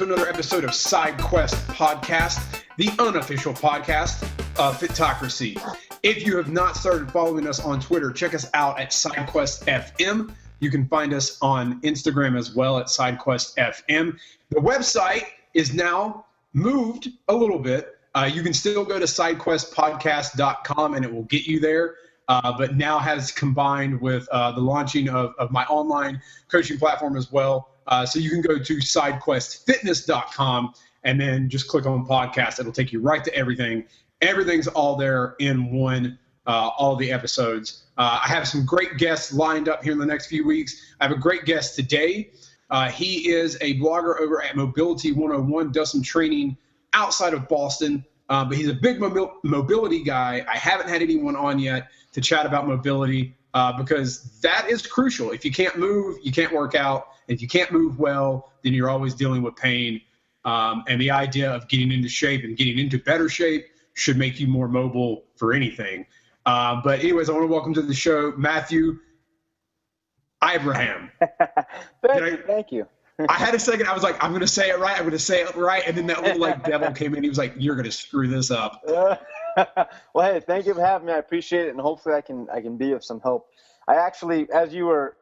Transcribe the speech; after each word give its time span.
to 0.00 0.06
another 0.06 0.30
episode 0.30 0.64
of 0.64 0.70
SideQuest 0.70 1.54
Podcast, 1.74 2.62
the 2.78 2.88
unofficial 2.98 3.52
podcast 3.52 4.22
of 4.58 4.80
Fitocracy. 4.80 5.60
If 6.02 6.26
you 6.26 6.38
have 6.38 6.50
not 6.50 6.74
started 6.74 7.12
following 7.12 7.46
us 7.46 7.60
on 7.60 7.80
Twitter, 7.80 8.10
check 8.10 8.32
us 8.32 8.48
out 8.54 8.80
at 8.80 8.92
SideQuest 8.92 9.66
FM. 9.66 10.32
You 10.60 10.70
can 10.70 10.88
find 10.88 11.12
us 11.12 11.36
on 11.42 11.82
Instagram 11.82 12.38
as 12.38 12.54
well 12.54 12.78
at 12.78 12.86
SideQuest 12.86 13.56
FM. 13.56 14.18
The 14.48 14.60
website 14.60 15.24
is 15.52 15.74
now 15.74 16.24
moved 16.54 17.10
a 17.28 17.34
little 17.34 17.58
bit. 17.58 17.98
Uh, 18.14 18.30
you 18.32 18.42
can 18.42 18.54
still 18.54 18.86
go 18.86 18.98
to 18.98 19.04
sidequestpodcast.com 19.04 20.94
and 20.94 21.04
it 21.04 21.12
will 21.12 21.24
get 21.24 21.46
you 21.46 21.60
there. 21.60 21.96
Uh, 22.26 22.56
but 22.56 22.74
now 22.74 22.98
has 22.98 23.32
combined 23.32 24.00
with 24.00 24.26
uh, 24.32 24.52
the 24.52 24.60
launching 24.60 25.10
of, 25.10 25.34
of 25.38 25.50
my 25.50 25.64
online 25.64 26.22
coaching 26.48 26.78
platform 26.78 27.18
as 27.18 27.30
well. 27.30 27.70
Uh, 27.90 28.06
so 28.06 28.18
you 28.18 28.30
can 28.30 28.40
go 28.40 28.58
to 28.58 28.76
sidequestfitness.com 28.76 30.74
and 31.04 31.20
then 31.20 31.48
just 31.48 31.68
click 31.68 31.86
on 31.86 32.06
podcast. 32.06 32.60
It'll 32.60 32.72
take 32.72 32.92
you 32.92 33.00
right 33.00 33.22
to 33.24 33.34
everything. 33.34 33.84
Everything's 34.20 34.68
all 34.68 34.96
there 34.96 35.34
in 35.40 35.72
one, 35.72 36.18
uh, 36.46 36.70
all 36.78 36.96
the 36.96 37.10
episodes. 37.10 37.84
Uh, 37.98 38.20
I 38.24 38.28
have 38.28 38.46
some 38.46 38.64
great 38.64 38.96
guests 38.96 39.32
lined 39.32 39.68
up 39.68 39.82
here 39.82 39.92
in 39.92 39.98
the 39.98 40.06
next 40.06 40.28
few 40.28 40.46
weeks. 40.46 40.94
I 41.00 41.04
have 41.04 41.12
a 41.16 41.20
great 41.20 41.44
guest 41.44 41.74
today. 41.74 42.30
Uh, 42.70 42.88
he 42.88 43.28
is 43.30 43.56
a 43.60 43.78
blogger 43.80 44.20
over 44.20 44.42
at 44.42 44.56
Mobility 44.56 45.12
101, 45.12 45.72
does 45.72 45.90
some 45.90 46.02
training 46.02 46.56
outside 46.92 47.34
of 47.34 47.48
Boston, 47.48 48.04
uh, 48.28 48.44
but 48.44 48.56
he's 48.56 48.68
a 48.68 48.74
big 48.74 48.98
mobil- 49.00 49.34
mobility 49.42 50.04
guy. 50.04 50.44
I 50.48 50.56
haven't 50.56 50.88
had 50.88 51.02
anyone 51.02 51.34
on 51.34 51.58
yet 51.58 51.88
to 52.12 52.20
chat 52.20 52.46
about 52.46 52.68
mobility 52.68 53.34
uh, 53.54 53.72
because 53.76 54.40
that 54.40 54.68
is 54.68 54.86
crucial. 54.86 55.30
If 55.30 55.44
you 55.44 55.52
can't 55.52 55.78
move, 55.78 56.18
you 56.22 56.32
can't 56.32 56.52
work 56.52 56.74
out. 56.74 57.08
If 57.28 57.42
you 57.42 57.48
can't 57.48 57.70
move 57.72 57.98
well, 57.98 58.52
then 58.62 58.72
you're 58.72 58.90
always 58.90 59.14
dealing 59.14 59.42
with 59.42 59.56
pain. 59.56 60.00
Um, 60.44 60.84
and 60.88 61.00
the 61.00 61.10
idea 61.10 61.50
of 61.50 61.68
getting 61.68 61.92
into 61.92 62.08
shape 62.08 62.44
and 62.44 62.56
getting 62.56 62.78
into 62.78 62.98
better 62.98 63.28
shape 63.28 63.66
should 63.94 64.16
make 64.16 64.40
you 64.40 64.46
more 64.46 64.68
mobile 64.68 65.24
for 65.36 65.52
anything. 65.52 66.06
Uh, 66.46 66.80
but 66.82 67.00
anyways, 67.00 67.28
I 67.28 67.32
want 67.32 67.44
to 67.44 67.48
welcome 67.48 67.74
to 67.74 67.82
the 67.82 67.94
show 67.94 68.32
Matthew 68.36 68.98
Ibrahim. 70.42 71.10
thank, 72.06 72.20
you, 72.20 72.42
thank 72.46 72.72
you. 72.72 72.86
I 73.28 73.34
had 73.34 73.54
a 73.54 73.58
second. 73.58 73.86
I 73.86 73.92
was 73.92 74.02
like, 74.02 74.22
I'm 74.22 74.30
going 74.30 74.40
to 74.40 74.48
say 74.48 74.70
it 74.70 74.78
right. 74.78 74.94
I'm 74.94 75.02
going 75.02 75.10
to 75.10 75.18
say 75.18 75.42
it 75.42 75.54
right. 75.54 75.82
And 75.86 75.96
then 75.96 76.06
that 76.06 76.22
little 76.22 76.40
like 76.40 76.64
devil 76.64 76.90
came 76.92 77.14
in. 77.14 77.22
He 77.22 77.28
was 77.28 77.38
like, 77.38 77.54
You're 77.58 77.74
going 77.74 77.84
to 77.84 77.92
screw 77.92 78.28
this 78.28 78.50
up. 78.50 78.82
well, 80.14 80.32
hey, 80.32 80.40
thank 80.40 80.66
you 80.66 80.74
for 80.74 80.80
having 80.80 81.06
me. 81.06 81.12
I 81.12 81.18
appreciate 81.18 81.66
it, 81.66 81.70
and 81.70 81.80
hopefully, 81.80 82.14
I 82.14 82.20
can 82.20 82.48
I 82.52 82.60
can 82.60 82.76
be 82.76 82.92
of 82.92 83.04
some 83.04 83.20
help. 83.20 83.48
I 83.88 83.96
actually, 83.96 84.48
as 84.52 84.72
you 84.72 84.86
were 84.86 85.16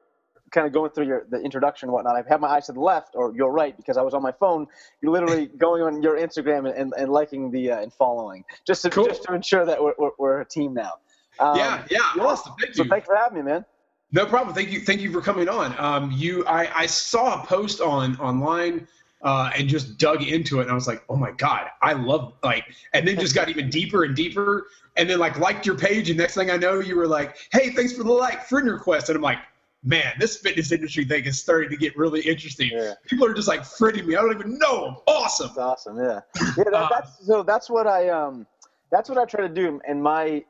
kind 0.50 0.66
of 0.66 0.72
going 0.72 0.90
through 0.90 1.06
your 1.06 1.26
the 1.30 1.38
introduction 1.38 1.88
and 1.88 1.94
whatnot, 1.94 2.16
I've 2.16 2.26
had 2.26 2.40
my 2.40 2.48
eyes 2.48 2.66
to 2.66 2.72
the 2.72 2.80
left 2.80 3.14
or 3.14 3.34
your 3.34 3.52
right 3.52 3.76
because 3.76 3.96
I 3.96 4.02
was 4.02 4.14
on 4.14 4.22
my 4.22 4.32
phone. 4.32 4.66
You're 5.00 5.12
literally 5.12 5.46
going 5.58 5.82
on 5.82 6.02
your 6.02 6.16
Instagram 6.16 6.72
and, 6.74 6.92
and, 6.96 7.10
liking 7.10 7.50
the 7.50 7.72
uh, 7.72 7.80
and 7.80 7.92
following 7.92 8.44
just 8.66 8.82
to 8.82 8.90
cool. 8.90 9.06
just 9.06 9.24
to 9.24 9.34
ensure 9.34 9.64
that 9.64 9.82
we're, 9.82 9.94
we're, 9.98 10.10
we're 10.18 10.40
a 10.40 10.46
team 10.46 10.74
now. 10.74 10.94
Um, 11.38 11.56
yeah, 11.56 11.84
yeah, 11.90 11.98
awesome. 12.20 12.54
Thank 12.60 12.76
you. 12.76 12.84
So 12.84 12.90
thanks 12.90 13.06
for 13.06 13.16
having 13.16 13.38
me, 13.38 13.50
man. 13.50 13.64
No 14.10 14.24
problem. 14.24 14.54
Thank 14.54 14.70
you. 14.70 14.80
Thank 14.80 15.02
you 15.02 15.12
for 15.12 15.20
coming 15.20 15.48
on. 15.48 15.74
Um, 15.78 16.10
you, 16.10 16.44
I, 16.46 16.70
I 16.74 16.86
saw 16.86 17.42
a 17.42 17.46
post 17.46 17.80
on 17.80 18.18
online 18.18 18.88
uh, 19.22 19.50
and 19.56 19.68
just 19.68 19.98
dug 19.98 20.22
into 20.22 20.60
it, 20.60 20.62
and 20.62 20.70
I 20.70 20.74
was 20.74 20.86
like, 20.86 21.02
oh 21.08 21.16
my 21.16 21.32
god, 21.32 21.68
I 21.82 21.92
love 21.92 22.34
like, 22.42 22.64
and 22.92 23.06
then 23.06 23.18
just 23.18 23.34
got 23.34 23.48
even 23.48 23.70
deeper 23.78 24.04
and 24.04 24.14
deeper, 24.14 24.66
and 24.96 25.08
then 25.08 25.18
like 25.18 25.38
liked 25.38 25.66
your 25.66 25.76
page, 25.76 26.10
and 26.10 26.18
next 26.18 26.34
thing 26.34 26.50
I 26.50 26.56
know, 26.56 26.80
you 26.80 26.96
were 26.96 27.08
like, 27.08 27.36
hey, 27.52 27.70
thanks 27.70 27.92
for 27.92 28.04
the 28.04 28.12
like 28.12 28.44
friend 28.44 28.68
request, 28.68 29.08
and 29.08 29.16
I'm 29.16 29.22
like, 29.22 29.38
man, 29.82 30.14
this 30.18 30.36
fitness 30.36 30.72
industry 30.72 31.04
thing 31.04 31.24
is 31.24 31.40
starting 31.40 31.70
to 31.70 31.76
get 31.76 31.96
really 31.96 32.20
interesting. 32.20 32.70
Yeah. 32.72 32.94
People 33.06 33.26
are 33.26 33.34
just 33.34 33.48
like 33.48 33.62
friending 33.62 34.06
me. 34.06 34.16
I 34.16 34.20
don't 34.20 34.34
even 34.34 34.58
know 34.58 34.84
them. 34.86 34.96
Awesome. 35.06 35.48
That's 35.48 35.58
awesome. 35.58 35.96
Yeah. 35.98 36.20
Yeah. 36.56 36.64
That, 36.64 36.74
uh, 36.74 36.88
that's 36.90 37.26
so. 37.26 37.42
That's 37.42 37.70
what 37.70 37.86
I 37.86 38.08
um. 38.08 38.46
That's 38.90 39.08
what 39.08 39.18
I 39.18 39.24
try 39.24 39.42
to 39.42 39.48
do. 39.52 39.80
And 39.86 40.02
my, 40.02 40.42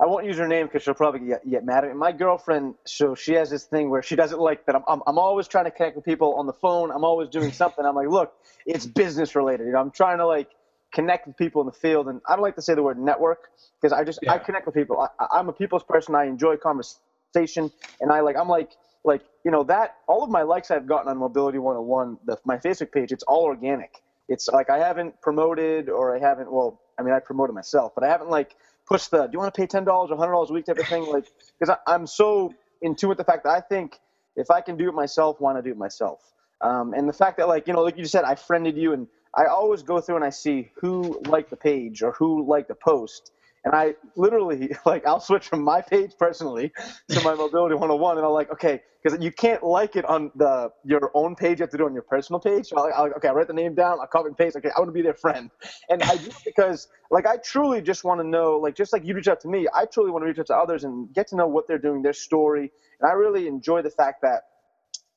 I 0.00 0.06
won't 0.06 0.26
use 0.26 0.36
her 0.38 0.48
name 0.48 0.66
because 0.66 0.82
she'll 0.82 0.94
probably 0.94 1.20
get, 1.20 1.48
get 1.48 1.64
mad 1.64 1.84
at 1.84 1.90
me. 1.90 1.96
My 1.96 2.12
girlfriend, 2.12 2.74
so 2.84 3.14
she 3.14 3.32
has 3.34 3.50
this 3.50 3.64
thing 3.64 3.90
where 3.90 4.02
she 4.02 4.16
doesn't 4.16 4.40
like 4.40 4.66
that. 4.66 4.76
I'm, 4.76 4.82
I'm, 4.88 5.02
I'm 5.06 5.18
always 5.18 5.48
trying 5.48 5.64
to 5.64 5.70
connect 5.70 5.96
with 5.96 6.04
people 6.04 6.34
on 6.34 6.46
the 6.46 6.52
phone. 6.52 6.90
I'm 6.90 7.04
always 7.04 7.30
doing 7.30 7.52
something. 7.62 7.84
I'm 7.84 7.94
like, 7.94 8.08
look, 8.08 8.34
it's 8.66 8.86
business 8.86 9.34
related. 9.34 9.66
You 9.66 9.72
know, 9.72 9.80
I'm 9.80 9.90
trying 9.90 10.18
to 10.18 10.26
like 10.26 10.50
connect 10.92 11.26
with 11.26 11.36
people 11.36 11.62
in 11.62 11.66
the 11.66 11.72
field. 11.72 12.08
And 12.08 12.20
I 12.28 12.34
don't 12.36 12.42
like 12.42 12.56
to 12.56 12.62
say 12.62 12.74
the 12.74 12.82
word 12.82 12.98
network 12.98 13.48
because 13.80 13.92
I 13.92 14.04
just, 14.04 14.20
yeah. 14.22 14.32
I 14.32 14.38
connect 14.38 14.66
with 14.66 14.74
people. 14.74 15.00
I, 15.00 15.26
I'm 15.32 15.48
a 15.48 15.52
people's 15.52 15.84
person. 15.84 16.14
I 16.14 16.24
enjoy 16.24 16.56
conversation 16.56 17.70
and 18.00 18.10
i 18.12 18.20
like 18.20 18.36
i'm 18.36 18.48
like 18.48 18.72
like 19.04 19.22
you 19.44 19.50
know 19.50 19.62
that 19.64 19.96
all 20.06 20.24
of 20.24 20.30
my 20.30 20.42
likes 20.42 20.70
i've 20.70 20.86
gotten 20.86 21.08
on 21.08 21.18
mobility 21.18 21.58
101 21.58 22.18
the, 22.24 22.38
my 22.44 22.56
facebook 22.56 22.92
page 22.92 23.12
it's 23.12 23.24
all 23.24 23.44
organic 23.44 24.02
it's 24.28 24.48
like 24.48 24.70
i 24.70 24.78
haven't 24.78 25.20
promoted 25.20 25.88
or 25.88 26.16
i 26.16 26.18
haven't 26.18 26.50
well 26.50 26.80
i 26.98 27.02
mean 27.02 27.12
i 27.14 27.20
promoted 27.20 27.54
myself 27.54 27.92
but 27.94 28.04
i 28.04 28.08
haven't 28.08 28.30
like 28.30 28.56
pushed 28.86 29.10
the 29.10 29.24
do 29.26 29.30
you 29.34 29.38
want 29.38 29.52
to 29.54 29.60
pay 29.60 29.66
$10 29.66 29.86
or 29.88 30.08
$100 30.08 30.50
a 30.50 30.52
week 30.52 30.66
type 30.66 30.78
of 30.78 30.88
thing? 30.88 31.06
Like 31.12 31.26
because 31.58 31.76
i'm 31.86 32.06
so 32.06 32.52
in 32.82 32.94
tune 32.96 33.08
with 33.10 33.18
the 33.18 33.24
fact 33.24 33.44
that 33.44 33.50
i 33.52 33.60
think 33.60 33.98
if 34.36 34.50
i 34.50 34.60
can 34.60 34.76
do 34.76 34.88
it 34.88 34.94
myself 34.94 35.36
why 35.40 35.54
not 35.54 35.64
do 35.64 35.70
it 35.70 35.78
myself? 35.78 36.20
Um, 36.62 36.94
and 36.94 37.08
the 37.08 37.12
fact 37.12 37.38
that 37.38 37.48
like 37.48 37.66
you 37.66 37.74
know 37.74 37.82
like 37.82 37.96
you 37.96 38.02
just 38.02 38.12
said 38.12 38.24
i 38.24 38.34
friended 38.34 38.76
you 38.76 38.92
and 38.94 39.06
i 39.34 39.46
always 39.46 39.82
go 39.82 40.00
through 40.00 40.16
and 40.16 40.24
i 40.24 40.30
see 40.30 40.70
who 40.80 41.20
liked 41.26 41.50
the 41.50 41.56
page 41.56 42.02
or 42.02 42.12
who 42.12 42.46
liked 42.46 42.68
the 42.68 42.74
post 42.76 43.32
and 43.66 43.74
I 43.74 43.96
literally 44.14 44.70
like 44.86 45.06
I'll 45.06 45.20
switch 45.20 45.48
from 45.48 45.62
my 45.62 45.82
page 45.82 46.12
personally 46.18 46.72
to 47.10 47.22
my 47.22 47.34
mobility 47.34 47.74
101, 47.74 48.16
and 48.16 48.24
I'm 48.24 48.32
like, 48.32 48.50
okay, 48.52 48.80
because 49.02 49.22
you 49.22 49.30
can't 49.30 49.62
like 49.62 49.96
it 49.96 50.04
on 50.06 50.30
the 50.36 50.70
your 50.84 51.10
own 51.14 51.34
page. 51.34 51.58
You 51.58 51.64
have 51.64 51.70
to 51.70 51.76
do 51.76 51.82
it 51.82 51.88
on 51.88 51.92
your 51.92 52.02
personal 52.02 52.40
page. 52.40 52.68
So 52.68 52.78
I'll, 52.78 52.92
I'll, 52.94 53.12
okay, 53.14 53.28
I 53.28 53.32
write 53.32 53.48
the 53.48 53.52
name 53.54 53.74
down. 53.74 53.98
I 54.00 54.06
copy 54.06 54.28
and 54.28 54.38
paste. 54.38 54.56
Okay, 54.56 54.70
I 54.74 54.80
want 54.80 54.88
to 54.88 54.92
be 54.92 55.02
their 55.02 55.14
friend, 55.14 55.50
and 55.90 56.02
I 56.02 56.16
do 56.16 56.30
because 56.44 56.88
like 57.10 57.26
I 57.26 57.36
truly 57.38 57.82
just 57.82 58.04
want 58.04 58.20
to 58.20 58.26
know, 58.26 58.56
like 58.56 58.76
just 58.76 58.92
like 58.92 59.04
you 59.04 59.14
reach 59.14 59.28
out 59.28 59.40
to 59.40 59.48
me, 59.48 59.66
I 59.74 59.84
truly 59.84 60.10
want 60.10 60.22
to 60.22 60.28
reach 60.28 60.38
out 60.38 60.46
to 60.46 60.56
others 60.56 60.84
and 60.84 61.12
get 61.12 61.26
to 61.28 61.36
know 61.36 61.48
what 61.48 61.68
they're 61.68 61.78
doing, 61.78 62.02
their 62.02 62.14
story, 62.14 62.70
and 63.00 63.10
I 63.10 63.14
really 63.14 63.48
enjoy 63.48 63.82
the 63.82 63.90
fact 63.90 64.22
that 64.22 64.44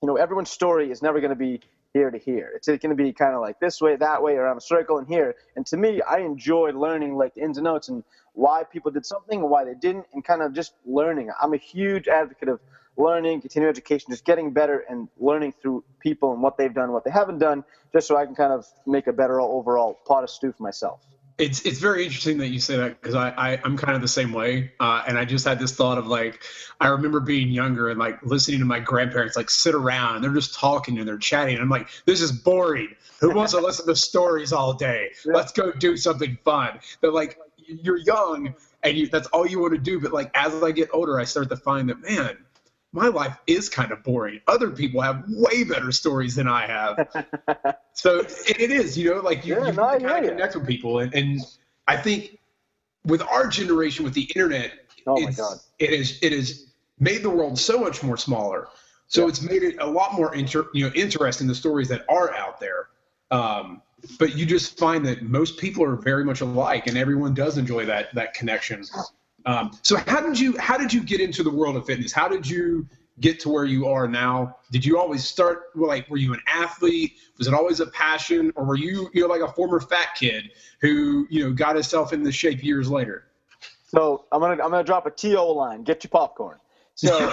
you 0.01 0.07
know 0.07 0.15
everyone's 0.15 0.49
story 0.49 0.91
is 0.91 1.01
never 1.01 1.19
going 1.21 1.31
to 1.31 1.35
be 1.35 1.61
here 1.93 2.11
to 2.11 2.17
here. 2.17 2.51
It's 2.55 2.67
going 2.67 2.79
to 2.81 2.95
be 2.95 3.11
kind 3.13 3.33
of 3.33 3.41
like 3.41 3.59
this 3.59 3.81
way, 3.81 3.95
that 3.95 4.21
way, 4.21 4.33
around 4.33 4.57
a 4.57 4.61
circle, 4.61 4.97
and 4.99 5.07
here. 5.07 5.35
And 5.55 5.65
to 5.67 5.77
me, 5.77 6.01
I 6.01 6.19
enjoy 6.19 6.71
learning 6.71 7.15
like 7.15 7.33
the 7.33 7.41
ins 7.41 7.57
and 7.57 7.67
outs 7.67 7.89
and 7.89 8.03
why 8.39 8.63
people 8.63 8.89
did 8.89 9.05
something 9.05 9.39
and 9.41 9.49
why 9.49 9.65
they 9.65 9.73
didn't, 9.73 10.05
and 10.13 10.23
kind 10.23 10.41
of 10.41 10.53
just 10.53 10.73
learning. 10.85 11.29
I'm 11.41 11.53
a 11.53 11.57
huge 11.57 12.07
advocate 12.07 12.47
of 12.47 12.59
learning, 12.95 13.41
continuing 13.41 13.69
education, 13.69 14.11
just 14.11 14.25
getting 14.25 14.51
better 14.51 14.85
and 14.89 15.09
learning 15.19 15.53
through 15.61 15.83
people 15.99 16.31
and 16.33 16.41
what 16.41 16.57
they've 16.57 16.73
done, 16.73 16.91
what 16.91 17.03
they 17.03 17.11
haven't 17.11 17.39
done, 17.39 17.65
just 17.91 18.07
so 18.07 18.15
I 18.15 18.25
can 18.25 18.35
kind 18.35 18.53
of 18.53 18.65
make 18.85 19.07
a 19.07 19.13
better 19.13 19.41
overall 19.41 19.99
pot 20.07 20.23
of 20.23 20.29
stew 20.29 20.53
for 20.53 20.63
myself 20.63 21.05
it's 21.39 21.65
it's 21.65 21.79
very 21.79 22.03
interesting 22.03 22.37
that 22.39 22.49
you 22.49 22.59
say 22.59 22.75
that 22.75 23.01
because 23.01 23.15
I, 23.15 23.29
I 23.29 23.61
am 23.63 23.77
kind 23.77 23.95
of 23.95 24.01
the 24.01 24.09
same 24.09 24.33
way, 24.33 24.73
uh, 24.79 25.03
and 25.07 25.17
I 25.17 25.23
just 25.23 25.47
had 25.47 25.57
this 25.57 25.73
thought 25.73 25.97
of 25.97 26.05
like 26.05 26.43
I 26.81 26.89
remember 26.89 27.21
being 27.21 27.47
younger 27.47 27.89
and 27.89 27.97
like 27.97 28.21
listening 28.23 28.59
to 28.59 28.65
my 28.65 28.79
grandparents 28.81 29.37
like 29.37 29.49
sit 29.49 29.73
around 29.73 30.15
and 30.15 30.23
they're 30.23 30.33
just 30.33 30.53
talking 30.53 30.99
and 30.99 31.07
they're 31.07 31.17
chatting. 31.17 31.55
And 31.55 31.63
I'm 31.63 31.69
like, 31.69 31.87
this 32.05 32.21
is 32.21 32.33
boring. 32.33 32.93
Who 33.21 33.33
wants 33.33 33.53
to 33.53 33.59
listen 33.59 33.87
to 33.87 33.95
stories 33.95 34.51
all 34.51 34.73
day? 34.73 35.11
Let's 35.25 35.53
go 35.53 35.71
do 35.71 35.95
something 35.95 36.37
fun. 36.43 36.79
But 36.99 37.13
like 37.13 37.37
you're 37.69 37.97
young 37.97 38.53
and 38.83 38.97
you, 38.97 39.07
that's 39.07 39.27
all 39.27 39.45
you 39.45 39.59
want 39.59 39.73
to 39.73 39.79
do. 39.79 39.99
But 39.99 40.13
like 40.13 40.31
as 40.35 40.61
I 40.63 40.71
get 40.71 40.89
older, 40.93 41.19
I 41.19 41.23
start 41.23 41.49
to 41.49 41.57
find 41.57 41.89
that 41.89 42.01
man, 42.01 42.37
my 42.91 43.07
life 43.07 43.37
is 43.47 43.69
kind 43.69 43.91
of 43.91 44.03
boring. 44.03 44.41
Other 44.47 44.71
people 44.71 45.01
have 45.01 45.23
way 45.27 45.63
better 45.63 45.91
stories 45.91 46.35
than 46.35 46.47
I 46.47 46.65
have. 46.65 47.75
so 47.93 48.19
it, 48.19 48.71
is, 48.71 48.97
you 48.97 49.13
know, 49.13 49.21
like 49.21 49.45
you, 49.45 49.55
yeah, 49.55 49.67
you 49.67 49.73
no, 49.73 49.99
kind 49.99 50.25
of 50.25 50.31
connect 50.31 50.55
with 50.55 50.67
people. 50.67 50.99
And, 50.99 51.13
and 51.13 51.39
I 51.87 51.97
think 51.97 52.39
with 53.05 53.21
our 53.21 53.47
generation, 53.47 54.05
with 54.05 54.13
the 54.13 54.23
internet, 54.35 54.71
oh 55.05 55.19
my 55.19 55.31
God. 55.31 55.57
it 55.77 55.91
is 55.91 56.19
it 56.21 56.31
has 56.31 56.65
made 56.99 57.23
the 57.23 57.29
world 57.29 57.57
so 57.57 57.79
much 57.79 58.03
more 58.03 58.17
smaller. 58.17 58.67
So 59.07 59.21
yeah. 59.21 59.29
it's 59.29 59.41
made 59.41 59.63
it 59.63 59.77
a 59.79 59.87
lot 59.87 60.13
more 60.13 60.35
inter, 60.35 60.67
you 60.73 60.85
know 60.85 60.93
interesting 60.95 61.47
the 61.47 61.55
stories 61.55 61.87
that 61.89 62.05
are 62.09 62.33
out 62.35 62.59
there. 62.59 62.89
Um, 63.31 63.81
but 64.17 64.35
you 64.35 64.45
just 64.45 64.77
find 64.77 65.05
that 65.05 65.23
most 65.23 65.57
people 65.57 65.83
are 65.83 65.95
very 65.95 66.23
much 66.23 66.41
alike, 66.41 66.87
and 66.87 66.97
everyone 66.97 67.33
does 67.33 67.57
enjoy 67.57 67.85
that 67.85 68.13
that 68.15 68.33
connection. 68.33 68.83
Um, 69.45 69.71
so 69.81 69.97
how 69.97 70.21
did 70.21 70.39
you 70.39 70.57
how 70.57 70.77
did 70.77 70.93
you 70.93 71.03
get 71.03 71.21
into 71.21 71.43
the 71.43 71.49
world 71.49 71.75
of 71.75 71.85
fitness? 71.85 72.11
How 72.11 72.27
did 72.27 72.47
you 72.47 72.87
get 73.19 73.39
to 73.41 73.49
where 73.49 73.65
you 73.65 73.87
are 73.87 74.07
now? 74.07 74.57
Did 74.71 74.85
you 74.85 74.97
always 74.97 75.25
start 75.25 75.63
like 75.75 76.09
were 76.09 76.17
you 76.17 76.33
an 76.33 76.41
athlete? 76.47 77.13
Was 77.37 77.47
it 77.47 77.53
always 77.53 77.79
a 77.79 77.87
passion, 77.87 78.51
or 78.55 78.65
were 78.65 78.77
you 78.77 79.09
you 79.13 79.21
know 79.21 79.27
like 79.27 79.41
a 79.41 79.51
former 79.53 79.79
fat 79.79 80.09
kid 80.15 80.51
who 80.81 81.27
you 81.29 81.43
know 81.43 81.53
got 81.53 81.75
himself 81.75 82.13
in 82.13 82.23
the 82.23 82.31
shape 82.31 82.63
years 82.63 82.89
later? 82.89 83.25
So 83.87 84.25
I'm 84.31 84.39
gonna 84.41 84.63
I'm 84.63 84.69
gonna 84.69 84.83
drop 84.83 85.05
a 85.05 85.11
to 85.11 85.41
line. 85.41 85.83
Get 85.83 86.03
your 86.03 86.09
popcorn. 86.09 86.57
So 86.99 87.31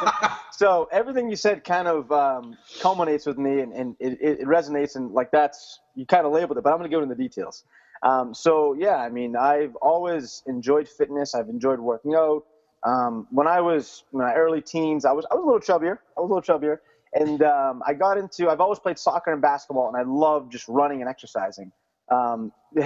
so 0.52 0.88
everything 0.92 1.30
you 1.30 1.36
said 1.36 1.64
kind 1.64 1.88
of 1.88 2.12
um, 2.12 2.58
culminates 2.80 3.26
with 3.26 3.38
me, 3.38 3.60
and, 3.60 3.72
and 3.74 3.96
it, 4.00 4.18
it 4.22 4.40
resonates, 4.42 4.96
and 4.96 5.12
like 5.12 5.30
that's 5.32 5.80
you 5.96 6.06
kind 6.06 6.26
of 6.26 6.32
labeled 6.32 6.58
it, 6.58 6.64
but 6.64 6.72
I'm 6.72 6.78
gonna 6.78 6.90
go 6.90 7.02
into 7.02 7.14
the 7.14 7.22
details. 7.22 7.64
Um, 8.02 8.34
so 8.34 8.74
yeah, 8.78 8.96
I 8.96 9.10
mean, 9.10 9.36
I've 9.36 9.76
always 9.82 10.42
enjoyed 10.46 10.88
fitness. 10.88 11.34
I've 11.34 11.48
enjoyed 11.50 11.80
working 11.80 12.14
out. 12.14 12.42
Um, 12.86 13.28
when 13.30 13.48
I 13.48 13.60
was 13.62 14.04
in 14.12 14.20
my 14.20 14.34
early 14.34 14.62
teens, 14.62 15.04
I 15.06 15.12
was 15.12 15.26
I 15.30 15.36
was 15.36 15.44
a 15.44 15.46
little 15.46 15.60
chubbier. 15.60 15.98
I 16.16 16.22
was 16.22 16.30
a 16.30 16.34
little 16.34 16.42
chubbier, 16.60 16.78
And 17.14 17.42
um, 17.42 17.82
I 17.86 17.94
got 17.94 18.18
into, 18.18 18.50
I've 18.50 18.60
always 18.60 18.80
played 18.80 18.98
soccer 18.98 19.32
and 19.32 19.42
basketball, 19.42 19.88
and 19.88 19.96
I 19.98 20.04
love 20.08 20.50
just 20.50 20.68
running 20.68 21.02
and 21.02 21.10
exercising. 21.10 21.72
Um, 22.10 22.52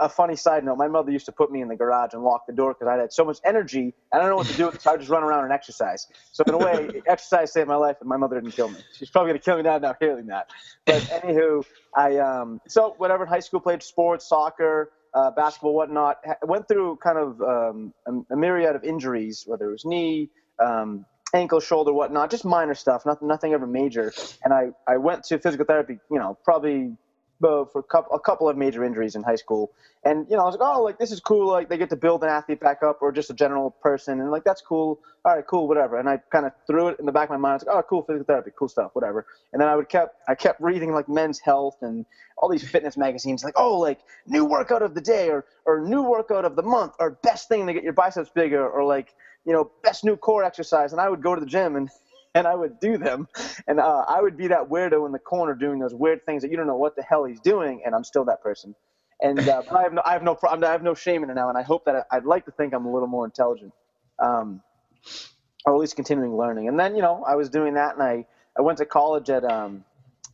a 0.00 0.08
funny 0.08 0.36
side 0.36 0.64
note: 0.64 0.76
my 0.76 0.88
mother 0.88 1.10
used 1.10 1.26
to 1.26 1.32
put 1.32 1.50
me 1.50 1.60
in 1.60 1.68
the 1.68 1.76
garage 1.76 2.14
and 2.14 2.22
lock 2.22 2.46
the 2.46 2.52
door 2.52 2.74
because 2.74 2.88
I 2.88 2.96
had 2.96 3.12
so 3.12 3.24
much 3.24 3.38
energy. 3.44 3.94
I 4.12 4.18
don't 4.18 4.28
know 4.28 4.36
what 4.36 4.46
to 4.46 4.56
do, 4.56 4.72
so 4.78 4.92
I 4.92 4.96
just 4.96 5.10
run 5.10 5.22
around 5.22 5.44
and 5.44 5.52
exercise. 5.52 6.06
So 6.32 6.42
in 6.46 6.54
a 6.54 6.58
way, 6.58 7.02
exercise 7.06 7.52
saved 7.52 7.68
my 7.68 7.76
life, 7.76 7.96
and 8.00 8.08
my 8.08 8.16
mother 8.16 8.40
didn't 8.40 8.52
kill 8.52 8.68
me. 8.68 8.78
She's 8.96 9.10
probably 9.10 9.30
gonna 9.30 9.40
kill 9.40 9.56
me 9.56 9.62
now, 9.62 9.78
not 9.78 9.96
hearing 10.00 10.26
that. 10.26 10.50
But 10.86 11.02
anywho, 11.24 11.64
I 11.96 12.16
um, 12.18 12.60
so 12.68 12.94
whatever 12.96 13.24
in 13.24 13.28
high 13.28 13.40
school 13.40 13.60
played 13.60 13.82
sports, 13.82 14.28
soccer, 14.28 14.92
uh, 15.12 15.30
basketball, 15.32 15.74
whatnot. 15.74 16.18
Went 16.42 16.66
through 16.66 16.96
kind 17.02 17.18
of 17.18 17.40
um, 17.42 17.94
a, 18.06 18.34
a, 18.34 18.36
myriad 18.36 18.74
of 18.74 18.84
injuries, 18.84 19.44
whether 19.46 19.68
it 19.68 19.72
was 19.72 19.84
knee. 19.84 20.30
Um, 20.58 21.04
ankle, 21.34 21.58
shoulder, 21.58 21.92
whatnot, 21.92 22.30
just 22.30 22.44
minor 22.44 22.74
stuff, 22.74 23.04
nothing, 23.04 23.26
nothing 23.26 23.52
ever 23.52 23.66
major. 23.66 24.12
And 24.44 24.54
I, 24.54 24.68
I 24.86 24.96
went 24.98 25.24
to 25.24 25.38
physical 25.40 25.66
therapy, 25.66 25.98
you 26.08 26.18
know, 26.18 26.38
probably 26.44 26.96
uh, 27.44 27.64
for 27.66 27.80
a 27.80 27.82
couple, 27.82 28.16
a 28.16 28.20
couple 28.20 28.48
of 28.48 28.56
major 28.56 28.84
injuries 28.84 29.14
in 29.14 29.22
high 29.22 29.36
school. 29.36 29.70
And, 30.04 30.26
you 30.28 30.36
know, 30.36 30.42
I 30.42 30.46
was 30.46 30.56
like, 30.56 30.68
oh, 30.68 30.82
like, 30.82 30.98
this 30.98 31.12
is 31.12 31.20
cool. 31.20 31.50
Like, 31.50 31.68
they 31.68 31.78
get 31.78 31.90
to 31.90 31.96
build 31.96 32.22
an 32.22 32.28
athlete 32.28 32.60
back 32.60 32.82
up 32.82 32.98
or 33.00 33.10
just 33.12 33.30
a 33.30 33.34
general 33.34 33.70
person. 33.70 34.20
And, 34.20 34.30
like, 34.30 34.44
that's 34.44 34.60
cool. 34.60 35.00
All 35.24 35.34
right, 35.34 35.46
cool, 35.46 35.66
whatever. 35.66 35.98
And 35.98 36.08
I 36.08 36.18
kind 36.30 36.44
of 36.44 36.52
threw 36.66 36.88
it 36.88 36.98
in 36.98 37.06
the 37.06 37.12
back 37.12 37.24
of 37.24 37.30
my 37.30 37.36
mind. 37.38 37.52
I 37.52 37.54
was 37.54 37.64
like, 37.64 37.76
oh, 37.76 37.82
cool, 37.88 38.02
physical 38.02 38.24
therapy, 38.26 38.50
cool 38.58 38.68
stuff, 38.68 38.90
whatever. 38.94 39.26
And 39.52 39.62
then 39.62 39.68
I 39.68 39.76
would 39.76 39.88
kept, 39.88 40.16
I 40.28 40.34
kept 40.34 40.60
reading, 40.60 40.92
like, 40.92 41.08
Men's 41.08 41.38
Health 41.38 41.78
and 41.80 42.04
all 42.36 42.50
these 42.50 42.68
fitness 42.68 42.96
magazines, 42.96 43.42
like, 43.44 43.54
oh, 43.56 43.78
like, 43.78 44.00
new 44.26 44.44
workout 44.44 44.82
of 44.82 44.94
the 44.94 45.00
day 45.00 45.30
or, 45.30 45.46
or 45.64 45.80
new 45.80 46.02
workout 46.02 46.44
of 46.44 46.56
the 46.56 46.62
month 46.62 46.94
or 46.98 47.12
best 47.22 47.48
thing 47.48 47.66
to 47.66 47.72
get 47.72 47.82
your 47.82 47.94
biceps 47.94 48.28
bigger 48.28 48.68
or, 48.68 48.84
like, 48.84 49.14
you 49.46 49.52
know, 49.52 49.70
best 49.82 50.04
new 50.04 50.16
core 50.16 50.44
exercise. 50.44 50.92
And 50.92 51.00
I 51.00 51.08
would 51.08 51.22
go 51.22 51.34
to 51.34 51.40
the 51.40 51.46
gym 51.46 51.76
and 51.76 51.88
and 52.34 52.46
I 52.46 52.54
would 52.54 52.80
do 52.80 52.98
them. 52.98 53.28
And 53.66 53.80
uh, 53.80 54.04
I 54.08 54.20
would 54.20 54.36
be 54.36 54.48
that 54.48 54.68
weirdo 54.68 55.06
in 55.06 55.12
the 55.12 55.18
corner 55.18 55.54
doing 55.54 55.78
those 55.78 55.94
weird 55.94 56.26
things 56.26 56.42
that 56.42 56.50
you 56.50 56.56
don't 56.56 56.66
know 56.66 56.76
what 56.76 56.96
the 56.96 57.02
hell 57.02 57.24
he's 57.24 57.40
doing, 57.40 57.82
and 57.84 57.94
I'm 57.94 58.04
still 58.04 58.24
that 58.26 58.42
person. 58.42 58.74
And 59.20 59.38
uh, 59.48 59.62
I 59.70 59.82
have 59.82 59.92
no, 59.92 60.02
I 60.04 60.12
have 60.12 60.22
no, 60.22 60.36
I 60.42 60.72
have 60.72 60.82
no 60.82 60.94
shame 60.94 61.22
in 61.22 61.30
it 61.30 61.34
now, 61.34 61.48
and 61.48 61.56
I 61.56 61.62
hope 61.62 61.84
that 61.86 62.06
I, 62.10 62.18
would 62.18 62.26
like 62.26 62.44
to 62.46 62.50
think 62.50 62.74
I'm 62.74 62.84
a 62.84 62.92
little 62.92 63.08
more 63.08 63.24
intelligent, 63.24 63.72
um, 64.18 64.60
or 65.64 65.74
at 65.74 65.78
least 65.78 65.96
continuing 65.96 66.36
learning. 66.36 66.68
And 66.68 66.78
then 66.78 66.96
you 66.96 67.02
know 67.02 67.24
I 67.26 67.36
was 67.36 67.48
doing 67.48 67.74
that, 67.74 67.94
and 67.94 68.02
I 68.02 68.26
I 68.58 68.62
went 68.62 68.78
to 68.78 68.86
college 68.86 69.30
at 69.30 69.44
um, 69.44 69.84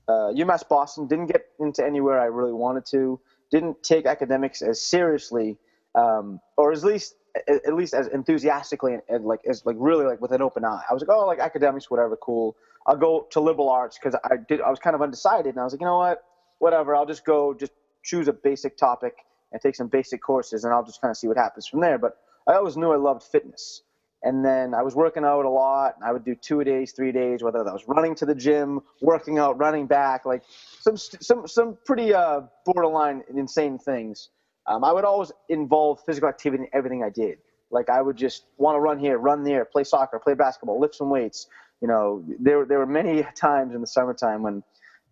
uh, 0.08 0.32
UMass 0.32 0.66
Boston. 0.66 1.06
Didn't 1.06 1.26
get 1.26 1.46
into 1.60 1.84
anywhere 1.84 2.18
I 2.18 2.26
really 2.26 2.54
wanted 2.54 2.86
to. 2.86 3.20
Didn't 3.50 3.82
take 3.82 4.06
academics 4.06 4.62
as 4.62 4.80
seriously, 4.80 5.58
um, 5.94 6.40
or 6.56 6.72
at 6.72 6.82
least 6.82 7.14
at 7.48 7.74
least 7.74 7.94
as 7.94 8.08
enthusiastically 8.08 8.96
and 9.08 9.24
like 9.24 9.40
as 9.48 9.64
like 9.64 9.76
really 9.78 10.04
like 10.04 10.20
with 10.20 10.32
an 10.32 10.42
open 10.42 10.64
eye. 10.64 10.82
I 10.88 10.92
was 10.92 11.02
like, 11.02 11.10
oh, 11.10 11.26
like 11.26 11.38
academics, 11.38 11.90
whatever, 11.90 12.16
cool. 12.16 12.56
I'll 12.86 12.96
go 12.96 13.26
to 13.30 13.40
liberal 13.40 13.68
arts 13.68 13.98
because 13.98 14.18
I 14.24 14.36
did. 14.48 14.60
I 14.60 14.70
was 14.70 14.78
kind 14.78 14.96
of 14.96 15.02
undecided, 15.02 15.54
and 15.54 15.60
I 15.60 15.64
was 15.64 15.72
like, 15.72 15.80
you 15.80 15.86
know 15.86 15.98
what, 15.98 16.24
whatever. 16.58 16.96
I'll 16.96 17.06
just 17.06 17.24
go, 17.24 17.54
just 17.54 17.72
choose 18.02 18.28
a 18.28 18.32
basic 18.32 18.76
topic 18.76 19.14
and 19.52 19.60
take 19.60 19.74
some 19.74 19.88
basic 19.88 20.22
courses, 20.22 20.64
and 20.64 20.72
I'll 20.72 20.84
just 20.84 21.00
kind 21.00 21.10
of 21.10 21.16
see 21.16 21.28
what 21.28 21.36
happens 21.36 21.66
from 21.66 21.80
there. 21.80 21.98
But 21.98 22.16
I 22.48 22.54
always 22.54 22.76
knew 22.76 22.90
I 22.92 22.96
loved 22.96 23.22
fitness, 23.22 23.82
and 24.22 24.44
then 24.44 24.74
I 24.74 24.82
was 24.82 24.94
working 24.94 25.24
out 25.24 25.44
a 25.44 25.50
lot. 25.50 25.96
I 26.04 26.12
would 26.12 26.24
do 26.24 26.34
two 26.34 26.64
days, 26.64 26.92
three 26.92 27.12
days, 27.12 27.42
whether 27.42 27.62
that 27.62 27.72
was 27.72 27.84
running 27.86 28.14
to 28.16 28.26
the 28.26 28.34
gym, 28.34 28.80
working 29.02 29.38
out, 29.38 29.58
running 29.58 29.86
back, 29.86 30.24
like 30.24 30.42
some 30.80 30.96
some 30.96 31.46
some 31.46 31.78
pretty 31.84 32.14
uh, 32.14 32.42
borderline 32.64 33.22
insane 33.34 33.78
things. 33.78 34.30
Um, 34.66 34.84
I 34.84 34.92
would 34.92 35.04
always 35.04 35.32
involve 35.48 36.00
physical 36.06 36.28
activity 36.28 36.64
in 36.64 36.68
everything 36.72 37.02
I 37.02 37.10
did. 37.10 37.38
Like 37.70 37.88
I 37.88 38.02
would 38.02 38.16
just 38.16 38.44
want 38.58 38.76
to 38.76 38.80
run 38.80 38.98
here, 38.98 39.18
run 39.18 39.44
there, 39.44 39.64
play 39.64 39.84
soccer, 39.84 40.18
play 40.18 40.34
basketball, 40.34 40.80
lift 40.80 40.94
some 40.94 41.10
weights. 41.10 41.46
You 41.80 41.88
know, 41.88 42.24
there 42.38 42.64
there 42.64 42.78
were 42.78 42.86
many 42.86 43.22
times 43.36 43.74
in 43.74 43.80
the 43.80 43.86
summertime 43.86 44.42
when, 44.42 44.62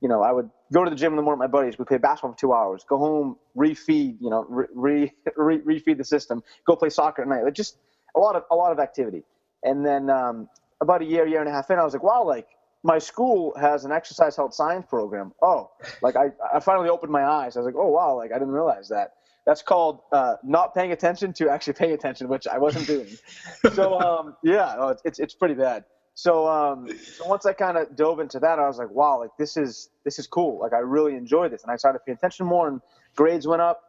you 0.00 0.08
know, 0.08 0.22
I 0.22 0.32
would 0.32 0.50
go 0.72 0.84
to 0.84 0.90
the 0.90 0.96
gym 0.96 1.12
in 1.12 1.16
the 1.16 1.22
morning 1.22 1.40
with 1.40 1.50
my 1.50 1.58
buddies. 1.58 1.78
We 1.78 1.84
play 1.84 1.98
basketball 1.98 2.32
for 2.32 2.38
two 2.38 2.52
hours. 2.52 2.84
Go 2.88 2.98
home, 2.98 3.36
refeed. 3.56 4.16
You 4.20 4.30
know, 4.30 4.44
re, 4.48 5.12
re, 5.36 5.58
refeed 5.60 5.98
the 5.98 6.04
system. 6.04 6.42
Go 6.66 6.76
play 6.76 6.90
soccer 6.90 7.22
at 7.22 7.28
night. 7.28 7.44
Like 7.44 7.54
just 7.54 7.78
a 8.16 8.18
lot 8.18 8.36
of 8.36 8.44
a 8.50 8.54
lot 8.56 8.72
of 8.72 8.78
activity. 8.80 9.24
And 9.62 9.84
then 9.84 10.10
um, 10.10 10.48
about 10.80 11.02
a 11.02 11.04
year, 11.04 11.26
year 11.26 11.40
and 11.40 11.48
a 11.48 11.52
half 11.52 11.70
in, 11.70 11.78
I 11.78 11.84
was 11.84 11.92
like, 11.92 12.02
wow, 12.02 12.24
like 12.24 12.46
my 12.82 12.98
school 12.98 13.54
has 13.58 13.84
an 13.84 13.92
exercise 13.92 14.36
health 14.36 14.54
science 14.54 14.86
program. 14.88 15.32
Oh, 15.42 15.70
like 16.02 16.16
I, 16.16 16.26
I 16.54 16.60
finally 16.60 16.88
opened 16.88 17.12
my 17.12 17.24
eyes. 17.24 17.56
I 17.56 17.60
was 17.60 17.66
like, 17.66 17.74
oh 17.76 17.88
wow, 17.88 18.16
like 18.16 18.30
I 18.30 18.34
didn't 18.34 18.52
realize 18.52 18.88
that. 18.90 19.14
That's 19.48 19.62
called 19.62 20.00
uh, 20.12 20.34
not 20.44 20.74
paying 20.74 20.92
attention 20.92 21.32
to 21.32 21.48
actually 21.48 21.72
paying 21.72 21.92
attention, 21.92 22.28
which 22.28 22.46
I 22.46 22.58
wasn't 22.58 22.86
doing. 22.86 23.08
so 23.72 23.98
um, 23.98 24.36
yeah, 24.44 24.74
oh, 24.76 24.94
it's 25.06 25.18
it's 25.18 25.34
pretty 25.34 25.54
bad. 25.54 25.84
So 26.12 26.46
um, 26.46 26.86
so 27.16 27.26
once 27.26 27.46
I 27.46 27.54
kind 27.54 27.78
of 27.78 27.96
dove 27.96 28.20
into 28.20 28.38
that, 28.40 28.58
I 28.58 28.66
was 28.66 28.76
like, 28.76 28.90
wow, 28.90 29.20
like 29.20 29.30
this 29.38 29.56
is 29.56 29.88
this 30.04 30.18
is 30.18 30.26
cool. 30.26 30.60
Like 30.60 30.74
I 30.74 30.80
really 30.80 31.14
enjoy 31.14 31.48
this, 31.48 31.62
and 31.62 31.72
I 31.72 31.76
started 31.76 32.00
paying 32.04 32.18
attention 32.18 32.44
more, 32.44 32.68
and 32.68 32.82
grades 33.16 33.46
went 33.46 33.62
up, 33.62 33.80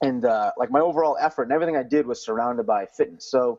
and 0.00 0.24
uh, 0.24 0.52
like 0.56 0.70
my 0.70 0.78
overall 0.78 1.16
effort 1.20 1.42
and 1.42 1.52
everything 1.52 1.76
I 1.76 1.82
did 1.82 2.06
was 2.06 2.24
surrounded 2.24 2.64
by 2.64 2.86
fitness. 2.86 3.28
So 3.28 3.58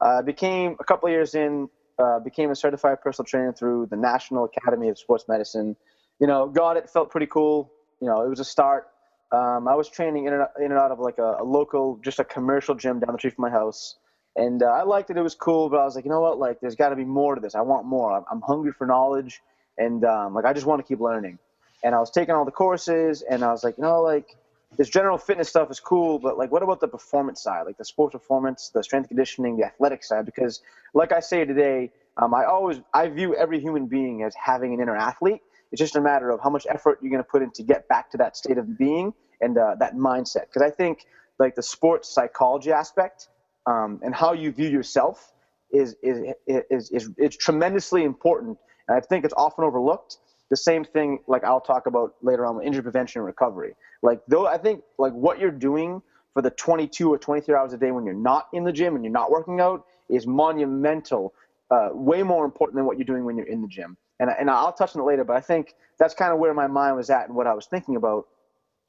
uh, 0.00 0.04
I 0.04 0.08
uh, 0.14 0.22
became 0.22 0.74
a 0.80 0.84
couple 0.84 1.08
years 1.10 1.36
in, 1.36 1.68
uh, 2.00 2.18
became 2.18 2.50
a 2.50 2.56
certified 2.56 3.00
personal 3.00 3.26
trainer 3.26 3.52
through 3.52 3.86
the 3.86 3.96
National 3.96 4.46
Academy 4.46 4.88
of 4.88 4.98
Sports 4.98 5.26
Medicine. 5.28 5.76
You 6.18 6.26
know, 6.26 6.48
got 6.48 6.76
it, 6.76 6.90
felt 6.90 7.10
pretty 7.10 7.28
cool. 7.28 7.70
You 8.00 8.08
know, 8.08 8.22
it 8.22 8.28
was 8.28 8.40
a 8.40 8.44
start. 8.44 8.88
Um, 9.32 9.66
I 9.66 9.74
was 9.74 9.88
training 9.88 10.26
in 10.26 10.34
and, 10.34 10.46
in 10.58 10.64
and 10.72 10.74
out 10.74 10.90
of 10.90 11.00
like 11.00 11.18
a, 11.18 11.38
a, 11.40 11.44
local, 11.44 11.98
just 12.04 12.18
a 12.18 12.24
commercial 12.24 12.74
gym 12.74 13.00
down 13.00 13.12
the 13.12 13.18
street 13.18 13.34
from 13.34 13.42
my 13.42 13.50
house. 13.50 13.96
And 14.36 14.62
uh, 14.62 14.66
I 14.66 14.82
liked 14.82 15.10
it. 15.10 15.16
It 15.16 15.22
was 15.22 15.34
cool, 15.34 15.68
but 15.68 15.78
I 15.78 15.84
was 15.84 15.94
like, 15.94 16.04
you 16.04 16.10
know 16.10 16.20
what? 16.20 16.38
Like, 16.38 16.60
there's 16.60 16.76
got 16.76 16.90
to 16.90 16.96
be 16.96 17.04
more 17.04 17.34
to 17.34 17.40
this. 17.40 17.54
I 17.54 17.62
want 17.62 17.86
more. 17.86 18.12
I'm, 18.12 18.24
I'm 18.30 18.40
hungry 18.40 18.72
for 18.72 18.86
knowledge. 18.86 19.40
And 19.78 20.04
um, 20.04 20.34
like, 20.34 20.44
I 20.44 20.52
just 20.52 20.66
want 20.66 20.80
to 20.80 20.86
keep 20.86 21.00
learning. 21.00 21.38
And 21.82 21.94
I 21.94 21.98
was 21.98 22.10
taking 22.10 22.34
all 22.34 22.44
the 22.44 22.50
courses 22.50 23.22
and 23.22 23.42
I 23.42 23.50
was 23.50 23.64
like, 23.64 23.78
you 23.78 23.82
know, 23.82 24.02
like, 24.02 24.36
this 24.76 24.88
general 24.88 25.18
fitness 25.18 25.48
stuff 25.48 25.70
is 25.70 25.80
cool, 25.80 26.18
but 26.18 26.38
like, 26.38 26.50
what 26.50 26.62
about 26.62 26.80
the 26.80 26.88
performance 26.88 27.42
side, 27.42 27.66
like 27.66 27.76
the 27.76 27.84
sports 27.84 28.12
performance, 28.12 28.70
the 28.72 28.82
strength 28.82 29.08
conditioning, 29.08 29.56
the 29.56 29.64
athletic 29.64 30.02
side? 30.02 30.24
Because, 30.24 30.62
like 30.94 31.12
I 31.12 31.20
say 31.20 31.44
today, 31.44 31.90
um, 32.16 32.34
I 32.34 32.44
always 32.44 32.80
I 32.92 33.08
view 33.08 33.34
every 33.34 33.60
human 33.60 33.86
being 33.86 34.22
as 34.22 34.34
having 34.34 34.74
an 34.74 34.80
inner 34.80 34.96
athlete, 34.96 35.42
it's 35.72 35.80
just 35.80 35.96
a 35.96 36.00
matter 36.00 36.30
of 36.30 36.40
how 36.42 36.50
much 36.50 36.66
effort 36.68 36.98
you're 37.02 37.10
going 37.10 37.22
to 37.22 37.28
put 37.28 37.42
in 37.42 37.50
to 37.52 37.62
get 37.62 37.88
back 37.88 38.10
to 38.10 38.18
that 38.18 38.36
state 38.36 38.58
of 38.58 38.78
being 38.78 39.14
and 39.40 39.56
uh, 39.56 39.74
that 39.80 39.96
mindset. 39.96 40.42
Because 40.42 40.62
I 40.62 40.70
think 40.70 41.06
like 41.38 41.54
the 41.54 41.62
sports 41.62 42.14
psychology 42.14 42.70
aspect 42.70 43.28
um, 43.66 43.98
and 44.02 44.14
how 44.14 44.34
you 44.34 44.52
view 44.52 44.68
yourself 44.68 45.32
is 45.72 45.96
is, 46.02 46.34
is 46.46 46.90
is 46.90 47.10
is 47.16 47.36
tremendously 47.36 48.04
important, 48.04 48.58
and 48.86 48.96
I 48.96 49.00
think 49.00 49.24
it's 49.24 49.34
often 49.36 49.64
overlooked. 49.64 50.18
The 50.50 50.56
same 50.56 50.84
thing, 50.84 51.20
like 51.26 51.44
I'll 51.44 51.62
talk 51.62 51.86
about 51.86 52.14
later 52.20 52.44
on, 52.44 52.56
with 52.56 52.66
injury 52.66 52.82
prevention 52.82 53.20
and 53.20 53.26
recovery. 53.26 53.74
Like 54.02 54.20
though, 54.28 54.46
I 54.46 54.58
think 54.58 54.82
like 54.98 55.14
what 55.14 55.40
you're 55.40 55.50
doing 55.50 56.02
for 56.34 56.42
the 56.42 56.50
22 56.50 57.10
or 57.10 57.16
23 57.16 57.54
hours 57.54 57.72
a 57.72 57.78
day 57.78 57.90
when 57.90 58.04
you're 58.04 58.14
not 58.14 58.48
in 58.52 58.64
the 58.64 58.72
gym 58.72 58.94
and 58.94 59.02
you're 59.02 59.12
not 59.12 59.30
working 59.30 59.60
out 59.60 59.86
is 60.10 60.26
monumental, 60.26 61.32
uh, 61.70 61.88
way 61.92 62.22
more 62.22 62.44
important 62.44 62.76
than 62.76 62.84
what 62.84 62.98
you're 62.98 63.06
doing 63.06 63.24
when 63.24 63.36
you're 63.36 63.46
in 63.46 63.62
the 63.62 63.68
gym 63.68 63.96
and 64.22 64.30
and 64.38 64.48
I'll 64.48 64.72
touch 64.72 64.94
on 64.94 65.02
it 65.02 65.04
later. 65.04 65.24
But 65.24 65.36
I 65.36 65.40
think 65.40 65.74
that's 65.98 66.14
kind 66.14 66.32
of 66.32 66.38
where 66.38 66.54
my 66.54 66.68
mind 66.68 66.96
was 66.96 67.10
at 67.10 67.26
and 67.26 67.36
what 67.36 67.46
I 67.46 67.54
was 67.54 67.66
thinking 67.66 67.96
about. 67.96 68.26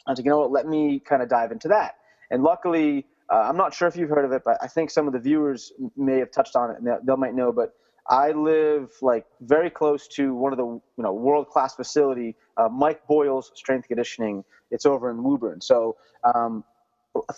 I 0.06 0.12
was 0.12 0.20
like, 0.20 0.26
you 0.26 0.32
know 0.32 0.40
what? 0.40 0.52
Let 0.52 0.68
me 0.68 1.00
kind 1.00 1.22
of 1.22 1.30
dive 1.30 1.52
into 1.52 1.70
that. 1.70 1.96
And 2.30 2.44
luckily, 2.44 3.06
uh, 3.30 3.46
I'm 3.48 3.58
not 3.58 3.74
sure 3.74 3.88
if 3.88 3.96
you've 3.96 4.10
heard 4.10 4.26
of 4.26 4.32
it, 4.32 4.44
but 4.46 4.58
I 4.62 4.68
think 4.68 4.92
some 4.92 5.08
of 5.08 5.14
the 5.14 5.20
viewers 5.20 5.72
may 5.96 6.20
have 6.20 6.32
touched 6.32 6.56
on 6.56 6.72
it 6.72 6.78
and 6.80 6.88
they, 7.08 7.16
might 7.16 7.34
know. 7.34 7.52
But 7.52 7.74
I 8.08 8.32
live 8.32 8.92
like 9.02 9.26
very 9.42 9.70
close 9.70 10.08
to 10.10 10.36
one 10.36 10.54
of 10.54 10.58
the 10.58 10.66
you 10.66 11.04
know 11.04 11.14
world 11.14 11.50
class 11.50 11.76
facility, 11.76 12.36
uh, 12.58 12.70
Mike 12.70 13.08
Boyle's 13.08 13.52
Strength 13.56 13.88
Conditioning. 13.88 14.44
It's 14.72 14.86
over 14.86 15.10
in 15.10 15.24
Woburn. 15.24 15.62
So 15.62 15.98
um, 16.24 16.64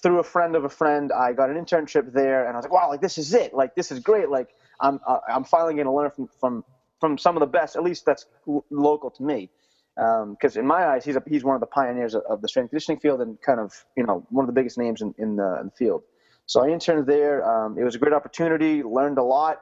through 0.01 0.19
a 0.19 0.23
friend 0.23 0.55
of 0.55 0.63
a 0.63 0.69
friend, 0.69 1.11
I 1.11 1.33
got 1.33 1.49
an 1.49 1.63
internship 1.63 2.11
there, 2.13 2.47
and 2.47 2.53
I 2.53 2.57
was 2.57 2.65
like, 2.65 2.73
wow, 2.73 2.89
like 2.89 3.01
this 3.01 3.17
is 3.17 3.33
it. 3.33 3.53
Like 3.53 3.75
this 3.75 3.91
is 3.91 3.99
great. 3.99 4.29
Like 4.29 4.49
I'm 4.81 4.99
uh, 5.07 5.19
I'm 5.29 5.43
finally 5.43 5.75
going 5.75 5.87
to 5.87 5.93
learn 5.93 6.11
from 6.11 6.29
from 6.39 6.63
from 6.99 7.17
some 7.17 7.35
of 7.35 7.39
the 7.41 7.47
best, 7.47 7.75
at 7.75 7.83
least 7.83 8.05
that's 8.05 8.25
local 8.69 9.09
to 9.11 9.23
me. 9.23 9.49
Because 9.95 10.57
um, 10.57 10.61
in 10.61 10.67
my 10.67 10.87
eyes, 10.87 11.05
he's 11.05 11.15
a, 11.15 11.23
he's 11.27 11.43
one 11.43 11.55
of 11.55 11.61
the 11.61 11.67
pioneers 11.67 12.15
of, 12.15 12.23
of, 12.29 12.41
the 12.41 12.49
strength 12.49 12.71
conditioning 12.71 12.99
field 12.99 13.21
and 13.21 13.41
kind 13.41 13.61
of 13.61 13.73
you 13.95 14.03
know 14.03 14.25
one 14.29 14.43
of 14.43 14.47
the 14.47 14.53
biggest 14.53 14.77
names 14.77 15.01
in, 15.01 15.15
in, 15.17 15.37
the, 15.37 15.59
in 15.61 15.65
the 15.67 15.71
field. 15.77 16.03
So 16.47 16.63
I 16.63 16.69
interned 16.69 17.07
there. 17.07 17.47
Um, 17.49 17.77
it 17.77 17.83
was 17.83 17.95
a 17.95 17.99
great 17.99 18.13
opportunity. 18.13 18.83
Learned 18.83 19.17
a 19.17 19.23
lot. 19.23 19.61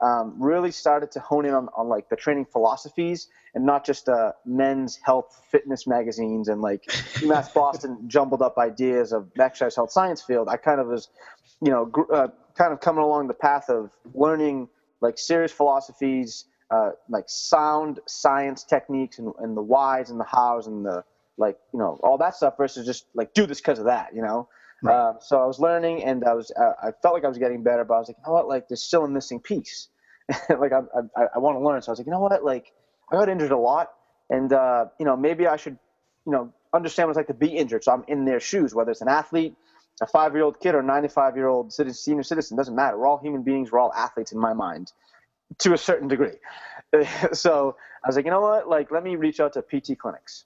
Um, 0.00 0.34
really 0.38 0.70
started 0.70 1.12
to 1.12 1.20
hone 1.20 1.46
in 1.46 1.54
on, 1.54 1.68
on 1.76 1.88
like 1.88 2.08
the 2.08 2.16
training 2.16 2.46
philosophies 2.46 3.28
and 3.54 3.64
not 3.64 3.86
just 3.86 4.08
uh, 4.08 4.32
men's 4.44 4.98
health 5.02 5.40
fitness 5.50 5.86
magazines 5.86 6.48
and 6.48 6.60
like 6.60 6.82
UMass 7.20 7.54
Boston 7.54 7.98
jumbled 8.08 8.42
up 8.42 8.58
ideas 8.58 9.12
of 9.12 9.30
exercise 9.38 9.76
health 9.76 9.92
science 9.92 10.20
field. 10.20 10.48
I 10.48 10.56
kind 10.56 10.80
of 10.80 10.88
was, 10.88 11.08
you 11.62 11.70
know, 11.70 11.86
gr- 11.86 12.12
uh, 12.12 12.28
kind 12.56 12.72
of 12.72 12.80
coming 12.80 13.04
along 13.04 13.28
the 13.28 13.34
path 13.34 13.70
of 13.70 13.92
learning 14.14 14.68
like 15.00 15.16
serious 15.16 15.52
philosophies 15.52 16.46
uh, 16.70 16.90
like 17.08 17.24
sound 17.28 18.00
science 18.06 18.64
techniques 18.64 19.18
and, 19.18 19.32
and 19.40 19.56
the 19.56 19.62
whys 19.62 20.10
and 20.10 20.20
the 20.20 20.24
hows 20.24 20.66
and 20.66 20.84
the 20.84 21.04
like 21.38 21.58
you 21.72 21.78
know 21.78 21.98
all 22.02 22.18
that 22.18 22.34
stuff 22.34 22.56
versus 22.56 22.86
just 22.86 23.06
like 23.14 23.34
do 23.34 23.46
this 23.46 23.60
because 23.60 23.78
of 23.78 23.86
that 23.86 24.14
you 24.14 24.22
know 24.22 24.48
right. 24.82 24.94
uh, 24.94 25.12
so 25.20 25.42
i 25.42 25.46
was 25.46 25.58
learning 25.60 26.04
and 26.04 26.24
i 26.24 26.32
was 26.34 26.52
uh, 26.60 26.72
i 26.82 26.90
felt 27.02 27.14
like 27.14 27.24
i 27.24 27.28
was 27.28 27.38
getting 27.38 27.62
better 27.62 27.84
but 27.84 27.94
i 27.94 27.98
was 27.98 28.08
like 28.08 28.16
you 28.18 28.24
know 28.26 28.34
what 28.34 28.48
like 28.48 28.68
there's 28.68 28.82
still 28.82 29.04
a 29.04 29.08
missing 29.08 29.40
piece 29.40 29.88
like 30.58 30.72
i, 30.72 30.80
I, 31.16 31.26
I 31.34 31.38
want 31.38 31.56
to 31.56 31.60
learn 31.60 31.82
so 31.82 31.90
i 31.90 31.92
was 31.92 31.98
like 31.98 32.06
you 32.06 32.12
know 32.12 32.20
what 32.20 32.44
like 32.44 32.72
I 33.10 33.16
got 33.16 33.28
injured 33.28 33.52
a 33.52 33.58
lot, 33.58 33.90
and 34.30 34.52
uh, 34.52 34.86
you 34.98 35.06
know 35.06 35.16
maybe 35.16 35.46
I 35.46 35.56
should 35.56 35.78
you 36.26 36.32
know 36.32 36.52
understand 36.72 37.08
what 37.08 37.12
it's 37.12 37.16
like 37.18 37.26
to 37.28 37.34
be 37.34 37.56
injured. 37.56 37.84
So 37.84 37.92
I'm 37.92 38.04
in 38.08 38.24
their 38.24 38.40
shoes, 38.40 38.74
whether 38.74 38.90
it's 38.90 39.00
an 39.02 39.08
athlete, 39.08 39.54
a 40.02 40.06
five 40.06 40.34
year 40.34 40.44
old 40.44 40.60
kid, 40.60 40.74
or 40.74 40.80
a 40.80 40.84
95 40.84 41.36
year 41.36 41.48
old 41.48 41.72
senior 41.72 42.22
citizen. 42.22 42.56
Doesn't 42.56 42.74
matter. 42.74 42.98
We're 42.98 43.06
all 43.06 43.18
human 43.18 43.42
beings. 43.42 43.70
We're 43.72 43.80
all 43.80 43.92
athletes 43.94 44.32
in 44.32 44.38
my 44.38 44.52
mind, 44.54 44.92
to 45.58 45.72
a 45.74 45.78
certain 45.78 46.08
degree. 46.08 46.36
so 47.32 47.76
I 48.04 48.08
was 48.08 48.16
like, 48.16 48.24
you 48.24 48.30
know 48.30 48.40
what? 48.40 48.68
Like, 48.68 48.90
let 48.90 49.02
me 49.02 49.16
reach 49.16 49.40
out 49.40 49.52
to 49.54 49.62
PT 49.62 49.98
clinics, 49.98 50.44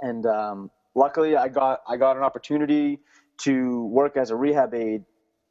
and 0.00 0.26
um, 0.26 0.70
luckily 0.94 1.36
I 1.36 1.48
got 1.48 1.80
I 1.88 1.96
got 1.96 2.16
an 2.16 2.22
opportunity 2.22 3.00
to 3.42 3.84
work 3.86 4.16
as 4.16 4.30
a 4.30 4.36
rehab 4.36 4.74
aide 4.74 5.04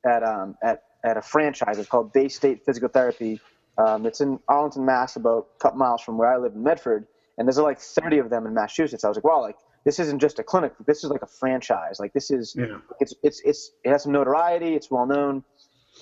at 0.05 0.23
um, 0.23 0.55
at 0.63 0.83
at 1.03 1.17
a 1.17 1.21
franchise. 1.21 1.77
It's 1.77 1.89
called 1.89 2.11
Bay 2.13 2.27
State 2.27 2.65
Physical 2.65 2.89
Therapy. 2.89 3.39
Um, 3.77 4.05
it's 4.05 4.21
in 4.21 4.39
Arlington, 4.47 4.85
Mass, 4.85 5.15
about 5.15 5.47
a 5.55 5.59
couple 5.59 5.79
miles 5.79 6.01
from 6.01 6.17
where 6.17 6.31
I 6.31 6.37
live 6.37 6.53
in 6.53 6.63
Medford. 6.63 7.07
And 7.37 7.47
there's 7.47 7.57
like 7.57 7.79
30 7.79 8.19
of 8.19 8.29
them 8.29 8.47
in 8.47 8.53
Massachusetts. 8.53 9.03
I 9.03 9.09
was 9.09 9.17
like, 9.17 9.25
wow, 9.25 9.41
like 9.41 9.57
this 9.83 9.99
isn't 9.99 10.19
just 10.19 10.39
a 10.39 10.43
clinic. 10.43 10.73
This 10.87 11.03
is 11.03 11.09
like 11.09 11.21
a 11.21 11.27
franchise. 11.27 11.99
Like 11.99 12.13
this 12.13 12.31
is, 12.31 12.55
yeah. 12.57 12.77
it's, 12.99 13.13
it's, 13.23 13.41
it's, 13.43 13.71
it 13.83 13.91
has 13.91 14.03
some 14.03 14.13
notoriety. 14.13 14.73
It's 14.73 14.89
well 14.89 15.05
known. 15.05 15.43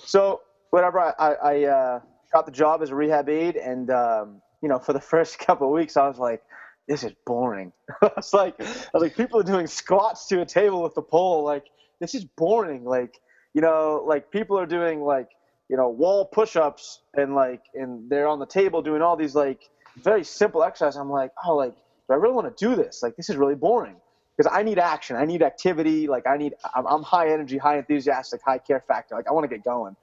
So 0.04 0.42
whatever, 0.70 1.00
I, 1.00 1.12
I, 1.18 1.32
I 1.34 1.64
uh, 1.64 2.00
got 2.34 2.46
the 2.46 2.52
job 2.52 2.82
as 2.82 2.90
a 2.90 2.94
rehab 2.94 3.28
aide. 3.28 3.56
And, 3.56 3.90
um, 3.90 4.42
you 4.60 4.68
know, 4.68 4.78
for 4.78 4.92
the 4.92 5.00
first 5.12 5.38
couple 5.38 5.68
of 5.68 5.72
weeks, 5.72 5.96
I 5.96 6.06
was 6.06 6.18
like, 6.18 6.42
this 6.86 7.02
is 7.02 7.12
boring. 7.24 7.72
I 8.02 8.10
was 8.16 8.34
like, 8.34 8.60
I 8.60 8.90
was 8.92 9.02
like, 9.02 9.16
people 9.16 9.40
are 9.40 9.44
doing 9.44 9.66
squats 9.66 10.26
to 10.28 10.42
a 10.42 10.46
table 10.46 10.82
with 10.82 10.96
a 10.98 11.02
pole. 11.02 11.44
Like, 11.44 11.64
this 12.00 12.14
is 12.14 12.24
boring. 12.24 12.84
Like, 12.84 13.18
you 13.54 13.62
know, 13.62 14.04
like 14.06 14.30
people 14.30 14.58
are 14.58 14.66
doing 14.66 15.02
like, 15.02 15.28
you 15.70 15.78
know, 15.78 15.88
wall 15.88 16.26
push-ups 16.26 17.00
and 17.14 17.34
like, 17.34 17.62
and 17.74 18.10
they're 18.10 18.28
on 18.28 18.38
the 18.38 18.46
table 18.46 18.82
doing 18.82 19.00
all 19.00 19.16
these 19.16 19.34
like 19.34 19.70
very 19.96 20.24
simple 20.24 20.62
exercises. 20.62 20.98
I'm 20.98 21.08
like, 21.08 21.30
oh, 21.46 21.54
like, 21.54 21.74
do 21.74 22.12
I 22.12 22.16
really 22.16 22.34
want 22.34 22.54
to 22.54 22.68
do 22.68 22.74
this? 22.74 23.02
Like, 23.02 23.16
this 23.16 23.30
is 23.30 23.36
really 23.36 23.54
boring 23.54 23.96
because 24.36 24.52
I 24.52 24.62
need 24.62 24.78
action. 24.78 25.16
I 25.16 25.24
need 25.24 25.40
activity. 25.40 26.06
Like, 26.06 26.26
I 26.26 26.36
need, 26.36 26.54
I'm, 26.74 26.86
I'm 26.86 27.02
high 27.02 27.32
energy, 27.32 27.56
high 27.56 27.78
enthusiastic, 27.78 28.42
high 28.44 28.58
care 28.58 28.84
factor. 28.86 29.14
Like, 29.14 29.28
I 29.28 29.32
want 29.32 29.48
to 29.48 29.56
get 29.56 29.64
going. 29.64 29.96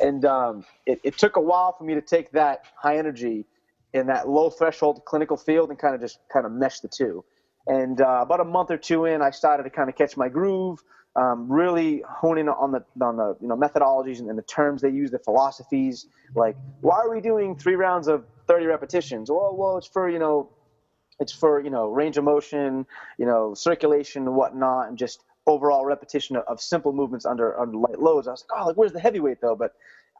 And 0.00 0.24
um, 0.24 0.64
it, 0.86 1.00
it 1.04 1.18
took 1.18 1.36
a 1.36 1.40
while 1.40 1.74
for 1.76 1.84
me 1.84 1.94
to 1.94 2.00
take 2.00 2.30
that 2.32 2.62
high 2.76 2.98
energy 2.98 3.46
in 3.92 4.06
that 4.06 4.28
low 4.28 4.50
threshold 4.50 5.04
clinical 5.04 5.36
field 5.36 5.70
and 5.70 5.78
kind 5.78 5.94
of 5.94 6.00
just 6.00 6.18
kind 6.32 6.46
of 6.46 6.52
mesh 6.52 6.80
the 6.80 6.88
two. 6.88 7.24
And 7.66 8.00
uh, 8.00 8.20
about 8.22 8.40
a 8.40 8.44
month 8.44 8.70
or 8.70 8.78
two 8.78 9.04
in, 9.06 9.22
I 9.22 9.30
started 9.30 9.64
to 9.64 9.70
kind 9.70 9.88
of 9.88 9.96
catch 9.96 10.16
my 10.16 10.28
groove 10.28 10.82
um, 11.18 11.50
really 11.50 12.02
honing 12.08 12.48
on 12.48 12.70
the 12.70 12.84
on 13.04 13.16
the 13.16 13.36
you 13.40 13.48
know 13.48 13.56
methodologies 13.56 14.20
and, 14.20 14.28
and, 14.28 14.38
the 14.38 14.42
terms 14.42 14.82
they 14.82 14.90
use, 14.90 15.10
the 15.10 15.18
philosophies. 15.18 16.06
Like, 16.34 16.56
why 16.80 16.96
are 16.98 17.10
we 17.10 17.20
doing 17.20 17.56
three 17.56 17.74
rounds 17.74 18.08
of 18.08 18.24
30 18.46 18.66
repetitions? 18.66 19.30
Well, 19.30 19.54
well, 19.56 19.78
it's 19.78 19.86
for 19.86 20.08
you 20.08 20.18
know, 20.18 20.50
it's 21.18 21.32
for 21.32 21.60
you 21.60 21.70
know 21.70 21.88
range 21.88 22.18
of 22.18 22.24
motion, 22.24 22.86
you 23.18 23.26
know, 23.26 23.54
circulation 23.54 24.26
and 24.26 24.36
whatnot, 24.36 24.88
and 24.88 24.98
just 24.98 25.24
overall 25.48 25.86
repetition 25.86 26.36
of, 26.36 26.60
simple 26.60 26.92
movements 26.92 27.26
under 27.26 27.58
under 27.60 27.76
light 27.78 28.00
loads. 28.00 28.28
I 28.28 28.32
was 28.32 28.44
like, 28.50 28.60
oh, 28.62 28.66
like 28.68 28.76
where's 28.76 28.92
the 28.92 29.00
heavyweight 29.00 29.40
though? 29.42 29.56
But 29.56 29.72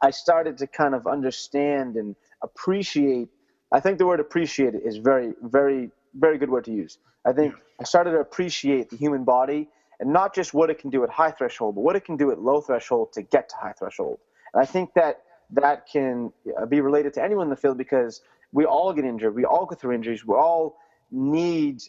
I 0.03 0.11
started 0.11 0.57
to 0.59 0.67
kind 0.67 0.95
of 0.95 1.07
understand 1.07 1.97
and 1.97 2.15
appreciate. 2.43 3.29
I 3.73 3.81
think 3.81 3.99
the 3.99 4.07
word 4.07 4.21
appreciate 4.21 4.75
is 4.75 4.97
very, 4.97 5.33
very, 5.43 5.91
very 6.15 6.39
good 6.39 6.51
word 6.51 6.65
to 6.65 6.73
use. 6.73 6.99
I 7.25 7.33
think 7.33 7.55
I 7.81 7.85
started 7.85 8.11
to 8.13 8.19
appreciate 8.19 8.89
the 8.89 8.97
human 8.97 9.25
body 9.25 9.69
and 10.01 10.13
not 10.13 10.35
just 10.35 10.53
what 10.53 10.71
it 10.71 10.79
can 10.79 10.91
do 10.91 11.03
at 11.05 11.11
high 11.11 11.31
threshold, 11.31 11.75
but 11.75 11.81
what 11.81 11.95
it 11.95 12.05
can 12.05 12.17
do 12.17 12.31
at 12.31 12.41
low 12.41 12.61
threshold 12.61 13.13
to 13.13 13.23
get 13.23 13.49
to 13.49 13.57
high 13.57 13.73
threshold. 13.73 14.19
And 14.53 14.63
I 14.63 14.65
think 14.65 14.93
that 14.95 15.21
that 15.51 15.87
can 15.91 16.33
uh, 16.59 16.65
be 16.67 16.81
related 16.81 17.13
to 17.15 17.23
anyone 17.23 17.45
in 17.45 17.51
the 17.51 17.57
field 17.57 17.77
because 17.77 18.21
we 18.53 18.65
all 18.65 18.93
get 18.93 19.05
injured, 19.05 19.35
we 19.35 19.45
all 19.45 19.65
go 19.65 19.75
through 19.75 19.93
injuries, 19.93 20.25
we 20.25 20.35
all 20.35 20.77
need 21.11 21.81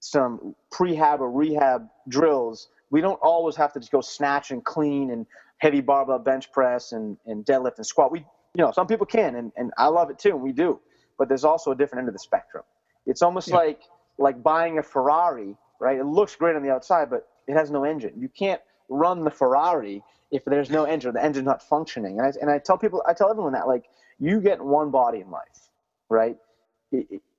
some 0.00 0.54
prehab 0.72 1.20
or 1.20 1.30
rehab 1.30 1.88
drills. 2.08 2.68
We 2.94 3.00
don't 3.00 3.18
always 3.22 3.56
have 3.56 3.72
to 3.72 3.80
just 3.80 3.90
go 3.90 4.00
snatch 4.00 4.52
and 4.52 4.64
clean 4.64 5.10
and 5.10 5.26
heavy 5.58 5.80
barbell 5.80 6.20
bench 6.20 6.52
press 6.52 6.92
and, 6.92 7.16
and 7.26 7.44
deadlift 7.44 7.78
and 7.78 7.84
squat. 7.84 8.12
We, 8.12 8.20
you 8.20 8.64
know, 8.64 8.70
some 8.70 8.86
people 8.86 9.04
can, 9.04 9.34
and, 9.34 9.50
and 9.56 9.72
I 9.76 9.88
love 9.88 10.10
it 10.10 10.18
too, 10.20 10.28
and 10.30 10.40
we 10.40 10.52
do. 10.52 10.78
But 11.18 11.26
there's 11.26 11.42
also 11.42 11.72
a 11.72 11.74
different 11.74 12.02
end 12.02 12.08
of 12.08 12.14
the 12.14 12.20
spectrum. 12.20 12.62
It's 13.04 13.20
almost 13.20 13.48
yeah. 13.48 13.56
like 13.56 13.80
like 14.18 14.44
buying 14.44 14.78
a 14.78 14.82
Ferrari, 14.84 15.56
right? 15.80 15.98
It 15.98 16.04
looks 16.06 16.36
great 16.36 16.54
on 16.54 16.62
the 16.62 16.70
outside, 16.70 17.10
but 17.10 17.26
it 17.48 17.54
has 17.54 17.68
no 17.68 17.82
engine. 17.82 18.12
You 18.16 18.28
can't 18.28 18.60
run 18.88 19.24
the 19.24 19.30
Ferrari 19.32 20.00
if 20.30 20.44
there's 20.44 20.70
no 20.70 20.84
engine. 20.84 21.14
The 21.14 21.24
engine's 21.24 21.46
not 21.46 21.64
functioning. 21.64 22.20
And 22.20 22.28
I, 22.28 22.32
and 22.40 22.48
I 22.48 22.60
tell 22.60 22.78
people, 22.78 23.02
I 23.08 23.12
tell 23.12 23.28
everyone 23.28 23.54
that 23.54 23.66
like 23.66 23.86
you 24.20 24.40
get 24.40 24.64
one 24.64 24.92
body 24.92 25.18
in 25.18 25.32
life, 25.32 25.68
right? 26.08 26.36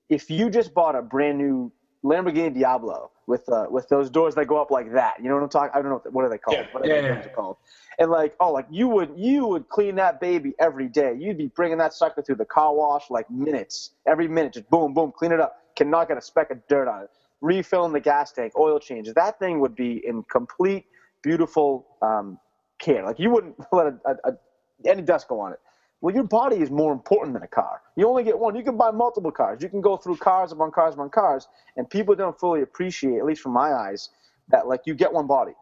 If 0.09 0.29
you 0.29 0.49
just 0.49 0.73
bought 0.73 0.97
a 0.97 1.01
brand 1.01 1.37
new 1.37 1.71
Lamborghini 2.05 2.53
Diablo 2.53 3.11
with 3.27 3.49
uh, 3.49 3.65
with 3.69 3.89
those 3.89 4.09
doors 4.09 4.35
that 4.35 4.45
go 4.45 4.61
up 4.61 4.71
like 4.71 4.93
that, 4.93 5.15
you 5.21 5.27
know 5.27 5.35
what 5.35 5.43
I'm 5.43 5.49
talking? 5.49 5.71
I 5.73 5.81
don't 5.81 5.89
know 5.89 6.01
what, 6.03 6.13
what 6.13 6.25
are 6.25 6.29
they 6.29 6.37
called? 6.37 6.57
Yeah, 6.57 6.67
what 6.71 6.83
are 6.83 6.87
yeah, 6.87 7.01
yeah. 7.01 7.27
called? 7.29 7.57
And 7.97 8.11
like, 8.11 8.35
oh, 8.39 8.51
like 8.51 8.67
you 8.69 8.87
would 8.87 9.11
you 9.17 9.47
would 9.47 9.67
clean 9.69 9.95
that 9.95 10.21
baby 10.21 10.53
every 10.59 10.87
day. 10.87 11.15
You'd 11.19 11.37
be 11.37 11.47
bringing 11.47 11.79
that 11.79 11.93
sucker 11.93 12.21
through 12.21 12.35
the 12.35 12.45
car 12.45 12.73
wash 12.73 13.09
like 13.09 13.29
minutes, 13.31 13.91
every 14.07 14.27
minute, 14.27 14.53
just 14.53 14.69
boom, 14.69 14.93
boom, 14.93 15.11
clean 15.17 15.31
it 15.31 15.39
up. 15.39 15.57
Cannot 15.75 16.07
get 16.07 16.17
a 16.17 16.21
speck 16.21 16.51
of 16.51 16.65
dirt 16.67 16.87
on 16.87 17.03
it 17.03 17.09
refilling 17.41 17.93
the 17.93 17.99
gas 17.99 18.31
tank, 18.31 18.53
oil 18.57 18.79
changes. 18.79 19.13
That 19.13 19.39
thing 19.39 19.59
would 19.59 19.75
be 19.75 20.01
in 20.05 20.23
complete, 20.23 20.85
beautiful 21.21 21.85
um, 22.01 22.39
care. 22.79 23.03
Like 23.03 23.19
you 23.19 23.29
wouldn't 23.29 23.55
let 23.71 23.87
a, 23.87 23.95
a, 24.05 24.31
a, 24.31 24.89
any 24.89 25.01
dust 25.01 25.27
go 25.27 25.39
on 25.39 25.53
it. 25.53 25.59
Well, 26.05 26.13
your 26.13 26.23
body 26.23 26.57
is 26.57 26.69
more 26.69 26.93
important 26.93 27.33
than 27.33 27.41
a 27.41 27.47
car. 27.47 27.81
You 27.95 28.07
only 28.07 28.23
get 28.23 28.37
one. 28.37 28.55
You 28.55 28.61
can 28.61 28.77
buy 28.77 28.91
multiple 28.91 29.31
cars. 29.31 29.63
You 29.63 29.69
can 29.69 29.81
go 29.81 29.97
through 29.97 30.17
cars 30.17 30.51
upon 30.51 30.69
cars 30.69 30.93
upon 30.93 31.09
cars, 31.09 31.47
and 31.77 31.89
people 31.89 32.13
don't 32.13 32.39
fully 32.39 32.61
appreciate, 32.61 33.17
at 33.17 33.25
least 33.25 33.41
from 33.41 33.53
my 33.53 33.73
eyes, 33.73 34.09
that 34.49 34.67
like 34.67 34.81
you 34.85 34.93
get 34.93 35.11
one 35.11 35.25
body. 35.25 35.53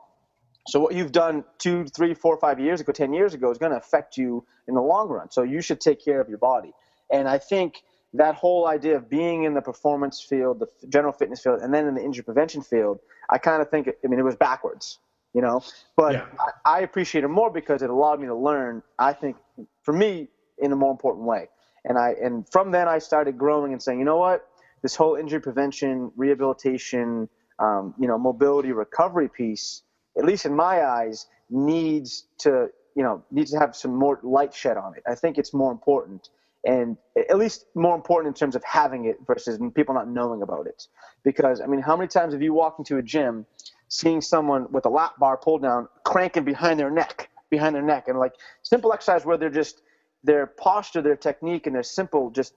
So 0.68 0.82
what 0.82 0.96
you've 0.96 1.14
done 1.14 1.46
two, 1.60 1.86
three, 1.86 2.14
four, 2.14 2.36
five 2.36 2.60
years 2.60 2.82
ago, 2.82 2.92
ten 2.92 3.14
years 3.14 3.34
ago, 3.34 3.52
is 3.52 3.58
going 3.58 3.72
to 3.72 3.78
affect 3.78 4.18
you 4.18 4.46
in 4.68 4.74
the 4.74 4.82
long 4.82 5.08
run. 5.08 5.32
So 5.32 5.44
you 5.44 5.62
should 5.62 5.80
take 5.80 6.04
care 6.04 6.20
of 6.20 6.28
your 6.28 6.40
body. 6.40 6.74
And 7.10 7.30
I 7.30 7.38
think 7.38 7.82
that 8.12 8.36
whole 8.36 8.68
idea 8.68 8.98
of 8.98 9.10
being 9.10 9.46
in 9.46 9.54
the 9.54 9.62
performance 9.62 10.20
field, 10.20 10.60
the 10.60 10.68
general 10.90 11.14
fitness 11.14 11.40
field, 11.40 11.62
and 11.62 11.74
then 11.74 11.88
in 11.88 11.96
the 11.96 12.04
injury 12.04 12.26
prevention 12.26 12.62
field, 12.62 13.00
I 13.30 13.38
kind 13.38 13.62
of 13.62 13.70
think, 13.70 13.88
I 13.88 14.08
mean, 14.10 14.20
it 14.20 14.24
was 14.24 14.36
backwards, 14.36 15.00
you 15.34 15.42
know, 15.42 15.64
but 15.96 16.16
yeah. 16.16 16.26
I, 16.66 16.80
I 16.80 16.82
appreciate 16.82 17.24
it 17.24 17.30
more 17.30 17.50
because 17.50 17.82
it 17.82 17.90
allowed 17.90 18.20
me 18.20 18.28
to 18.28 18.36
learn, 18.36 18.84
I 19.00 19.14
think, 19.14 19.38
for 19.84 19.94
me, 19.94 20.28
in 20.64 20.72
a 20.72 20.76
more 20.76 20.92
important 20.92 21.26
way. 21.26 21.50
And 21.86 21.98
I, 21.98 22.16
and 22.22 22.48
from 22.50 22.72
then 22.72 22.88
I 22.88 23.00
started 23.00 23.38
growing 23.38 23.74
and 23.74 23.82
saying, 23.82 24.00
you 24.00 24.06
know 24.06 24.18
what, 24.18 24.48
this 24.82 24.96
whole 24.96 25.16
injury 25.16 25.42
prevention, 25.42 26.12
rehabilitation, 26.16 27.30
um, 27.60 27.94
you 28.00 28.08
know, 28.08 28.18
mobility 28.18 28.72
recovery 28.72 29.30
piece, 29.30 29.84
at 30.18 30.26
least 30.26 30.46
in 30.46 30.56
my 30.56 30.84
eyes, 30.86 31.28
needs 31.50 32.26
to, 32.40 32.68
you 32.96 33.04
know, 33.04 33.24
needs 33.32 33.52
to 33.52 33.60
have 33.60 33.76
some 33.76 33.94
more 33.96 34.20
light 34.24 34.54
shed 34.54 34.78
on 34.78 34.96
it. 34.96 35.04
I 35.06 35.16
think 35.16 35.38
it's 35.38 35.54
more 35.54 35.72
important 35.72 36.30
and 36.66 36.96
at 37.30 37.38
least 37.38 37.66
more 37.76 37.96
important 37.96 38.34
in 38.34 38.40
terms 38.40 38.56
of 38.56 38.64
having 38.64 39.06
it 39.06 39.18
versus 39.28 39.60
people 39.76 39.94
not 39.94 40.08
knowing 40.08 40.42
about 40.42 40.66
it. 40.66 40.88
Because 41.24 41.60
I 41.60 41.66
mean, 41.66 41.82
how 41.82 41.96
many 41.98 42.08
times 42.08 42.34
have 42.34 42.42
you 42.42 42.54
walked 42.54 42.80
into 42.80 42.98
a 42.98 43.02
gym, 43.02 43.46
seeing 43.90 44.22
someone 44.22 44.72
with 44.72 44.86
a 44.86 44.90
lat 44.90 45.12
bar 45.20 45.38
pulled 45.38 45.62
down, 45.62 45.88
cranking 46.06 46.46
behind 46.46 46.80
their 46.80 46.90
neck, 46.90 47.30
behind 47.50 47.76
their 47.76 47.82
neck, 47.82 48.08
and 48.08 48.18
like 48.18 48.34
simple 48.62 48.94
exercise 48.94 49.26
where 49.26 49.38
they're 49.38 49.50
just 49.50 49.82
their 50.24 50.48
posture, 50.48 51.02
their 51.02 51.16
technique, 51.16 51.68
and 51.68 51.76
their 51.76 51.84
simple 51.84 52.30
just 52.30 52.54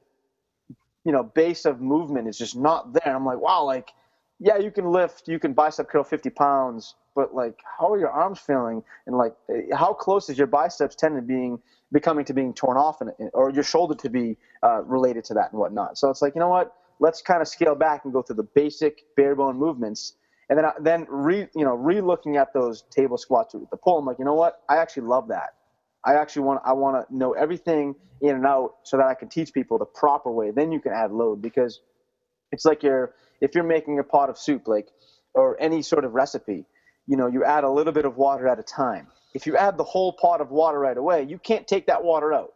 you 1.04 1.12
know 1.12 1.22
base 1.22 1.64
of 1.64 1.80
movement 1.80 2.28
is 2.28 2.38
just 2.38 2.56
not 2.56 2.92
there. 2.92 3.14
I'm 3.14 3.24
like, 3.24 3.38
wow, 3.40 3.64
like 3.64 3.90
yeah, 4.38 4.58
you 4.58 4.70
can 4.70 4.90
lift, 4.90 5.28
you 5.28 5.38
can 5.38 5.54
bicep 5.54 5.88
curl 5.88 6.04
50 6.04 6.30
pounds, 6.30 6.94
but 7.14 7.34
like, 7.34 7.58
how 7.78 7.92
are 7.92 7.98
your 7.98 8.10
arms 8.10 8.38
feeling? 8.38 8.82
And 9.06 9.16
like, 9.16 9.34
how 9.72 9.94
close 9.94 10.28
is 10.28 10.36
your 10.36 10.46
biceps 10.46 10.94
tendon 10.94 11.26
being 11.26 11.58
becoming 11.92 12.24
to 12.26 12.34
being 12.34 12.52
torn 12.52 12.76
off, 12.76 13.00
and 13.00 13.10
or 13.32 13.50
your 13.50 13.62
shoulder 13.62 13.94
to 13.94 14.10
be 14.10 14.36
uh, 14.62 14.82
related 14.82 15.24
to 15.24 15.34
that 15.34 15.52
and 15.52 15.60
whatnot? 15.60 15.96
So 15.96 16.10
it's 16.10 16.20
like, 16.20 16.34
you 16.34 16.40
know 16.40 16.48
what? 16.48 16.74
Let's 17.00 17.22
kind 17.22 17.40
of 17.40 17.48
scale 17.48 17.74
back 17.74 18.04
and 18.04 18.12
go 18.12 18.22
through 18.22 18.36
the 18.36 18.48
basic 18.54 19.02
bare 19.16 19.34
bone 19.34 19.56
movements, 19.56 20.14
and 20.50 20.58
then 20.58 20.66
then 20.80 21.06
re 21.08 21.48
you 21.54 21.64
know 21.64 21.74
re-looking 21.74 22.36
at 22.36 22.52
those 22.52 22.82
table 22.90 23.16
squats 23.16 23.54
with 23.54 23.70
the 23.70 23.76
pull. 23.76 23.98
I'm 23.98 24.04
like, 24.04 24.18
you 24.18 24.24
know 24.26 24.34
what? 24.34 24.62
I 24.68 24.76
actually 24.76 25.04
love 25.04 25.28
that. 25.28 25.54
I 26.06 26.14
actually 26.14 26.44
want 26.44 26.62
I 26.66 26.74
want 26.74 27.08
to 27.08 27.16
know 27.16 27.32
everything 27.32 27.96
in 28.22 28.36
and 28.36 28.46
out 28.46 28.76
so 28.84 28.98
that 28.98 29.06
I 29.06 29.14
can 29.14 29.28
teach 29.30 29.52
people 29.54 29.78
the 29.78 29.86
proper 29.86 30.32
way. 30.32 30.52
Then 30.52 30.72
you 30.72 30.80
can 30.80 30.92
add 30.92 31.12
load 31.12 31.42
because 31.42 31.80
it's 32.52 32.64
like 32.66 32.82
you're 32.84 33.12
if 33.40 33.54
you're 33.54 33.64
making 33.64 33.98
a 34.00 34.04
pot 34.04 34.30
of 34.30 34.38
soup, 34.38 34.68
like 34.68 34.88
or 35.34 35.56
any 35.60 35.82
sort 35.82 36.04
of 36.04 36.14
recipe, 36.14 36.66
you 37.06 37.16
know, 37.16 37.28
you 37.28 37.44
add 37.44 37.64
a 37.64 37.70
little 37.70 37.92
bit 37.94 38.06
of 38.06 38.16
water 38.16 38.48
at 38.48 38.58
a 38.60 38.64
time. 38.64 39.08
If 39.34 39.46
you 39.46 39.56
add 39.56 39.78
the 39.78 39.84
whole 39.84 40.14
pot 40.14 40.40
of 40.40 40.50
water 40.50 40.80
right 40.80 40.96
away, 40.98 41.24
you 41.24 41.38
can't 41.38 41.68
take 41.68 41.86
that 41.88 42.04
water 42.04 42.34
out. 42.34 42.52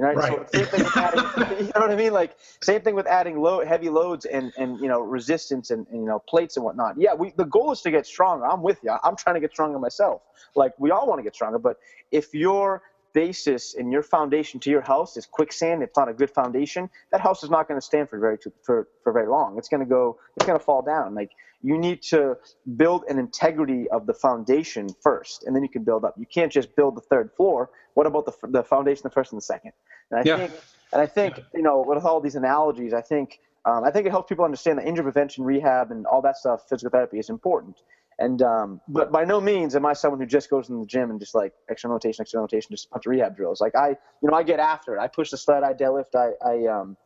You 0.00 0.06
know, 0.06 0.12
right. 0.14 0.50
so 0.52 0.58
same 0.58 0.66
thing 0.66 0.84
with 0.84 0.96
adding, 0.96 1.58
you 1.66 1.72
know 1.74 1.80
what 1.82 1.90
I 1.90 1.96
mean? 1.96 2.14
Like 2.14 2.34
same 2.62 2.80
thing 2.80 2.94
with 2.94 3.06
adding 3.06 3.38
low, 3.38 3.62
heavy 3.62 3.90
loads 3.90 4.24
and, 4.24 4.50
and 4.56 4.80
you 4.80 4.88
know 4.88 5.00
resistance 5.00 5.70
and, 5.70 5.86
and 5.88 6.00
you 6.00 6.06
know 6.06 6.22
plates 6.26 6.56
and 6.56 6.64
whatnot. 6.64 6.94
Yeah, 6.98 7.12
we 7.12 7.34
the 7.36 7.44
goal 7.44 7.70
is 7.70 7.82
to 7.82 7.90
get 7.90 8.06
stronger. 8.06 8.46
I'm 8.46 8.62
with 8.62 8.78
you. 8.82 8.96
I'm 9.04 9.14
trying 9.14 9.34
to 9.34 9.40
get 9.40 9.50
stronger 9.50 9.78
myself. 9.78 10.22
Like 10.56 10.72
we 10.78 10.90
all 10.90 11.06
want 11.06 11.18
to 11.18 11.22
get 11.22 11.34
stronger, 11.34 11.58
but 11.58 11.76
if 12.10 12.32
you're 12.32 12.82
basis 13.12 13.74
and 13.74 13.92
your 13.92 14.02
foundation 14.02 14.58
to 14.60 14.70
your 14.70 14.80
house 14.80 15.18
is 15.18 15.26
quicksand, 15.26 15.82
it's 15.82 15.96
not 15.98 16.08
a 16.08 16.14
good 16.14 16.30
foundation, 16.30 16.88
that 17.10 17.20
house 17.20 17.42
is 17.42 17.50
not 17.50 17.68
going 17.68 17.78
to 17.78 17.84
stand 17.84 18.08
for 18.08 18.18
very 18.18 18.38
for, 18.62 18.88
for 19.04 19.12
very 19.12 19.28
long. 19.28 19.58
It's 19.58 19.68
going 19.68 19.80
to 19.80 19.86
go, 19.86 20.16
it's 20.36 20.46
going 20.46 20.58
to 20.58 20.64
fall 20.64 20.80
down. 20.80 21.14
Like 21.14 21.30
you 21.62 21.76
need 21.76 22.02
to 22.02 22.36
build 22.76 23.04
an 23.08 23.18
integrity 23.18 23.88
of 23.90 24.06
the 24.06 24.14
foundation 24.14 24.88
first, 25.02 25.44
and 25.44 25.54
then 25.54 25.62
you 25.62 25.68
can 25.68 25.84
build 25.84 26.04
up. 26.04 26.14
You 26.16 26.26
can't 26.26 26.50
just 26.50 26.74
build 26.76 26.96
the 26.96 27.02
third 27.02 27.30
floor. 27.36 27.70
What 27.94 28.06
about 28.06 28.26
the 28.26 28.48
the 28.48 28.62
foundation, 28.62 29.02
the 29.04 29.10
first 29.10 29.32
and 29.32 29.40
the 29.40 29.44
second? 29.44 29.72
And 30.10 30.20
I 30.20 30.22
yeah. 30.24 30.36
think, 30.36 30.60
and 30.92 31.02
I 31.02 31.06
think 31.06 31.40
you 31.54 31.62
know, 31.62 31.84
with 31.86 32.04
all 32.04 32.20
these 32.20 32.36
analogies, 32.36 32.94
I 32.94 33.02
think 33.02 33.40
um, 33.64 33.84
I 33.84 33.90
think 33.90 34.06
it 34.06 34.10
helps 34.10 34.28
people 34.28 34.44
understand 34.44 34.78
that 34.78 34.86
injury 34.86 35.04
prevention, 35.04 35.44
rehab, 35.44 35.90
and 35.90 36.06
all 36.06 36.22
that 36.22 36.36
stuff, 36.36 36.62
physical 36.68 36.90
therapy 36.90 37.18
is 37.18 37.28
important. 37.28 37.82
And 38.18 38.42
um, 38.42 38.80
but 38.86 39.10
by 39.10 39.24
no 39.24 39.40
means 39.40 39.74
am 39.74 39.86
I 39.86 39.94
someone 39.94 40.20
who 40.20 40.26
just 40.26 40.50
goes 40.50 40.68
in 40.68 40.78
the 40.78 40.86
gym 40.86 41.10
and 41.10 41.18
just 41.18 41.34
like 41.34 41.54
external 41.70 41.94
rotation, 41.94 42.22
external 42.22 42.44
rotation, 42.44 42.68
just 42.70 42.86
a 42.86 42.90
bunch 42.90 43.06
of 43.06 43.10
rehab 43.10 43.34
drills. 43.34 43.62
Like 43.62 43.74
I, 43.74 43.88
you 43.88 44.30
know, 44.30 44.34
I 44.34 44.42
get 44.42 44.60
after 44.60 44.94
it. 44.94 45.00
I 45.00 45.08
push 45.08 45.30
the 45.30 45.38
sled, 45.38 45.62
I 45.62 45.72
deadlift, 45.72 46.14
I, 46.14 46.32
I, 46.46 46.66
um, 46.66 46.98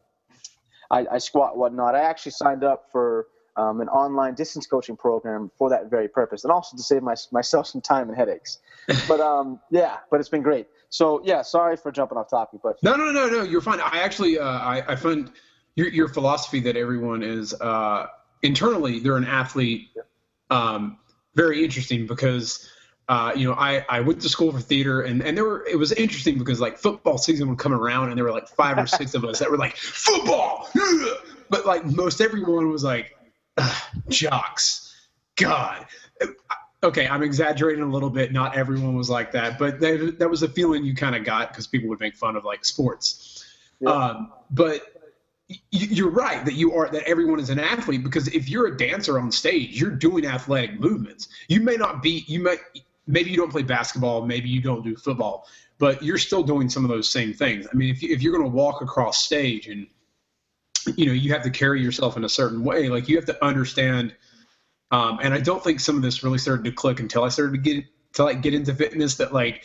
I, 0.90 1.06
I 1.12 1.18
squat, 1.18 1.56
whatnot. 1.56 1.94
I 1.94 2.00
actually 2.00 2.32
signed 2.32 2.64
up 2.64 2.86
for 2.90 3.28
um, 3.56 3.80
an 3.80 3.88
online 3.88 4.34
distance 4.34 4.66
coaching 4.66 4.96
program 4.96 5.50
for 5.56 5.70
that 5.70 5.90
very 5.90 6.08
purpose, 6.08 6.44
and 6.44 6.52
also 6.52 6.76
to 6.76 6.82
save 6.82 7.02
my, 7.02 7.14
myself 7.32 7.66
some 7.66 7.80
time 7.80 8.08
and 8.08 8.16
headaches. 8.16 8.58
but 9.08 9.20
um, 9.20 9.60
yeah, 9.70 9.98
but 10.10 10.20
it's 10.20 10.28
been 10.28 10.42
great. 10.42 10.66
So 10.88 11.22
yeah, 11.24 11.42
sorry 11.42 11.76
for 11.76 11.90
jumping 11.92 12.18
off 12.18 12.30
topic, 12.30 12.60
but 12.62 12.82
no, 12.82 12.96
no, 12.96 13.10
no, 13.10 13.28
no, 13.28 13.42
you're 13.42 13.60
fine. 13.60 13.80
I 13.80 13.98
actually, 13.98 14.38
uh, 14.38 14.44
I, 14.44 14.92
I 14.92 14.96
find 14.96 15.30
your 15.76 15.88
your 15.88 16.08
philosophy 16.08 16.60
that 16.60 16.76
everyone 16.76 17.22
is 17.22 17.54
uh, 17.54 18.06
internally 18.42 19.00
they're 19.00 19.16
an 19.16 19.24
athlete. 19.24 19.88
Um, 20.50 20.98
very 21.34 21.64
interesting 21.64 22.06
because 22.06 22.68
uh, 23.08 23.32
you 23.36 23.46
know, 23.46 23.54
I, 23.54 23.84
I 23.88 24.00
went 24.00 24.22
to 24.22 24.28
school 24.28 24.50
for 24.50 24.60
theater 24.60 25.02
and, 25.02 25.22
and 25.22 25.36
there 25.36 25.44
were, 25.44 25.66
it 25.66 25.76
was 25.76 25.92
interesting 25.92 26.38
because 26.38 26.58
like 26.58 26.78
football 26.78 27.18
season 27.18 27.48
would 27.50 27.58
come 27.58 27.74
around 27.74 28.08
and 28.08 28.16
there 28.16 28.24
were 28.24 28.32
like 28.32 28.48
five 28.48 28.78
or 28.78 28.86
six 28.86 29.14
of 29.14 29.24
us 29.24 29.40
that 29.40 29.50
were 29.50 29.58
like 29.58 29.76
football, 29.76 30.70
but 31.50 31.66
like 31.66 31.84
most 31.84 32.22
everyone 32.22 32.70
was 32.70 32.82
like 32.82 33.14
jocks. 34.08 34.94
God. 35.36 35.86
Okay. 36.82 37.08
I'm 37.08 37.22
exaggerating 37.22 37.82
a 37.82 37.88
little 37.88 38.10
bit. 38.10 38.32
Not 38.32 38.56
everyone 38.56 38.94
was 38.94 39.10
like 39.10 39.32
that, 39.32 39.58
but 39.58 39.80
they, 39.80 39.96
that 39.96 40.28
was 40.28 40.42
a 40.42 40.48
feeling 40.48 40.84
you 40.84 40.94
kind 40.94 41.16
of 41.16 41.24
got 41.24 41.50
because 41.50 41.66
people 41.66 41.88
would 41.88 42.00
make 42.00 42.16
fun 42.16 42.36
of 42.36 42.44
like 42.44 42.64
sports. 42.64 43.44
Yeah. 43.80 43.90
Um, 43.90 44.32
but 44.50 44.94
you're 45.70 46.10
right 46.10 46.44
that 46.44 46.54
you 46.54 46.72
are 46.72 46.88
that 46.88 47.02
everyone 47.04 47.38
is 47.38 47.50
an 47.50 47.58
athlete 47.58 48.02
because 48.02 48.28
if 48.28 48.48
you're 48.48 48.66
a 48.66 48.76
dancer 48.76 49.18
on 49.18 49.30
stage 49.30 49.78
you're 49.78 49.90
doing 49.90 50.24
athletic 50.24 50.80
movements 50.80 51.28
you 51.48 51.60
may 51.60 51.76
not 51.76 52.02
be 52.02 52.24
you 52.26 52.40
may 52.40 52.56
maybe 53.06 53.30
you 53.30 53.36
don't 53.36 53.50
play 53.50 53.62
basketball 53.62 54.24
maybe 54.24 54.48
you 54.48 54.62
don't 54.62 54.82
do 54.82 54.96
football 54.96 55.46
but 55.78 56.02
you're 56.02 56.16
still 56.16 56.42
doing 56.42 56.70
some 56.70 56.82
of 56.82 56.88
those 56.88 57.10
same 57.10 57.34
things 57.34 57.66
i 57.70 57.76
mean 57.76 57.90
if, 57.90 58.02
you, 58.02 58.10
if 58.10 58.22
you're 58.22 58.32
going 58.32 58.44
to 58.44 58.56
walk 58.56 58.80
across 58.80 59.22
stage 59.22 59.68
and 59.68 59.86
you 60.96 61.06
know 61.06 61.12
you 61.12 61.32
have 61.32 61.42
to 61.42 61.50
carry 61.50 61.82
yourself 61.82 62.16
in 62.16 62.24
a 62.24 62.28
certain 62.28 62.64
way 62.64 62.88
like 62.88 63.08
you 63.08 63.16
have 63.16 63.26
to 63.26 63.44
understand 63.44 64.14
um, 64.90 65.18
and 65.22 65.34
i 65.34 65.40
don't 65.40 65.62
think 65.62 65.80
some 65.80 65.96
of 65.96 66.02
this 66.02 66.22
really 66.22 66.38
started 66.38 66.64
to 66.64 66.72
click 66.72 67.00
until 67.00 67.24
i 67.24 67.28
started 67.28 67.52
to 67.52 67.58
get 67.58 67.84
to 68.12 68.24
like 68.24 68.42
get 68.42 68.54
into 68.54 68.74
fitness 68.74 69.16
that 69.16 69.32
like 69.32 69.64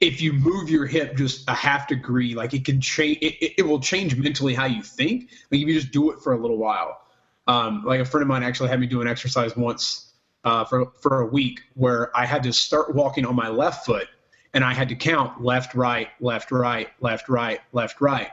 if 0.00 0.20
you 0.20 0.32
move 0.32 0.70
your 0.70 0.86
hip 0.86 1.16
just 1.16 1.48
a 1.48 1.54
half 1.54 1.88
degree, 1.88 2.34
like 2.34 2.54
it 2.54 2.64
can 2.64 2.80
change, 2.80 3.18
it, 3.20 3.54
it 3.58 3.66
will 3.66 3.80
change 3.80 4.16
mentally 4.16 4.54
how 4.54 4.64
you 4.64 4.82
think. 4.82 5.30
Like 5.50 5.60
if 5.60 5.68
you 5.68 5.74
just 5.74 5.92
do 5.92 6.10
it 6.10 6.20
for 6.20 6.32
a 6.32 6.38
little 6.38 6.58
while. 6.58 7.00
Um, 7.46 7.82
like 7.84 8.00
a 8.00 8.04
friend 8.04 8.22
of 8.22 8.28
mine 8.28 8.42
actually 8.42 8.68
had 8.68 8.78
me 8.78 8.86
do 8.86 9.00
an 9.00 9.08
exercise 9.08 9.56
once 9.56 10.12
uh, 10.44 10.64
for 10.64 10.92
for 11.00 11.20
a 11.20 11.26
week 11.26 11.62
where 11.74 12.14
I 12.16 12.26
had 12.26 12.42
to 12.42 12.52
start 12.52 12.94
walking 12.94 13.24
on 13.24 13.34
my 13.34 13.48
left 13.48 13.86
foot 13.86 14.06
and 14.52 14.62
I 14.62 14.74
had 14.74 14.88
to 14.90 14.94
count 14.94 15.42
left, 15.42 15.74
right, 15.74 16.08
left, 16.20 16.50
right, 16.50 16.88
left, 17.00 17.28
right, 17.28 17.60
left, 17.72 18.00
right. 18.00 18.28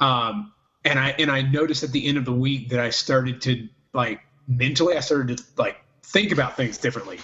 Um, 0.00 0.53
and 0.84 0.98
I 0.98 1.14
and 1.18 1.30
I 1.30 1.42
noticed 1.42 1.82
at 1.82 1.92
the 1.92 2.06
end 2.06 2.18
of 2.18 2.24
the 2.24 2.32
week 2.32 2.68
that 2.70 2.80
I 2.80 2.90
started 2.90 3.40
to 3.42 3.68
like 3.92 4.20
mentally, 4.46 4.96
I 4.96 5.00
started 5.00 5.38
to 5.38 5.44
like 5.56 5.76
think 6.02 6.32
about 6.32 6.56
things 6.56 6.78
differently. 6.78 7.18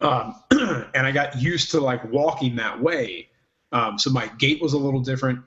Um, 0.00 0.34
and 0.50 1.06
I 1.06 1.12
got 1.12 1.40
used 1.40 1.70
to 1.72 1.80
like 1.80 2.04
walking 2.10 2.56
that 2.56 2.80
way. 2.80 3.28
Um, 3.70 3.98
so 3.98 4.10
my 4.10 4.26
gait 4.38 4.60
was 4.60 4.72
a 4.72 4.78
little 4.78 5.00
different. 5.00 5.40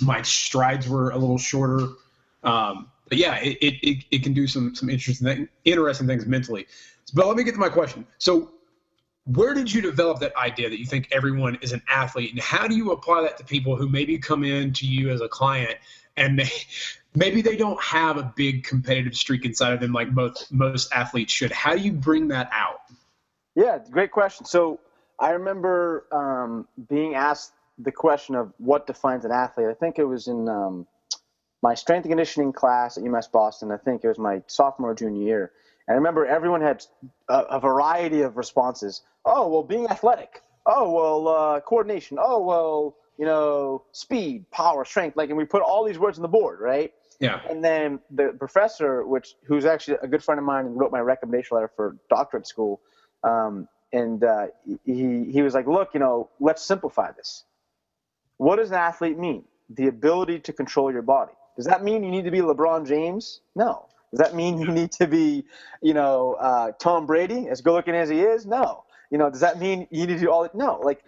My 0.00 0.22
strides 0.22 0.88
were 0.88 1.10
a 1.10 1.18
little 1.18 1.38
shorter. 1.38 1.88
Um, 2.42 2.90
but 3.08 3.18
yeah, 3.18 3.36
it, 3.36 3.58
it, 3.60 4.04
it, 4.10 4.22
can 4.22 4.32
do 4.32 4.46
some, 4.46 4.74
some 4.74 4.88
interesting, 4.88 5.48
interesting 5.64 6.06
things 6.06 6.26
mentally. 6.26 6.66
But 7.12 7.26
let 7.26 7.36
me 7.36 7.44
get 7.44 7.52
to 7.52 7.60
my 7.60 7.68
question. 7.68 8.06
So 8.18 8.52
where 9.26 9.54
did 9.54 9.72
you 9.72 9.80
develop 9.80 10.18
that 10.20 10.34
idea 10.36 10.68
that 10.68 10.78
you 10.78 10.86
think 10.86 11.08
everyone 11.12 11.56
is 11.60 11.72
an 11.72 11.82
athlete 11.88 12.32
and 12.32 12.40
how 12.40 12.66
do 12.66 12.76
you 12.76 12.92
apply 12.92 13.22
that 13.22 13.36
to 13.38 13.44
people 13.44 13.76
who 13.76 13.88
maybe 13.88 14.18
come 14.18 14.44
in 14.44 14.72
to 14.74 14.86
you 14.86 15.10
as 15.10 15.20
a 15.20 15.28
client 15.28 15.76
and 16.16 16.38
they, 16.38 16.50
maybe 17.14 17.42
they 17.42 17.56
don't 17.56 17.82
have 17.82 18.16
a 18.16 18.32
big 18.36 18.64
competitive 18.64 19.16
streak 19.16 19.44
inside 19.44 19.72
of 19.72 19.80
them 19.80 19.92
like 19.92 20.10
most 20.12 20.52
most 20.52 20.92
athletes 20.92 21.32
should 21.32 21.52
how 21.52 21.74
do 21.74 21.80
you 21.80 21.92
bring 21.92 22.28
that 22.28 22.48
out 22.52 22.80
yeah, 23.54 23.78
great 23.90 24.10
question. 24.10 24.46
So 24.46 24.80
I 25.18 25.30
remember 25.30 26.06
um, 26.10 26.66
being 26.88 27.14
asked 27.14 27.52
the 27.78 27.92
question 27.92 28.34
of 28.34 28.52
what 28.58 28.86
defines 28.86 29.24
an 29.24 29.32
athlete. 29.32 29.68
I 29.68 29.74
think 29.74 29.98
it 29.98 30.04
was 30.04 30.26
in 30.26 30.48
um, 30.48 30.86
my 31.62 31.74
strength 31.74 32.04
and 32.04 32.10
conditioning 32.10 32.52
class 32.52 32.96
at 32.96 33.04
UMass 33.04 33.30
Boston. 33.30 33.70
I 33.70 33.76
think 33.76 34.04
it 34.04 34.08
was 34.08 34.18
my 34.18 34.42
sophomore 34.46 34.90
or 34.90 34.94
junior 34.94 35.22
year. 35.22 35.52
And 35.86 35.94
I 35.94 35.96
remember 35.96 36.26
everyone 36.26 36.62
had 36.62 36.84
a, 37.28 37.38
a 37.42 37.60
variety 37.60 38.22
of 38.22 38.36
responses. 38.36 39.02
Oh, 39.24 39.48
well, 39.48 39.62
being 39.62 39.86
athletic. 39.86 40.42
Oh, 40.66 40.90
well, 40.90 41.28
uh, 41.28 41.60
coordination. 41.60 42.18
Oh, 42.20 42.42
well, 42.42 42.96
you 43.18 43.26
know, 43.26 43.84
speed, 43.92 44.50
power, 44.50 44.84
strength. 44.84 45.16
Like, 45.16 45.28
and 45.28 45.38
we 45.38 45.44
put 45.44 45.62
all 45.62 45.84
these 45.84 45.98
words 45.98 46.18
on 46.18 46.22
the 46.22 46.28
board, 46.28 46.60
right? 46.60 46.92
Yeah. 47.20 47.40
And 47.48 47.64
then 47.64 48.00
the 48.10 48.34
professor, 48.38 49.06
which 49.06 49.34
who's 49.44 49.64
actually 49.64 49.98
a 50.02 50.08
good 50.08 50.22
friend 50.22 50.38
of 50.38 50.44
mine 50.44 50.66
and 50.66 50.78
wrote 50.78 50.90
my 50.90 51.00
recommendation 51.00 51.54
letter 51.54 51.70
for 51.74 51.96
doctorate 52.10 52.46
school, 52.46 52.80
um, 53.22 53.68
and 53.92 54.24
uh, 54.24 54.46
he, 54.84 55.30
he 55.30 55.42
was 55.42 55.54
like, 55.54 55.66
look, 55.66 55.90
you 55.94 56.00
know, 56.00 56.28
let's 56.40 56.62
simplify 56.62 57.12
this. 57.12 57.44
What 58.38 58.56
does 58.56 58.70
an 58.70 58.76
athlete 58.76 59.18
mean? 59.18 59.44
The 59.70 59.86
ability 59.86 60.40
to 60.40 60.52
control 60.52 60.92
your 60.92 61.02
body. 61.02 61.32
Does 61.56 61.66
that 61.66 61.84
mean 61.84 62.02
you 62.02 62.10
need 62.10 62.24
to 62.24 62.32
be 62.32 62.40
LeBron 62.40 62.86
James? 62.86 63.40
No. 63.54 63.86
Does 64.10 64.18
that 64.18 64.34
mean 64.34 64.58
you 64.60 64.68
need 64.68 64.92
to 64.92 65.06
be, 65.06 65.44
you 65.82 65.94
know, 65.94 66.34
uh, 66.34 66.72
Tom 66.80 67.06
Brady, 67.06 67.48
as 67.48 67.60
good 67.60 67.72
looking 67.72 67.94
as 67.94 68.08
he 68.08 68.20
is? 68.20 68.46
No. 68.46 68.83
You 69.14 69.18
know, 69.18 69.30
does 69.30 69.42
that 69.42 69.60
mean 69.60 69.86
you 69.92 70.08
need 70.08 70.14
to 70.14 70.18
do 70.18 70.28
all 70.28 70.42
that? 70.42 70.56
No. 70.56 70.80
Like, 70.82 71.04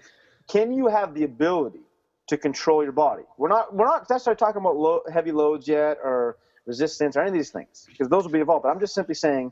can 0.49 0.73
you 0.73 0.87
have 0.87 1.13
the 1.13 1.25
ability 1.25 1.81
to 2.29 2.37
control 2.37 2.85
your 2.85 2.93
body? 2.93 3.25
We're 3.37 3.49
not 3.49 3.75
we're 3.75 3.85
not 3.85 4.09
necessarily 4.09 4.39
talking 4.39 4.61
about 4.61 4.77
low, 4.77 5.01
heavy 5.13 5.33
loads 5.33 5.67
yet 5.67 5.99
or 6.05 6.37
resistance 6.67 7.17
or 7.17 7.23
any 7.23 7.31
of 7.31 7.35
these 7.35 7.51
things 7.51 7.85
because 7.89 8.09
those 8.09 8.23
will 8.23 8.31
be 8.31 8.39
evolved. 8.39 8.63
But 8.63 8.69
I'm 8.69 8.79
just 8.79 8.95
simply 8.95 9.17
saying, 9.17 9.51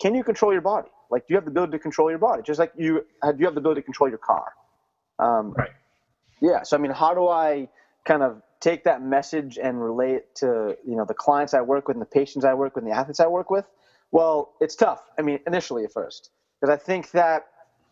can 0.00 0.14
you 0.14 0.24
control 0.24 0.50
your 0.50 0.62
body? 0.62 0.88
Like, 1.10 1.26
do 1.26 1.34
you 1.34 1.36
have 1.36 1.44
the 1.44 1.50
ability 1.50 1.72
to 1.72 1.78
control 1.78 2.08
your 2.08 2.18
body? 2.18 2.40
Just 2.42 2.58
like 2.58 2.72
you, 2.74 3.04
do 3.22 3.36
you 3.38 3.44
have 3.44 3.54
the 3.54 3.60
ability 3.60 3.82
to 3.82 3.84
control 3.84 4.08
your 4.08 4.16
car? 4.16 4.46
Um, 5.18 5.52
right. 5.52 5.68
Yeah. 6.40 6.62
So, 6.62 6.78
I 6.78 6.80
mean, 6.80 6.92
how 6.92 7.12
do 7.12 7.28
I 7.28 7.68
kind 8.06 8.22
of 8.22 8.40
take 8.60 8.84
that 8.84 9.02
message 9.02 9.58
and 9.62 9.78
relate 9.78 10.14
it 10.14 10.34
to, 10.36 10.78
you 10.86 10.96
know, 10.96 11.04
the 11.04 11.12
clients 11.12 11.52
I 11.52 11.60
work 11.60 11.86
with 11.86 11.96
and 11.96 12.02
the 12.02 12.06
patients 12.06 12.46
I 12.46 12.54
work 12.54 12.76
with 12.76 12.84
and 12.84 12.90
the 12.90 12.96
athletes 12.96 13.20
I 13.20 13.26
work 13.26 13.50
with? 13.50 13.66
Well, 14.10 14.54
it's 14.62 14.74
tough. 14.74 15.02
I 15.18 15.22
mean, 15.22 15.40
initially 15.46 15.84
at 15.84 15.92
first, 15.92 16.30
because 16.58 16.72
I 16.72 16.78
think 16.82 17.10
that, 17.10 17.44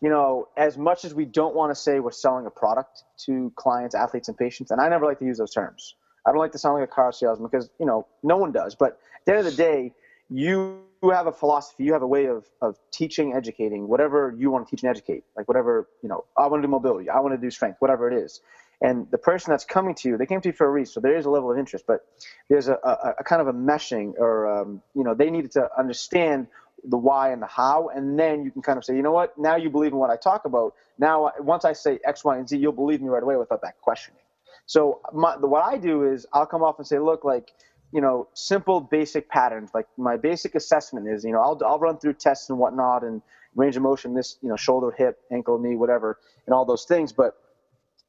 you 0.03 0.09
know, 0.09 0.49
as 0.57 0.77
much 0.77 1.05
as 1.05 1.13
we 1.13 1.23
don't 1.23 1.55
want 1.55 1.71
to 1.71 1.75
say 1.75 2.01
we're 2.01 2.11
selling 2.11 2.45
a 2.45 2.49
product 2.49 3.03
to 3.19 3.53
clients, 3.55 3.95
athletes, 3.95 4.27
and 4.27 4.37
patients, 4.37 4.69
and 4.69 4.81
I 4.81 4.89
never 4.89 5.05
like 5.05 5.17
to 5.19 5.25
use 5.25 5.37
those 5.37 5.53
terms. 5.53 5.95
I 6.25 6.31
don't 6.31 6.39
like 6.39 6.51
to 6.51 6.57
sound 6.57 6.77
like 6.77 6.83
a 6.83 6.91
car 6.91 7.13
salesman 7.13 7.49
because, 7.49 7.69
you 7.79 7.85
know, 7.85 8.05
no 8.21 8.35
one 8.35 8.51
does. 8.51 8.75
But 8.75 8.99
at 9.15 9.25
the 9.25 9.31
end 9.31 9.39
of 9.39 9.45
the 9.45 9.55
day, 9.55 9.93
you 10.29 10.81
have 11.09 11.27
a 11.27 11.31
philosophy, 11.31 11.85
you 11.85 11.93
have 11.93 12.01
a 12.01 12.07
way 12.07 12.25
of, 12.25 12.45
of 12.61 12.77
teaching, 12.91 13.33
educating, 13.33 13.87
whatever 13.87 14.35
you 14.37 14.51
want 14.51 14.67
to 14.67 14.71
teach 14.71 14.83
and 14.83 14.89
educate, 14.89 15.23
like 15.37 15.47
whatever, 15.47 15.87
you 16.01 16.09
know, 16.09 16.25
I 16.37 16.47
want 16.47 16.61
to 16.61 16.67
do 16.67 16.71
mobility, 16.71 17.09
I 17.09 17.21
want 17.21 17.33
to 17.33 17.41
do 17.41 17.49
strength, 17.49 17.77
whatever 17.79 18.11
it 18.11 18.17
is. 18.17 18.41
And 18.81 19.09
the 19.11 19.17
person 19.17 19.51
that's 19.51 19.63
coming 19.63 19.95
to 19.95 20.09
you, 20.09 20.17
they 20.17 20.25
came 20.25 20.41
to 20.41 20.49
you 20.49 20.53
for 20.53 20.67
a 20.67 20.69
reason. 20.69 20.93
So 20.93 20.99
there 20.99 21.15
is 21.15 21.25
a 21.25 21.29
level 21.29 21.49
of 21.49 21.57
interest, 21.57 21.85
but 21.87 22.05
there's 22.49 22.67
a, 22.67 22.77
a, 22.83 23.13
a 23.19 23.23
kind 23.23 23.41
of 23.41 23.47
a 23.47 23.53
meshing 23.53 24.13
or, 24.17 24.47
um, 24.47 24.81
you 24.93 25.05
know, 25.05 25.13
they 25.13 25.29
needed 25.29 25.51
to 25.51 25.69
understand 25.77 26.47
the 26.85 26.97
why 26.97 27.31
and 27.31 27.41
the 27.41 27.47
how. 27.47 27.89
And 27.93 28.19
then 28.19 28.43
you 28.43 28.51
can 28.51 28.61
kind 28.61 28.77
of 28.77 28.85
say, 28.85 28.95
you 28.95 29.01
know 29.01 29.11
what, 29.11 29.37
now 29.37 29.55
you 29.55 29.69
believe 29.69 29.91
in 29.91 29.97
what 29.97 30.09
I 30.09 30.17
talk 30.17 30.45
about. 30.45 30.73
Now, 30.99 31.31
once 31.39 31.65
I 31.65 31.73
say 31.73 31.99
X, 32.05 32.23
Y, 32.23 32.37
and 32.37 32.47
Z, 32.47 32.57
you'll 32.57 32.71
believe 32.71 33.01
me 33.01 33.09
right 33.09 33.23
away 33.23 33.35
without 33.37 33.61
that 33.61 33.79
questioning. 33.81 34.19
So 34.65 35.01
my, 35.13 35.35
what 35.37 35.63
I 35.63 35.77
do 35.77 36.03
is 36.03 36.25
I'll 36.33 36.45
come 36.45 36.63
off 36.63 36.77
and 36.77 36.87
say, 36.87 36.99
look, 36.99 37.23
like, 37.23 37.51
you 37.91 38.01
know, 38.01 38.27
simple 38.33 38.79
basic 38.79 39.29
patterns. 39.29 39.71
Like 39.73 39.87
my 39.97 40.17
basic 40.17 40.55
assessment 40.55 41.07
is, 41.07 41.23
you 41.23 41.31
know, 41.31 41.41
I'll, 41.41 41.59
I'll 41.65 41.79
run 41.79 41.97
through 41.97 42.13
tests 42.13 42.49
and 42.49 42.57
whatnot 42.57 43.03
and 43.03 43.21
range 43.55 43.75
of 43.75 43.83
motion, 43.83 44.13
this, 44.15 44.37
you 44.41 44.49
know, 44.49 44.55
shoulder, 44.55 44.91
hip, 44.97 45.19
ankle, 45.31 45.59
knee, 45.59 45.75
whatever, 45.75 46.19
and 46.47 46.53
all 46.53 46.65
those 46.65 46.85
things. 46.85 47.13
But 47.13 47.37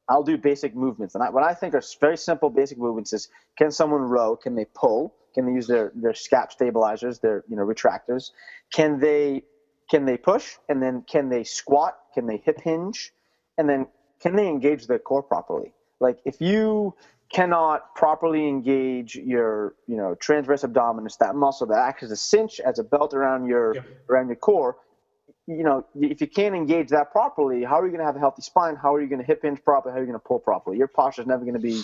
I'll 0.09 0.23
do 0.23 0.37
basic 0.37 0.75
movements. 0.75 1.15
And 1.15 1.23
I, 1.23 1.29
what 1.29 1.43
I 1.43 1.53
think 1.53 1.73
are 1.75 1.81
very 1.99 2.17
simple 2.17 2.49
basic 2.49 2.77
movements 2.77 3.13
is 3.13 3.29
can 3.57 3.71
someone 3.71 4.01
row? 4.01 4.35
Can 4.35 4.55
they 4.55 4.65
pull? 4.65 5.13
Can 5.35 5.45
they 5.45 5.51
use 5.51 5.67
their, 5.67 5.91
their 5.93 6.13
scap 6.13 6.51
stabilizers, 6.51 7.19
their, 7.19 7.43
you 7.47 7.55
know, 7.55 7.63
retractors? 7.63 8.31
Can 8.73 8.99
they, 8.99 9.43
can 9.91 10.05
they 10.05 10.17
push? 10.17 10.55
And 10.67 10.81
then 10.81 11.03
can 11.07 11.29
they 11.29 11.43
squat? 11.43 11.95
Can 12.13 12.25
they 12.25 12.37
hip 12.37 12.61
hinge? 12.61 13.13
And 13.57 13.69
then 13.69 13.87
can 14.21 14.35
they 14.35 14.47
engage 14.47 14.87
the 14.87 14.97
core 14.97 15.21
properly? 15.21 15.73
Like 15.99 16.19
if 16.25 16.41
you 16.41 16.95
cannot 17.31 17.93
properly 17.95 18.47
engage 18.47 19.15
your, 19.15 19.75
you 19.87 19.97
know, 19.97 20.15
transverse 20.15 20.63
abdominis, 20.63 21.17
that 21.19 21.35
muscle 21.35 21.67
that 21.67 21.77
acts 21.77 22.03
as 22.03 22.11
a 22.11 22.15
cinch, 22.15 22.59
as 22.59 22.79
a 22.79 22.83
belt 22.83 23.13
around 23.13 23.45
your 23.45 23.75
around 24.09 24.27
your 24.27 24.35
core, 24.37 24.77
you 25.47 25.63
know, 25.63 25.85
if 25.95 26.21
you 26.21 26.27
can't 26.27 26.55
engage 26.55 26.89
that 26.89 27.11
properly, 27.11 27.63
how 27.63 27.79
are 27.79 27.85
you 27.85 27.91
going 27.91 27.99
to 27.99 28.05
have 28.05 28.15
a 28.15 28.19
healthy 28.19 28.41
spine? 28.41 28.75
How 28.75 28.93
are 28.93 29.01
you 29.01 29.07
going 29.07 29.21
to 29.21 29.25
hip 29.25 29.41
hinge 29.43 29.63
properly? 29.63 29.93
How 29.93 29.99
are 29.99 30.01
you 30.01 30.07
going 30.07 30.19
to 30.19 30.27
pull 30.27 30.39
properly? 30.39 30.77
Your 30.77 30.87
posture 30.87 31.21
is 31.21 31.27
never 31.27 31.43
going 31.43 31.55
to 31.55 31.59
be, 31.59 31.81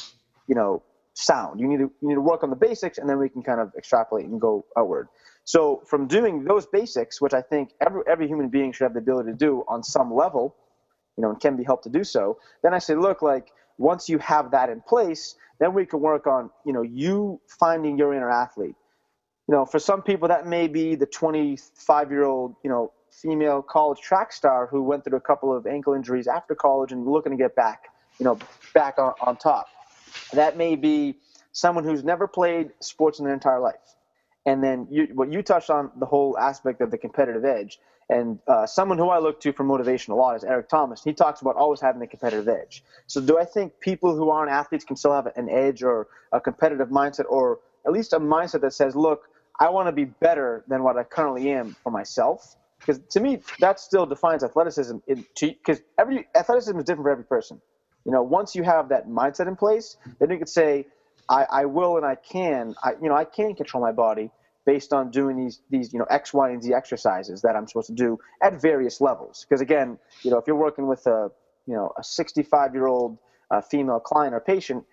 you 0.48 0.56
know, 0.56 0.82
sound. 1.14 1.60
You 1.60 1.68
need 1.68 1.78
to 1.78 1.92
you 2.02 2.08
need 2.08 2.16
to 2.16 2.22
work 2.22 2.44
on 2.44 2.50
the 2.50 2.56
basics, 2.56 2.98
and 2.98 3.10
then 3.10 3.18
we 3.18 3.30
can 3.30 3.44
kind 3.44 3.60
of 3.60 3.72
extrapolate 3.78 4.26
and 4.26 4.40
go 4.40 4.66
outward. 4.78 5.08
So 5.44 5.82
from 5.88 6.08
doing 6.08 6.44
those 6.44 6.66
basics, 6.68 7.20
which 7.20 7.34
I 7.34 7.42
think 7.42 7.72
every 7.82 8.02
every 8.08 8.28
human 8.28 8.50
being 8.50 8.72
should 8.72 8.86
have 8.86 8.94
the 8.94 9.00
ability 9.00 9.32
to 9.32 9.38
do 9.38 9.64
on 9.68 9.84
some 9.84 10.14
level, 10.14 10.56
you 11.18 11.22
know, 11.24 11.30
and 11.30 11.40
can 11.40 11.58
be 11.58 11.64
helped 11.64 11.84
to 11.84 11.90
do 11.90 12.04
so, 12.04 12.38
then 12.64 12.74
I 12.74 12.80
say, 12.80 12.96
look, 12.96 13.22
like 13.22 13.52
once 13.78 14.08
you 14.08 14.20
have 14.20 14.52
that 14.52 14.70
in 14.70 14.82
place, 14.82 15.36
then 15.60 15.74
we 15.74 15.86
can 15.86 16.00
work 16.00 16.28
on, 16.28 16.50
you 16.66 16.74
know, 16.74 16.82
you 16.82 17.42
finding 17.60 17.98
your 17.98 18.14
inner 18.14 18.30
athlete. 18.30 18.76
You 19.48 19.56
know, 19.56 19.66
for 19.66 19.80
some 19.80 20.02
people 20.02 20.28
that 20.30 20.48
may 20.48 20.68
be 20.68 20.96
the 20.96 21.06
25 21.06 22.12
year 22.12 22.24
old, 22.24 22.56
you 22.64 22.70
know, 22.70 22.92
female 23.12 23.62
college 23.62 24.00
track 24.00 24.32
star 24.32 24.68
who 24.68 24.82
went 24.82 25.04
through 25.04 25.18
a 25.18 25.22
couple 25.22 25.56
of 25.56 25.68
ankle 25.68 25.94
injuries 25.94 26.28
after 26.28 26.56
college 26.56 26.92
and 26.92 27.06
looking 27.06 27.32
to 27.32 27.38
get 27.38 27.56
back, 27.56 27.86
you 28.20 28.24
know, 28.24 28.38
back 28.74 28.98
on, 28.98 29.14
on 29.22 29.36
top. 29.36 29.68
That 30.34 30.58
may 30.58 30.76
be 30.76 31.18
someone 31.54 31.84
who's 31.84 32.04
never 32.04 32.28
played 32.28 32.72
sports 32.82 33.20
in 33.20 33.26
their 33.26 33.34
entire 33.34 33.60
life. 33.60 33.96
And 34.46 34.64
then 34.64 34.88
you, 34.90 35.10
what 35.14 35.32
you 35.32 35.44
touched 35.44 35.70
on 35.70 35.92
the 35.98 36.06
whole 36.06 36.38
aspect 36.38 36.82
of 36.82 36.92
the 36.92 36.98
competitive 36.98 37.46
edge. 37.46 37.80
And 38.10 38.40
uh, 38.48 38.66
someone 38.68 38.98
who 38.98 39.10
I 39.10 39.20
look 39.20 39.40
to 39.42 39.54
for 39.54 39.64
motivation 39.64 40.14
a 40.14 40.18
lot 40.18 40.36
is 40.36 40.44
Eric 40.44 40.70
Thomas. 40.70 41.04
He 41.04 41.14
talks 41.14 41.42
about 41.42 41.56
always 41.56 41.82
having 41.82 42.02
a 42.02 42.08
competitive 42.08 42.48
edge. 42.50 42.84
So, 43.08 43.22
do 43.22 43.40
I 43.40 43.46
think 43.46 43.80
people 43.80 44.16
who 44.16 44.30
aren't 44.30 44.52
athletes 44.52 44.84
can 44.84 44.98
still 44.98 45.14
have 45.14 45.28
an 45.38 45.50
edge 45.50 45.84
or 45.84 46.08
a 46.34 46.42
competitive 46.42 46.90
mindset, 46.90 47.26
or 47.30 47.60
at 47.86 47.94
least 47.94 48.14
a 48.14 48.20
mindset 48.20 48.62
that 48.62 48.74
says, 48.74 48.96
"Look, 48.96 49.30
I 49.60 49.70
want 49.70 49.88
to 49.88 49.94
be 49.94 50.06
better 50.06 50.66
than 50.68 50.84
what 50.84 50.98
I 50.98 51.04
currently 51.06 51.52
am 51.52 51.76
for 51.84 51.92
myself"? 51.92 52.58
Because 52.80 53.00
to 53.12 53.22
me, 53.22 53.42
that 53.60 53.80
still 53.80 54.06
defines 54.06 54.44
athleticism. 54.44 54.98
Because 55.40 55.82
every 55.98 56.28
athleticism 56.36 56.78
is 56.80 56.86
different 56.86 57.06
for 57.06 57.12
every 57.12 57.26
person. 57.26 57.62
You 58.06 58.12
know, 58.12 58.24
once 58.24 58.56
you 58.56 58.64
have 58.64 58.90
that 58.90 59.08
mindset 59.08 59.48
in 59.48 59.56
place, 59.56 59.98
then 60.20 60.32
you 60.32 60.38
could 60.38 60.50
say, 60.50 60.88
I, 61.30 61.46
I 61.52 61.66
will 61.66 61.98
and 61.98 62.06
I 62.06 62.16
can. 62.16 62.76
I, 62.84 62.92
you 63.02 63.10
know, 63.10 63.16
I 63.16 63.26
can 63.26 63.56
control 63.56 63.84
my 63.84 63.92
body 63.92 64.32
based 64.66 64.94
on 64.94 65.10
doing 65.12 65.38
these 65.38 65.62
these 65.70 65.94
you 65.94 66.00
know 66.00 66.06
X, 66.10 66.34
Y, 66.34 66.50
and 66.50 66.62
Z 66.62 66.74
exercises 66.74 67.42
that 67.42 67.56
I'm 67.56 67.68
supposed 67.68 67.88
to 67.88 67.94
do 67.94 68.20
at 68.44 68.62
various 68.62 69.02
levels. 69.02 69.46
Because 69.48 69.62
again, 69.62 69.98
you 70.24 70.32
know, 70.32 70.38
if 70.38 70.46
you're 70.48 70.56
working 70.56 70.88
with 70.88 71.06
a 71.08 71.30
you 71.68 71.76
know 71.76 71.92
a 71.98 72.04
65 72.04 72.74
year 72.74 72.88
old 72.88 73.18
uh, 73.50 73.62
female 73.62 74.00
client 74.00 74.34
or 74.34 74.40
patient, 74.40 74.84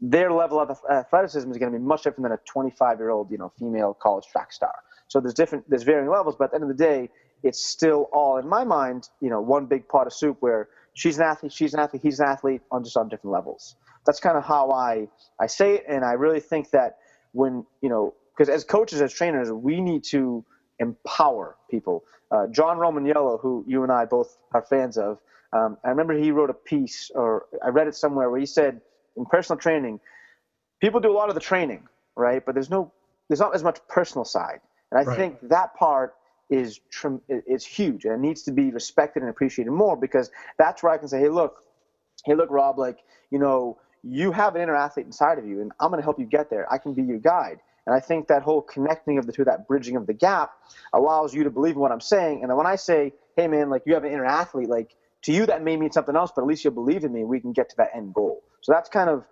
their 0.00 0.32
level 0.32 0.60
of 0.60 0.70
athleticism 0.90 1.50
is 1.50 1.58
going 1.58 1.72
to 1.72 1.78
be 1.78 1.84
much 1.84 2.02
different 2.04 2.22
than 2.22 2.32
a 2.32 2.40
25 2.46 2.98
year 2.98 3.10
old 3.10 3.30
you 3.30 3.38
know 3.38 3.52
female 3.58 3.96
college 4.00 4.26
track 4.30 4.52
star. 4.52 4.74
So 5.08 5.20
there's 5.20 5.34
different 5.34 5.68
there's 5.68 5.84
varying 5.84 6.10
levels, 6.10 6.36
but 6.38 6.46
at 6.46 6.50
the 6.50 6.54
end 6.56 6.70
of 6.70 6.76
the 6.76 6.84
day, 6.84 7.08
it's 7.42 7.64
still 7.64 8.08
all 8.12 8.38
in 8.38 8.48
my 8.48 8.64
mind, 8.64 9.08
you 9.20 9.30
know, 9.30 9.40
one 9.40 9.66
big 9.66 9.88
pot 9.88 10.06
of 10.06 10.12
soup 10.12 10.36
where 10.40 10.68
she's 10.94 11.18
an 11.18 11.24
athlete, 11.24 11.52
she's 11.52 11.74
an 11.74 11.80
athlete, 11.80 12.02
he's 12.02 12.20
an 12.20 12.28
athlete 12.28 12.62
on 12.70 12.84
just 12.84 12.96
on 12.96 13.08
different 13.08 13.32
levels. 13.32 13.76
That's 14.06 14.20
kind 14.20 14.36
of 14.36 14.44
how 14.44 14.70
I 14.70 15.08
I 15.40 15.46
say 15.46 15.76
it, 15.76 15.84
and 15.88 16.04
I 16.04 16.12
really 16.12 16.40
think 16.40 16.70
that 16.70 16.98
when 17.32 17.64
you 17.80 17.88
know 17.88 18.14
because 18.36 18.48
as 18.48 18.64
coaches, 18.64 19.00
as 19.02 19.12
trainers, 19.12 19.50
we 19.50 19.80
need 19.80 20.04
to 20.04 20.44
empower 20.78 21.56
people. 21.70 22.04
Uh, 22.30 22.46
John 22.46 22.78
Romaniello, 22.78 23.40
who 23.40 23.64
you 23.66 23.82
and 23.82 23.90
I 23.90 24.04
both 24.04 24.36
are 24.52 24.62
fans 24.62 24.96
of, 24.96 25.18
um, 25.52 25.76
I 25.84 25.88
remember 25.88 26.14
he 26.14 26.30
wrote 26.30 26.50
a 26.50 26.54
piece, 26.54 27.10
or 27.14 27.46
I 27.64 27.68
read 27.68 27.88
it 27.88 27.96
somewhere, 27.96 28.30
where 28.30 28.38
he 28.38 28.46
said 28.46 28.80
in 29.16 29.24
personal 29.24 29.58
training, 29.58 29.98
people 30.80 31.00
do 31.00 31.10
a 31.10 31.16
lot 31.16 31.30
of 31.30 31.34
the 31.34 31.40
training, 31.40 31.88
right? 32.16 32.44
But 32.44 32.54
there's 32.54 32.70
no, 32.70 32.92
there's 33.28 33.40
not 33.40 33.54
as 33.54 33.64
much 33.64 33.78
personal 33.88 34.24
side, 34.24 34.60
and 34.92 35.00
I 35.00 35.04
right. 35.04 35.16
think 35.16 35.48
that 35.48 35.74
part 35.74 36.14
is 36.50 36.80
is 37.28 37.64
huge, 37.64 38.04
and 38.04 38.14
it 38.14 38.20
needs 38.20 38.42
to 38.44 38.52
be 38.52 38.70
respected 38.70 39.22
and 39.22 39.30
appreciated 39.30 39.70
more 39.70 39.96
because 39.96 40.30
that's 40.58 40.82
where 40.82 40.92
I 40.92 40.98
can 40.98 41.08
say, 41.08 41.20
hey, 41.20 41.28
look, 41.28 41.62
hey, 42.24 42.34
look, 42.34 42.50
Rob, 42.50 42.78
like 42.78 42.98
you 43.30 43.38
know, 43.38 43.78
you 44.02 44.32
have 44.32 44.56
an 44.56 44.62
inner 44.62 44.76
athlete 44.76 45.06
inside 45.06 45.38
of 45.38 45.46
you, 45.46 45.60
and 45.60 45.72
I'm 45.80 45.90
going 45.90 46.00
to 46.00 46.04
help 46.04 46.18
you 46.18 46.26
get 46.26 46.50
there. 46.50 46.70
I 46.72 46.78
can 46.78 46.94
be 46.94 47.02
your 47.02 47.18
guide. 47.18 47.60
And 47.86 47.94
I 47.94 48.00
think 48.00 48.28
that 48.28 48.42
whole 48.42 48.60
connecting 48.60 49.16
of 49.18 49.26
the 49.26 49.32
two, 49.32 49.44
that 49.44 49.66
bridging 49.66 49.96
of 49.96 50.06
the 50.06 50.12
gap, 50.12 50.52
allows 50.92 51.32
you 51.34 51.44
to 51.44 51.50
believe 51.50 51.74
in 51.74 51.80
what 51.80 51.90
I'm 51.90 52.02
saying. 52.02 52.42
And 52.42 52.50
then 52.50 52.56
when 52.58 52.66
I 52.66 52.76
say, 52.76 53.14
hey, 53.36 53.48
man, 53.48 53.70
like 53.70 53.82
you 53.86 53.94
have 53.94 54.04
an 54.04 54.12
inner 54.12 54.26
athlete, 54.26 54.68
like 54.68 54.94
to 55.22 55.32
you 55.32 55.46
that 55.46 55.62
may 55.62 55.76
mean 55.76 55.90
something 55.90 56.14
else, 56.14 56.30
but 56.36 56.42
at 56.42 56.48
least 56.48 56.64
you'll 56.64 56.74
believe 56.74 57.04
in 57.04 57.12
me. 57.14 57.24
We 57.24 57.40
can 57.40 57.52
get 57.52 57.70
to 57.70 57.76
that 57.78 57.90
end 57.94 58.12
goal. 58.12 58.42
So 58.60 58.72
that's 58.72 58.90
kind 58.90 59.08
of, 59.08 59.24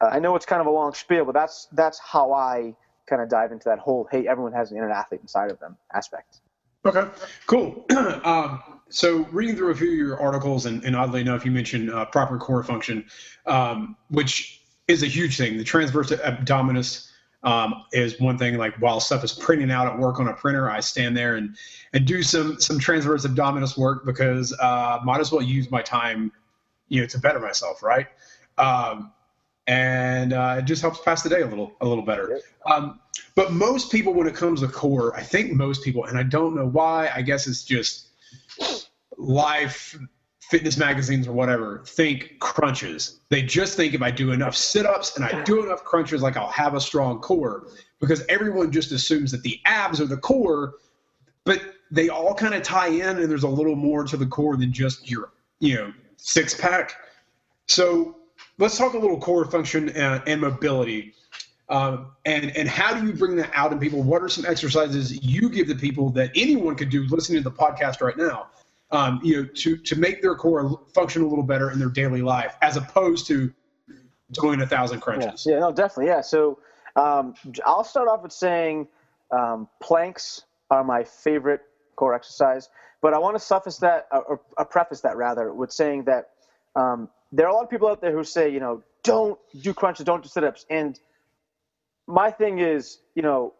uh, 0.00 0.08
I 0.08 0.18
know 0.18 0.34
it's 0.36 0.46
kind 0.46 0.60
of 0.60 0.66
a 0.66 0.70
long 0.70 0.94
spiel, 0.94 1.24
but 1.24 1.34
that's 1.34 1.68
that's 1.72 2.00
how 2.00 2.32
I 2.32 2.74
kind 3.08 3.22
of 3.22 3.28
dive 3.28 3.52
into 3.52 3.68
that 3.68 3.78
whole, 3.78 4.08
hey, 4.10 4.26
everyone 4.26 4.52
has 4.54 4.72
an 4.72 4.78
inner 4.78 4.90
athlete 4.90 5.20
inside 5.22 5.50
of 5.52 5.60
them 5.60 5.76
aspect. 5.94 6.40
Okay, 6.86 7.08
cool. 7.46 7.86
um, 8.24 8.62
so 8.90 9.24
reading 9.32 9.56
through 9.56 9.70
a 9.70 9.74
few 9.74 9.90
of 9.90 9.96
your 9.96 10.20
articles, 10.20 10.66
and, 10.66 10.84
and 10.84 10.94
oddly 10.94 11.22
enough, 11.22 11.44
you 11.44 11.50
mentioned 11.50 11.90
uh, 11.90 12.04
proper 12.06 12.38
core 12.38 12.62
function, 12.62 13.04
um, 13.46 13.96
which 14.10 14.62
is 14.86 15.02
a 15.02 15.06
huge 15.06 15.36
thing. 15.36 15.56
The 15.56 15.64
transverse 15.64 16.10
abdominis 16.10 17.10
um, 17.42 17.84
is 17.92 18.20
one 18.20 18.36
thing. 18.36 18.56
Like 18.58 18.76
while 18.76 19.00
stuff 19.00 19.24
is 19.24 19.32
printing 19.32 19.70
out 19.70 19.86
at 19.86 19.98
work 19.98 20.20
on 20.20 20.28
a 20.28 20.34
printer, 20.34 20.70
I 20.70 20.80
stand 20.80 21.16
there 21.16 21.36
and 21.36 21.56
and 21.94 22.06
do 22.06 22.22
some 22.22 22.60
some 22.60 22.78
transverse 22.78 23.26
abdominis 23.26 23.78
work 23.78 24.04
because 24.04 24.52
uh, 24.60 25.00
might 25.04 25.20
as 25.20 25.32
well 25.32 25.42
use 25.42 25.70
my 25.70 25.82
time, 25.82 26.32
you 26.88 27.00
know, 27.00 27.06
to 27.06 27.18
better 27.18 27.40
myself, 27.40 27.82
right? 27.82 28.08
Um, 28.58 29.12
and 29.66 30.34
uh, 30.34 30.56
it 30.58 30.66
just 30.66 30.82
helps 30.82 31.00
pass 31.00 31.22
the 31.22 31.30
day 31.30 31.40
a 31.40 31.46
little 31.46 31.72
a 31.80 31.86
little 31.86 32.04
better. 32.04 32.40
Um, 32.66 33.00
but 33.34 33.52
most 33.52 33.90
people, 33.90 34.14
when 34.14 34.26
it 34.26 34.34
comes 34.34 34.60
to 34.60 34.68
core, 34.68 35.14
I 35.16 35.22
think 35.22 35.52
most 35.52 35.82
people, 35.82 36.04
and 36.04 36.16
I 36.16 36.22
don't 36.22 36.54
know 36.54 36.66
why. 36.66 37.10
I 37.14 37.22
guess 37.22 37.46
it's 37.46 37.64
just 37.64 38.08
life 39.16 39.98
fitness 40.50 40.76
magazines 40.76 41.26
or 41.26 41.32
whatever 41.32 41.82
think 41.86 42.36
crunches. 42.38 43.20
They 43.30 43.42
just 43.42 43.76
think 43.76 43.94
if 43.94 44.02
I 44.02 44.10
do 44.10 44.32
enough 44.32 44.54
sit 44.54 44.86
ups 44.86 45.16
and 45.16 45.24
I 45.24 45.42
do 45.42 45.64
enough 45.64 45.84
crunches, 45.84 46.22
like 46.22 46.36
I'll 46.36 46.48
have 46.48 46.74
a 46.74 46.80
strong 46.80 47.20
core 47.20 47.66
because 47.98 48.24
everyone 48.28 48.70
just 48.70 48.92
assumes 48.92 49.32
that 49.32 49.42
the 49.42 49.58
abs 49.64 50.00
are 50.00 50.06
the 50.06 50.16
core, 50.16 50.74
but 51.44 51.60
they 51.90 52.08
all 52.08 52.34
kind 52.34 52.54
of 52.54 52.62
tie 52.62 52.88
in 52.88 53.18
and 53.18 53.30
there's 53.30 53.44
a 53.44 53.48
little 53.48 53.76
more 53.76 54.04
to 54.04 54.16
the 54.16 54.26
core 54.26 54.56
than 54.56 54.72
just 54.72 55.10
your, 55.10 55.32
you 55.60 55.74
know, 55.74 55.92
six 56.18 56.54
pack. 56.54 56.94
So 57.66 58.16
let's 58.58 58.76
talk 58.76 58.94
a 58.94 58.98
little 58.98 59.18
core 59.18 59.44
function 59.46 59.88
and, 59.90 60.22
and 60.26 60.40
mobility. 60.40 61.14
Um, 61.68 62.12
and 62.26 62.54
and 62.56 62.68
how 62.68 62.98
do 62.98 63.06
you 63.06 63.14
bring 63.14 63.36
that 63.36 63.50
out 63.54 63.72
in 63.72 63.78
people? 63.78 64.02
What 64.02 64.22
are 64.22 64.28
some 64.28 64.44
exercises 64.44 65.24
you 65.24 65.48
give 65.48 65.66
the 65.66 65.74
people 65.74 66.10
that 66.10 66.30
anyone 66.34 66.76
could 66.76 66.90
do 66.90 67.06
listening 67.08 67.42
to 67.42 67.48
the 67.48 67.56
podcast 67.56 68.02
right 68.02 68.16
now 68.16 68.48
um, 68.94 69.20
you 69.22 69.42
know, 69.42 69.48
to 69.54 69.76
to 69.76 69.96
make 69.96 70.22
their 70.22 70.34
core 70.36 70.80
function 70.94 71.22
a 71.22 71.26
little 71.26 71.44
better 71.44 71.70
in 71.70 71.78
their 71.78 71.88
daily 71.88 72.22
life, 72.22 72.56
as 72.62 72.76
opposed 72.76 73.26
to 73.26 73.52
doing 74.30 74.60
a 74.60 74.66
thousand 74.66 75.00
crunches. 75.00 75.44
Yeah, 75.44 75.54
yeah 75.54 75.60
no, 75.60 75.72
definitely, 75.72 76.06
yeah. 76.06 76.20
So 76.20 76.58
um, 76.96 77.34
I'll 77.66 77.84
start 77.84 78.08
off 78.08 78.22
with 78.22 78.32
saying 78.32 78.86
um, 79.32 79.68
planks 79.82 80.42
are 80.70 80.84
my 80.84 81.02
favorite 81.04 81.60
core 81.96 82.14
exercise, 82.14 82.68
but 83.02 83.14
I 83.14 83.18
want 83.18 83.36
to 83.36 83.40
suffice 83.40 83.78
that 83.78 84.06
or, 84.12 84.40
or 84.56 84.64
preface 84.64 85.00
that 85.00 85.16
rather 85.16 85.52
with 85.52 85.72
saying 85.72 86.04
that 86.04 86.30
um, 86.76 87.08
there 87.32 87.46
are 87.46 87.50
a 87.50 87.54
lot 87.54 87.64
of 87.64 87.70
people 87.70 87.88
out 87.88 88.00
there 88.00 88.12
who 88.12 88.22
say, 88.22 88.48
you 88.48 88.60
know, 88.60 88.82
don't 89.02 89.38
do 89.60 89.74
crunches, 89.74 90.04
don't 90.04 90.22
do 90.22 90.28
sit-ups, 90.28 90.66
and 90.70 90.98
my 92.06 92.30
thing 92.30 92.58
is, 92.58 92.98
you 93.14 93.22
know, 93.22 93.54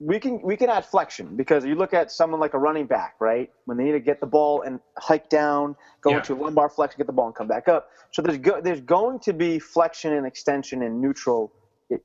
we 0.00 0.18
can 0.18 0.42
we 0.42 0.56
can 0.56 0.68
add 0.68 0.84
flexion 0.84 1.36
because 1.36 1.64
you 1.64 1.76
look 1.76 1.94
at 1.94 2.10
someone 2.10 2.40
like 2.40 2.54
a 2.54 2.58
running 2.58 2.86
back, 2.86 3.14
right? 3.20 3.50
When 3.64 3.78
they 3.78 3.84
need 3.84 3.92
to 3.92 4.00
get 4.00 4.20
the 4.20 4.26
ball 4.26 4.62
and 4.62 4.80
hike 4.98 5.28
down, 5.28 5.76
go 6.00 6.10
yeah. 6.10 6.16
into 6.18 6.34
lumbar 6.34 6.68
flexion, 6.68 6.98
get 6.98 7.06
the 7.06 7.12
ball 7.12 7.26
and 7.26 7.34
come 7.34 7.46
back 7.46 7.68
up. 7.68 7.88
So 8.10 8.20
there's 8.20 8.38
go, 8.38 8.60
there's 8.60 8.80
going 8.80 9.20
to 9.20 9.32
be 9.32 9.58
flexion 9.58 10.12
and 10.12 10.26
extension 10.26 10.82
and 10.82 11.00
neutral 11.00 11.52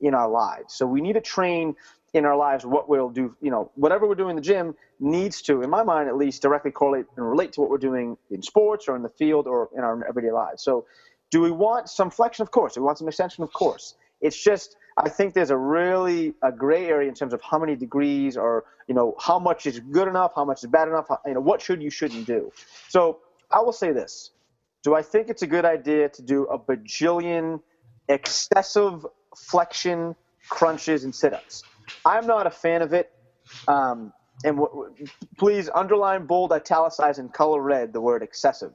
in 0.00 0.14
our 0.14 0.30
lives. 0.30 0.74
So 0.74 0.86
we 0.86 1.00
need 1.00 1.14
to 1.14 1.20
train 1.20 1.74
in 2.14 2.24
our 2.24 2.36
lives 2.36 2.64
what 2.64 2.88
we'll 2.88 3.10
do. 3.10 3.36
You 3.40 3.50
know, 3.50 3.70
whatever 3.74 4.06
we're 4.06 4.14
doing 4.14 4.30
in 4.30 4.36
the 4.36 4.42
gym 4.42 4.74
needs 5.00 5.42
to, 5.42 5.62
in 5.62 5.70
my 5.70 5.82
mind 5.82 6.08
at 6.08 6.16
least, 6.16 6.42
directly 6.42 6.70
correlate 6.70 7.06
and 7.16 7.28
relate 7.28 7.52
to 7.54 7.60
what 7.60 7.70
we're 7.70 7.78
doing 7.78 8.16
in 8.30 8.42
sports 8.42 8.86
or 8.88 8.96
in 8.96 9.02
the 9.02 9.08
field 9.10 9.46
or 9.46 9.68
in 9.76 9.82
our 9.82 10.06
everyday 10.08 10.30
lives. 10.30 10.62
So, 10.62 10.86
do 11.30 11.40
we 11.40 11.50
want 11.50 11.88
some 11.88 12.10
flexion? 12.10 12.42
Of 12.42 12.50
course. 12.50 12.74
Do 12.74 12.80
we 12.80 12.86
want 12.86 12.98
some 12.98 13.08
extension? 13.08 13.44
Of 13.44 13.52
course. 13.52 13.94
It's 14.20 14.42
just 14.42 14.76
I 15.04 15.10
think 15.10 15.34
there's 15.34 15.50
a 15.50 15.58
really 15.58 16.34
a 16.42 16.52
gray 16.52 16.86
area 16.86 17.08
in 17.08 17.14
terms 17.14 17.34
of 17.34 17.42
how 17.42 17.58
many 17.58 17.76
degrees 17.76 18.36
or 18.36 18.64
you 18.88 18.94
know 18.94 19.16
how 19.20 19.38
much 19.40 19.66
is 19.66 19.80
good 19.80 20.08
enough, 20.08 20.32
how 20.36 20.44
much 20.46 20.64
is 20.64 20.70
bad 20.70 20.88
enough, 20.88 21.08
you 21.26 21.34
know 21.34 21.40
what 21.40 21.62
should 21.62 21.82
you 21.82 21.90
shouldn't 21.90 22.26
do. 22.26 22.52
So 22.88 23.20
I 23.52 23.60
will 23.60 23.72
say 23.74 23.92
this: 23.92 24.32
Do 24.84 24.94
I 24.96 25.02
think 25.02 25.30
it's 25.30 25.42
a 25.42 25.48
good 25.48 25.66
idea 25.66 26.10
to 26.10 26.22
do 26.22 26.44
a 26.46 26.58
bajillion 26.58 27.62
excessive 28.08 29.06
flexion 29.36 30.16
crunches 30.50 31.04
and 31.04 31.14
sit-ups? 31.14 31.64
I'm 32.06 32.26
not 32.26 32.46
a 32.46 32.52
fan 32.52 32.82
of 32.82 32.94
it. 32.94 33.12
Um, 33.68 34.12
and 34.44 34.56
w- 34.58 34.70
w- 34.72 35.08
please 35.38 35.70
underline, 35.74 36.26
bold, 36.26 36.52
italicize, 36.52 37.18
and 37.18 37.32
color 37.32 37.62
red 37.62 37.92
the 37.94 38.00
word 38.02 38.22
excessive. 38.22 38.72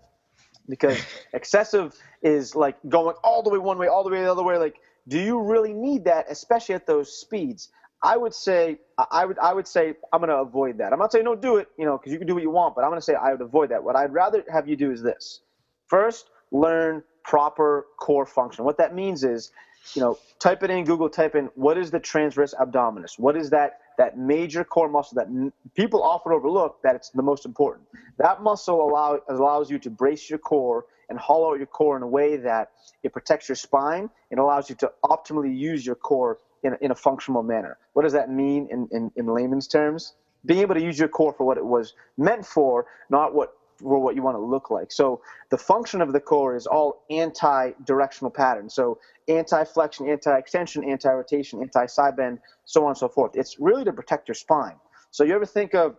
because 0.69 0.99
excessive 1.33 1.95
is 2.23 2.55
like 2.55 2.77
going 2.89 3.15
all 3.23 3.43
the 3.43 3.49
way 3.49 3.59
one 3.59 3.77
way, 3.79 3.88
all 3.88 4.03
the 4.03 4.11
way 4.11 4.21
the 4.21 4.31
other 4.31 4.43
way. 4.43 4.57
Like, 4.57 4.77
do 5.07 5.19
you 5.19 5.41
really 5.41 5.73
need 5.73 6.05
that, 6.05 6.27
especially 6.29 6.75
at 6.75 6.87
those 6.87 7.13
speeds? 7.19 7.69
I 8.03 8.17
would 8.17 8.33
say 8.33 8.79
I 9.11 9.25
would 9.25 9.39
I 9.39 9.53
would 9.53 9.67
say 9.67 9.95
I'm 10.13 10.21
going 10.21 10.29
to 10.29 10.37
avoid 10.37 10.77
that. 10.79 10.93
I'm 10.93 10.99
not 10.99 11.11
saying 11.11 11.25
don't 11.25 11.41
do 11.41 11.57
it, 11.57 11.69
you 11.77 11.85
know, 11.85 11.97
because 11.97 12.13
you 12.13 12.19
can 12.19 12.27
do 12.27 12.35
what 12.35 12.43
you 12.43 12.51
want, 12.51 12.75
but 12.75 12.83
I'm 12.83 12.89
going 12.91 12.99
to 12.99 13.05
say 13.05 13.15
I 13.15 13.31
would 13.31 13.41
avoid 13.41 13.69
that. 13.71 13.83
What 13.83 13.95
I'd 13.97 14.13
rather 14.13 14.43
have 14.51 14.69
you 14.69 14.75
do 14.77 14.91
is 14.91 15.01
this: 15.03 15.41
first, 15.87 16.29
learn 16.51 17.03
proper 17.23 17.87
core 17.99 18.25
function. 18.27 18.65
What 18.65 18.77
that 18.79 18.95
means 18.95 19.23
is, 19.23 19.51
you 19.95 20.01
know, 20.01 20.19
type 20.39 20.63
it 20.63 20.69
in 20.71 20.85
Google. 20.85 21.09
Type 21.09 21.35
in 21.35 21.49
what 21.55 21.77
is 21.77 21.91
the 21.91 21.99
transverse 21.99 22.53
abdominis? 22.55 23.19
What 23.19 23.37
is 23.37 23.49
that 23.51 23.79
that 23.97 24.17
major 24.17 24.63
core 24.65 24.89
muscle 24.89 25.15
that 25.15 25.27
n- 25.27 25.53
people 25.75 26.03
often 26.03 26.33
overlook 26.33 26.79
that 26.83 26.95
it's 26.95 27.11
the 27.11 27.23
most 27.23 27.45
important. 27.45 27.87
That 28.19 28.43
muscle 28.43 28.83
allow, 28.83 29.19
allows 29.29 29.71
you 29.71 29.79
to 29.79 29.89
brace 29.91 30.29
your 30.29 30.39
core 30.39 30.85
and 31.09 31.19
hollow 31.19 31.51
out 31.51 31.57
your 31.57 31.67
core 31.67 31.97
in 31.97 32.03
a 32.03 32.07
way 32.07 32.37
that 32.37 32.71
it 33.03 33.13
protects 33.13 33.49
your 33.49 33.55
spine 33.55 34.09
and 34.31 34.39
allows 34.39 34.69
you 34.69 34.75
to 34.75 34.91
optimally 35.03 35.55
use 35.55 35.85
your 35.85 35.95
core 35.95 36.39
in 36.63 36.73
a, 36.73 36.77
in 36.81 36.91
a 36.91 36.95
functional 36.95 37.43
manner. 37.43 37.77
What 37.93 38.03
does 38.03 38.13
that 38.13 38.29
mean 38.29 38.67
in, 38.71 38.87
in, 38.91 39.11
in 39.15 39.27
layman's 39.27 39.67
terms? 39.67 40.15
Being 40.45 40.61
able 40.61 40.75
to 40.75 40.81
use 40.81 40.97
your 40.99 41.07
core 41.07 41.33
for 41.33 41.45
what 41.45 41.57
it 41.57 41.65
was 41.65 41.93
meant 42.17 42.45
for, 42.45 42.85
not 43.09 43.33
what 43.33 43.53
for 43.79 43.99
what 43.99 44.15
you 44.15 44.21
want 44.21 44.35
to 44.35 44.41
look 44.41 44.71
like. 44.71 44.91
So 44.91 45.21
the 45.49 45.57
function 45.57 46.01
of 46.01 46.13
the 46.13 46.19
core 46.19 46.55
is 46.55 46.65
all 46.65 47.03
anti-directional 47.09 48.31
patterns. 48.31 48.73
So 48.73 48.99
anti-flexion, 49.27 50.09
anti-extension, 50.09 50.83
anti-rotation, 50.83 51.61
anti-side 51.61 52.15
bend, 52.15 52.39
so 52.63 52.83
on 52.83 52.91
and 52.91 52.97
so 52.97 53.09
forth. 53.09 53.31
It's 53.35 53.59
really 53.59 53.83
to 53.83 53.91
protect 53.91 54.29
your 54.29 54.35
spine. 54.35 54.75
So 55.11 55.23
you 55.23 55.35
ever 55.35 55.45
think 55.45 55.73
of, 55.73 55.97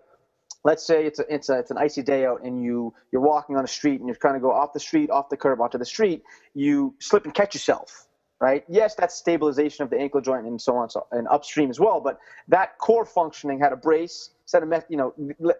let's 0.66 0.84
say 0.84 1.06
it's 1.06 1.20
a, 1.20 1.32
it's 1.32 1.48
a, 1.48 1.58
it's 1.60 1.70
an 1.70 1.78
icy 1.78 2.02
day 2.02 2.26
out 2.26 2.42
and 2.42 2.60
you 2.60 2.92
you're 3.12 3.22
walking 3.22 3.54
on 3.56 3.62
the 3.62 3.68
street 3.68 4.00
and 4.00 4.08
you're 4.08 4.16
trying 4.16 4.34
to 4.34 4.40
go 4.40 4.50
off 4.50 4.72
the 4.72 4.80
street, 4.80 5.10
off 5.10 5.28
the 5.28 5.36
curb, 5.36 5.60
onto 5.60 5.78
the 5.78 5.84
street, 5.84 6.24
you 6.54 6.92
slip 6.98 7.24
and 7.24 7.32
catch 7.32 7.54
yourself. 7.54 8.08
Right? 8.40 8.64
Yes, 8.68 8.94
that's 8.96 9.14
stabilization 9.14 9.84
of 9.84 9.90
the 9.90 9.96
ankle 9.98 10.20
joint 10.20 10.44
and 10.44 10.60
so 10.60 10.76
on, 10.76 10.90
so 10.90 11.06
and 11.12 11.26
upstream 11.28 11.70
as 11.70 11.80
well. 11.80 12.00
But 12.00 12.18
that 12.48 12.76
core 12.78 13.06
functioning 13.06 13.58
had 13.60 13.72
a 13.72 13.76
brace, 13.76 14.30
send 14.44 14.64
a 14.64 14.66
me- 14.66 14.88
you 14.90 14.96
know, 14.98 15.14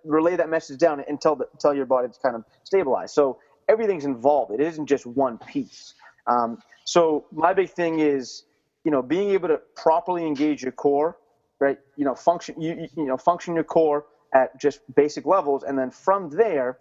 relay 0.05 0.37
that 0.37 0.51
message 0.51 0.79
down 0.79 1.03
and 1.09 1.19
tell 1.19 1.37
the, 1.37 1.47
until 1.55 1.73
your 1.73 1.87
body's 1.87 2.19
kind 2.23 2.37
of 2.37 2.45
stabilize 2.65 3.15
So 3.15 3.39
everything's 3.69 4.05
involved. 4.05 4.53
It 4.53 4.61
isn't 4.61 4.87
just 4.87 5.07
one 5.07 5.39
piece. 5.39 5.95
Um, 6.27 6.59
so 6.85 7.27
my 7.33 7.55
big 7.55 7.71
thing 7.71 8.01
is, 8.01 8.43
you 8.85 8.91
know, 8.91 9.03
being 9.03 9.31
able 9.31 9.49
to 9.49 9.61
properly 9.77 10.27
engage 10.27 10.63
your 10.63 10.73
core, 10.73 11.17
right? 11.61 11.79
You 11.97 12.05
know, 12.05 12.15
function 12.15 12.61
you 12.61 12.89
you 12.97 13.07
know 13.07 13.17
function 13.17 13.55
your 13.55 13.65
core 13.65 14.05
at 14.37 14.59
just 14.61 14.81
basic 14.95 15.25
levels, 15.27 15.65
and 15.65 15.79
then 15.79 15.91
from 15.91 16.31
there, 16.31 16.79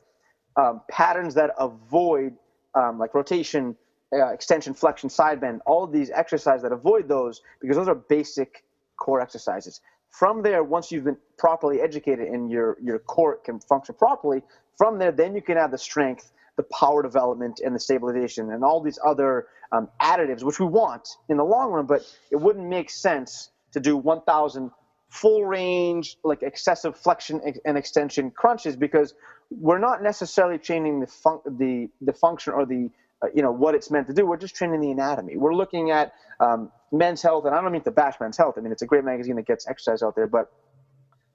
um, 0.57 0.81
patterns 0.89 1.33
that 1.35 1.51
avoid 1.57 2.33
um, 2.75 2.99
like 2.99 3.13
rotation, 3.15 3.75
uh, 4.13 4.27
extension, 4.33 4.73
flexion, 4.73 5.09
side 5.09 5.39
bend, 5.39 5.61
all 5.65 5.83
of 5.83 5.91
these 5.91 6.09
exercises 6.11 6.61
that 6.63 6.71
avoid 6.71 7.07
those 7.07 7.41
because 7.61 7.77
those 7.77 7.87
are 7.87 7.95
basic 7.95 8.63
core 8.99 9.21
exercises. 9.21 9.81
From 10.09 10.41
there, 10.43 10.63
once 10.63 10.91
you've 10.91 11.05
been 11.05 11.17
properly 11.37 11.81
educated 11.81 12.27
and 12.27 12.51
your 12.51 12.77
your 12.81 12.99
core 12.99 13.37
can 13.45 13.59
function 13.59 13.95
properly, 13.95 14.41
from 14.77 14.99
there, 14.99 15.11
then 15.11 15.33
you 15.35 15.41
can 15.41 15.57
add 15.57 15.71
the 15.71 15.77
strength 15.77 16.31
the 16.57 16.63
power 16.63 17.01
development 17.03 17.59
and 17.63 17.75
the 17.75 17.79
stabilization 17.79 18.51
and 18.53 18.63
all 18.63 18.81
these 18.81 18.99
other 19.03 19.47
um, 19.71 19.89
additives, 20.01 20.43
which 20.43 20.59
we 20.59 20.65
want 20.65 21.17
in 21.29 21.37
the 21.37 21.43
long 21.43 21.71
run, 21.71 21.85
but 21.85 22.01
it 22.31 22.37
wouldn't 22.37 22.67
make 22.67 22.89
sense 22.89 23.49
to 23.73 23.79
do 23.79 23.97
1,000 23.97 24.71
full 25.15 25.45
range, 25.45 26.17
like 26.23 26.43
excessive 26.43 26.97
flexion 26.97 27.41
and 27.65 27.77
extension 27.77 28.31
crunches 28.31 28.75
because 28.75 29.13
we're 29.49 29.79
not 29.79 30.03
necessarily 30.03 30.57
training 30.57 30.99
the, 30.99 31.07
fun- 31.07 31.41
the, 31.45 31.89
the 32.01 32.13
function 32.13 32.53
or 32.53 32.65
the 32.65 32.89
uh, 33.21 33.27
you 33.33 33.41
know 33.41 33.51
what 33.51 33.73
it's 33.75 33.89
meant 33.89 34.07
to 34.07 34.13
do. 34.13 34.25
We're 34.25 34.37
just 34.37 34.55
training 34.55 34.81
the 34.81 34.91
anatomy. 34.91 35.37
We're 35.37 35.55
looking 35.55 35.89
at 35.91 36.13
um, 36.41 36.69
men's 36.91 37.21
health, 37.21 37.45
and 37.45 37.55
I 37.55 37.61
don't 37.61 37.71
mean 37.71 37.81
to 37.83 37.91
bash 37.91 38.15
men's 38.19 38.35
health. 38.35 38.55
I 38.57 38.61
mean 38.61 38.73
it's 38.73 38.81
a 38.81 38.85
great 38.85 39.05
magazine 39.05 39.37
that 39.37 39.47
gets 39.47 39.67
exercise 39.67 40.03
out 40.03 40.15
there, 40.15 40.27
but 40.27 40.51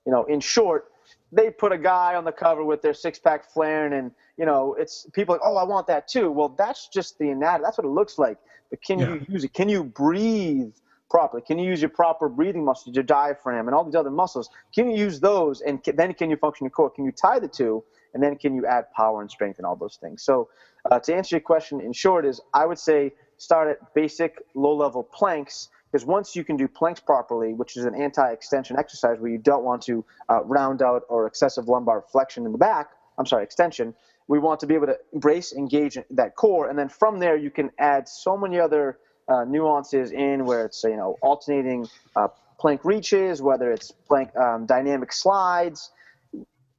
you 0.05 0.13
know, 0.13 0.25
in 0.25 0.41
short, 0.41 0.91
they 1.33 1.51
put 1.51 1.73
a 1.73 1.79
guy 1.79 2.15
on 2.17 2.25
the 2.25 2.33
cover 2.33 2.65
with 2.65 2.83
their 2.83 2.95
six 2.95 3.19
pack 3.19 3.51
flaring 3.53 3.93
and 3.93 4.11
you 4.37 4.45
know 4.47 4.75
it's 4.79 5.07
people 5.13 5.35
like 5.35 5.43
oh 5.45 5.57
i 5.57 5.65
want 5.65 5.87
that 5.87 6.09
too 6.09 6.31
well 6.31 6.49
that's 6.51 6.89
just 6.89 7.19
the 7.19 7.31
anatomy 7.31 7.65
that's 7.65 7.79
what 7.79 7.85
it 7.85 7.91
looks 7.91 8.19
like 8.19 8.39
but 8.71 8.83
can 8.83 8.99
yeah. 8.99 9.15
you 9.15 9.27
use 9.29 9.45
it 9.45 9.53
can 9.53 9.69
you 9.69 9.85
breathe 9.85 10.73
properly? 11.11 11.43
Can 11.43 11.59
you 11.59 11.69
use 11.69 11.81
your 11.81 11.91
proper 11.91 12.29
breathing 12.29 12.65
muscles 12.65 12.95
your 12.95 13.05
diaphragm 13.05 13.67
and 13.69 13.75
all 13.75 13.85
these 13.85 13.95
other 13.95 14.11
muscles? 14.11 14.49
Can 14.75 14.91
you 14.91 14.97
use 14.97 15.21
those 15.21 15.61
and 15.61 15.83
then 15.95 16.15
can 16.15 16.31
you 16.31 16.37
function 16.37 16.65
your 16.65 16.71
core? 16.71 16.91
Can 16.91 17.05
you 17.05 17.13
tie 17.13 17.39
the 17.39 17.49
two 17.49 17.85
and 18.15 18.23
then 18.23 18.37
can 18.37 18.55
you 18.55 18.67
add 18.67 18.91
power 18.93 19.21
and 19.21 19.31
strength 19.31 19.59
and 19.59 19.67
all 19.67 19.77
those 19.77 19.99
things? 20.01 20.23
So 20.23 20.49
uh, 20.91 20.99
to 21.01 21.15
answer 21.15 21.37
your 21.37 21.41
question 21.41 21.81
in 21.81 21.93
short 21.93 22.25
is 22.25 22.41
i 22.55 22.65
would 22.65 22.79
say 22.79 23.13
start 23.37 23.69
at 23.69 23.95
basic 23.95 24.39
low 24.55 24.75
level 24.75 25.03
planks 25.03 25.69
because 25.91 26.07
once 26.07 26.37
you 26.37 26.45
can 26.45 26.57
do 26.57 26.69
planks 26.69 27.01
properly, 27.01 27.53
which 27.53 27.77
is 27.77 27.85
an 27.85 27.95
anti-extension 27.97 28.79
exercise 28.79 29.19
where 29.19 29.31
you 29.31 29.39
don't 29.39 29.65
want 29.65 29.83
to 29.83 30.05
uh, 30.29 30.45
round 30.45 30.83
out 30.83 31.03
or 31.09 31.27
excessive 31.27 31.69
lumbar 31.69 32.05
flexion 32.13 32.47
in 32.47 32.53
the 32.53 32.59
back, 32.59 32.91
I'm 33.19 33.27
sorry, 33.27 33.43
extension, 33.43 33.95
we 34.29 34.39
want 34.39 34.61
to 34.61 34.67
be 34.67 34.75
able 34.77 34.87
to 34.87 34.97
embrace, 35.13 35.53
engage 35.53 35.99
that 36.11 36.37
core, 36.37 36.69
and 36.69 36.79
then 36.79 36.89
from 36.89 37.19
there 37.19 37.37
you 37.37 37.51
can 37.51 37.71
add 37.81 38.09
so 38.09 38.37
many 38.37 38.61
other 38.61 38.99
uh, 39.31 39.45
nuances 39.45 40.13
in 40.13 40.45
where 40.45 40.67
it's 40.67 40.85
you 40.85 40.97
know 40.97 41.17
alternating 41.23 41.89
uh, 42.17 42.29
plank 42.59 42.85
reaches, 42.85 43.41
whether 43.43 43.73
it's 43.73 43.93
plank 43.93 44.35
um, 44.37 44.67
dynamic 44.67 45.13
slides, 45.13 45.91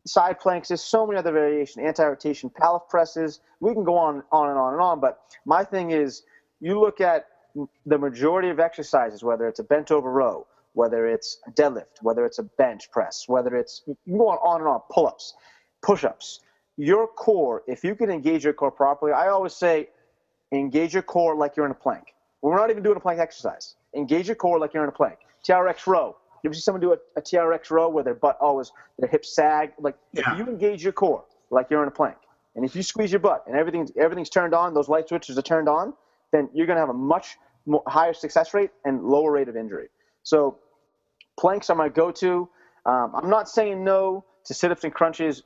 side 0.06 0.40
planks. 0.40 0.70
There's 0.70 0.84
so 0.84 1.08
many 1.08 1.18
other 1.18 1.32
variations, 1.32 1.86
anti-rotation 1.86 2.50
Pallof 2.52 2.90
presses. 2.90 3.40
We 3.60 3.74
can 3.74 3.84
go 3.84 3.98
on 3.98 4.24
on 4.32 4.50
and 4.50 4.60
on 4.60 4.74
and 4.74 4.82
on. 4.82 5.00
But 5.00 5.20
my 5.46 5.64
thing 5.64 5.92
is, 5.92 6.24
you 6.60 6.80
look 6.80 7.02
at 7.02 7.28
the 7.86 7.98
majority 7.98 8.50
of 8.50 8.60
exercises, 8.60 9.24
whether 9.24 9.48
it's 9.48 9.60
a 9.60 9.64
bent 9.64 9.92
over 9.92 10.12
row, 10.12 10.48
whether 10.74 11.08
it's 11.08 11.40
a 11.48 11.52
deadlift, 11.52 12.02
whether 12.02 12.26
it's 12.26 12.40
a 12.40 12.44
bench 12.44 12.92
press, 12.92 13.26
whether 13.28 13.56
it's 13.56 13.84
you 13.88 14.18
go 14.18 14.30
on, 14.30 14.38
on 14.38 14.62
and 14.62 14.70
on, 14.70 14.82
pull 14.92 15.08
ups, 15.08 15.34
push 15.82 16.04
ups, 16.04 16.42
your 16.78 17.08
core, 17.08 17.64
if 17.68 17.84
you 17.84 17.96
can 17.96 18.10
engage 18.10 18.44
your 18.44 18.54
core 18.54 18.72
properly, 18.72 19.12
I 19.12 19.28
always 19.28 19.54
say 19.54 19.90
engage 20.52 20.94
your 20.94 21.04
core 21.04 21.36
like 21.36 21.58
you're 21.58 21.66
in 21.66 21.72
a 21.72 21.76
plank. 21.76 22.14
We're 22.42 22.58
not 22.58 22.70
even 22.70 22.84
doing 22.84 22.98
a 22.98 23.00
plank 23.00 23.20
exercise. 23.20 23.76
Engage 23.96 24.28
your 24.28 24.36
core 24.36 24.60
like 24.60 24.74
you're 24.74 24.84
in 24.84 24.90
a 24.90 24.94
plank. 24.94 25.20
TRX 25.48 25.88
row. 25.88 26.16
You 26.44 26.50
ever 26.50 26.54
see 26.54 26.62
someone 26.62 26.82
do 26.82 26.94
a, 26.94 26.98
a 27.16 27.22
TRX 27.22 27.70
row 27.70 27.88
where 27.90 28.04
their 28.04 28.16
butt 28.16 28.38
always, 28.42 28.72
their 28.98 29.10
hips 29.10 29.36
sag? 29.36 29.74
Like, 29.80 29.96
yeah. 30.14 30.34
if 30.34 30.40
you 30.40 30.48
engage 30.48 30.84
your 30.84 30.94
core 30.94 31.24
like 31.52 31.68
you're 31.70 31.84
in 31.84 31.88
a 31.88 31.92
plank, 31.92 32.18
and 32.56 32.66
if 32.66 32.76
you 32.76 32.84
squeeze 32.84 33.12
your 33.12 33.20
butt 33.20 33.44
and 33.48 33.56
everything's, 33.56 33.92
everything's 33.98 34.30
turned 34.30 34.54
on, 34.54 34.74
those 34.74 34.90
light 34.90 35.08
switches 35.08 35.38
are 35.38 35.44
turned 35.44 35.70
on, 35.70 35.94
then 36.32 36.50
you're 36.54 36.66
going 36.66 36.78
to 36.78 36.82
have 36.82 36.90
a 36.90 36.94
much 36.94 37.38
more, 37.66 37.84
higher 37.88 38.14
success 38.14 38.54
rate 38.54 38.72
and 38.86 39.04
lower 39.04 39.32
rate 39.32 39.48
of 39.48 39.56
injury. 39.56 39.90
So 40.24 40.58
planks 41.40 41.70
are 41.70 41.76
my 41.76 41.90
go-to. 41.90 42.50
Um, 42.86 43.12
I'm 43.16 43.30
not 43.30 43.48
saying 43.48 43.84
no 43.84 44.26
to 44.46 44.54
sit-ups 44.54 44.84
and 44.84 44.94
crunches 44.94 45.44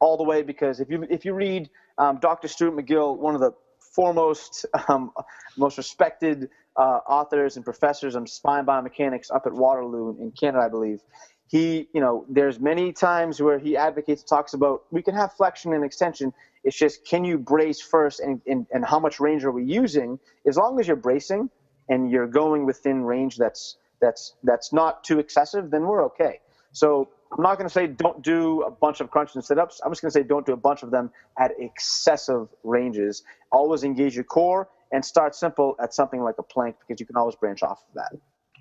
all 0.00 0.16
the 0.16 0.24
way 0.24 0.42
because 0.42 0.80
if 0.80 0.88
you 0.90 1.06
if 1.10 1.24
you 1.24 1.34
read 1.34 1.68
um, 1.98 2.18
Dr. 2.20 2.48
Stuart 2.48 2.76
McGill, 2.76 3.18
one 3.18 3.34
of 3.34 3.40
the 3.40 3.52
foremost, 3.98 4.64
um, 4.88 5.10
most 5.56 5.76
respected 5.76 6.48
uh, 6.76 7.00
authors 7.08 7.56
and 7.56 7.64
professors 7.64 8.14
on 8.14 8.28
spine 8.28 8.64
biomechanics 8.64 9.26
up 9.34 9.44
at 9.44 9.52
Waterloo 9.52 10.16
in 10.20 10.30
Canada, 10.30 10.64
I 10.64 10.68
believe. 10.68 11.00
He, 11.48 11.88
you 11.92 12.00
know, 12.00 12.24
there's 12.28 12.60
many 12.60 12.92
times 12.92 13.42
where 13.42 13.58
he 13.58 13.76
advocates, 13.76 14.22
talks 14.22 14.54
about 14.54 14.82
we 14.92 15.02
can 15.02 15.14
have 15.16 15.32
flexion 15.32 15.72
and 15.72 15.84
extension. 15.84 16.32
It's 16.62 16.78
just 16.78 17.04
can 17.04 17.24
you 17.24 17.38
brace 17.38 17.80
first 17.80 18.20
and, 18.20 18.40
and, 18.46 18.68
and 18.72 18.84
how 18.84 19.00
much 19.00 19.18
range 19.18 19.44
are 19.44 19.50
we 19.50 19.64
using? 19.64 20.20
As 20.46 20.56
long 20.56 20.78
as 20.78 20.86
you're 20.86 21.04
bracing 21.10 21.50
and 21.88 22.08
you're 22.08 22.28
going 22.28 22.66
within 22.66 23.02
range 23.02 23.36
that's 23.36 23.78
that's 24.00 24.34
that's 24.44 24.72
not 24.72 25.02
too 25.02 25.18
excessive, 25.18 25.72
then 25.72 25.82
we're 25.88 26.04
okay. 26.04 26.38
So 26.70 27.08
I'm 27.30 27.42
not 27.42 27.58
going 27.58 27.68
to 27.68 27.72
say 27.72 27.86
don't 27.86 28.22
do 28.22 28.62
a 28.62 28.70
bunch 28.70 29.00
of 29.00 29.10
crunches 29.10 29.36
and 29.36 29.44
sit-ups. 29.44 29.80
I'm 29.84 29.90
just 29.90 30.00
going 30.00 30.10
to 30.10 30.18
say 30.18 30.22
don't 30.22 30.46
do 30.46 30.52
a 30.52 30.56
bunch 30.56 30.82
of 30.82 30.90
them 30.90 31.10
at 31.38 31.52
excessive 31.58 32.48
ranges. 32.64 33.22
Always 33.52 33.84
engage 33.84 34.14
your 34.14 34.24
core 34.24 34.68
and 34.92 35.04
start 35.04 35.34
simple 35.34 35.76
at 35.82 35.92
something 35.92 36.22
like 36.22 36.36
a 36.38 36.42
plank 36.42 36.76
because 36.80 37.00
you 37.00 37.06
can 37.06 37.16
always 37.16 37.34
branch 37.36 37.62
off 37.62 37.82
of 37.88 37.94
that. 37.94 38.18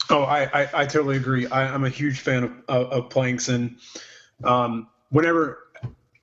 Oh, 0.10 0.23
I, 0.23 0.63
I, 0.63 0.69
I 0.73 0.86
totally 0.86 1.17
agree. 1.17 1.47
I, 1.47 1.73
am 1.73 1.84
a 1.84 1.89
huge 1.89 2.19
fan 2.19 2.43
of, 2.43 2.51
of, 2.67 2.91
of 2.91 3.10
planks, 3.10 3.49
and 3.49 3.77
um, 4.43 4.88
whenever 5.10 5.60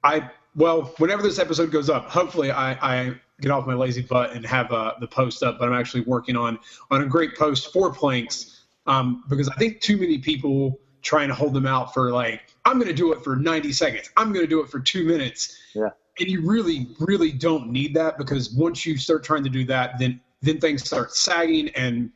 I 0.02 0.30
well, 0.56 0.94
whenever 0.98 1.22
this 1.22 1.38
episode 1.38 1.70
goes 1.72 1.90
up, 1.90 2.08
hopefully 2.08 2.50
I, 2.50 2.72
I 2.72 3.14
get 3.40 3.50
off 3.50 3.66
my 3.66 3.74
lazy 3.74 4.02
butt 4.02 4.32
and 4.32 4.46
have 4.46 4.70
uh, 4.70 4.94
the 5.00 5.08
post 5.08 5.42
up. 5.42 5.58
But 5.58 5.68
I'm 5.68 5.74
actually 5.74 6.02
working 6.02 6.36
on 6.36 6.58
on 6.90 7.02
a 7.02 7.06
great 7.06 7.36
post 7.36 7.72
for 7.72 7.92
planks 7.92 8.62
um, 8.86 9.24
because 9.28 9.48
I 9.48 9.56
think 9.56 9.80
too 9.80 9.96
many 9.96 10.18
people 10.18 10.80
trying 11.04 11.28
to 11.28 11.34
hold 11.34 11.54
them 11.54 11.66
out 11.66 11.94
for 11.94 12.10
like 12.10 12.42
I'm 12.64 12.78
going 12.78 12.88
to 12.88 12.94
do 12.94 13.12
it 13.12 13.22
for 13.22 13.36
90 13.36 13.72
seconds. 13.72 14.10
I'm 14.16 14.32
going 14.32 14.44
to 14.44 14.50
do 14.50 14.60
it 14.60 14.68
for 14.68 14.80
two 14.80 15.04
minutes. 15.04 15.58
Yeah. 15.74 15.90
And 16.18 16.28
you 16.28 16.48
really, 16.48 16.88
really 16.98 17.30
don't 17.30 17.70
need 17.70 17.94
that 17.94 18.18
because 18.18 18.50
once 18.50 18.86
you 18.86 18.96
start 18.96 19.22
trying 19.22 19.44
to 19.44 19.50
do 19.50 19.64
that, 19.66 19.98
then 19.98 20.20
then 20.42 20.60
things 20.60 20.84
start 20.84 21.14
sagging 21.14 21.70
and 21.70 22.10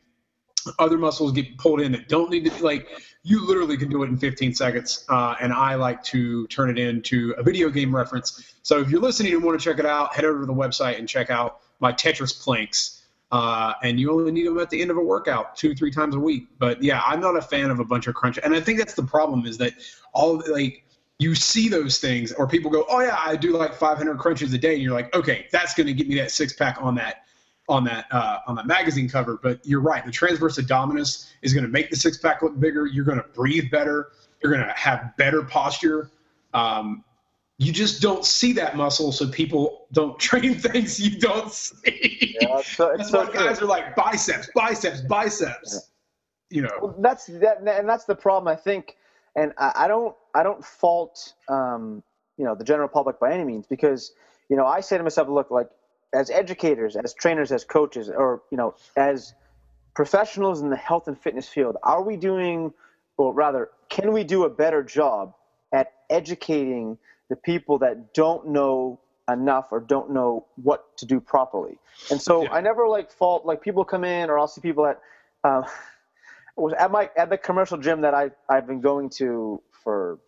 other 0.77 0.97
muscles 0.97 1.31
get 1.31 1.57
pulled 1.57 1.81
in 1.81 1.91
that 1.91 2.07
don't 2.07 2.29
need 2.29 2.45
to 2.45 2.51
be 2.51 2.59
like 2.61 2.87
you 3.23 3.45
literally 3.45 3.77
can 3.77 3.89
do 3.89 4.03
it 4.03 4.07
in 4.07 4.17
15 4.17 4.53
seconds 4.53 5.05
uh, 5.09 5.33
and 5.39 5.53
i 5.53 5.73
like 5.75 6.03
to 6.03 6.45
turn 6.47 6.69
it 6.69 6.77
into 6.77 7.33
a 7.37 7.43
video 7.43 7.69
game 7.69 7.95
reference 7.95 8.53
so 8.61 8.79
if 8.79 8.89
you're 8.89 9.01
listening 9.01 9.33
and 9.33 9.43
want 9.43 9.59
to 9.59 9.63
check 9.63 9.79
it 9.79 9.85
out 9.85 10.13
head 10.13 10.25
over 10.25 10.41
to 10.41 10.45
the 10.45 10.53
website 10.53 10.99
and 10.99 11.07
check 11.07 11.29
out 11.29 11.61
my 11.79 11.91
tetris 11.91 12.39
planks 12.39 12.98
uh, 13.31 13.73
and 13.83 13.99
you 13.99 14.11
only 14.11 14.31
need 14.31 14.47
them 14.47 14.57
at 14.59 14.69
the 14.69 14.81
end 14.81 14.89
of 14.89 14.97
a 14.97 15.01
workout 15.01 15.55
two 15.55 15.75
three 15.75 15.91
times 15.91 16.15
a 16.15 16.19
week 16.19 16.47
but 16.57 16.81
yeah 16.81 17.01
i'm 17.05 17.19
not 17.19 17.35
a 17.35 17.41
fan 17.41 17.69
of 17.69 17.79
a 17.79 17.85
bunch 17.85 18.07
of 18.07 18.15
crunch 18.15 18.39
and 18.43 18.55
i 18.55 18.59
think 18.59 18.77
that's 18.79 18.95
the 18.95 19.03
problem 19.03 19.45
is 19.45 19.57
that 19.57 19.73
all 20.13 20.41
like 20.49 20.85
you 21.19 21.35
see 21.35 21.67
those 21.67 21.99
things 21.99 22.31
or 22.33 22.47
people 22.47 22.71
go 22.71 22.85
oh 22.89 23.01
yeah 23.01 23.19
i 23.25 23.35
do 23.35 23.55
like 23.55 23.73
500 23.73 24.17
crunches 24.17 24.53
a 24.53 24.57
day 24.57 24.73
and 24.73 24.81
you're 24.81 24.93
like 24.93 25.13
okay 25.15 25.47
that's 25.51 25.73
going 25.73 25.87
to 25.87 25.93
get 25.93 26.07
me 26.07 26.15
that 26.15 26.31
six 26.31 26.53
pack 26.53 26.81
on 26.81 26.95
that 26.95 27.25
on 27.69 27.83
that 27.83 28.05
uh, 28.11 28.39
on 28.47 28.55
that 28.55 28.65
magazine 28.65 29.07
cover. 29.07 29.39
But 29.41 29.65
you're 29.65 29.79
right. 29.79 30.03
The 30.03 30.11
transverse 30.11 30.57
abdominis 30.57 31.29
is 31.41 31.53
going 31.53 31.63
to 31.63 31.69
make 31.69 31.89
the 31.89 31.95
six 31.95 32.17
pack 32.17 32.41
look 32.41 32.59
bigger. 32.59 32.87
You're 32.87 33.05
going 33.05 33.19
to 33.19 33.27
breathe 33.29 33.71
better. 33.71 34.09
You're 34.41 34.51
going 34.51 34.65
to 34.65 34.73
have 34.73 35.15
better 35.17 35.43
posture. 35.43 36.09
Um, 36.53 37.03
you 37.59 37.73
just 37.73 38.01
don't 38.01 38.25
see 38.25 38.53
that 38.53 38.77
muscle, 38.77 39.11
so 39.11 39.27
people 39.27 39.85
don't 39.91 40.17
train 40.27 40.55
things 40.55 40.99
you 40.99 41.19
don't 41.19 41.51
see. 41.51 42.37
Yeah, 42.41 42.61
so, 42.61 42.95
that's 42.97 43.11
so 43.11 43.25
why 43.25 43.33
guys 43.33 43.61
are 43.61 43.65
like 43.65 43.95
biceps, 43.95 44.49
biceps, 44.55 45.01
biceps. 45.01 45.73
Yeah. 45.73 45.79
You 46.51 46.61
know, 46.63 46.69
well, 46.81 46.95
that's 46.97 47.27
that, 47.27 47.59
and 47.59 47.87
that's 47.87 48.05
the 48.05 48.15
problem. 48.15 48.51
I 48.51 48.55
think, 48.55 48.95
and 49.35 49.53
I, 49.59 49.71
I 49.75 49.87
don't, 49.87 50.15
I 50.33 50.41
don't 50.41 50.65
fault, 50.65 51.33
um, 51.47 52.01
you 52.37 52.45
know, 52.45 52.55
the 52.55 52.63
general 52.63 52.87
public 52.87 53.19
by 53.19 53.31
any 53.31 53.43
means, 53.43 53.67
because 53.67 54.13
you 54.49 54.57
know, 54.57 54.65
I 54.65 54.79
say 54.79 54.97
to 54.97 55.03
myself, 55.03 55.27
look, 55.29 55.51
like 55.51 55.69
as 56.11 56.31
educators, 56.31 56.95
as 56.95 57.13
trainers, 57.13 57.51
as 57.51 57.63
coaches, 57.63 58.09
or 58.09 58.41
you 58.49 58.57
know, 58.57 58.73
as 58.95 59.35
professionals 59.93 60.61
in 60.61 60.71
the 60.71 60.77
health 60.77 61.07
and 61.07 61.19
fitness 61.19 61.47
field, 61.47 61.77
are 61.83 62.01
we 62.01 62.15
doing, 62.15 62.73
or 63.17 63.31
rather, 63.31 63.69
can 63.89 64.11
we 64.11 64.23
do 64.23 64.45
a 64.45 64.49
better 64.49 64.81
job 64.81 65.35
at 65.71 65.91
educating 66.09 66.97
the 67.29 67.35
people 67.35 67.77
that 67.79 68.13
don't 68.13 68.47
know 68.47 68.99
enough 69.29 69.67
or 69.71 69.79
don't 69.79 70.11
know 70.11 70.45
what 70.55 70.97
to 70.97 71.05
do 71.05 71.19
properly? 71.19 71.77
And 72.11 72.21
so 72.21 72.43
yeah. 72.43 72.53
I 72.53 72.61
never 72.61 72.87
like 72.87 73.11
fault 73.11 73.45
like 73.45 73.61
people 73.61 73.83
come 73.83 74.03
in, 74.03 74.29
or 74.29 74.39
I'll 74.39 74.47
see 74.47 74.61
people 74.61 74.85
at 74.85 74.99
um, 75.43 75.65
was 76.55 76.73
at 76.73 76.91
my 76.91 77.09
at 77.17 77.29
the 77.29 77.37
commercial 77.37 77.77
gym 77.77 78.01
that 78.01 78.13
I 78.13 78.31
I've 78.49 78.67
been 78.67 78.81
going 78.81 79.09
to 79.11 79.61
for 79.83 80.19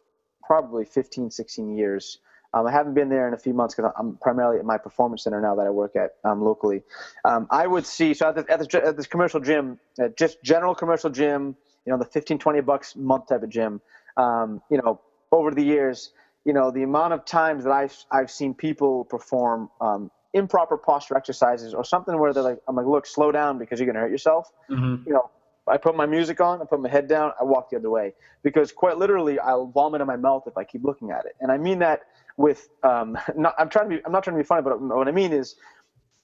probably 0.43 0.85
15, 0.85 1.31
16 1.31 1.77
years. 1.77 2.19
Um, 2.53 2.67
I 2.67 2.71
haven't 2.71 2.93
been 2.93 3.07
there 3.07 3.27
in 3.27 3.33
a 3.33 3.37
few 3.37 3.53
months 3.53 3.75
because 3.75 3.93
I'm 3.97 4.17
primarily 4.17 4.59
at 4.59 4.65
my 4.65 4.77
performance 4.77 5.23
center 5.23 5.39
now 5.39 5.55
that 5.55 5.65
I 5.65 5.69
work 5.69 5.95
at 5.95 6.15
um, 6.25 6.43
locally. 6.43 6.83
Um, 7.23 7.47
I 7.49 7.65
would 7.65 7.85
see 7.85 8.13
so 8.13 8.27
at, 8.27 8.35
the, 8.35 8.51
at, 8.51 8.59
this, 8.59 8.75
at 8.75 8.97
this 8.97 9.07
commercial 9.07 9.39
gym, 9.39 9.79
uh, 10.01 10.09
just 10.17 10.43
general 10.43 10.75
commercial 10.75 11.09
gym, 11.09 11.55
you 11.85 11.93
know, 11.93 11.97
the 11.97 12.05
15, 12.05 12.37
20 12.39 12.61
bucks 12.61 12.95
month 12.97 13.27
type 13.27 13.43
of 13.43 13.49
gym. 13.49 13.79
Um, 14.17 14.61
you 14.69 14.77
know, 14.77 14.99
over 15.31 15.51
the 15.51 15.63
years, 15.63 16.11
you 16.45 16.53
know, 16.53 16.71
the 16.71 16.83
amount 16.83 17.13
of 17.13 17.25
times 17.25 17.63
that 17.63 17.71
I've 17.71 17.95
I've 18.11 18.31
seen 18.31 18.53
people 18.53 19.05
perform 19.05 19.69
um, 19.79 20.11
improper 20.33 20.77
posture 20.77 21.17
exercises 21.17 21.73
or 21.73 21.83
something 21.83 22.17
where 22.19 22.33
they're 22.33 22.43
like, 22.43 22.59
I'm 22.67 22.75
like, 22.75 22.85
look, 22.85 23.05
slow 23.05 23.31
down 23.31 23.57
because 23.57 23.79
you're 23.79 23.87
gonna 23.87 23.99
hurt 23.99 24.11
yourself. 24.11 24.51
Mm-hmm. 24.69 25.07
You 25.07 25.13
know, 25.13 25.29
I 25.67 25.77
put 25.77 25.95
my 25.95 26.05
music 26.05 26.41
on, 26.41 26.61
I 26.61 26.65
put 26.65 26.81
my 26.81 26.89
head 26.89 27.07
down, 27.07 27.31
I 27.39 27.43
walk 27.43 27.69
the 27.69 27.77
other 27.77 27.89
way 27.89 28.13
because 28.43 28.71
quite 28.71 28.97
literally 28.97 29.39
I'll 29.39 29.67
vomit 29.67 30.01
in 30.01 30.07
my 30.07 30.15
mouth 30.15 30.43
if 30.47 30.57
I 30.57 30.63
keep 30.63 30.83
looking 30.83 31.11
at 31.11 31.25
it. 31.25 31.35
And 31.39 31.51
I 31.51 31.57
mean 31.57 31.79
that 31.79 32.01
with 32.37 32.69
um, 32.83 33.17
not, 33.35 33.53
I'm 33.57 33.69
trying 33.69 33.89
to 33.89 33.97
be 33.97 34.05
I'm 34.05 34.11
not 34.11 34.23
trying 34.23 34.37
to 34.37 34.43
be 34.43 34.47
funny, 34.47 34.63
but 34.63 34.81
what 34.81 35.07
I 35.07 35.11
mean 35.11 35.33
is 35.33 35.55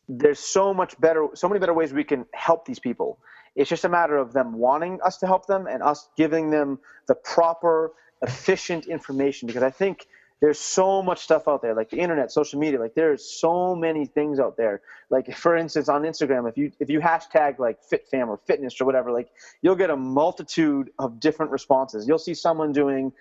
there's 0.09 0.39
so 0.39 0.73
much 0.73 0.99
better 0.99 1.27
so 1.33 1.47
many 1.47 1.59
better 1.59 1.73
ways 1.73 1.93
we 1.93 2.03
can 2.03 2.25
help 2.33 2.65
these 2.65 2.79
people. 2.79 3.19
It's 3.55 3.69
just 3.69 3.85
a 3.85 3.89
matter 3.89 4.17
of 4.17 4.33
them 4.33 4.53
wanting 4.53 4.99
us 5.03 5.17
to 5.17 5.27
help 5.27 5.47
them 5.47 5.65
and 5.67 5.81
us 5.81 6.09
giving 6.15 6.51
them 6.51 6.79
the 7.07 7.15
proper 7.15 7.93
efficient 8.21 8.87
information 8.87 9.47
because 9.47 9.63
I 9.63 9.69
think 9.69 10.07
there's 10.39 10.59
so 10.59 11.01
much 11.01 11.23
stuff 11.23 11.47
out 11.47 11.63
there 11.63 11.73
like 11.73 11.89
the 11.89 11.97
internet 11.97 12.31
social 12.31 12.59
media 12.59 12.79
like 12.79 12.93
there's 12.93 13.25
so 13.25 13.75
many 13.75 14.05
things 14.05 14.39
out 14.39 14.55
there 14.55 14.81
like 15.09 15.35
for 15.35 15.57
instance 15.57 15.89
on 15.89 16.03
instagram 16.03 16.47
if 16.47 16.55
you 16.57 16.71
if 16.79 16.91
you 16.91 16.99
hashtag 16.99 17.57
like 17.57 17.79
fitfam 17.91 18.27
or 18.27 18.37
fitness 18.45 18.79
or 18.79 18.85
whatever 18.85 19.11
like 19.11 19.29
you'll 19.63 19.75
get 19.75 19.89
a 19.89 19.97
multitude 19.97 20.91
of 20.99 21.19
different 21.19 21.51
responses 21.51 22.07
you'll 22.07 22.19
see 22.19 22.35
someone 22.35 22.71
doing 22.71 23.11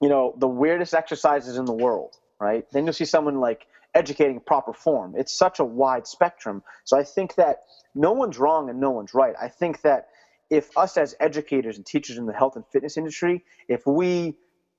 you 0.00 0.08
know, 0.08 0.34
the 0.38 0.48
weirdest 0.48 0.94
exercises 0.94 1.56
in 1.56 1.64
the 1.64 1.72
world, 1.72 2.16
right? 2.40 2.64
Then 2.72 2.84
you'll 2.84 2.92
see 2.92 3.04
someone 3.04 3.40
like 3.40 3.66
educating 3.94 4.40
proper 4.40 4.72
form. 4.72 5.14
It's 5.16 5.36
such 5.36 5.58
a 5.58 5.64
wide 5.64 6.06
spectrum. 6.06 6.62
So 6.84 6.98
I 6.98 7.04
think 7.04 7.34
that 7.34 7.64
no 7.94 8.12
one's 8.12 8.38
wrong 8.38 8.70
and 8.70 8.80
no 8.80 8.90
one's 8.90 9.14
right. 9.14 9.34
I 9.40 9.48
think 9.48 9.82
that 9.82 10.08
if 10.50 10.76
us 10.76 10.96
as 10.96 11.14
educators 11.20 11.76
and 11.76 11.84
teachers 11.84 12.18
in 12.18 12.26
the 12.26 12.32
health 12.32 12.56
and 12.56 12.64
fitness 12.66 12.96
industry, 12.96 13.44
if 13.68 13.86
we, 13.86 14.36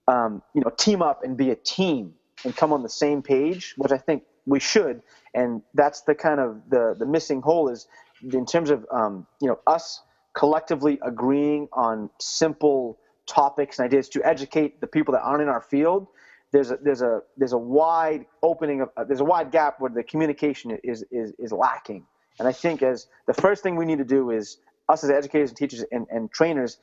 um, 0.08 0.42
you 0.54 0.62
know, 0.62 0.72
team 0.72 1.02
up 1.02 1.24
and 1.24 1.38
be 1.38 1.52
a 1.52 1.56
team 1.56 2.14
and 2.44 2.56
come 2.56 2.74
on 2.74 2.84
the 2.84 2.90
same 2.90 3.22
page, 3.22 3.74
which 3.78 3.92
I 3.92 3.98
think 3.98 4.24
we 4.46 4.60
should, 4.60 5.02
and 5.34 5.62
that's 5.74 6.02
the 6.02 6.16
kind 6.16 6.40
of 6.40 6.62
the 6.70 6.96
the 6.98 7.06
missing 7.06 7.42
hole 7.42 7.70
is 7.70 7.88
in 8.34 8.46
terms 8.46 8.70
of 8.70 8.86
um, 8.92 9.28
you 9.42 9.48
know 9.48 9.60
us 9.68 10.02
collectively 10.34 11.00
agreeing 11.04 11.68
on 11.74 12.10
simple 12.20 12.98
topics 13.28 13.78
and 13.78 13.86
ideas 13.86 14.10
to 14.10 14.24
educate 14.24 14.82
the 14.82 14.88
people 14.88 15.12
that 15.14 15.22
aren't 15.22 15.42
in 15.42 15.50
our 15.50 15.62
field, 15.62 16.08
there's 16.52 16.72
a 16.72 16.78
there's 16.82 17.02
a 17.02 17.22
there's 17.38 17.54
a 17.54 17.58
wide 17.58 18.26
opening 18.42 18.82
of 18.82 18.90
uh, 18.98 19.04
there's 19.04 19.20
a 19.20 19.26
wide 19.26 19.52
gap 19.52 19.80
where 19.80 19.92
the 19.92 20.04
communication 20.04 20.78
is 20.84 21.06
is 21.12 21.34
is 21.38 21.52
lacking. 21.52 22.06
And 22.40 22.48
I 22.48 22.54
think 22.54 22.82
as 22.82 23.08
the 23.28 23.34
first 23.34 23.64
thing 23.64 23.76
we 23.76 23.86
need 23.86 23.98
to 23.98 24.06
do 24.06 24.32
is 24.32 24.58
us 24.90 25.04
as 25.04 25.12
educators 25.12 25.52
and 25.52 25.58
teachers 25.58 25.86
and, 25.92 26.08
and 26.10 26.32
trainers 26.32 26.78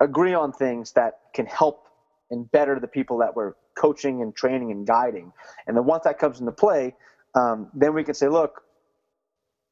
agree 0.00 0.34
on 0.34 0.52
things 0.52 0.92
that 0.92 1.18
can 1.34 1.46
help 1.46 1.88
and 2.30 2.50
better 2.50 2.78
the 2.78 2.88
people 2.88 3.18
that 3.18 3.34
we're 3.34 3.54
coaching 3.76 4.22
and 4.22 4.34
training 4.34 4.70
and 4.70 4.86
guiding. 4.86 5.32
And 5.66 5.76
then 5.76 5.84
once 5.84 6.04
that 6.04 6.18
comes 6.18 6.40
into 6.40 6.52
play, 6.52 6.94
um, 7.34 7.68
then 7.74 7.92
we 7.92 8.04
can 8.04 8.14
say, 8.14 8.28
look, 8.28 8.62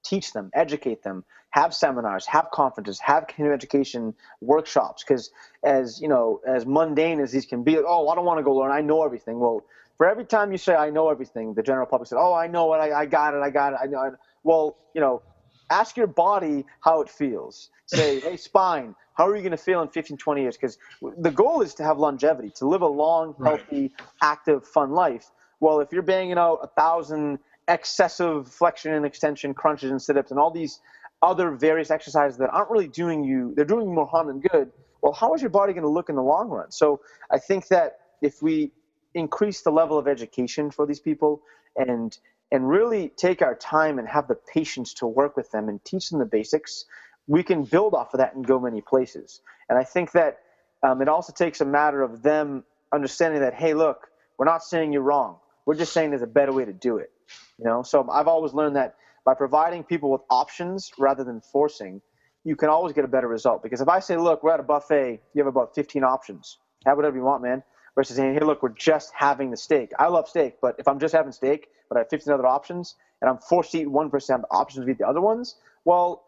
teach 0.04 0.32
them, 0.32 0.50
educate 0.54 1.02
them, 1.02 1.24
have 1.50 1.74
seminars, 1.74 2.26
have 2.26 2.50
conferences, 2.52 2.98
have 3.00 3.26
continuing 3.26 3.54
education 3.54 4.14
workshops. 4.40 5.04
Because 5.06 5.30
as 5.64 6.00
you 6.00 6.08
know, 6.08 6.40
as 6.46 6.66
mundane 6.66 7.20
as 7.20 7.32
these 7.32 7.46
can 7.46 7.62
be, 7.62 7.78
oh, 7.78 8.08
I 8.08 8.14
don't 8.14 8.24
want 8.24 8.38
to 8.38 8.44
go 8.44 8.54
learn. 8.54 8.72
I 8.72 8.80
know 8.80 9.04
everything. 9.04 9.38
Well, 9.38 9.64
for 9.96 10.08
every 10.08 10.24
time 10.24 10.52
you 10.52 10.58
say 10.58 10.74
I 10.74 10.90
know 10.90 11.10
everything, 11.10 11.54
the 11.54 11.62
general 11.62 11.86
public 11.86 12.08
said, 12.08 12.18
oh, 12.18 12.34
I 12.34 12.46
know 12.46 12.72
it. 12.74 12.78
I, 12.78 13.00
I 13.00 13.06
got 13.06 13.34
it. 13.34 13.42
I 13.42 13.50
got 13.50 13.72
it. 13.72 13.78
I 13.82 13.86
know. 13.86 14.02
It. 14.04 14.14
Well, 14.44 14.76
you 14.94 15.00
know, 15.00 15.22
ask 15.70 15.96
your 15.96 16.06
body 16.06 16.64
how 16.80 17.00
it 17.00 17.08
feels. 17.08 17.70
Say, 17.86 18.20
hey, 18.20 18.36
spine, 18.48 18.94
how 19.14 19.26
are 19.26 19.34
you 19.34 19.42
going 19.42 19.52
to 19.52 19.56
feel 19.56 19.82
in 19.82 19.88
15, 19.88 20.16
20 20.16 20.40
years? 20.42 20.56
Because 20.56 20.78
the 21.18 21.30
goal 21.30 21.62
is 21.62 21.74
to 21.74 21.84
have 21.84 21.98
longevity, 21.98 22.50
to 22.56 22.66
live 22.66 22.82
a 22.82 22.86
long, 22.86 23.34
healthy, 23.42 23.82
right. 23.82 23.92
active, 24.22 24.66
fun 24.66 24.92
life. 24.92 25.30
Well, 25.60 25.80
if 25.80 25.92
you're 25.92 26.02
banging 26.02 26.38
out 26.38 26.60
a 26.62 26.68
thousand 26.68 27.40
excessive 27.68 28.48
flexion 28.48 28.94
and 28.94 29.04
extension 29.04 29.54
crunches 29.54 29.90
and 29.90 30.00
sit-ups 30.00 30.30
and 30.30 30.40
all 30.40 30.50
these 30.50 30.80
other 31.22 31.50
various 31.50 31.90
exercises 31.90 32.38
that 32.38 32.48
aren't 32.50 32.70
really 32.70 32.88
doing 32.88 33.22
you 33.22 33.52
they're 33.54 33.64
doing 33.64 33.94
more 33.94 34.06
harm 34.06 34.28
than 34.28 34.40
good 34.40 34.70
well 35.02 35.12
how 35.12 35.34
is 35.34 35.42
your 35.42 35.50
body 35.50 35.72
going 35.72 35.82
to 35.82 35.88
look 35.88 36.08
in 36.08 36.16
the 36.16 36.22
long 36.22 36.48
run 36.48 36.70
so 36.70 37.00
i 37.30 37.38
think 37.38 37.68
that 37.68 37.98
if 38.22 38.42
we 38.42 38.72
increase 39.14 39.60
the 39.62 39.70
level 39.70 39.98
of 39.98 40.08
education 40.08 40.70
for 40.70 40.86
these 40.86 41.00
people 41.00 41.42
and 41.76 42.18
and 42.52 42.68
really 42.68 43.10
take 43.16 43.42
our 43.42 43.54
time 43.54 43.98
and 43.98 44.08
have 44.08 44.28
the 44.28 44.36
patience 44.54 44.94
to 44.94 45.06
work 45.06 45.36
with 45.36 45.50
them 45.50 45.68
and 45.68 45.84
teach 45.84 46.10
them 46.10 46.18
the 46.18 46.26
basics 46.26 46.84
we 47.26 47.42
can 47.42 47.64
build 47.64 47.94
off 47.94 48.14
of 48.14 48.18
that 48.18 48.34
and 48.34 48.46
go 48.46 48.60
many 48.60 48.80
places 48.80 49.40
and 49.68 49.78
i 49.78 49.84
think 49.84 50.12
that 50.12 50.38
um, 50.82 51.02
it 51.02 51.08
also 51.08 51.32
takes 51.32 51.60
a 51.60 51.64
matter 51.64 52.02
of 52.02 52.22
them 52.22 52.64
understanding 52.92 53.40
that 53.40 53.54
hey 53.54 53.74
look 53.74 54.08
we're 54.38 54.46
not 54.46 54.62
saying 54.62 54.92
you're 54.92 55.02
wrong 55.02 55.36
we're 55.66 55.74
just 55.74 55.92
saying 55.92 56.10
there's 56.10 56.22
a 56.22 56.26
better 56.26 56.52
way 56.52 56.64
to 56.64 56.72
do 56.72 56.98
it 56.98 57.10
you 57.58 57.64
know, 57.64 57.82
so 57.82 58.08
I've 58.10 58.28
always 58.28 58.54
learned 58.54 58.76
that 58.76 58.96
by 59.24 59.34
providing 59.34 59.84
people 59.84 60.10
with 60.10 60.22
options 60.30 60.90
rather 60.98 61.24
than 61.24 61.40
forcing, 61.40 62.00
you 62.44 62.56
can 62.56 62.68
always 62.68 62.94
get 62.94 63.04
a 63.04 63.08
better 63.08 63.28
result. 63.28 63.62
Because 63.62 63.80
if 63.80 63.88
I 63.88 64.00
say, 64.00 64.16
look, 64.16 64.42
we're 64.42 64.52
at 64.52 64.60
a 64.60 64.64
buffet, 64.64 65.20
you 65.34 65.40
have 65.44 65.48
about 65.48 65.74
15 65.74 66.04
options. 66.04 66.58
Have 66.86 66.96
whatever 66.96 67.16
you 67.16 67.24
want, 67.24 67.42
man. 67.42 67.62
Versus 67.98 68.14
saying, 68.14 68.34
hey, 68.34 68.40
look, 68.40 68.62
we're 68.62 68.68
just 68.68 69.12
having 69.12 69.50
the 69.50 69.56
steak. 69.56 69.90
I 69.98 70.06
love 70.06 70.28
steak, 70.28 70.58
but 70.62 70.76
if 70.78 70.86
I'm 70.86 71.00
just 71.00 71.12
having 71.12 71.32
steak, 71.32 71.66
but 71.88 71.96
I 71.96 72.02
have 72.02 72.08
15 72.10 72.32
other 72.32 72.46
options, 72.46 72.94
and 73.20 73.28
I'm 73.28 73.38
forced 73.38 73.72
to 73.72 73.80
eat 73.80 73.90
one 73.90 74.06
of 74.06 74.12
the 74.12 74.46
options 74.52 74.86
to 74.86 74.88
eat 74.92 74.98
the 74.98 75.08
other 75.08 75.20
ones, 75.20 75.56
well, 75.84 76.24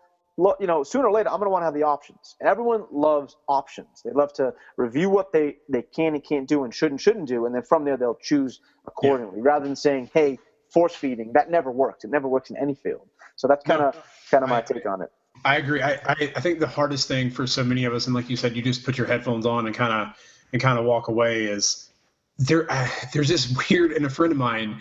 you 0.59 0.67
know, 0.67 0.83
sooner 0.83 1.07
or 1.07 1.13
later, 1.13 1.29
I'm 1.29 1.37
going 1.37 1.47
to 1.47 1.51
want 1.51 1.63
to 1.63 1.67
have 1.67 1.75
the 1.75 1.85
options. 1.85 2.35
And 2.41 2.49
everyone 2.49 2.87
loves 2.91 3.37
options. 3.47 4.03
They 4.05 4.11
love 4.11 4.33
to 4.33 4.53
review 4.77 5.11
what 5.11 5.33
they, 5.33 5.59
they 5.69 5.83
can 5.83 6.15
and 6.15 6.25
can't 6.25 6.49
do 6.49 6.65
and 6.65 6.75
should 6.75 6.91
and 6.91 7.01
shouldn't 7.01 7.29
do, 7.29 7.47
and 7.47 7.55
then 7.55 7.63
from 7.63 7.85
there 7.85 7.97
they'll 7.97 8.19
choose 8.21 8.59
accordingly, 8.85 9.37
yeah. 9.37 9.45
rather 9.45 9.65
than 9.65 9.77
saying, 9.77 10.11
hey, 10.13 10.41
force 10.73 10.97
feeding 10.97 11.35
that 11.35 11.53
never 11.53 11.71
works. 11.71 12.03
It 12.03 12.11
never 12.11 12.27
works 12.27 12.51
in 12.51 12.57
any 12.57 12.75
field. 12.75 13.07
So 13.37 13.47
that's 13.47 13.65
kind 13.65 13.81
of 13.81 13.95
no, 13.95 14.03
kind 14.29 14.43
of 14.43 14.51
my 14.51 14.59
I, 14.59 14.63
take 14.63 14.87
on 14.87 15.03
it. 15.03 15.13
I 15.45 15.57
agree. 15.59 15.83
I, 15.83 15.93
I, 15.93 16.33
I 16.35 16.41
think 16.41 16.59
the 16.59 16.67
hardest 16.67 17.07
thing 17.07 17.31
for 17.31 17.47
so 17.47 17.63
many 17.63 17.85
of 17.85 17.95
us, 17.95 18.07
and 18.07 18.15
like 18.15 18.29
you 18.29 18.37
said, 18.37 18.57
you 18.57 18.63
just 18.63 18.85
put 18.85 18.99
your 18.99 19.07
headphones 19.07 19.47
on 19.47 19.67
and 19.67 19.75
kind 19.75 19.93
of 19.93 20.17
and 20.53 20.61
kind 20.61 20.79
of 20.79 20.85
walk 20.85 21.09
away 21.09 21.45
is 21.45 21.91
there. 22.39 22.71
Uh, 22.71 22.89
there's 23.13 23.29
this 23.29 23.55
weird, 23.71 23.93
and 23.93 24.05
a 24.05 24.11
friend 24.11 24.33
of 24.33 24.39
mine 24.39 24.81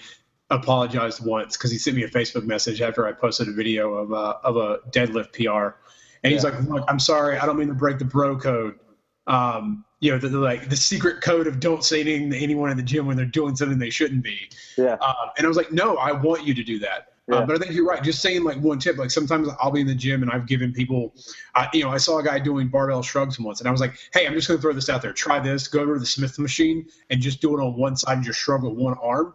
apologized 0.50 1.24
once 1.24 1.56
because 1.56 1.72
he 1.72 1.78
sent 1.78 1.96
me 1.96 2.04
a 2.04 2.10
Facebook 2.10 2.44
message 2.44 2.82
after 2.82 3.08
I 3.08 3.12
posted 3.12 3.48
a 3.48 3.52
video 3.52 3.94
of 3.94 4.12
a, 4.12 4.38
of 4.44 4.58
a 4.58 4.80
deadlift 4.90 5.34
PR, 5.34 5.78
And 6.24 6.34
he's 6.34 6.44
like, 6.44 6.60
look, 6.64 6.84
I'm 6.88 7.00
sorry, 7.00 7.38
I 7.38 7.46
don't 7.46 7.58
mean 7.58 7.68
to 7.68 7.74
break 7.74 8.00
the 8.00 8.06
bro 8.06 8.38
code. 8.38 8.80
Um, 9.28 9.86
you 10.00 10.12
know, 10.12 10.18
the, 10.18 10.30
the, 10.30 10.40
like 10.40 10.70
the 10.70 10.76
secret 10.76 11.22
code 11.22 11.46
of 11.46 11.60
don't 11.60 11.84
say 11.84 12.02
anything 12.02 12.32
to 12.32 12.38
anyone 12.38 12.72
in 12.72 12.78
the 12.78 12.84
gym 12.84 13.06
when 13.06 13.16
they're 13.16 13.26
doing 13.26 13.56
something 13.56 13.78
they 13.78 13.90
shouldn't 13.90 14.24
be. 14.24 14.50
Yeah. 14.78 14.98
Uh, 15.02 15.28
and 15.38 15.46
I 15.46 15.48
was 15.48 15.58
like, 15.58 15.72
no, 15.72 15.98
I 15.98 16.14
want 16.14 16.46
you 16.46 16.54
to 16.54 16.64
do 16.64 16.80
that. 16.80 17.09
Uh, 17.30 17.36
yeah. 17.36 17.42
Uh, 17.42 17.46
but 17.46 17.56
I 17.56 17.60
think 17.60 17.74
you're 17.74 17.86
right. 17.86 18.02
Just 18.02 18.22
saying 18.22 18.44
like 18.44 18.58
one 18.58 18.80
tip, 18.80 18.98
like 18.98 19.12
sometimes 19.12 19.50
I'll 19.62 19.72
be 19.72 19.82
in 19.82 19.88
the 19.88 19.96
gym 19.96 20.24
and 20.24 20.32
I've 20.32 20.48
given 20.48 20.74
people, 20.74 21.14
uh, 21.56 21.68
you 21.74 21.84
know, 21.84 21.90
I 21.90 21.98
saw 21.98 22.20
a 22.20 22.24
guy 22.24 22.40
doing 22.40 22.68
barbell 22.68 23.04
shrugs 23.04 23.40
once 23.40 23.60
and 23.60 23.68
I 23.68 23.72
was 23.72 23.82
like, 23.82 23.98
hey, 24.14 24.26
I'm 24.26 24.34
just 24.34 24.48
going 24.48 24.58
to 24.58 24.62
throw 24.62 24.74
this 24.74 24.90
out 24.90 25.02
there. 25.02 25.14
Try 25.14 25.40
this. 25.40 25.68
Go 25.68 25.82
over 25.82 25.94
to 25.94 26.00
the 26.00 26.06
Smith 26.06 26.40
machine 26.40 26.88
and 27.10 27.22
just 27.22 27.42
do 27.42 27.58
it 27.58 27.62
on 27.62 27.78
one 27.78 27.96
side 27.96 28.18
and 28.18 28.26
just 28.26 28.40
shrug 28.40 28.64
with 28.64 28.74
one 28.74 28.96
arm. 29.02 29.34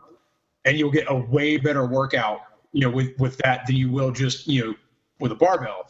And 0.65 0.79
you'll 0.79 0.91
get 0.91 1.07
a 1.09 1.15
way 1.15 1.57
better 1.57 1.87
workout, 1.87 2.41
you 2.73 2.81
know, 2.81 2.91
with, 2.91 3.19
with 3.19 3.37
that 3.39 3.67
than 3.67 3.77
you 3.77 3.91
will 3.91 4.11
just, 4.11 4.49
you 4.49 4.65
know, 4.65 4.75
with 5.21 5.31
a 5.31 5.37
barbell. 5.37 5.89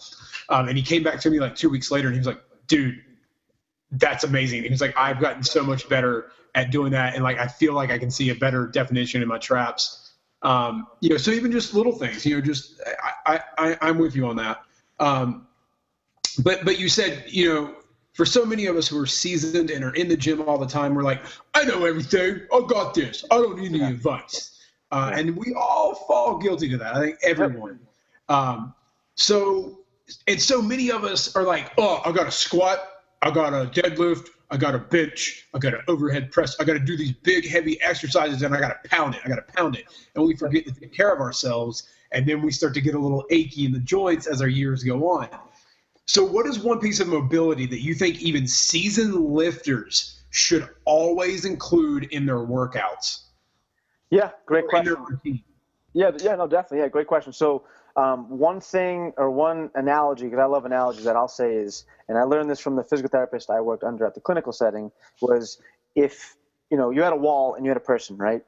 Um, 0.49 0.69
and 0.69 0.77
he 0.77 0.83
came 0.83 1.03
back 1.03 1.21
to 1.21 1.31
me 1.31 1.41
like 1.41 1.55
two 1.55 1.71
weeks 1.71 1.91
later 1.91 2.09
and 2.09 2.15
he 2.15 2.19
was 2.19 2.27
like, 2.27 2.43
dude, 2.67 3.01
that's 3.93 4.25
amazing. 4.25 4.63
He 4.63 4.69
was 4.69 4.81
like, 4.81 4.95
I've 4.97 5.21
gotten 5.21 5.43
so 5.43 5.63
much 5.63 5.89
better 5.89 6.33
at 6.55 6.71
doing 6.71 6.93
that. 6.93 7.15
And 7.15 7.23
like, 7.25 7.39
I 7.39 7.47
feel 7.47 7.73
like 7.73 7.91
I 7.91 7.99
can 7.99 8.11
see 8.11 8.31
a 8.31 8.35
better 8.35 8.67
definition 8.67 9.23
in 9.23 9.29
my 9.29 9.39
traps. 9.39 10.04
Um, 10.45 10.87
you 11.01 11.11
know, 11.11 11.17
so 11.17 11.31
even 11.31 11.51
just 11.51 11.75
little 11.75 11.93
things, 11.93 12.25
you 12.25 12.37
know, 12.37 12.41
just, 12.41 12.81
I, 13.27 13.41
I, 13.59 13.77
I'm 13.81 13.99
with 13.99 14.15
you 14.15 14.27
on 14.27 14.37
that. 14.37 14.63
Um, 15.01 15.49
but, 16.43 16.65
but 16.65 16.79
you 16.79 16.89
said, 16.89 17.25
you 17.27 17.53
know, 17.53 17.75
for 18.13 18.27
so 18.27 18.45
many 18.45 18.67
of 18.67 18.77
us 18.77 18.87
who 18.87 19.01
are 19.01 19.07
seasoned 19.07 19.71
and 19.71 19.83
are 19.85 19.95
in 19.95 20.07
the 20.07 20.17
gym 20.17 20.43
all 20.43 20.59
the 20.59 20.67
time, 20.67 20.95
we're 20.95 21.03
like, 21.03 21.23
I 21.55 21.65
know 21.65 21.85
everything. 21.85 22.43
I 22.53 22.65
got 22.69 22.95
this. 22.95 23.25
I 23.31 23.37
don't 23.39 23.59
need 23.59 23.73
any 23.73 23.83
advice. 23.83 24.61
Uh, 24.93 25.11
and 25.15 25.37
we 25.37 25.55
all 25.55 25.95
fall 25.95 26.39
guilty 26.39 26.69
to 26.69 26.77
that. 26.77 26.95
I 26.95 27.01
think 27.01 27.19
everyone. 27.25 27.81
Um, 28.29 28.75
so, 29.17 29.81
and 30.29 30.41
so 30.41 30.63
many 30.63 30.91
of 30.91 31.05
us 31.05 31.35
are 31.35 31.43
like, 31.43 31.73
oh, 31.79 32.03
I 32.05 32.13
got 32.13 32.25
to 32.25 32.31
squat 32.31 32.91
I 33.25 33.31
got 33.31 33.55
a 33.55 33.67
deadlift, 33.71 34.29
I 34.55 34.57
got 34.57 34.77
a 34.77 34.79
bench, 34.79 35.49
I 35.53 35.59
got 35.59 35.75
an 35.75 35.81
overhead 35.89 36.31
press, 36.31 36.55
I 36.61 36.65
got 36.65 36.75
to 36.75 36.79
do 36.79 36.97
these 36.97 37.11
big 37.11 37.45
heavy 37.45 37.83
exercises, 37.83 38.43
and 38.43 38.55
I 38.55 38.61
got 38.61 38.85
to 38.85 38.89
pound 38.89 39.17
it, 39.17 39.21
I 39.25 39.29
got 39.29 39.35
to 39.35 39.53
pound 39.53 39.75
it, 39.75 39.87
and 40.15 40.25
we 40.25 40.37
forget 40.37 40.65
to 40.67 40.73
take 40.73 40.95
care 40.95 41.13
of 41.13 41.21
ourselves, 41.21 41.89
and 42.13 42.25
then 42.25 42.41
we 42.41 42.53
start 42.53 42.73
to 42.75 42.81
get 42.81 42.95
a 42.95 42.99
little 42.99 43.25
achy 43.31 43.65
in 43.65 43.73
the 43.73 43.81
joints 43.81 44.29
as 44.29 44.41
our 44.41 44.47
years 44.47 44.85
go 44.85 45.11
on. 45.11 45.29
So, 46.07 46.25
what 46.25 46.47
is 46.47 46.61
one 46.61 46.79
piece 46.79 47.01
of 47.01 47.09
mobility 47.09 47.67
that 47.67 47.81
you 47.81 47.95
think 47.95 48.23
even 48.23 48.47
seasoned 48.47 49.17
lifters 49.17 50.21
should 50.31 50.69
always 50.85 51.45
include 51.45 52.05
in 52.13 52.25
their 52.25 52.37
workouts? 52.37 53.23
Yeah, 54.11 54.31
great 54.47 54.69
question. 54.69 54.97
Yeah, 55.95 56.13
yeah, 56.21 56.37
no, 56.37 56.47
definitely. 56.47 56.79
Yeah, 56.79 56.89
great 56.89 57.09
question. 57.09 57.33
So, 57.33 57.65
um, 57.97 58.39
one 58.39 58.61
thing 58.61 59.13
or 59.17 59.31
one 59.31 59.71
analogy, 59.75 60.25
because 60.25 60.41
I 60.41 60.47
love 60.47 60.65
analogies, 60.65 61.05
that 61.05 61.17
I'll 61.17 61.29
say 61.29 61.55
is, 61.55 61.85
and 62.09 62.19
I 62.19 62.23
learned 62.23 62.51
this 62.51 62.61
from 62.61 62.77
the 62.77 62.83
physical 62.83 63.09
therapist 63.09 63.51
I 63.51 63.61
worked 63.61 63.85
under 63.85 64.05
at 64.05 64.15
the 64.15 64.21
clinical 64.21 64.53
setting, 64.53 64.91
was 65.21 65.59
if 65.95 66.37
you 66.71 66.77
know 66.77 66.91
you 66.91 67.03
had 67.03 67.13
a 67.13 67.17
wall 67.17 67.55
and 67.55 67.65
you 67.65 67.71
had 67.71 67.77
a 67.77 67.81
person, 67.81 68.17
right? 68.17 68.43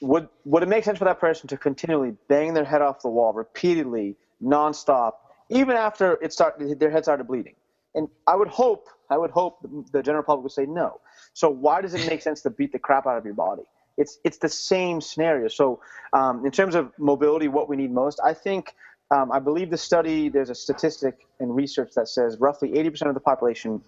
Would 0.00 0.28
would 0.44 0.62
it 0.62 0.68
make 0.68 0.84
sense 0.84 0.98
for 0.98 1.04
that 1.06 1.20
person 1.20 1.48
to 1.48 1.56
continually 1.56 2.14
bang 2.28 2.54
their 2.54 2.64
head 2.64 2.82
off 2.82 3.02
the 3.02 3.08
wall 3.08 3.32
repeatedly, 3.32 4.16
nonstop, 4.42 5.12
even 5.48 5.76
after 5.76 6.18
it 6.22 6.32
start 6.32 6.56
their 6.78 6.90
head 6.90 7.04
started 7.04 7.26
bleeding? 7.26 7.54
And 7.94 8.08
I 8.26 8.36
would 8.36 8.48
hope, 8.48 8.88
I 9.08 9.18
would 9.18 9.30
hope 9.30 9.58
the 9.92 10.02
general 10.02 10.24
public 10.24 10.44
would 10.44 10.52
say 10.52 10.66
no. 10.66 11.00
So 11.32 11.48
why 11.48 11.80
does 11.80 11.94
it 11.94 12.06
make 12.08 12.22
sense 12.22 12.42
to 12.42 12.50
beat 12.50 12.72
the 12.72 12.78
crap 12.78 13.06
out 13.06 13.16
of 13.16 13.24
your 13.24 13.34
body? 13.34 13.62
It's 13.96 14.18
it's 14.24 14.38
the 14.38 14.48
same 14.48 15.00
scenario. 15.00 15.48
So 15.48 15.80
um, 16.12 16.44
in 16.44 16.52
terms 16.52 16.74
of 16.74 16.92
mobility, 16.98 17.48
what 17.48 17.68
we 17.68 17.76
need 17.76 17.92
most, 17.92 18.20
I 18.24 18.34
think. 18.34 18.74
Um, 19.10 19.30
I 19.30 19.38
believe 19.38 19.70
the 19.70 19.76
study, 19.76 20.30
there's 20.30 20.50
a 20.50 20.54
statistic 20.54 21.26
and 21.38 21.54
research 21.54 21.92
that 21.94 22.08
says 22.08 22.38
roughly 22.40 22.70
80% 22.70 23.06
of 23.06 23.14
the 23.14 23.20
population 23.20 23.82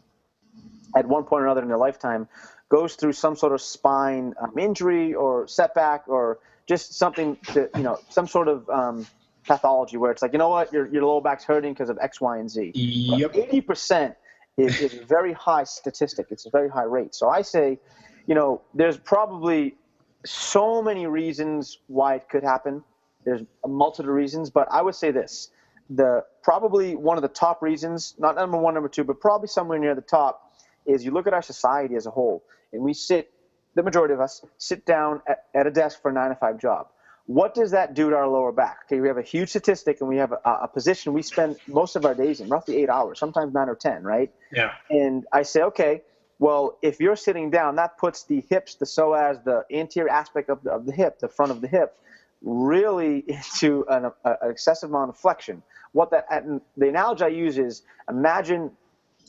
at 0.94 1.06
one 1.08 1.24
point 1.24 1.42
or 1.42 1.46
another 1.46 1.62
in 1.62 1.68
their 1.68 1.78
lifetime 1.78 2.28
goes 2.68 2.94
through 2.96 3.12
some 3.12 3.36
sort 3.36 3.52
of 3.52 3.60
spine 3.60 4.34
um, 4.40 4.56
injury 4.58 5.14
or 5.14 5.46
setback 5.46 6.04
or 6.06 6.38
just 6.66 6.94
something 6.94 7.38
that, 7.54 7.70
you 7.76 7.82
know, 7.82 7.98
some 8.08 8.26
sort 8.26 8.48
of 8.48 8.68
um, 8.68 9.06
pathology 9.46 9.96
where 9.96 10.10
it's 10.10 10.22
like, 10.22 10.32
you 10.32 10.38
know 10.38 10.48
what, 10.48 10.72
your, 10.72 10.86
your 10.92 11.04
lower 11.04 11.20
back's 11.20 11.44
hurting 11.44 11.72
because 11.72 11.88
of 11.88 11.98
X, 12.00 12.20
Y, 12.20 12.38
and 12.38 12.50
Z. 12.50 12.72
Yep. 12.74 13.34
80% 13.34 14.16
is, 14.56 14.80
is 14.80 14.94
a 14.94 15.04
very 15.04 15.32
high 15.32 15.64
statistic. 15.64 16.26
It's 16.30 16.46
a 16.46 16.50
very 16.50 16.68
high 16.68 16.84
rate. 16.84 17.14
So 17.14 17.28
I 17.28 17.42
say, 17.42 17.78
you 18.26 18.34
know, 18.34 18.62
there's 18.74 18.96
probably 18.96 19.76
so 20.30 20.82
many 20.82 21.06
reasons 21.06 21.78
why 21.86 22.14
it 22.14 22.28
could 22.28 22.42
happen. 22.42 22.82
There's 23.24 23.42
a 23.64 23.68
multitude 23.68 24.08
of 24.08 24.14
reasons, 24.14 24.50
but 24.50 24.68
I 24.70 24.82
would 24.82 24.94
say 24.94 25.10
this: 25.10 25.50
the 25.90 26.24
probably 26.42 26.94
one 26.94 27.16
of 27.16 27.22
the 27.22 27.28
top 27.28 27.62
reasons, 27.62 28.14
not 28.18 28.36
number 28.36 28.56
one, 28.56 28.74
number 28.74 28.88
two, 28.88 29.04
but 29.04 29.20
probably 29.20 29.48
somewhere 29.48 29.78
near 29.78 29.94
the 29.94 30.00
top, 30.00 30.52
is 30.86 31.04
you 31.04 31.10
look 31.10 31.26
at 31.26 31.34
our 31.34 31.42
society 31.42 31.96
as 31.96 32.06
a 32.06 32.10
whole, 32.10 32.44
and 32.72 32.82
we 32.82 32.92
sit, 32.92 33.30
the 33.74 33.82
majority 33.82 34.14
of 34.14 34.20
us 34.20 34.44
sit 34.58 34.86
down 34.86 35.22
at, 35.26 35.44
at 35.54 35.66
a 35.66 35.70
desk 35.70 36.00
for 36.00 36.10
a 36.10 36.14
nine 36.14 36.30
to 36.30 36.36
five 36.36 36.58
job. 36.58 36.88
What 37.26 37.54
does 37.54 37.72
that 37.72 37.94
do 37.94 38.10
to 38.10 38.16
our 38.16 38.28
lower 38.28 38.52
back? 38.52 38.82
Okay, 38.86 39.00
we 39.00 39.08
have 39.08 39.18
a 39.18 39.22
huge 39.22 39.48
statistic, 39.48 40.00
and 40.00 40.08
we 40.08 40.16
have 40.18 40.30
a, 40.32 40.38
a 40.44 40.68
position 40.68 41.12
we 41.12 41.22
spend 41.22 41.56
most 41.66 41.96
of 41.96 42.04
our 42.06 42.14
days 42.14 42.40
in, 42.40 42.48
roughly 42.48 42.76
eight 42.76 42.88
hours, 42.88 43.18
sometimes 43.18 43.52
nine 43.52 43.68
or 43.68 43.74
ten, 43.74 44.04
right? 44.04 44.30
Yeah. 44.52 44.72
And 44.90 45.24
I 45.32 45.42
say, 45.42 45.62
okay, 45.62 46.02
well, 46.38 46.78
if 46.82 47.00
you're 47.00 47.16
sitting 47.16 47.50
down, 47.50 47.76
that 47.76 47.96
puts 47.96 48.24
the 48.24 48.44
hips, 48.50 48.74
the 48.74 48.84
psoas, 48.84 49.42
the 49.44 49.64
anterior 49.72 50.10
aspect 50.10 50.50
of 50.50 50.62
the, 50.62 50.70
of 50.70 50.84
the 50.84 50.92
hip, 50.92 51.18
the 51.18 51.28
front 51.28 51.50
of 51.50 51.60
the 51.60 51.68
hip, 51.68 51.98
really 52.42 53.24
into 53.26 53.86
an, 53.88 54.06
a, 54.24 54.30
an 54.42 54.50
excessive 54.50 54.90
amount 54.90 55.10
of 55.10 55.16
flexion. 55.16 55.62
What 55.92 56.10
that 56.10 56.26
the 56.76 56.88
analogy 56.88 57.24
I 57.24 57.28
use 57.28 57.56
is 57.56 57.82
imagine 58.08 58.70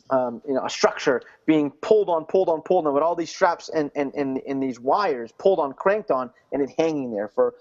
um, 0.09 0.41
you 0.45 0.53
know 0.53 0.65
a 0.65 0.69
structure 0.69 1.21
being 1.45 1.71
pulled 1.71 2.09
on, 2.09 2.25
pulled 2.25 2.49
on, 2.49 2.61
pulled 2.61 2.87
on 2.87 2.93
with 2.93 3.03
all 3.03 3.15
these 3.15 3.29
straps 3.29 3.69
and, 3.69 3.89
and, 3.95 4.13
and, 4.15 4.41
and 4.45 4.61
these 4.61 4.79
wires 4.79 5.31
pulled 5.37 5.59
on, 5.59 5.73
cranked 5.73 6.11
on, 6.11 6.29
and 6.51 6.61
it 6.61 6.69
hanging 6.77 7.11
there 7.11 7.29
for 7.29 7.53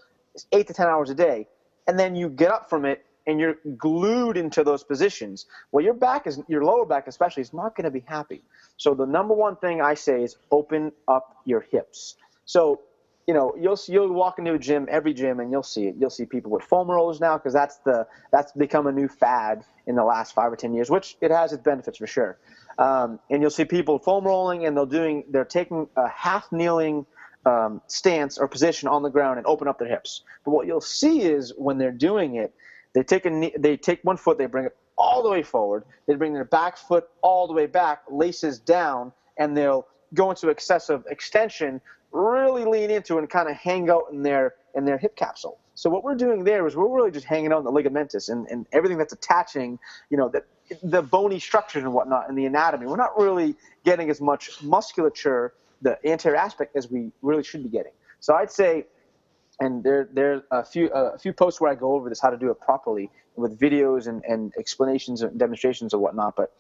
eight 0.51 0.67
to 0.67 0.75
ten 0.75 0.89
hours 0.89 1.09
a 1.09 1.15
day, 1.15 1.47
and 1.87 1.97
then 1.97 2.17
you 2.17 2.29
get 2.29 2.51
up 2.51 2.69
from 2.69 2.85
it 2.85 3.06
and 3.27 3.41
you're 3.41 3.57
glued 3.77 4.37
into 4.37 4.63
those 4.65 4.85
positions. 4.85 5.47
Well, 5.73 5.85
your 5.85 5.95
back 5.95 6.27
is 6.27 6.41
your 6.49 6.65
lower 6.65 6.87
back 6.87 7.07
especially 7.09 7.43
is 7.43 7.53
not 7.53 7.77
going 7.77 7.85
to 7.85 7.91
be 7.91 8.05
happy. 8.07 8.43
So 8.77 8.95
the 8.95 9.07
number 9.07 9.35
one 9.35 9.57
thing 9.57 9.81
I 9.81 9.95
say 9.95 10.23
is 10.23 10.37
open 10.51 10.93
up 11.09 11.37
your 11.45 11.61
hips. 11.61 12.17
So 12.45 12.81
you 13.27 13.35
know 13.35 13.55
you'll 13.61 13.77
see 13.77 13.93
you'll 13.93 14.13
walk 14.13 14.39
into 14.39 14.55
a 14.55 14.59
gym 14.59 14.87
every 14.89 15.13
gym 15.13 15.41
and 15.41 15.51
you'll 15.51 15.63
see 15.63 15.89
it. 15.89 15.97
You'll 15.99 16.11
see 16.11 16.27
people 16.27 16.51
with 16.51 16.63
foam 16.63 16.91
rollers 16.91 17.21
now 17.21 17.37
because 17.37 17.53
that's 17.53 17.79
the 17.79 18.07
that's 18.33 18.53
become 18.53 18.87
a 18.87 18.93
new 18.93 19.09
fad 19.09 19.65
in 19.87 19.97
the 19.97 20.05
last 20.05 20.33
five 20.35 20.53
or 20.53 20.57
ten 20.57 20.75
years, 20.75 20.91
which 20.91 21.17
it 21.21 21.31
has 21.31 21.53
its 21.53 21.63
benefits 21.63 21.99
for 21.99 22.07
sure. 22.07 22.39
Um, 22.79 23.19
and 23.31 23.41
you'll 23.43 23.51
see 23.51 23.65
people 23.65 23.99
foam 23.99 24.25
rolling 24.25 24.67
and 24.67 24.77
they're 24.77 24.87
doing 24.87 25.25
they're 25.31 25.45
taking 25.45 25.89
a 25.97 26.09
half 26.09 26.53
kneeling 26.53 27.07
um, 27.47 27.81
stance 27.87 28.39
or 28.39 28.49
position 28.49 28.89
on 28.89 29.03
the 29.03 29.09
ground 29.09 29.39
and 29.39 29.47
open 29.47 29.69
up 29.69 29.79
their 29.79 29.89
hips. 29.89 30.23
But 30.45 30.51
what 30.51 30.67
you'll 30.67 30.81
see 30.81 31.23
is 31.23 31.53
when 31.57 31.79
they're 31.79 31.93
doing 31.93 32.37
it, 32.37 32.53
they 32.97 33.03
take 33.03 33.27
a 33.27 33.31
knee, 33.31 33.53
they 33.59 33.77
take 33.77 34.03
one 34.05 34.17
foot, 34.17 34.39
they 34.39 34.47
bring 34.47 34.65
it 34.65 34.75
all 34.97 35.23
the 35.23 35.29
way 35.29 35.43
forward. 35.43 35.85
They 36.07 36.15
bring 36.15 36.33
their 36.33 36.47
back 36.47 36.79
foot 36.79 37.07
all 37.21 37.47
the 37.47 37.53
way 37.53 37.67
back, 37.67 38.03
laces 38.11 38.59
down, 38.59 39.13
and 39.37 39.55
they'll 39.55 39.87
go 40.15 40.31
into 40.31 40.49
excessive 40.49 41.05
extension, 41.11 41.83
really 42.11 42.65
lean 42.65 42.91
into 42.91 43.19
and 43.19 43.29
kind 43.29 43.51
of 43.51 43.57
hang 43.57 43.91
out 43.91 44.05
in 44.13 44.23
their 44.23 44.55
in 44.75 44.87
their 44.87 44.97
hip 44.97 45.15
capsule. 45.15 45.59
So 45.75 45.91
what 45.91 46.05
we're 46.05 46.15
doing 46.15 46.43
there 46.43 46.67
is 46.67 46.75
we're 46.75 46.89
really 46.89 47.11
just 47.11 47.27
hanging 47.27 47.53
out 47.53 47.65
the 47.65 47.71
ligamentous 47.71 48.31
and, 48.31 48.47
and 48.47 48.67
everything 48.73 48.97
that's 48.97 49.13
attaching, 49.13 49.79
you 50.09 50.17
know, 50.17 50.31
the, 50.31 50.43
the 50.83 51.03
bony 51.03 51.39
structures 51.39 51.83
and 51.83 51.93
whatnot 51.93 52.31
and 52.31 52.39
the 52.39 52.47
anatomy. 52.47 52.87
We're 52.87 52.97
not 52.97 53.19
really 53.19 53.57
getting 53.85 54.09
as 54.09 54.23
much 54.23 54.63
musculature, 54.63 55.53
the 55.83 55.99
anterior 56.09 56.39
aspect, 56.39 56.77
as 56.77 56.91
we 56.91 57.13
really 57.21 57.43
should 57.43 57.63
be 57.63 57.69
getting. 57.69 57.93
So 58.21 58.35
I'd 58.35 58.51
say 58.51 58.87
and 59.61 59.83
there 59.83 60.09
there 60.13 60.43
are 60.51 60.61
a 60.61 60.65
few 60.65 60.91
uh, 60.91 61.13
a 61.15 61.19
few 61.19 61.33
posts 61.33 61.61
where 61.61 61.71
I 61.71 61.75
go 61.75 61.93
over 61.93 62.09
this 62.09 62.21
how 62.21 62.31
to 62.31 62.37
do 62.37 62.51
it 62.51 62.61
properly 62.61 63.11
with 63.37 63.59
videos 63.59 64.07
and, 64.07 64.23
and 64.25 64.53
explanations 64.59 65.23
and 65.23 65.39
demonstrations 65.39 65.93
and 65.93 66.03
whatnot. 66.03 66.37
But 66.37 66.53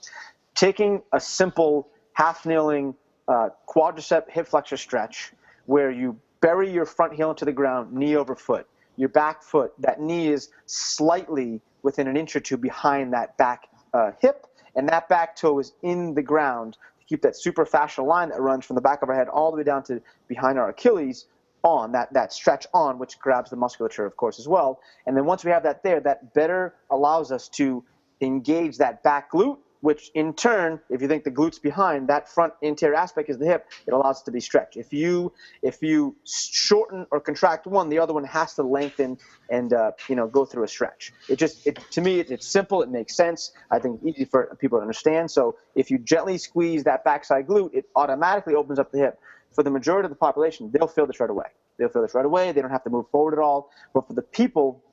taking 0.54 1.02
a 1.12 1.20
simple 1.20 1.88
half 2.12 2.46
kneeling 2.46 2.94
uh, 3.28 3.50
quadricep 3.68 4.30
hip 4.30 4.46
flexor 4.46 4.76
stretch 4.76 5.32
where 5.66 5.90
you 5.90 6.18
bury 6.40 6.70
your 6.70 6.84
front 6.84 7.14
heel 7.14 7.30
into 7.30 7.44
the 7.44 7.52
ground, 7.52 7.92
knee 7.92 8.16
over 8.16 8.34
foot, 8.34 8.66
your 8.96 9.08
back 9.08 9.42
foot, 9.42 9.72
that 9.80 10.00
knee 10.00 10.28
is 10.28 10.50
slightly 10.66 11.60
within 11.82 12.06
an 12.08 12.16
inch 12.16 12.36
or 12.36 12.40
two 12.40 12.56
behind 12.56 13.12
that 13.12 13.36
back 13.36 13.68
uh, 13.94 14.12
hip, 14.20 14.46
and 14.74 14.88
that 14.88 15.08
back 15.08 15.36
toe 15.36 15.58
is 15.58 15.72
in 15.82 16.14
the 16.14 16.22
ground 16.22 16.74
to 17.00 17.06
keep 17.06 17.22
that 17.22 17.36
superficial 17.36 18.06
line 18.06 18.28
that 18.28 18.40
runs 18.40 18.64
from 18.64 18.76
the 18.76 18.82
back 18.82 19.02
of 19.02 19.08
our 19.08 19.14
head 19.14 19.28
all 19.28 19.50
the 19.50 19.56
way 19.56 19.62
down 19.62 19.82
to 19.82 20.00
behind 20.28 20.58
our 20.58 20.68
Achilles 20.68 21.26
on, 21.66 21.92
that, 21.92 22.12
that 22.12 22.32
stretch 22.32 22.66
on, 22.72 22.98
which 22.98 23.18
grabs 23.18 23.50
the 23.50 23.56
musculature, 23.56 24.06
of 24.06 24.16
course, 24.16 24.38
as 24.38 24.46
well. 24.46 24.80
And 25.06 25.16
then 25.16 25.24
once 25.26 25.44
we 25.44 25.50
have 25.50 25.64
that 25.64 25.82
there, 25.82 26.00
that 26.00 26.32
better 26.32 26.74
allows 26.90 27.32
us 27.32 27.48
to 27.60 27.84
engage 28.20 28.78
that 28.78 29.02
back 29.02 29.32
glute 29.32 29.58
which 29.86 30.10
in 30.14 30.32
turn, 30.34 30.80
if 30.90 31.00
you 31.00 31.06
think 31.06 31.22
the 31.22 31.30
glute's 31.30 31.60
behind, 31.60 32.08
that 32.08 32.28
front 32.28 32.52
anterior 32.62 32.96
aspect 32.96 33.30
is 33.30 33.38
the 33.38 33.46
hip, 33.46 33.68
it 33.86 33.92
allows 33.92 34.20
it 34.20 34.24
to 34.24 34.32
be 34.32 34.40
stretched. 34.40 34.76
If 34.76 34.92
you 34.92 35.32
if 35.62 35.80
you 35.82 36.16
shorten 36.24 37.06
or 37.12 37.20
contract 37.20 37.66
one, 37.66 37.88
the 37.88 38.00
other 38.00 38.12
one 38.12 38.24
has 38.24 38.54
to 38.54 38.64
lengthen 38.64 39.18
and 39.48 39.72
uh, 39.72 39.92
you 40.08 40.16
know 40.16 40.26
go 40.26 40.44
through 40.44 40.64
a 40.64 40.68
stretch. 40.68 41.12
It 41.28 41.36
just 41.36 41.66
it, 41.66 41.78
to 41.92 42.00
me 42.00 42.18
it, 42.20 42.32
it's 42.32 42.48
simple, 42.48 42.82
it 42.82 42.88
makes 42.88 43.14
sense. 43.14 43.52
I 43.70 43.78
think 43.78 44.00
easy 44.04 44.24
for 44.24 44.56
people 44.60 44.78
to 44.78 44.82
understand. 44.82 45.30
So 45.30 45.56
if 45.74 45.90
you 45.90 45.98
gently 45.98 46.38
squeeze 46.38 46.82
that 46.84 47.04
backside 47.04 47.46
glute, 47.46 47.72
it 47.72 47.84
automatically 47.94 48.54
opens 48.54 48.80
up 48.80 48.90
the 48.90 48.98
hip. 48.98 49.20
For 49.56 49.62
the 49.62 49.70
majority 49.70 50.04
of 50.04 50.10
the 50.10 50.16
population, 50.16 50.70
they'll 50.70 50.86
feel 50.86 51.06
this 51.06 51.18
right 51.18 51.30
away. 51.30 51.46
They'll 51.78 51.88
feel 51.88 52.02
this 52.02 52.14
right 52.14 52.26
away. 52.26 52.52
They 52.52 52.60
don't 52.60 52.70
have 52.70 52.84
to 52.84 52.90
move 52.90 53.08
forward 53.10 53.32
at 53.32 53.40
all. 53.40 53.70
But 53.94 54.06
for 54.06 54.12
the 54.12 54.22
people 54.22 54.84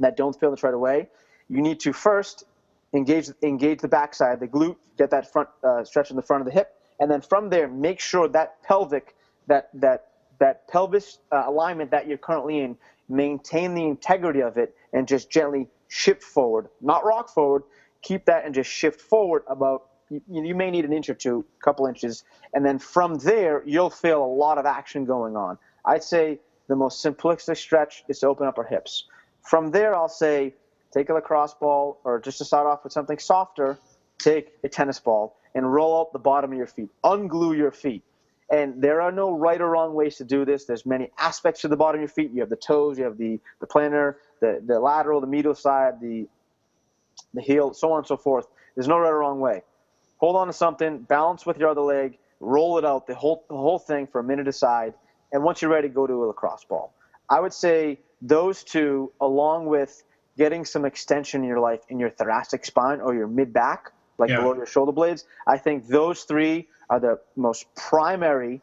that 0.00 0.18
don't 0.18 0.38
feel 0.38 0.50
this 0.50 0.62
right 0.62 0.74
away, 0.74 1.08
you 1.48 1.62
need 1.62 1.80
to 1.80 1.94
first 1.94 2.44
engage 2.92 3.30
engage 3.42 3.80
the 3.80 3.88
backside, 3.88 4.38
the 4.38 4.46
glute, 4.46 4.76
get 4.98 5.10
that 5.10 5.32
front 5.32 5.48
uh, 5.64 5.82
stretch 5.82 6.10
in 6.10 6.16
the 6.16 6.22
front 6.22 6.42
of 6.42 6.46
the 6.46 6.52
hip, 6.52 6.74
and 7.00 7.10
then 7.10 7.22
from 7.22 7.48
there, 7.48 7.68
make 7.68 8.00
sure 8.00 8.28
that 8.28 8.62
pelvic, 8.62 9.16
that 9.46 9.70
that 9.72 10.08
that 10.40 10.68
pelvis 10.68 11.18
uh, 11.32 11.44
alignment 11.46 11.90
that 11.90 12.06
you're 12.06 12.18
currently 12.18 12.60
in, 12.60 12.76
maintain 13.08 13.74
the 13.74 13.84
integrity 13.84 14.40
of 14.40 14.58
it, 14.58 14.74
and 14.92 15.08
just 15.08 15.30
gently 15.30 15.68
shift 15.88 16.22
forward, 16.22 16.68
not 16.82 17.02
rock 17.04 17.30
forward. 17.30 17.62
Keep 18.02 18.26
that 18.26 18.44
and 18.44 18.54
just 18.54 18.70
shift 18.70 19.00
forward 19.00 19.42
about. 19.48 19.84
You, 20.12 20.44
you 20.44 20.54
may 20.54 20.70
need 20.70 20.84
an 20.84 20.92
inch 20.92 21.08
or 21.08 21.14
two, 21.14 21.44
a 21.60 21.64
couple 21.64 21.86
inches, 21.86 22.24
and 22.52 22.64
then 22.64 22.78
from 22.78 23.14
there 23.14 23.62
you'll 23.64 23.90
feel 23.90 24.22
a 24.22 24.26
lot 24.26 24.58
of 24.58 24.66
action 24.66 25.04
going 25.06 25.36
on. 25.36 25.58
I'd 25.84 26.04
say 26.04 26.38
the 26.68 26.76
most 26.76 27.04
simplistic 27.04 27.56
stretch 27.56 28.04
is 28.08 28.18
to 28.20 28.28
open 28.28 28.46
up 28.46 28.58
our 28.58 28.64
hips. 28.64 29.04
From 29.42 29.70
there, 29.70 29.94
I'll 29.94 30.08
say 30.08 30.54
take 30.92 31.08
a 31.08 31.14
lacrosse 31.14 31.54
ball, 31.54 31.98
or 32.04 32.20
just 32.20 32.38
to 32.38 32.44
start 32.44 32.66
off 32.66 32.84
with 32.84 32.92
something 32.92 33.18
softer, 33.18 33.78
take 34.18 34.52
a 34.62 34.68
tennis 34.68 35.00
ball 35.00 35.36
and 35.54 35.72
roll 35.72 36.00
out 36.00 36.12
the 36.12 36.18
bottom 36.18 36.52
of 36.52 36.58
your 36.58 36.66
feet. 36.66 36.88
Unglue 37.04 37.56
your 37.56 37.70
feet. 37.72 38.02
And 38.50 38.82
there 38.82 39.00
are 39.00 39.10
no 39.10 39.32
right 39.36 39.60
or 39.60 39.70
wrong 39.70 39.94
ways 39.94 40.16
to 40.16 40.24
do 40.24 40.44
this. 40.44 40.66
There's 40.66 40.84
many 40.84 41.10
aspects 41.18 41.62
to 41.62 41.68
the 41.68 41.76
bottom 41.76 42.00
of 42.00 42.02
your 42.02 42.08
feet. 42.08 42.30
You 42.32 42.40
have 42.40 42.50
the 42.50 42.56
toes, 42.56 42.98
you 42.98 43.04
have 43.04 43.16
the, 43.16 43.40
the 43.60 43.66
plantar, 43.66 44.16
the, 44.40 44.62
the 44.64 44.78
lateral, 44.78 45.20
the 45.22 45.26
medial 45.26 45.54
side, 45.54 46.00
the, 46.00 46.28
the 47.32 47.40
heel, 47.40 47.72
so 47.72 47.92
on 47.92 47.98
and 47.98 48.06
so 48.06 48.18
forth. 48.18 48.46
There's 48.74 48.88
no 48.88 48.98
right 48.98 49.08
or 49.08 49.18
wrong 49.18 49.40
way. 49.40 49.62
Hold 50.22 50.36
on 50.36 50.46
to 50.46 50.52
something, 50.52 50.98
balance 50.98 51.44
with 51.44 51.58
your 51.58 51.68
other 51.68 51.80
leg, 51.80 52.16
roll 52.38 52.78
it 52.78 52.84
out, 52.84 53.08
the 53.08 53.14
whole, 53.14 53.44
the 53.48 53.56
whole 53.56 53.80
thing 53.80 54.06
for 54.06 54.20
a 54.20 54.24
minute 54.24 54.46
aside. 54.46 54.94
And 55.32 55.42
once 55.42 55.60
you're 55.60 55.70
ready, 55.70 55.88
go 55.88 56.06
to 56.06 56.12
a 56.12 56.26
lacrosse 56.26 56.64
ball. 56.64 56.94
I 57.28 57.40
would 57.40 57.52
say 57.52 57.98
those 58.20 58.62
two, 58.62 59.10
along 59.20 59.66
with 59.66 60.04
getting 60.38 60.64
some 60.64 60.84
extension 60.84 61.42
in 61.42 61.48
your 61.48 61.58
life 61.58 61.80
in 61.88 61.98
your 61.98 62.10
thoracic 62.10 62.64
spine 62.64 63.00
or 63.00 63.16
your 63.16 63.26
mid 63.26 63.52
back, 63.52 63.90
like 64.16 64.30
yeah. 64.30 64.36
below 64.36 64.54
your 64.54 64.64
shoulder 64.64 64.92
blades. 64.92 65.24
I 65.48 65.58
think 65.58 65.88
those 65.88 66.22
three 66.22 66.68
are 66.88 67.00
the 67.00 67.18
most 67.34 67.66
primary 67.74 68.60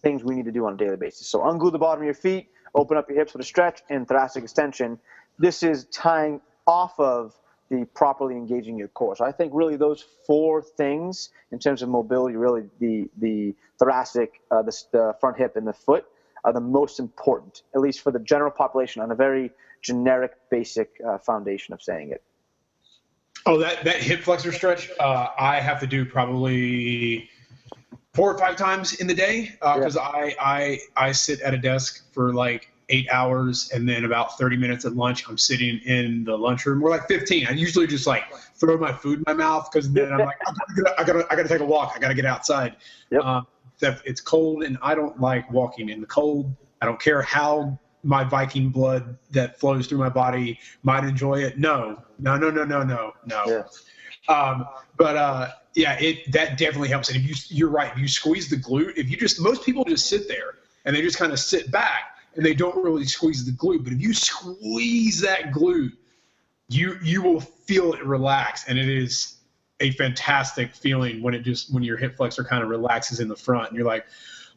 things 0.00 0.22
we 0.22 0.36
need 0.36 0.44
to 0.44 0.52
do 0.52 0.64
on 0.64 0.74
a 0.74 0.76
daily 0.76 0.96
basis. 0.96 1.26
So 1.26 1.40
unglue 1.40 1.72
the 1.72 1.78
bottom 1.78 2.02
of 2.02 2.04
your 2.04 2.14
feet, 2.14 2.50
open 2.72 2.96
up 2.96 3.08
your 3.08 3.18
hips 3.18 3.32
with 3.32 3.42
a 3.42 3.44
stretch, 3.44 3.82
and 3.90 4.06
thoracic 4.06 4.44
extension. 4.44 5.00
This 5.40 5.64
is 5.64 5.86
tying 5.86 6.40
off 6.68 7.00
of 7.00 7.34
the 7.70 7.84
properly 7.94 8.34
engaging 8.36 8.76
your 8.76 8.88
core. 8.88 9.16
So 9.16 9.24
I 9.24 9.32
think 9.32 9.52
really 9.54 9.76
those 9.76 10.04
four 10.26 10.62
things 10.62 11.30
in 11.50 11.58
terms 11.58 11.82
of 11.82 11.88
mobility, 11.88 12.36
really 12.36 12.64
the 12.78 13.10
the 13.18 13.54
thoracic, 13.78 14.40
uh, 14.50 14.62
the, 14.62 14.76
the 14.92 15.14
front 15.20 15.36
hip, 15.38 15.56
and 15.56 15.66
the 15.66 15.72
foot 15.72 16.06
are 16.44 16.52
the 16.52 16.60
most 16.60 17.00
important, 17.00 17.62
at 17.74 17.80
least 17.80 18.00
for 18.00 18.12
the 18.12 18.18
general 18.18 18.50
population 18.50 19.02
on 19.02 19.10
a 19.10 19.14
very 19.14 19.50
generic, 19.82 20.32
basic 20.50 20.90
uh, 21.06 21.18
foundation 21.18 21.72
of 21.72 21.82
saying 21.82 22.10
it. 22.10 22.22
Oh, 23.46 23.58
that, 23.58 23.84
that 23.84 23.96
hip 23.96 24.20
flexor 24.20 24.52
stretch, 24.52 24.90
uh, 25.00 25.28
I 25.38 25.60
have 25.60 25.80
to 25.80 25.86
do 25.86 26.04
probably 26.04 27.28
four 28.14 28.32
or 28.32 28.38
five 28.38 28.56
times 28.56 28.94
in 28.94 29.06
the 29.06 29.14
day 29.14 29.50
because 29.60 29.96
uh, 29.96 30.10
yeah. 30.14 30.34
I, 30.40 30.78
I 30.96 31.06
I 31.08 31.12
sit 31.12 31.40
at 31.40 31.52
a 31.52 31.58
desk 31.58 32.10
for 32.12 32.32
like 32.32 32.70
eight 32.90 33.08
hours 33.10 33.70
and 33.72 33.88
then 33.88 34.04
about 34.04 34.38
30 34.38 34.56
minutes 34.56 34.84
at 34.84 34.94
lunch 34.94 35.26
i'm 35.28 35.38
sitting 35.38 35.78
in 35.86 36.24
the 36.24 36.36
lunchroom 36.36 36.80
we're 36.80 36.90
like 36.90 37.06
15 37.08 37.46
i 37.46 37.50
usually 37.50 37.86
just 37.86 38.06
like 38.06 38.24
throw 38.56 38.76
my 38.76 38.92
food 38.92 39.18
in 39.18 39.24
my 39.26 39.32
mouth 39.32 39.68
because 39.72 39.92
then 39.92 40.12
i'm 40.12 40.18
like 40.18 40.36
I 40.46 40.52
gotta, 40.52 41.00
I 41.00 41.04
gotta, 41.04 41.26
I 41.32 41.36
gotta 41.36 41.48
take 41.48 41.60
a 41.60 41.64
walk 41.64 41.94
i 41.96 41.98
gotta 41.98 42.14
get 42.14 42.26
outside 42.26 42.76
yep. 43.10 43.22
Uh, 43.24 43.42
it's 43.80 44.20
cold 44.20 44.64
and 44.64 44.78
i 44.82 44.94
don't 44.94 45.20
like 45.20 45.50
walking 45.50 45.88
in 45.88 46.00
the 46.00 46.06
cold 46.06 46.54
i 46.82 46.86
don't 46.86 47.00
care 47.00 47.22
how 47.22 47.78
my 48.04 48.22
Viking 48.22 48.68
blood 48.68 49.16
that 49.30 49.58
flows 49.58 49.86
through 49.86 49.98
my 49.98 50.08
body 50.08 50.60
might 50.82 51.04
enjoy 51.04 51.42
it. 51.42 51.58
No, 51.58 52.02
no, 52.18 52.36
no, 52.36 52.50
no, 52.50 52.64
no, 52.64 52.82
no, 52.82 53.12
no. 53.26 53.44
Yeah. 53.46 53.64
Um, 54.34 54.66
but 54.96 55.16
uh, 55.16 55.48
yeah, 55.74 55.98
it 55.98 56.30
that 56.32 56.58
definitely 56.58 56.90
helps. 56.90 57.08
And 57.08 57.16
if 57.16 57.28
you 57.28 57.34
you're 57.56 57.70
right, 57.70 57.90
if 57.92 57.98
you 57.98 58.08
squeeze 58.08 58.48
the 58.48 58.56
glute, 58.56 58.96
if 58.96 59.10
you 59.10 59.16
just 59.16 59.40
most 59.40 59.64
people 59.64 59.84
just 59.84 60.06
sit 60.06 60.28
there 60.28 60.58
and 60.84 60.94
they 60.94 61.02
just 61.02 61.18
kind 61.18 61.32
of 61.32 61.40
sit 61.40 61.70
back 61.70 62.13
and 62.36 62.44
they 62.44 62.54
don't 62.54 62.76
really 62.76 63.04
squeeze 63.04 63.44
the 63.44 63.52
glute. 63.52 63.84
But 63.84 63.92
if 63.92 64.00
you 64.00 64.12
squeeze 64.14 65.20
that 65.20 65.52
glute, 65.52 65.92
you 66.68 66.98
you 67.02 67.22
will 67.22 67.40
feel 67.40 67.92
it 67.92 68.04
relax, 68.04 68.68
and 68.68 68.78
it 68.78 68.88
is 68.88 69.36
a 69.80 69.90
fantastic 69.92 70.74
feeling 70.74 71.22
when 71.22 71.34
it 71.34 71.40
just 71.40 71.72
when 71.72 71.82
your 71.82 71.96
hip 71.96 72.16
flexor 72.16 72.44
kind 72.44 72.62
of 72.62 72.68
relaxes 72.68 73.20
in 73.20 73.28
the 73.28 73.36
front, 73.36 73.68
and 73.68 73.76
you're 73.76 73.86
like, 73.86 74.06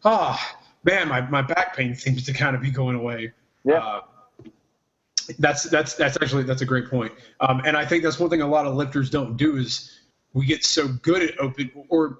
ah. 0.03 0.39
Oh, 0.39 0.63
man, 0.84 1.07
my, 1.09 1.21
my 1.21 1.41
back 1.41 1.75
pain 1.75 1.93
seems 1.95 2.25
to 2.25 2.34
kind 2.34 2.55
of 2.55 2.61
be 2.61 2.71
going 2.71 2.95
away. 2.95 3.34
Yeah. 3.63 3.75
Uh, 3.75 4.01
that's 5.39 5.63
that's 5.63 5.95
that's 5.95 6.17
actually 6.21 6.43
that's 6.43 6.61
a 6.61 6.65
great 6.65 6.89
point. 6.89 7.11
Um, 7.41 7.61
and 7.65 7.75
I 7.75 7.86
think 7.86 8.03
that's 8.03 8.17
one 8.17 8.30
thing 8.30 8.41
a 8.41 8.47
lot 8.47 8.65
of 8.65 8.75
lifters 8.75 9.09
don't 9.09 9.36
do 9.36 9.57
is 9.57 9.99
we 10.34 10.45
get 10.45 10.63
so 10.63 10.88
good 10.88 11.21
at 11.21 11.38
open 11.39 11.69
or 11.89 12.19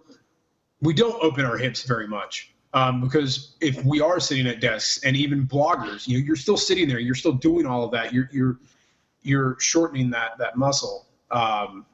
we 0.82 0.94
don't 0.94 1.24
open 1.24 1.46
our 1.46 1.58
hips 1.58 1.84
very 1.84 2.08
much. 2.08 2.54
Um, 2.74 3.02
because 3.02 3.56
if 3.62 3.84
we 3.86 4.02
are 4.02 4.20
sitting 4.20 4.46
at 4.48 4.60
desks 4.60 5.04
and 5.04 5.16
even 5.16 5.48
bloggers, 5.48 6.08
you 6.08 6.20
know, 6.20 6.26
you're 6.26 6.36
still 6.36 6.58
sitting 6.58 6.88
there, 6.88 7.00
you're 7.00 7.16
still 7.16 7.32
doing 7.32 7.66
all 7.66 7.84
of 7.84 7.92
that. 7.92 8.14
You're 8.14 8.30
you're 8.32 8.60
you're 9.24 9.60
shortening 9.60 10.10
that 10.12 10.38
that 10.38 10.58
muscle. 10.58 11.06
Um, 11.32 11.86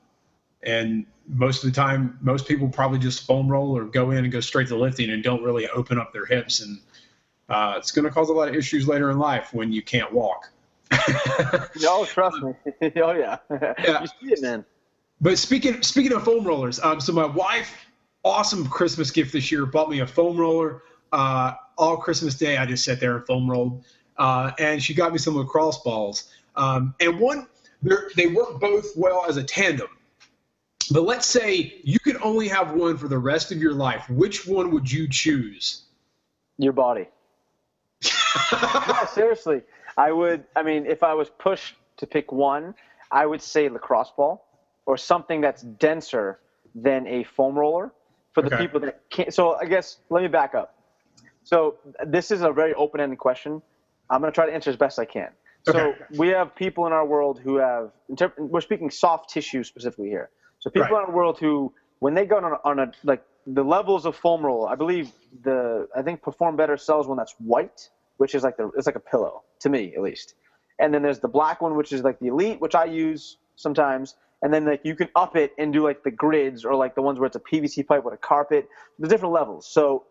and 0.64 1.06
most 1.28 1.64
of 1.64 1.70
the 1.70 1.76
time, 1.76 2.18
most 2.22 2.48
people 2.48 2.68
probably 2.68 3.00
just 3.00 3.26
foam 3.26 3.48
roll 3.48 3.76
or 3.78 3.86
go 3.86 4.12
in 4.12 4.20
and 4.20 4.32
go 4.32 4.40
straight 4.40 4.68
to 4.70 4.76
lifting 4.76 5.10
and 5.10 5.24
don't 5.24 5.44
really 5.44 5.68
open 5.70 6.00
up 6.00 6.14
their 6.14 6.26
hips. 6.26 6.62
And 6.62 6.80
uh, 7.50 7.76
it's 7.78 7.92
going 7.92 8.06
to 8.06 8.12
cause 8.12 8.30
a 8.30 8.34
lot 8.34 8.50
of 8.50 8.56
issues 8.56 8.88
later 8.88 9.12
in 9.12 9.20
life 9.20 9.54
when 9.54 9.72
you 9.72 9.82
can't 9.82 10.12
walk. 10.12 10.50
no, 11.82 12.06
trust 12.06 12.38
me. 12.42 12.54
oh 12.98 13.12
yeah. 13.12 13.38
yeah. 13.50 14.02
You 14.02 14.08
see 14.08 14.34
it, 14.34 14.42
man. 14.42 14.66
But 15.22 15.38
speaking 15.38 15.82
speaking 15.82 16.14
of 16.14 16.24
foam 16.24 16.44
rollers, 16.44 16.80
um, 16.82 17.00
so 17.00 17.14
my 17.14 17.26
wife, 17.26 17.74
awesome 18.24 18.68
Christmas 18.68 19.12
gift 19.12 19.34
this 19.34 19.52
year, 19.52 19.66
bought 19.66 19.90
me 19.90 20.00
a 20.00 20.08
foam 20.08 20.38
roller. 20.38 20.84
Uh, 21.12 21.54
all 21.78 21.98
Christmas 21.98 22.36
Day, 22.36 22.58
I 22.58 22.66
just 22.66 22.84
sat 22.84 23.00
there 23.00 23.18
and 23.18 23.26
foam 23.26 23.50
rolled, 23.50 23.84
uh, 24.18 24.52
and 24.60 24.82
she 24.82 24.94
got 24.94 25.12
me 25.12 25.18
some 25.18 25.36
lacrosse 25.36 25.80
balls. 25.80 26.32
Um, 26.56 26.96
and 27.00 27.20
one, 27.20 27.48
they 28.16 28.28
work 28.28 28.60
both 28.60 28.96
well 28.96 29.26
as 29.28 29.38
a 29.38 29.44
tandem. 29.44 29.88
But 30.92 31.04
let's 31.04 31.26
say 31.26 31.80
you 31.84 32.00
could 32.00 32.18
only 32.22 32.48
have 32.48 32.74
one 32.74 32.98
for 32.98 33.08
the 33.08 33.18
rest 33.18 33.52
of 33.52 33.60
your 33.60 33.74
life. 33.74 34.10
Which 34.10 34.46
one 34.46 34.72
would 34.72 34.92
you 34.92 35.08
choose? 35.08 35.84
Your 36.58 36.74
body. 36.74 37.08
no, 38.52 39.06
seriously. 39.12 39.62
I 39.98 40.12
would, 40.12 40.44
I 40.56 40.64
mean, 40.64 40.86
if 40.86 41.04
I 41.04 41.14
was 41.14 41.30
pushed 41.30 41.76
to 41.98 42.08
pick 42.08 42.32
one, 42.32 42.76
I 43.12 43.26
would 43.26 43.42
say 43.42 43.70
lacrosse 43.70 44.12
ball 44.16 44.46
or 44.86 44.98
something 44.98 45.42
that's 45.42 45.62
denser 45.62 46.40
than 46.76 47.08
a 47.08 47.24
foam 47.24 47.58
roller 47.58 47.92
for 48.34 48.42
the 48.42 48.54
okay. 48.54 48.58
people 48.58 48.80
that 48.82 49.02
can't. 49.10 49.34
So 49.34 49.56
I 49.56 49.66
guess 49.66 49.98
let 50.10 50.22
me 50.22 50.28
back 50.28 50.56
up. 50.56 50.76
So 51.44 51.76
this 52.06 52.32
is 52.32 52.42
a 52.42 52.52
very 52.52 52.74
open-ended 52.74 53.20
question. 53.20 53.62
I'm 54.10 54.22
going 54.22 54.32
to 54.32 54.36
try 54.36 54.46
to 54.46 54.54
answer 54.54 54.70
as 54.70 54.78
best 54.78 55.00
I 55.00 55.06
can. 55.06 55.30
Okay. 55.68 55.78
So 55.78 55.94
we 56.18 56.28
have 56.30 56.56
people 56.56 56.88
in 56.88 56.94
our 56.94 57.06
world 57.06 57.40
who 57.40 57.58
have, 57.58 57.92
we're 58.38 58.62
speaking 58.62 58.90
soft 58.90 59.30
tissue 59.30 59.64
specifically 59.64 60.10
here. 60.10 60.30
So 60.60 60.70
people 60.70 60.90
right. 60.90 61.04
in 61.04 61.12
the 61.12 61.16
world 61.16 61.40
who, 61.40 61.74
when 62.00 62.14
they 62.14 62.26
go 62.26 62.38
on 62.38 62.44
a, 62.46 62.58
on 62.64 62.80
a 62.80 62.92
like 63.04 63.24
the 63.48 63.64
levels 63.64 64.06
of 64.06 64.16
foam 64.16 64.46
roll, 64.46 64.68
I 64.68 64.76
believe 64.76 65.12
the 65.44 65.88
I 65.96 66.02
think 66.02 66.22
Perform 66.22 66.56
Better 66.56 66.78
sells 66.78 67.08
one 67.08 67.18
that's 67.18 67.36
white, 67.40 67.90
which 68.18 68.36
is 68.36 68.44
like 68.44 68.58
the 68.58 68.72
it's 68.78 68.86
like 68.86 68.96
a 68.96 69.02
pillow 69.02 69.44
to 69.62 69.70
me 69.70 69.94
at 69.96 70.02
least. 70.02 70.36
And 70.80 70.94
then 70.94 71.02
there's 71.02 71.20
the 71.20 71.28
black 71.28 71.62
one, 71.62 71.76
which 71.76 71.92
is 71.92 72.02
like 72.02 72.20
the 72.20 72.28
elite, 72.28 72.60
which 72.60 72.76
I 72.76 72.86
use 72.86 73.38
sometimes. 73.56 74.16
And 74.44 74.54
then 74.54 74.66
like 74.66 74.82
you 74.84 74.96
can 74.96 75.10
up 75.16 75.36
it 75.36 75.54
and 75.58 75.74
do 75.74 75.84
like 75.84 76.04
the 76.04 76.12
grids 76.12 76.66
or 76.66 76.76
like 76.76 76.94
the 76.94 77.02
ones 77.02 77.18
where 77.18 77.26
it's 77.26 77.36
a 77.36 77.40
PVC 77.40 77.88
pipe 77.88 78.04
with 78.04 78.14
a 78.14 78.18
carpet. 78.18 78.68
The 79.00 79.08
different 79.08 79.34
levels. 79.34 79.68
So 79.68 80.04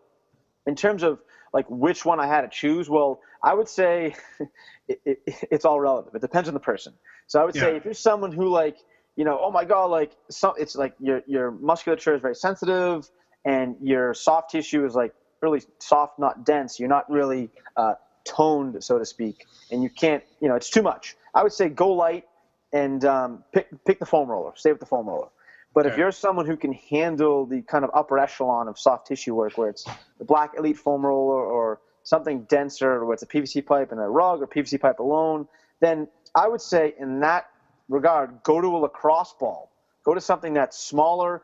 in 0.67 0.75
terms 0.75 1.03
of 1.03 1.19
like 1.53 1.65
which 1.69 2.03
one 2.03 2.19
I 2.19 2.27
had 2.27 2.41
to 2.41 2.49
choose, 2.49 2.89
well, 2.89 3.21
I 3.43 3.53
would 3.53 3.69
say 3.69 4.15
it, 4.87 4.99
it, 5.05 5.19
it's 5.51 5.63
all 5.63 5.79
relative. 5.79 6.15
It 6.15 6.21
depends 6.21 6.49
on 6.49 6.53
the 6.53 6.59
person. 6.59 6.93
So 7.27 7.39
I 7.39 7.45
would 7.45 7.55
yeah. 7.55 7.61
say 7.61 7.77
if 7.77 7.85
you're 7.85 7.93
someone 7.93 8.33
who 8.33 8.49
like 8.49 8.77
you 9.15 9.25
know, 9.25 9.39
oh 9.41 9.51
my 9.51 9.65
God, 9.65 9.85
like 9.85 10.11
so, 10.29 10.53
it's 10.53 10.75
like 10.75 10.95
your 10.99 11.21
your 11.27 11.51
musculature 11.51 12.15
is 12.15 12.21
very 12.21 12.35
sensitive, 12.35 13.09
and 13.45 13.75
your 13.81 14.13
soft 14.13 14.51
tissue 14.51 14.85
is 14.85 14.95
like 14.95 15.13
really 15.41 15.61
soft, 15.79 16.17
not 16.17 16.45
dense. 16.45 16.79
You're 16.79 16.89
not 16.89 17.09
really 17.11 17.49
uh, 17.77 17.93
toned, 18.25 18.83
so 18.83 18.97
to 18.97 19.05
speak, 19.05 19.45
and 19.71 19.83
you 19.83 19.89
can't, 19.89 20.23
you 20.41 20.47
know, 20.47 20.55
it's 20.55 20.69
too 20.69 20.81
much. 20.81 21.15
I 21.35 21.43
would 21.43 21.53
say 21.53 21.69
go 21.69 21.91
light 21.91 22.25
and 22.73 23.05
um, 23.05 23.43
pick 23.53 23.67
pick 23.85 23.99
the 23.99 24.05
foam 24.05 24.29
roller. 24.29 24.51
Stay 24.55 24.71
with 24.71 24.79
the 24.79 24.85
foam 24.85 25.07
roller. 25.07 25.29
But 25.73 25.85
okay. 25.85 25.93
if 25.93 25.97
you're 25.97 26.11
someone 26.11 26.45
who 26.45 26.57
can 26.57 26.73
handle 26.73 27.45
the 27.45 27.61
kind 27.61 27.83
of 27.83 27.91
upper 27.93 28.19
echelon 28.19 28.67
of 28.67 28.77
soft 28.77 29.07
tissue 29.07 29.33
work, 29.33 29.57
where 29.57 29.69
it's 29.69 29.85
the 30.17 30.25
black 30.25 30.51
elite 30.57 30.77
foam 30.77 31.05
roller 31.05 31.41
or 31.41 31.79
something 32.03 32.43
denser, 32.43 33.05
where 33.05 33.13
it's 33.13 33.23
a 33.23 33.27
PVC 33.27 33.65
pipe 33.65 33.91
and 33.91 33.99
a 33.99 34.03
rug 34.03 34.41
or 34.41 34.47
PVC 34.47 34.79
pipe 34.79 34.99
alone, 34.99 35.47
then 35.79 36.07
I 36.35 36.47
would 36.47 36.61
say 36.61 36.93
in 36.99 37.21
that 37.21 37.49
regard, 37.89 38.43
go 38.43 38.61
to 38.61 38.67
a 38.67 38.79
lacrosse 38.79 39.33
ball. 39.39 39.71
Go 40.03 40.13
to 40.13 40.21
something 40.21 40.53
that's 40.53 40.77
smaller, 40.77 41.43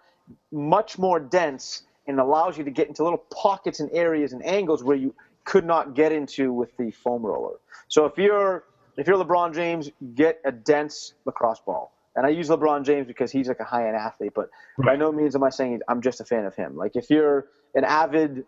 much 0.52 0.98
more 0.98 1.20
dense, 1.20 1.84
and 2.08 2.20
allows 2.20 2.58
you 2.58 2.64
to 2.66 2.72
get 2.72 2.88
into 2.88 3.04
little 3.04 3.24
pockets 3.32 3.80
and 3.80 3.90
areas 3.94 4.34
and 4.34 4.46
angles 4.46 4.84
where 4.84 4.98
you 4.98 5.16
could 5.46 5.66
not 5.66 5.96
get 5.96 6.12
into 6.12 6.52
with 6.52 6.76
the 6.78 6.92
foam 6.92 7.26
roller. 7.26 7.58
So 7.88 8.06
if 8.06 8.18
you're 8.18 8.66
if 9.00 9.08
you're 9.08 9.18
LeBron 9.18 9.54
James, 9.54 9.90
get 10.16 10.40
a 10.46 10.52
dense 10.52 11.14
lacrosse 11.26 11.62
ball. 11.66 11.94
And 12.16 12.26
I 12.26 12.30
use 12.30 12.50
LeBron 12.50 12.84
James 12.84 13.08
because 13.08 13.32
he's 13.32 13.48
like 13.48 13.60
a 13.60 13.64
high 13.64 13.88
end 13.88 13.96
athlete, 13.96 14.34
but 14.36 14.50
right. 14.78 14.94
by 14.94 14.96
no 14.96 15.12
means 15.12 15.36
am 15.36 15.44
I 15.44 15.50
saying 15.50 15.82
I'm 15.88 16.02
just 16.02 16.20
a 16.22 16.26
fan 16.26 16.46
of 16.46 16.56
him. 16.56 16.76
Like 16.76 16.96
if 16.96 17.10
you're 17.10 17.48
an 17.76 17.84
avid 17.84 18.46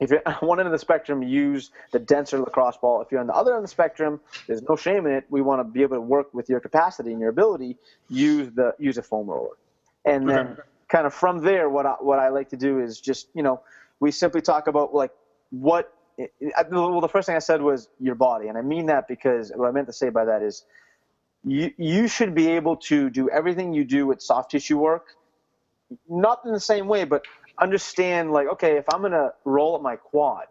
if 0.00 0.10
you're 0.10 0.22
on 0.26 0.34
one 0.40 0.60
end 0.60 0.66
of 0.66 0.72
the 0.72 0.78
spectrum, 0.78 1.22
use 1.22 1.70
the 1.92 1.98
denser 1.98 2.38
lacrosse 2.38 2.76
ball. 2.76 3.00
If 3.02 3.10
you're 3.10 3.20
on 3.20 3.26
the 3.26 3.34
other 3.34 3.52
end 3.52 3.58
of 3.58 3.64
the 3.64 3.68
spectrum, 3.68 4.20
there's 4.46 4.62
no 4.62 4.76
shame 4.76 5.06
in 5.06 5.12
it. 5.12 5.24
We 5.30 5.40
want 5.40 5.60
to 5.60 5.64
be 5.64 5.82
able 5.82 5.96
to 5.96 6.00
work 6.00 6.32
with 6.34 6.48
your 6.48 6.60
capacity 6.60 7.12
and 7.12 7.20
your 7.20 7.30
ability. 7.30 7.76
Use 8.08 8.50
the 8.54 8.74
use 8.78 8.98
a 8.98 9.02
foam 9.02 9.28
roller, 9.28 9.56
and 10.04 10.28
then 10.28 10.46
okay. 10.48 10.62
kind 10.88 11.06
of 11.06 11.14
from 11.14 11.38
there, 11.38 11.68
what 11.68 11.86
I, 11.86 11.94
what 12.00 12.18
I 12.18 12.28
like 12.28 12.50
to 12.50 12.56
do 12.56 12.80
is 12.80 13.00
just 13.00 13.28
you 13.34 13.42
know 13.42 13.60
we 14.00 14.10
simply 14.10 14.40
talk 14.40 14.66
about 14.66 14.94
like 14.94 15.12
what. 15.50 15.92
Well, 16.70 17.00
the 17.00 17.08
first 17.08 17.26
thing 17.26 17.36
I 17.36 17.40
said 17.40 17.62
was 17.62 17.88
your 18.00 18.14
body, 18.14 18.48
and 18.48 18.58
I 18.58 18.62
mean 18.62 18.86
that 18.86 19.08
because 19.08 19.52
what 19.54 19.68
I 19.68 19.72
meant 19.72 19.88
to 19.88 19.92
say 19.92 20.10
by 20.10 20.26
that 20.26 20.42
is 20.42 20.64
you 21.44 21.72
you 21.78 22.08
should 22.08 22.34
be 22.34 22.48
able 22.52 22.76
to 22.76 23.10
do 23.10 23.30
everything 23.30 23.74
you 23.74 23.84
do 23.84 24.06
with 24.06 24.22
soft 24.22 24.52
tissue 24.52 24.78
work, 24.78 25.06
not 26.08 26.40
in 26.44 26.52
the 26.52 26.60
same 26.60 26.88
way, 26.88 27.04
but 27.04 27.22
understand 27.60 28.32
like 28.32 28.48
okay 28.48 28.78
if 28.78 28.84
i'm 28.92 29.02
to 29.12 29.32
roll 29.44 29.76
up 29.76 29.82
my 29.82 29.96
quad 29.96 30.46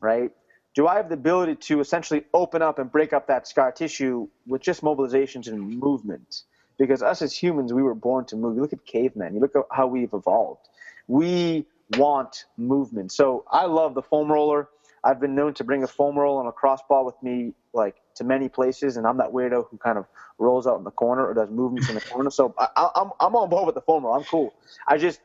right 0.00 0.32
do 0.74 0.86
i 0.86 0.96
have 0.96 1.08
the 1.08 1.14
ability 1.14 1.56
to 1.56 1.80
essentially 1.80 2.24
open 2.34 2.62
up 2.62 2.78
and 2.78 2.92
break 2.92 3.12
up 3.12 3.28
that 3.28 3.48
scar 3.48 3.72
tissue 3.72 4.28
with 4.46 4.62
just 4.62 4.82
mobilizations 4.82 5.48
and 5.48 5.78
movement? 5.80 6.42
Because 6.78 7.02
us 7.02 7.22
as 7.22 7.34
humans 7.36 7.72
we 7.72 7.82
were 7.82 7.94
born 7.94 8.26
to 8.26 8.36
move. 8.36 8.56
You 8.56 8.62
look 8.62 8.72
at 8.74 8.84
cavemen 8.86 9.34
you 9.34 9.40
look 9.40 9.56
at 9.56 9.64
how 9.70 9.86
we've 9.86 10.12
evolved. 10.14 10.68
We 11.08 11.66
want 11.98 12.44
movement. 12.58 13.12
So 13.12 13.44
i 13.50 13.66
love 13.66 13.94
the 13.94 14.02
foam 14.02 14.30
roller 14.32 14.68
i've 15.04 15.20
been 15.20 15.34
known 15.34 15.54
to 15.54 15.64
bring 15.64 15.82
a 15.82 15.86
foam 15.86 16.18
roller 16.18 16.40
and 16.40 16.48
a 16.48 16.52
crossball 16.52 17.04
with 17.06 17.20
me 17.22 17.52
like 17.72 17.96
to 18.14 18.24
many 18.24 18.48
places 18.48 18.96
and 18.96 19.06
i'm 19.06 19.18
that 19.18 19.30
weirdo 19.32 19.64
who 19.70 19.78
kind 19.78 19.98
of 19.98 20.06
rolls 20.38 20.66
out 20.66 20.78
in 20.78 20.84
the 20.84 20.90
corner 20.90 21.26
or 21.26 21.34
does 21.34 21.50
movements 21.50 21.88
in 21.88 21.94
the 21.94 22.00
corner. 22.00 22.30
So 22.30 22.54
I, 22.58 22.68
am 22.76 22.90
I'm, 22.94 23.10
I'm 23.20 23.36
on 23.36 23.48
board 23.48 23.66
with 23.66 23.74
the 23.74 23.80
foam 23.82 24.04
roller 24.04 24.18
i'm 24.18 24.24
cool. 24.24 24.54
I 24.86 24.98
just 24.98 25.20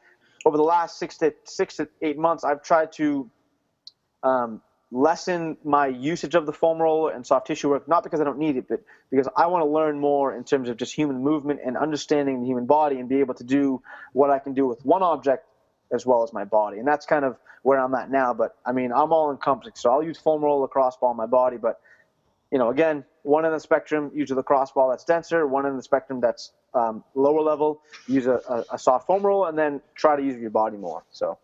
over 0.45 0.57
the 0.57 0.63
last 0.63 0.97
six 0.97 1.17
to 1.17 1.33
six 1.43 1.75
to 1.77 1.89
eight 2.01 2.17
months, 2.17 2.43
I've 2.43 2.63
tried 2.63 2.93
to 2.93 3.29
um, 4.23 4.61
lessen 4.91 5.57
my 5.63 5.87
usage 5.87 6.35
of 6.35 6.45
the 6.45 6.53
foam 6.53 6.81
roller 6.81 7.11
and 7.11 7.25
soft 7.25 7.47
tissue 7.47 7.69
work, 7.69 7.87
not 7.87 8.03
because 8.03 8.21
I 8.21 8.23
don't 8.23 8.39
need 8.39 8.55
it, 8.55 8.67
but 8.69 8.81
because 9.11 9.27
I 9.35 9.47
want 9.47 9.63
to 9.63 9.69
learn 9.69 9.99
more 9.99 10.35
in 10.35 10.45
terms 10.45 10.69
of 10.69 10.77
just 10.77 10.93
human 10.95 11.21
movement 11.21 11.59
and 11.65 11.77
understanding 11.77 12.41
the 12.41 12.47
human 12.47 12.65
body 12.65 12.99
and 12.99 13.09
be 13.09 13.19
able 13.19 13.33
to 13.35 13.43
do 13.43 13.81
what 14.13 14.29
I 14.29 14.39
can 14.39 14.53
do 14.53 14.65
with 14.67 14.85
one 14.85 15.03
object 15.03 15.45
as 15.91 16.05
well 16.05 16.23
as 16.23 16.33
my 16.33 16.43
body. 16.43 16.79
And 16.79 16.87
that's 16.87 17.05
kind 17.05 17.25
of 17.25 17.37
where 17.63 17.79
I'm 17.79 17.93
at 17.95 18.11
now. 18.11 18.33
But 18.33 18.55
I 18.65 18.71
mean, 18.71 18.91
I'm 18.91 19.11
all 19.11 19.31
encompassing. 19.31 19.73
So 19.75 19.91
I'll 19.91 20.03
use 20.03 20.17
foam 20.17 20.43
roller 20.43 20.61
lacrosse 20.61 20.97
ball 20.97 21.13
my 21.13 21.25
body. 21.25 21.57
But, 21.57 21.79
you 22.51 22.57
know, 22.57 22.69
again, 22.69 23.03
one 23.23 23.45
in 23.45 23.51
the 23.51 23.59
spectrum, 23.59 24.11
use 24.13 24.31
a 24.31 24.35
lacrosse 24.35 24.71
ball 24.71 24.89
that's 24.89 25.03
denser, 25.03 25.47
one 25.47 25.65
in 25.65 25.75
the 25.75 25.83
spectrum 25.83 26.21
that's 26.21 26.51
um, 26.73 27.03
lower 27.15 27.41
level, 27.41 27.81
use 28.07 28.27
a, 28.27 28.39
a, 28.49 28.75
a, 28.75 28.79
soft 28.79 29.07
foam 29.07 29.23
roll, 29.23 29.45
and 29.45 29.57
then 29.57 29.81
try 29.95 30.15
to 30.15 30.23
use 30.23 30.39
your 30.39 30.49
body 30.49 30.77
more. 30.77 31.03
So. 31.11 31.37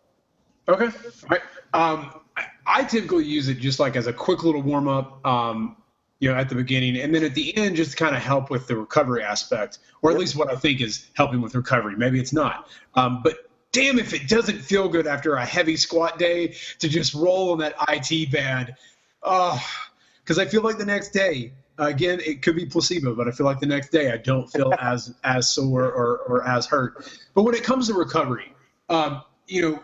Okay. 0.68 0.90
Right. 1.30 1.42
Um, 1.74 2.22
I 2.66 2.84
typically 2.84 3.26
use 3.26 3.50
it 3.50 3.56
just 3.56 3.80
like 3.80 3.96
as 3.96 4.08
a 4.08 4.14
quick 4.14 4.44
little 4.44 4.62
warm 4.62 4.88
up, 4.88 5.26
um, 5.26 5.76
you 6.20 6.32
know, 6.32 6.38
at 6.38 6.48
the 6.48 6.56
beginning, 6.56 6.98
and 6.98 7.14
then 7.14 7.24
at 7.24 7.36
the 7.36 7.56
end, 7.58 7.76
just 7.76 7.92
to 7.92 7.98
kind 7.98 8.16
of 8.16 8.22
help 8.22 8.50
with 8.50 8.68
the 8.68 8.78
recovery 8.78 9.24
aspect, 9.24 9.80
or 10.02 10.12
at 10.12 10.18
least 10.18 10.38
what 10.38 10.50
I 10.50 10.56
think 10.56 10.80
is 10.80 11.10
helping 11.16 11.42
with 11.42 11.54
recovery. 11.54 11.96
Maybe 11.98 12.20
it's 12.20 12.32
not, 12.32 12.70
um, 12.96 13.22
but 13.22 13.50
damn 13.74 14.00
if 14.00 14.14
it 14.14 14.30
doesn't 14.30 14.60
feel 14.60 14.88
good 14.88 15.06
after 15.06 15.36
a 15.36 15.46
heavy 15.46 15.76
squat 15.76 16.18
day 16.18 16.56
to 16.80 16.88
just 16.88 17.14
roll 17.14 17.52
on 17.52 17.58
that 17.58 17.76
IT 17.90 18.32
band. 18.32 18.74
Because 19.22 20.40
I 20.40 20.46
feel 20.46 20.62
like 20.62 20.78
the 20.78 20.86
next 20.86 21.10
day 21.10 21.52
again, 21.78 22.22
it 22.26 22.42
could 22.42 22.56
be 22.56 22.66
placebo, 22.66 23.16
but 23.16 23.28
I 23.28 23.32
feel 23.32 23.46
like 23.46 23.60
the 23.60 23.66
next 23.66 23.92
day 23.92 24.12
I 24.12 24.18
don't 24.18 24.48
feel 24.48 24.74
as 24.80 25.14
as 25.24 25.52
sore 25.52 25.86
or, 25.86 26.20
or 26.20 26.48
as 26.48 26.66
hurt. 26.66 27.12
But 27.34 27.44
when 27.44 27.56
it 27.56 27.64
comes 27.64 27.88
to 27.88 27.94
recovery, 27.94 28.54
um, 28.90 29.22
you 29.48 29.62
know, 29.62 29.84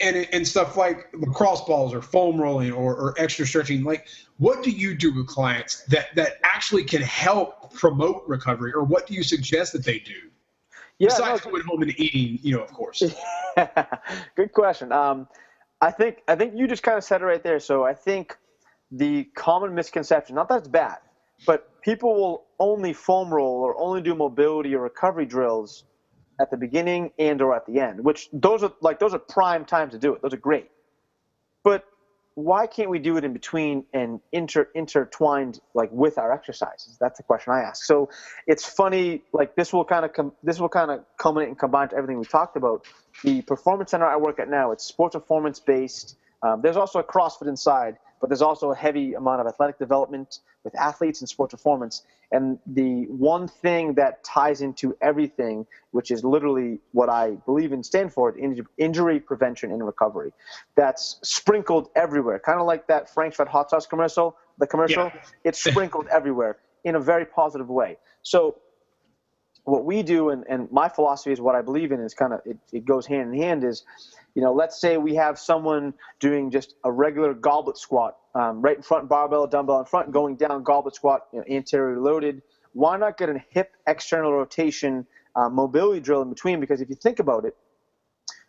and 0.00 0.26
and 0.32 0.48
stuff 0.48 0.76
like 0.76 1.08
lacrosse 1.14 1.60
balls 1.62 1.92
or 1.92 2.00
foam 2.00 2.40
rolling 2.40 2.72
or, 2.72 2.94
or 2.94 3.14
extra 3.18 3.46
stretching, 3.46 3.84
like 3.84 4.06
what 4.38 4.62
do 4.62 4.70
you 4.70 4.94
do 4.94 5.14
with 5.14 5.26
clients 5.26 5.84
that 5.84 6.14
that 6.14 6.34
actually 6.42 6.84
can 6.84 7.02
help 7.02 7.74
promote 7.74 8.24
recovery, 8.26 8.72
or 8.72 8.82
what 8.82 9.06
do 9.06 9.14
you 9.14 9.22
suggest 9.22 9.72
that 9.74 9.84
they 9.84 9.98
do? 9.98 10.30
Yeah, 10.98 11.08
Besides 11.08 11.44
no, 11.44 11.50
going 11.50 11.64
home 11.64 11.82
and 11.82 12.00
eating, 12.00 12.38
you 12.42 12.56
know, 12.56 12.62
of 12.62 12.72
course. 12.72 13.02
Good 14.36 14.52
question. 14.52 14.92
Um, 14.92 15.26
I 15.80 15.90
think 15.90 16.22
I 16.28 16.36
think 16.36 16.54
you 16.56 16.66
just 16.66 16.82
kind 16.82 16.96
of 16.96 17.04
said 17.04 17.20
it 17.20 17.24
right 17.24 17.42
there. 17.42 17.58
So 17.60 17.84
I 17.84 17.94
think 17.94 18.36
the 18.90 19.24
common 19.34 19.74
misconception, 19.74 20.36
not 20.36 20.48
that 20.48 20.58
it's 20.58 20.68
bad, 20.68 20.98
but 21.46 21.68
people 21.82 22.14
will 22.14 22.44
only 22.60 22.92
foam 22.92 23.32
roll 23.32 23.62
or 23.62 23.78
only 23.78 24.00
do 24.00 24.14
mobility 24.14 24.74
or 24.74 24.82
recovery 24.82 25.26
drills 25.26 25.84
at 26.40 26.50
the 26.50 26.56
beginning 26.56 27.10
and 27.18 27.42
or 27.42 27.54
at 27.54 27.66
the 27.66 27.80
end, 27.80 28.02
which 28.02 28.28
those 28.32 28.62
are 28.62 28.72
like 28.80 28.98
those 28.98 29.14
are 29.14 29.18
prime 29.18 29.64
times 29.64 29.92
to 29.92 29.98
do 29.98 30.14
it. 30.14 30.22
Those 30.22 30.32
are 30.34 30.38
great. 30.38 30.68
But 31.64 31.84
why 32.34 32.66
can't 32.66 32.90
we 32.90 32.98
do 32.98 33.16
it 33.16 33.24
in 33.24 33.32
between 33.32 33.84
and 33.92 34.20
inter 34.32 34.68
intertwined 34.74 35.60
like 35.72 35.90
with 35.92 36.18
our 36.18 36.32
exercises? 36.32 36.96
That's 37.00 37.16
the 37.16 37.22
question 37.22 37.52
I 37.52 37.60
ask. 37.60 37.84
So 37.84 38.10
it's 38.46 38.64
funny, 38.64 39.22
like 39.32 39.54
this 39.54 39.72
will 39.72 39.84
kind 39.84 40.04
of 40.04 40.12
com- 40.12 40.32
this 40.42 40.58
will 40.58 40.68
kind 40.68 40.90
of 40.90 41.04
culminate 41.16 41.48
and 41.48 41.58
combine 41.58 41.90
to 41.90 41.96
everything 41.96 42.18
we 42.18 42.24
talked 42.24 42.56
about. 42.56 42.86
The 43.22 43.42
performance 43.42 43.92
center 43.92 44.06
I 44.06 44.16
work 44.16 44.40
at 44.40 44.50
now, 44.50 44.72
it's 44.72 44.84
sports 44.84 45.14
performance 45.14 45.60
based. 45.60 46.16
Um, 46.42 46.60
there's 46.60 46.76
also 46.76 46.98
a 46.98 47.04
CrossFit 47.04 47.46
inside, 47.46 47.98
but 48.24 48.30
there's 48.30 48.40
also 48.40 48.70
a 48.70 48.74
heavy 48.74 49.12
amount 49.12 49.42
of 49.42 49.46
athletic 49.46 49.78
development 49.78 50.38
with 50.64 50.74
athletes 50.76 51.20
and 51.20 51.28
sports 51.28 51.52
performance. 51.52 52.06
And 52.32 52.58
the 52.66 53.04
one 53.08 53.46
thing 53.46 53.92
that 53.96 54.24
ties 54.24 54.62
into 54.62 54.96
everything, 55.02 55.66
which 55.90 56.10
is 56.10 56.24
literally 56.24 56.80
what 56.92 57.10
I 57.10 57.32
believe 57.44 57.74
in 57.74 57.82
stand 57.82 58.14
for, 58.14 58.34
injury 58.78 59.20
prevention 59.20 59.72
and 59.72 59.84
recovery. 59.84 60.32
That's 60.74 61.18
sprinkled 61.22 61.90
everywhere, 61.94 62.38
kind 62.38 62.58
of 62.58 62.66
like 62.66 62.86
that 62.86 63.12
Frank's 63.12 63.38
Red 63.38 63.48
Hot 63.48 63.68
Sauce 63.68 63.84
commercial. 63.84 64.38
The 64.56 64.68
commercial, 64.68 65.12
yeah. 65.14 65.20
it's 65.44 65.62
sprinkled 65.62 66.06
everywhere 66.10 66.56
in 66.82 66.94
a 66.94 67.00
very 67.00 67.26
positive 67.26 67.68
way. 67.68 67.98
So 68.22 68.56
what 69.64 69.84
we 69.84 70.02
do 70.02 70.30
and, 70.30 70.44
and 70.48 70.72
my 70.72 70.88
philosophy 70.88 71.32
is 71.32 71.42
what 71.42 71.56
I 71.56 71.60
believe 71.60 71.92
in 71.92 72.00
is 72.00 72.14
kind 72.14 72.32
of 72.32 72.40
it, 72.46 72.56
it 72.72 72.86
goes 72.86 73.04
hand 73.04 73.34
in 73.34 73.38
hand 73.42 73.64
is 73.64 73.84
you 74.34 74.42
know, 74.42 74.52
let's 74.52 74.80
say 74.80 74.96
we 74.96 75.14
have 75.14 75.38
someone 75.38 75.94
doing 76.18 76.50
just 76.50 76.74
a 76.84 76.90
regular 76.90 77.34
goblet 77.34 77.78
squat, 77.78 78.16
um, 78.34 78.60
right 78.62 78.76
in 78.76 78.82
front, 78.82 79.08
barbell, 79.08 79.46
dumbbell 79.46 79.78
in 79.78 79.84
front, 79.84 80.10
going 80.10 80.36
down, 80.36 80.62
goblet 80.62 80.94
squat, 80.94 81.22
you 81.32 81.38
know, 81.38 81.44
anterior 81.48 82.00
loaded. 82.00 82.42
Why 82.72 82.96
not 82.96 83.16
get 83.16 83.28
a 83.28 83.40
hip 83.50 83.76
external 83.86 84.32
rotation 84.32 85.06
uh, 85.36 85.48
mobility 85.48 86.00
drill 86.00 86.22
in 86.22 86.30
between? 86.30 86.58
Because 86.58 86.80
if 86.80 86.88
you 86.88 86.96
think 86.96 87.20
about 87.20 87.44
it, 87.44 87.54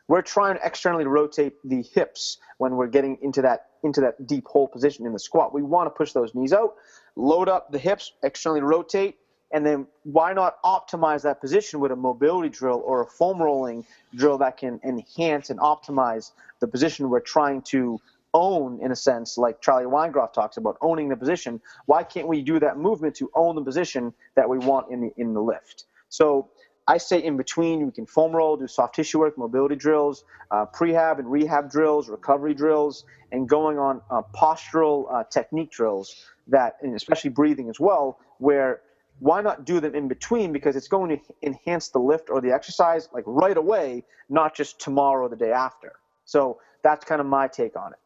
we're 0.08 0.22
trying 0.22 0.56
to 0.56 0.66
externally 0.66 1.06
rotate 1.06 1.54
the 1.64 1.84
hips 1.94 2.38
when 2.58 2.76
we're 2.76 2.88
getting 2.88 3.18
into 3.22 3.42
that 3.42 3.62
into 3.84 4.02
that 4.02 4.28
deep 4.28 4.46
hole 4.48 4.68
position 4.68 5.06
in 5.06 5.14
the 5.14 5.20
squat. 5.20 5.54
We 5.54 5.62
want 5.62 5.88
to 5.88 5.92
push 5.92 6.12
those 6.12 6.34
knees 6.34 6.54
out, 6.54 6.74
load 7.16 7.50
up 7.50 7.72
the 7.72 7.78
hips, 7.78 8.12
externally 8.24 8.62
rotate, 8.62 9.18
and 9.52 9.66
then 9.66 9.88
why 10.04 10.34
not 10.34 10.62
optimize 10.64 11.22
that 11.24 11.40
position 11.42 11.80
with 11.80 11.92
a 11.92 11.96
mobility 11.96 12.50
drill 12.50 12.82
or 12.86 13.02
a 13.02 13.06
foam 13.06 13.42
rolling 13.42 13.86
drill 14.16 14.38
that 14.38 14.58
can 14.58 14.80
enhance 14.84 15.50
and 15.50 15.60
optimize 15.60 16.32
the 16.60 16.68
position 16.68 17.10
we're 17.10 17.20
trying 17.20 17.62
to 17.62 18.00
own 18.34 18.80
in 18.82 18.92
a 18.92 18.96
sense 18.96 19.38
like 19.38 19.62
charlie 19.62 19.86
weingroff 19.86 20.34
talks 20.34 20.58
about 20.58 20.78
owning 20.82 21.10
the 21.10 21.16
position? 21.16 21.62
Why 21.86 22.04
can't 22.04 22.28
we 22.28 22.42
do 22.42 22.60
that 22.60 22.78
movement 22.78 23.16
to 23.16 23.32
own 23.34 23.56
the 23.56 23.64
position 23.64 24.14
that 24.36 24.50
we 24.50 24.58
want 24.58 24.92
in 24.92 25.02
the 25.02 25.14
in 25.18 25.34
the 25.34 25.42
lift? 25.42 25.86
So 26.10 26.50
I 26.88 26.98
say 26.98 27.24
in 27.24 27.36
between, 27.36 27.86
we 27.86 27.92
can 27.92 28.06
foam 28.06 28.32
roll, 28.32 28.58
do 28.58 28.68
soft 28.68 28.96
tissue 28.96 29.20
work, 29.20 29.38
mobility 29.38 29.76
drills, 29.76 30.24
uh, 30.52 30.66
prehab 30.68 31.18
and 31.18 31.32
rehab 31.32 31.72
drills, 31.72 32.10
recovery 32.10 32.54
drills, 32.54 33.06
and 33.32 33.50
going 33.50 33.80
on 33.80 34.02
uh, 34.12 34.22
postural 34.36 35.12
uh, 35.12 35.24
technique 35.24 35.72
drills 35.72 36.26
that, 36.48 36.78
and 36.84 36.96
especially 36.96 37.32
breathing 37.32 37.70
as 37.70 37.80
well, 37.80 38.20
where 38.38 38.82
why 39.20 39.42
not 39.42 39.66
do 39.66 39.80
them 39.80 39.96
in 39.96 40.08
between? 40.08 40.52
Because 40.52 40.76
it's 40.76 40.88
going 40.88 41.10
to 41.10 41.20
enhance 41.42 41.90
the 41.90 42.00
lift 42.00 42.30
or 42.30 42.42
the 42.42 42.52
exercise 42.52 43.10
like 43.14 43.24
right 43.26 43.58
away 43.58 44.04
not 44.30 44.56
just 44.56 44.80
tomorrow 44.80 45.26
or 45.26 45.30
the 45.30 45.36
day 45.36 45.52
after. 45.52 45.94
So 46.26 46.60
that's 46.84 47.06
kind 47.06 47.22
of 47.22 47.28
my 47.28 47.48
take 47.48 47.76
on 47.76 47.94
it. 47.94 48.00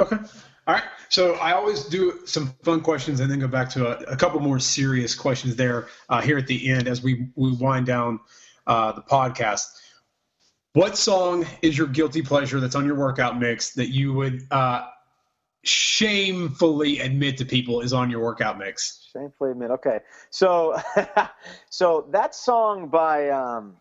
Okay. 0.00 0.16
All 0.66 0.74
right. 0.74 0.84
So 1.08 1.34
i 1.34 1.52
always 1.52 1.84
do 1.84 2.20
some 2.24 2.48
fun 2.62 2.80
questions 2.80 3.20
and 3.20 3.30
then 3.30 3.38
go 3.38 3.46
back 3.48 3.68
to 3.70 3.86
a, 3.86 4.12
a 4.12 4.16
couple 4.16 4.40
more 4.40 4.58
serious 4.58 5.14
questions 5.14 5.56
there 5.56 5.88
uh, 6.08 6.20
here 6.20 6.38
at 6.38 6.46
the 6.46 6.68
end 6.68 6.88
as 6.88 7.02
we, 7.02 7.28
we 7.36 7.52
wind 7.52 7.86
down 7.86 8.18
uh, 8.66 8.92
the 8.92 9.02
podcast. 9.02 9.66
What 10.72 10.98
song 10.98 11.46
is 11.62 11.78
your 11.78 11.86
guilty 11.86 12.22
pleasure 12.22 12.58
that's 12.58 12.74
on 12.74 12.84
your 12.84 12.96
workout 12.96 13.38
mix 13.38 13.74
that 13.74 13.90
you 13.90 14.12
would 14.14 14.42
uh, 14.50 14.86
shamefully 15.66 17.00
admit 17.00 17.38
to 17.38 17.44
people 17.44 17.80
is 17.80 17.92
on 17.92 18.10
your 18.10 18.20
workout 18.20 18.58
mix? 18.58 19.08
Shamefully 19.12 19.52
admit. 19.52 19.70
Okay, 19.70 20.00
so 20.30 20.76
so 21.70 22.08
that 22.12 22.34
song 22.34 22.88
by 22.88 23.30
um, 23.30 23.76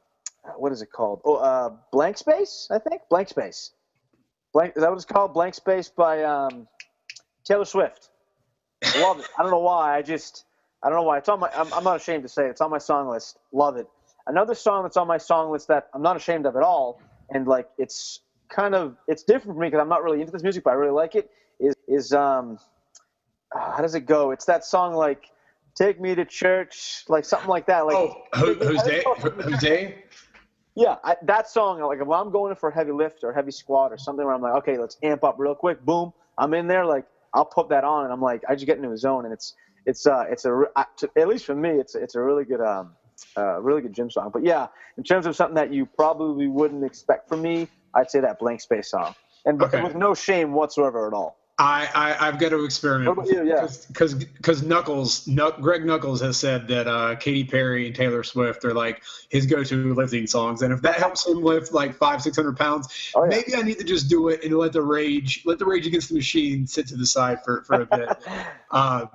what 0.58 0.72
is 0.72 0.82
it 0.82 0.92
called? 0.92 1.22
Oh, 1.26 1.36
uh, 1.36 1.72
Blank 1.92 2.18
Space, 2.18 2.68
I 2.72 2.80
think. 2.80 3.02
Blank 3.10 3.30
Space. 3.30 3.72
Blank. 4.54 4.74
Is 4.76 4.82
that 4.82 4.90
what 4.90 4.96
it's 4.96 5.06
called? 5.06 5.34
Blank 5.34 5.56
Space 5.56 5.90
by 5.90 6.24
um, 6.24 6.68
Taylor 7.46 7.66
Swift. 7.66 8.10
Love 8.98 9.20
it. 9.20 9.28
I 9.38 9.42
don't 9.42 9.52
know 9.52 9.60
why. 9.60 9.98
I 9.98 10.02
just 10.02 10.46
I 10.84 10.90
don't 10.90 10.98
know 10.98 11.04
why. 11.04 11.18
It's 11.18 11.30
on 11.30 11.40
my. 11.40 11.50
I'm, 11.56 11.74
I'm 11.74 11.84
not 11.84 11.96
ashamed 11.96 12.24
to 12.24 12.30
say 12.30 12.48
it. 12.48 12.52
It's 12.52 12.62
on 12.62 12.70
my 12.70 12.78
song 12.78 13.10
list. 13.10 13.40
Love 13.52 13.78
it. 13.78 13.88
Another 14.28 14.56
song 14.56 14.84
that's 14.84 14.98
on 14.98 15.08
my 15.08 15.18
song 15.18 15.52
list 15.52 15.68
that 15.70 15.90
I'm 15.94 16.02
not 16.02 16.18
ashamed 16.18 16.46
of 16.46 16.56
at 16.56 16.64
all, 16.64 17.02
and 17.30 17.48
like 17.48 17.70
it's 17.78 18.20
kind 18.50 18.76
of 18.76 18.98
it's 19.08 19.24
different 19.24 19.56
for 19.56 19.62
me 19.62 19.68
because 19.68 19.82
I'm 19.82 19.90
not 19.90 20.04
really 20.04 20.20
into 20.20 20.32
this 20.32 20.44
music, 20.44 20.64
but 20.64 20.72
I 20.72 20.74
really 20.74 20.94
like 20.94 21.16
it. 21.16 21.30
Is 21.88 22.14
um, 22.14 22.58
how 23.54 23.82
does 23.82 23.96
it 23.96 24.02
go? 24.02 24.32
It's 24.32 24.46
that 24.46 24.66
song 24.66 24.94
like 24.94 25.30
"Take 25.76 26.00
Me 26.00 26.16
to 26.16 26.26
Church," 26.26 27.04
like 27.08 27.26
something 27.26 27.50
like 27.50 27.68
that. 27.68 27.86
Like 27.86 27.96
oh, 27.96 28.24
Jose, 28.34 29.04
Jose. 29.06 30.04
Yeah, 30.76 30.96
I, 31.04 31.18
that 31.24 31.50
song. 31.50 31.82
Like 31.82 32.00
if 32.00 32.10
I'm 32.10 32.32
going 32.32 32.56
for 32.56 32.70
a 32.70 32.74
heavy 32.74 32.92
lift 32.92 33.24
or 33.24 33.34
heavy 33.34 33.52
squat 33.52 33.92
or 33.92 33.98
something 33.98 34.26
where 34.26 34.34
I'm 34.34 34.42
like, 34.42 34.56
okay, 34.56 34.78
let's 34.78 34.98
amp 35.04 35.24
up 35.24 35.36
real 35.38 35.56
quick. 35.56 35.84
Boom, 35.86 36.14
I'm 36.38 36.54
in 36.54 36.68
there. 36.68 36.86
Like 36.86 37.06
I'll 37.34 37.46
put 37.46 37.70
that 37.70 37.84
on, 37.84 38.06
and 38.06 38.14
I'm 38.14 38.22
like, 38.22 38.44
I 38.50 38.56
just 38.56 38.66
get 38.66 38.78
into 38.78 38.92
a 38.92 38.98
zone, 38.98 39.26
and 39.26 39.34
it's 39.34 39.56
it's 39.86 40.06
uh 40.08 40.26
it's 40.30 40.46
a 40.46 40.66
at 40.76 41.28
least 41.28 41.46
for 41.46 41.56
me, 41.56 41.70
it's 41.72 41.96
it's 41.96 42.16
a 42.16 42.22
really 42.22 42.46
good 42.46 42.62
um 42.62 42.96
uh, 43.38 43.62
really 43.62 43.82
good 43.82 43.94
gym 43.94 44.10
song. 44.10 44.32
But 44.34 44.44
yeah, 44.44 44.68
in 44.98 45.04
terms 45.04 45.26
of 45.26 45.36
something 45.36 45.56
that 45.56 45.72
you 45.72 45.86
probably 45.86 46.48
wouldn't 46.48 46.84
expect 46.84 47.30
from 47.30 47.42
me, 47.42 47.68
I'd 47.94 48.10
say 48.10 48.20
that 48.22 48.40
Blank 48.40 48.62
Space 48.62 48.90
song, 48.90 49.16
and 49.46 49.62
okay. 49.62 49.82
with 49.82 49.96
no 49.96 50.14
shame 50.14 50.54
whatsoever 50.54 51.08
at 51.08 51.14
all. 51.14 51.38
I, 51.60 51.88
I 52.20 52.26
have 52.26 52.40
got 52.40 52.50
to 52.50 52.66
experiment 52.66 53.16
because 53.88 54.16
because 54.16 54.64
Nuckols 54.64 55.30
Greg 55.62 55.86
Nuckols 55.86 56.20
has 56.22 56.36
said 56.36 56.68
that 56.70 56.88
uh, 56.88 57.16
Katy 57.16 57.44
Perry 57.44 57.86
and 57.86 57.96
Taylor 57.96 58.24
Swift 58.24 58.66
are 58.66 58.74
like 58.74 59.04
his 59.30 59.46
go-to 59.46 59.94
lifting 59.94 60.26
songs, 60.26 60.64
and 60.64 60.74
if 60.74 60.82
that 60.82 60.96
helps 60.96 61.28
him 61.28 61.44
lift 61.44 61.72
like 61.72 61.94
five 61.94 62.24
six 62.24 62.38
hundred 62.38 62.58
pounds, 62.58 63.12
oh, 63.14 63.26
yeah. 63.26 63.30
maybe 63.30 63.56
I 63.56 63.62
need 63.62 63.78
to 63.78 63.84
just 63.84 64.10
do 64.10 64.30
it 64.30 64.44
and 64.44 64.58
let 64.58 64.74
the 64.74 64.82
rage 64.82 65.44
let 65.46 65.60
the 65.60 65.66
rage 65.66 65.86
against 65.86 66.10
the 66.10 66.16
machine 66.16 66.66
sit 66.66 66.88
to 66.88 66.96
the 66.96 67.06
side 67.06 67.44
for, 67.44 67.64
for 67.66 67.82
a 67.82 67.86
bit. 67.86 68.10
uh, 68.72 69.06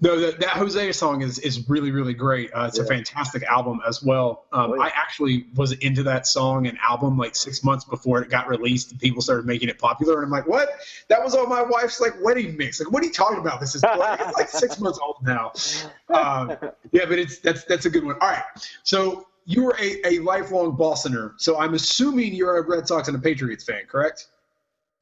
no, 0.00 0.20
that, 0.20 0.38
that 0.38 0.50
Jose 0.50 0.92
song 0.92 1.22
is 1.22 1.40
is 1.40 1.68
really 1.68 1.90
really 1.90 2.14
great. 2.14 2.52
Uh, 2.52 2.66
it's 2.68 2.78
yeah. 2.78 2.84
a 2.84 2.86
fantastic 2.86 3.42
album 3.42 3.80
as 3.84 4.00
well. 4.00 4.44
Um, 4.52 4.70
oh, 4.70 4.74
yeah. 4.76 4.82
I 4.82 4.92
actually 4.94 5.46
was 5.56 5.72
into 5.72 6.04
that 6.04 6.28
song 6.28 6.68
and 6.68 6.78
album 6.88 7.18
like 7.18 7.34
six 7.34 7.64
months 7.64 7.84
before 7.84 8.22
it 8.22 8.30
got 8.30 8.46
released, 8.46 8.92
and 8.92 9.00
people 9.00 9.22
started 9.22 9.44
making 9.44 9.68
it 9.68 9.78
popular, 9.80 10.22
and 10.22 10.26
I'm 10.26 10.30
like, 10.30 10.46
what? 10.46 10.68
That 11.08 11.20
was 11.24 11.34
on 11.34 11.48
my 11.48 11.62
wife's 11.82 12.00
like 12.00 12.14
wedding 12.22 12.56
mix. 12.56 12.80
Like, 12.80 12.92
what 12.92 13.02
are 13.02 13.06
you 13.06 13.12
talking 13.12 13.38
about? 13.38 13.60
This 13.60 13.74
is 13.74 13.82
like, 13.82 14.20
it's 14.20 14.36
like 14.36 14.48
six 14.48 14.78
months 14.80 14.98
old 15.02 15.16
now. 15.22 15.52
Um, 16.10 16.56
yeah, 16.90 17.04
but 17.06 17.20
it's 17.20 17.38
that's 17.38 17.64
that's 17.66 17.86
a 17.86 17.90
good 17.90 18.04
one. 18.04 18.16
All 18.20 18.28
right, 18.28 18.42
so 18.82 19.28
you 19.44 19.62
were 19.62 19.76
a, 19.80 20.08
a 20.08 20.18
lifelong 20.18 20.76
Bostoner, 20.76 21.34
so 21.36 21.56
I'm 21.56 21.74
assuming 21.74 22.34
you're 22.34 22.58
a 22.58 22.62
Red 22.62 22.88
Sox 22.88 23.06
and 23.06 23.16
a 23.16 23.20
Patriots 23.20 23.62
fan, 23.62 23.82
correct? 23.86 24.26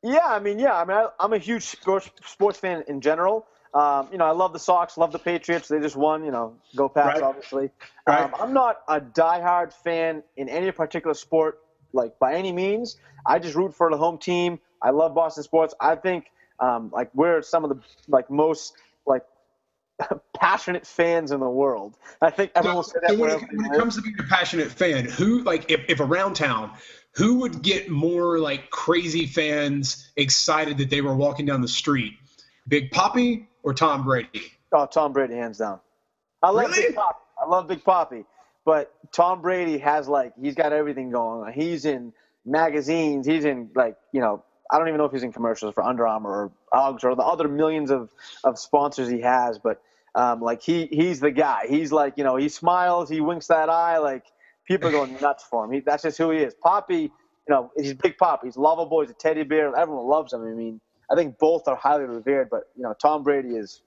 Yeah, 0.02 0.26
I 0.26 0.38
mean, 0.38 0.58
yeah, 0.58 0.74
I 0.74 0.84
mean, 0.84 0.96
I, 0.96 1.24
am 1.24 1.32
a 1.32 1.38
huge 1.38 1.62
sports 1.62 2.10
sports 2.26 2.58
fan 2.58 2.84
in 2.88 3.00
general. 3.00 3.46
Um, 3.74 4.08
you 4.12 4.18
know, 4.18 4.26
I 4.26 4.30
love 4.30 4.52
the 4.52 4.58
Sox, 4.58 4.96
love 4.96 5.12
the 5.12 5.18
Patriots. 5.18 5.68
They 5.68 5.80
just 5.80 5.96
won. 5.96 6.24
You 6.24 6.30
know, 6.30 6.54
go 6.76 6.88
Pats, 6.88 7.14
right. 7.14 7.22
obviously. 7.22 7.70
Right. 8.06 8.24
Um, 8.24 8.34
I'm 8.38 8.52
not 8.52 8.82
a 8.86 9.00
diehard 9.00 9.72
fan 9.72 10.22
in 10.36 10.48
any 10.48 10.70
particular 10.72 11.14
sport, 11.14 11.60
like 11.92 12.18
by 12.18 12.34
any 12.34 12.52
means. 12.52 12.98
I 13.26 13.38
just 13.38 13.54
root 13.54 13.74
for 13.74 13.90
the 13.90 13.96
home 13.96 14.18
team. 14.18 14.60
I 14.80 14.90
love 14.90 15.14
Boston 15.14 15.42
sports. 15.42 15.74
I 15.80 15.96
think 15.96 16.30
um, 16.60 16.90
like 16.92 17.10
we're 17.14 17.42
some 17.42 17.64
of 17.64 17.70
the 17.70 17.80
like 18.08 18.30
most 18.30 18.74
like 19.06 19.24
passionate 20.34 20.86
fans 20.86 21.32
in 21.32 21.40
the 21.40 21.48
world. 21.48 21.96
I 22.20 22.30
think 22.30 22.52
everyone 22.54 22.84
so, 22.84 22.98
so 23.06 23.14
when, 23.16 23.30
it, 23.30 23.42
when 23.52 23.66
it 23.66 23.78
comes 23.78 23.96
to 23.96 24.02
being 24.02 24.16
a 24.18 24.24
passionate 24.24 24.70
fan, 24.70 25.04
who 25.04 25.42
like 25.42 25.70
if, 25.70 25.80
if 25.88 26.00
around 26.00 26.34
town, 26.34 26.72
who 27.12 27.40
would 27.40 27.62
get 27.62 27.88
more 27.88 28.38
like 28.38 28.70
crazy 28.70 29.26
fans 29.26 30.10
excited 30.16 30.78
that 30.78 30.90
they 30.90 31.00
were 31.00 31.16
walking 31.16 31.46
down 31.46 31.60
the 31.60 31.68
street? 31.68 32.14
Big 32.66 32.90
Papi 32.90 33.46
or 33.62 33.74
Tom 33.74 34.04
Brady? 34.04 34.52
Oh, 34.72 34.86
Tom 34.86 35.12
Brady, 35.12 35.34
hands 35.34 35.58
down. 35.58 35.80
I 36.42 36.50
love 36.50 36.70
really? 36.70 36.88
Big 36.88 36.96
Papi. 36.96 37.14
I 37.40 37.48
love 37.48 37.68
Big 37.68 37.84
Papi, 37.84 38.24
but 38.64 38.92
Tom 39.12 39.40
Brady 39.42 39.78
has 39.78 40.08
like 40.08 40.32
he's 40.40 40.54
got 40.54 40.72
everything 40.72 41.10
going 41.10 41.46
on. 41.46 41.52
He's 41.52 41.84
in 41.84 42.12
magazines. 42.44 43.26
He's 43.26 43.44
in 43.44 43.70
like 43.74 43.96
you 44.12 44.20
know 44.20 44.44
I 44.70 44.78
don't 44.78 44.88
even 44.88 44.98
know 44.98 45.04
if 45.04 45.12
he's 45.12 45.22
in 45.22 45.32
commercials 45.32 45.74
for 45.74 45.82
Under 45.82 46.06
Armour 46.06 46.30
or 46.30 46.52
Uggs 46.72 47.04
or 47.04 47.14
the 47.14 47.22
other 47.22 47.48
millions 47.48 47.90
of, 47.90 48.10
of 48.44 48.58
sponsors 48.58 49.08
he 49.08 49.20
has, 49.20 49.58
but 49.58 49.80
um, 50.14 50.40
like 50.40 50.62
he 50.62 50.86
he's 50.86 51.20
the 51.20 51.30
guy. 51.30 51.66
He's 51.68 51.92
like 51.92 52.14
you 52.16 52.24
know 52.24 52.36
he 52.36 52.48
smiles, 52.48 53.08
he 53.08 53.20
winks 53.20 53.46
that 53.48 53.68
eye, 53.70 53.98
like 53.98 54.24
people 54.66 54.88
are 54.88 54.92
going 54.92 55.16
nuts 55.20 55.44
for 55.44 55.64
him. 55.64 55.72
He, 55.72 55.80
that's 55.80 56.02
just 56.02 56.18
who 56.18 56.30
he 56.30 56.38
is. 56.38 56.54
Papi, 56.64 57.02
you 57.02 57.10
know, 57.48 57.70
he's 57.76 57.94
Big 57.94 58.18
Pop. 58.18 58.42
He's 58.44 58.56
lovable. 58.56 59.00
He's 59.00 59.10
a 59.10 59.14
teddy 59.14 59.42
bear. 59.42 59.74
Everyone 59.74 60.06
loves 60.06 60.32
him. 60.32 60.42
I 60.42 60.50
mean, 60.50 60.80
I 61.10 61.14
think 61.14 61.38
both 61.38 61.66
are 61.68 61.76
highly 61.76 62.04
revered, 62.04 62.50
but 62.50 62.64
you 62.76 62.82
know, 62.82 62.94
Tom 63.00 63.22
Brady 63.22 63.56
is. 63.56 63.82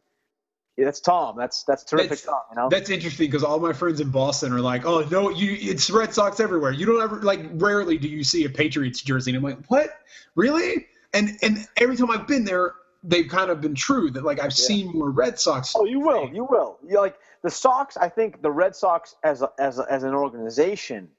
That's 0.83 0.99
Tom. 0.99 1.37
That's 1.37 1.63
that's 1.63 1.83
terrific 1.83 2.09
that's, 2.09 2.23
Tom. 2.23 2.41
You 2.49 2.55
know. 2.55 2.69
That's 2.69 2.89
interesting 2.89 3.27
because 3.27 3.43
all 3.43 3.59
my 3.59 3.73
friends 3.73 3.99
in 3.99 4.09
Boston 4.09 4.51
are 4.53 4.61
like, 4.61 4.85
"Oh 4.85 5.01
no, 5.11 5.29
you 5.29 5.57
it's 5.59 5.89
Red 5.89 6.13
Sox 6.13 6.39
everywhere. 6.39 6.71
You 6.71 6.85
don't 6.85 7.01
ever 7.01 7.17
like. 7.21 7.41
Rarely 7.53 7.97
do 7.97 8.07
you 8.07 8.23
see 8.23 8.45
a 8.45 8.49
Patriots 8.49 9.01
jersey." 9.01 9.31
And 9.31 9.37
I'm 9.37 9.43
like, 9.43 9.65
"What? 9.67 9.89
Really?" 10.35 10.87
And 11.13 11.37
and 11.41 11.67
every 11.77 11.97
time 11.97 12.11
I've 12.11 12.27
been 12.27 12.45
there, 12.45 12.73
they've 13.03 13.27
kind 13.27 13.49
of 13.49 13.61
been 13.61 13.75
true. 13.75 14.11
That 14.11 14.23
like 14.23 14.39
I've 14.39 14.45
yeah. 14.57 14.65
seen 14.65 14.97
more 14.97 15.09
Red 15.09 15.39
Sox. 15.39 15.73
Oh, 15.75 15.85
you 15.85 15.99
will. 15.99 16.29
You 16.33 16.45
will. 16.49 16.77
You 16.87 16.99
like 16.99 17.17
the 17.43 17.49
Sox. 17.49 17.97
I 17.97 18.09
think 18.09 18.41
the 18.41 18.51
Red 18.51 18.75
Sox 18.75 19.15
as 19.23 19.41
a, 19.41 19.51
as 19.59 19.79
a, 19.79 19.85
as 19.89 20.03
an 20.03 20.13
organization, 20.13 21.09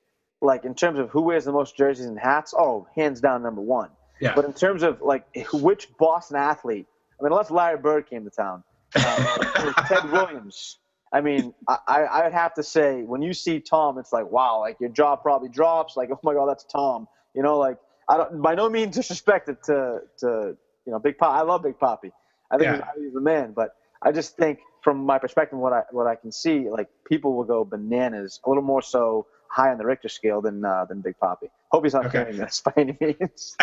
like 0.40 0.64
in 0.64 0.74
terms 0.74 0.98
of 0.98 1.10
who 1.10 1.22
wears 1.22 1.44
the 1.44 1.52
most 1.52 1.76
jerseys 1.76 2.06
and 2.06 2.18
hats. 2.18 2.54
Oh, 2.56 2.86
hands 2.94 3.20
down, 3.20 3.42
number 3.42 3.60
one. 3.60 3.90
Yeah. 4.20 4.34
But 4.34 4.44
in 4.44 4.52
terms 4.52 4.82
of 4.82 5.00
like 5.02 5.26
which 5.52 5.88
Boston 5.98 6.36
athlete, 6.36 6.86
I 7.18 7.24
mean, 7.24 7.32
unless 7.32 7.50
Larry 7.50 7.78
Bird 7.78 8.08
came 8.08 8.24
to 8.24 8.30
town, 8.30 8.62
um, 8.96 9.74
Ted 9.88 10.10
Williams. 10.10 10.78
I 11.12 11.20
mean, 11.20 11.52
I, 11.68 11.78
I 11.86 12.24
would 12.24 12.32
have 12.32 12.54
to 12.54 12.62
say 12.62 13.02
when 13.02 13.20
you 13.20 13.34
see 13.34 13.60
Tom, 13.60 13.98
it's 13.98 14.12
like 14.12 14.30
wow, 14.30 14.60
like 14.60 14.78
your 14.80 14.90
jaw 14.90 15.16
probably 15.16 15.48
drops. 15.48 15.96
Like 15.96 16.10
oh 16.12 16.20
my 16.22 16.34
god, 16.34 16.48
that's 16.48 16.64
Tom. 16.64 17.06
You 17.34 17.42
know, 17.42 17.58
like 17.58 17.76
I 18.08 18.16
don't 18.16 18.42
by 18.42 18.54
no 18.54 18.68
means 18.68 18.96
disrespect 18.96 19.48
it 19.48 19.62
to 19.64 20.00
to 20.18 20.56
you 20.86 20.92
know 20.92 20.98
Big 20.98 21.18
Pop. 21.18 21.34
I 21.34 21.42
love 21.42 21.62
Big 21.62 21.78
Papi. 21.78 22.10
I 22.50 22.58
think 22.58 22.64
yeah. 22.64 22.84
he's, 22.94 23.04
he's 23.04 23.14
the 23.14 23.20
man, 23.20 23.52
but 23.54 23.74
I 24.02 24.12
just 24.12 24.36
think 24.36 24.58
from 24.82 25.04
my 25.04 25.18
perspective, 25.18 25.58
what 25.58 25.72
I 25.72 25.82
what 25.90 26.06
I 26.06 26.14
can 26.14 26.32
see, 26.32 26.68
like 26.68 26.88
people 27.06 27.36
will 27.36 27.44
go 27.44 27.64
bananas 27.64 28.40
a 28.44 28.48
little 28.48 28.64
more 28.64 28.82
so 28.82 29.26
high 29.48 29.70
on 29.70 29.78
the 29.78 29.84
Richter 29.84 30.08
scale 30.08 30.40
than 30.40 30.64
uh, 30.64 30.86
than 30.86 31.00
Big 31.02 31.14
Papi. 31.22 31.50
Hope 31.70 31.84
he's 31.84 31.94
not 31.94 32.06
okay. 32.06 32.18
hearing 32.18 32.36
this 32.38 32.60
by 32.64 32.72
any 32.76 32.96
means. 33.00 33.56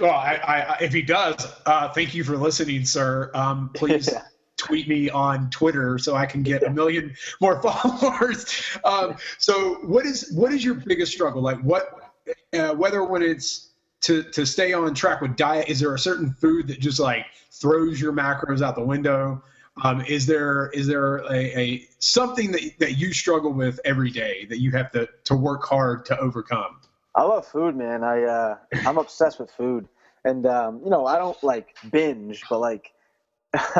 well, 0.00 0.10
I, 0.10 0.40
I, 0.44 0.76
if 0.82 0.92
he 0.92 1.02
does, 1.02 1.46
uh, 1.64 1.88
thank 1.90 2.14
you 2.14 2.24
for 2.24 2.36
listening, 2.36 2.84
sir. 2.84 3.30
Um, 3.34 3.70
please. 3.74 4.08
yeah. 4.12 4.22
Tweet 4.64 4.88
me 4.88 5.10
on 5.10 5.50
Twitter 5.50 5.98
so 5.98 6.14
I 6.14 6.26
can 6.26 6.42
get 6.42 6.62
a 6.62 6.70
million 6.70 7.14
more 7.40 7.60
followers. 7.60 8.62
Um, 8.84 9.16
so, 9.38 9.74
what 9.82 10.06
is 10.06 10.32
what 10.32 10.52
is 10.52 10.64
your 10.64 10.74
biggest 10.74 11.12
struggle? 11.12 11.42
Like, 11.42 11.60
what 11.60 12.14
uh, 12.52 12.74
whether 12.74 13.04
when 13.04 13.22
it's 13.22 13.70
to 14.02 14.22
to 14.22 14.46
stay 14.46 14.72
on 14.72 14.94
track 14.94 15.20
with 15.20 15.36
diet, 15.36 15.68
is 15.68 15.80
there 15.80 15.94
a 15.94 15.98
certain 15.98 16.32
food 16.32 16.68
that 16.68 16.80
just 16.80 16.98
like 16.98 17.26
throws 17.50 18.00
your 18.00 18.12
macros 18.12 18.62
out 18.62 18.74
the 18.74 18.84
window? 18.84 19.42
Um, 19.82 20.02
is 20.02 20.26
there 20.26 20.70
is 20.70 20.86
there 20.86 21.18
a, 21.30 21.58
a, 21.58 21.88
something 21.98 22.52
that, 22.52 22.78
that 22.78 22.96
you 22.96 23.12
struggle 23.12 23.52
with 23.52 23.80
every 23.84 24.10
day 24.10 24.46
that 24.46 24.60
you 24.60 24.70
have 24.70 24.92
to, 24.92 25.08
to 25.24 25.34
work 25.34 25.64
hard 25.64 26.06
to 26.06 26.18
overcome? 26.18 26.80
I 27.14 27.22
love 27.22 27.46
food, 27.46 27.76
man. 27.76 28.04
I 28.04 28.22
uh, 28.22 28.56
I'm 28.86 28.98
obsessed 28.98 29.40
with 29.40 29.50
food, 29.50 29.88
and 30.24 30.46
um, 30.46 30.80
you 30.84 30.90
know 30.90 31.06
I 31.06 31.18
don't 31.18 31.42
like 31.42 31.76
binge, 31.90 32.42
but 32.48 32.60
like 32.60 32.92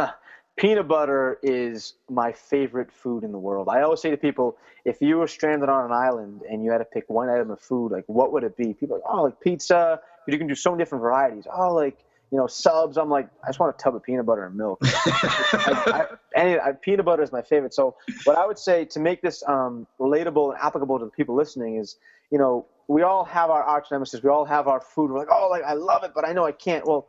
peanut 0.57 0.89
butter 0.89 1.39
is 1.43 1.95
my 2.09 2.33
favorite 2.33 2.93
food 2.93 3.25
in 3.25 3.33
the 3.33 3.39
world. 3.39 3.69
I 3.69 3.83
always 3.83 4.01
say 4.01 4.11
to 4.11 4.17
people, 4.17 4.57
if 4.85 5.01
you 5.01 5.17
were 5.17 5.27
stranded 5.27 5.69
on 5.69 5.85
an 5.87 5.93
island 5.93 6.43
and 6.49 6.65
you 6.65 6.71
had 6.71 6.79
to 6.79 6.85
pick 6.85 7.09
one 7.09 7.29
item 7.29 7.51
of 7.51 7.61
food, 7.61 7.93
like 7.93 8.05
what 8.07 8.33
would 8.33 8.45
it 8.45 8.57
be? 8.57 8.75
People 8.75 8.97
are 8.97 8.99
like, 9.01 9.09
oh, 9.09 9.23
like 9.25 9.41
pizza. 9.41 10.01
You 10.27 10.39
can 10.39 10.47
do 10.47 10.55
so 10.55 10.71
many 10.71 10.83
different 10.83 11.03
varieties. 11.03 11.47
Oh, 11.53 11.75
like 11.75 11.99
you 12.31 12.39
know, 12.39 12.49
subs. 12.49 12.97
I'm 12.97 13.11
like, 13.11 13.29
I 13.45 13.49
just 13.49 13.61
want 13.61 13.77
a 13.77 13.79
tub 13.79 13.95
of 13.95 14.03
peanut 14.03 14.27
butter 14.27 14.45
and 14.45 14.57
milk. 14.57 14.81
I, 14.85 16.07
I, 16.35 16.41
any, 16.41 16.59
I, 16.59 16.73
peanut 16.73 17.05
butter 17.05 17.23
is 17.23 17.31
my 17.31 17.43
favorite. 17.43 17.73
So, 17.73 17.95
what 18.25 18.37
I 18.37 18.45
would 18.45 18.59
say 18.59 18.85
to 18.87 18.99
make 18.99 19.23
this 19.23 19.45
um, 19.47 19.87
relatable 20.01 20.53
and 20.53 20.61
applicable 20.61 20.99
to 20.99 21.05
the 21.05 21.11
people 21.13 21.37
listening 21.37 21.77
is, 21.77 21.97
you 22.33 22.39
know, 22.39 22.67
we 22.89 23.03
all 23.03 23.25
have 23.25 23.51
our 23.51 23.63
arch 23.63 23.87
nemesis. 23.93 24.23
We 24.23 24.31
all 24.31 24.45
have 24.45 24.67
our 24.67 24.81
food. 24.81 25.11
We're 25.11 25.21
like, 25.21 25.29
oh, 25.31 25.49
like 25.49 25.63
I 25.63 25.75
love 25.75 26.03
it, 26.03 26.11
but 26.13 26.27
I 26.27 26.33
know 26.33 26.45
I 26.45 26.51
can't. 26.51 26.85
Well, 26.85 27.07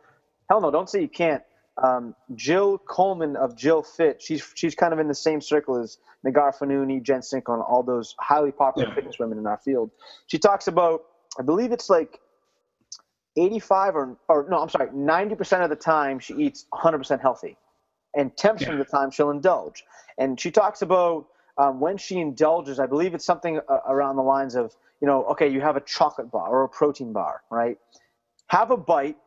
hell 0.47 0.61
no, 0.61 0.69
don't 0.69 0.89
say 0.89 1.01
you 1.01 1.09
can't. 1.09 1.41
Um, 1.81 2.15
Jill 2.35 2.77
Coleman 2.77 3.35
of 3.35 3.57
Jill 3.57 3.83
Fit, 3.83 4.21
she's 4.21 4.49
she's 4.55 4.75
kind 4.75 4.93
of 4.93 4.99
in 4.99 5.07
the 5.07 5.15
same 5.15 5.41
circle 5.41 5.77
as 5.77 5.97
Neghar 6.25 6.57
Fonooni, 6.57 7.03
Jen 7.03 7.21
Cinco, 7.21 7.61
all 7.61 7.83
those 7.83 8.15
highly 8.19 8.51
popular 8.51 8.87
yeah. 8.87 8.95
fitness 8.95 9.19
women 9.19 9.37
in 9.37 9.45
our 9.45 9.57
field. 9.57 9.91
She 10.27 10.39
talks 10.39 10.67
about, 10.67 11.03
I 11.37 11.43
believe 11.43 11.71
it's 11.71 11.89
like 11.89 12.19
85 13.37 13.95
or, 13.95 14.17
or 14.29 14.47
no, 14.49 14.59
I'm 14.59 14.69
sorry, 14.69 14.89
90% 14.89 15.63
of 15.63 15.69
the 15.69 15.75
time 15.75 16.19
she 16.19 16.33
eats 16.35 16.65
100% 16.73 17.21
healthy, 17.21 17.57
and 18.15 18.31
10% 18.35 18.61
yeah. 18.61 18.71
of 18.71 18.77
the 18.77 18.85
time 18.85 19.11
she'll 19.11 19.31
indulge. 19.31 19.83
And 20.17 20.39
she 20.39 20.51
talks 20.51 20.81
about 20.81 21.27
um, 21.57 21.79
when 21.79 21.97
she 21.97 22.19
indulges, 22.19 22.79
I 22.79 22.85
believe 22.85 23.13
it's 23.13 23.25
something 23.25 23.59
uh, 23.67 23.79
around 23.87 24.15
the 24.15 24.23
lines 24.23 24.55
of, 24.55 24.73
you 25.01 25.07
know, 25.07 25.25
okay, 25.25 25.49
you 25.49 25.61
have 25.61 25.75
a 25.75 25.81
chocolate 25.81 26.31
bar 26.31 26.49
or 26.49 26.63
a 26.63 26.69
protein 26.69 27.13
bar, 27.13 27.41
right? 27.51 27.77
Have 28.47 28.71
a 28.71 28.77
bite 28.77 29.17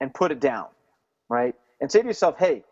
and 0.00 0.12
put 0.14 0.30
it 0.30 0.40
down, 0.40 0.66
right? 1.28 1.54
And 1.80 1.90
say 1.90 2.00
to 2.00 2.06
yourself, 2.06 2.38
hey, 2.38 2.64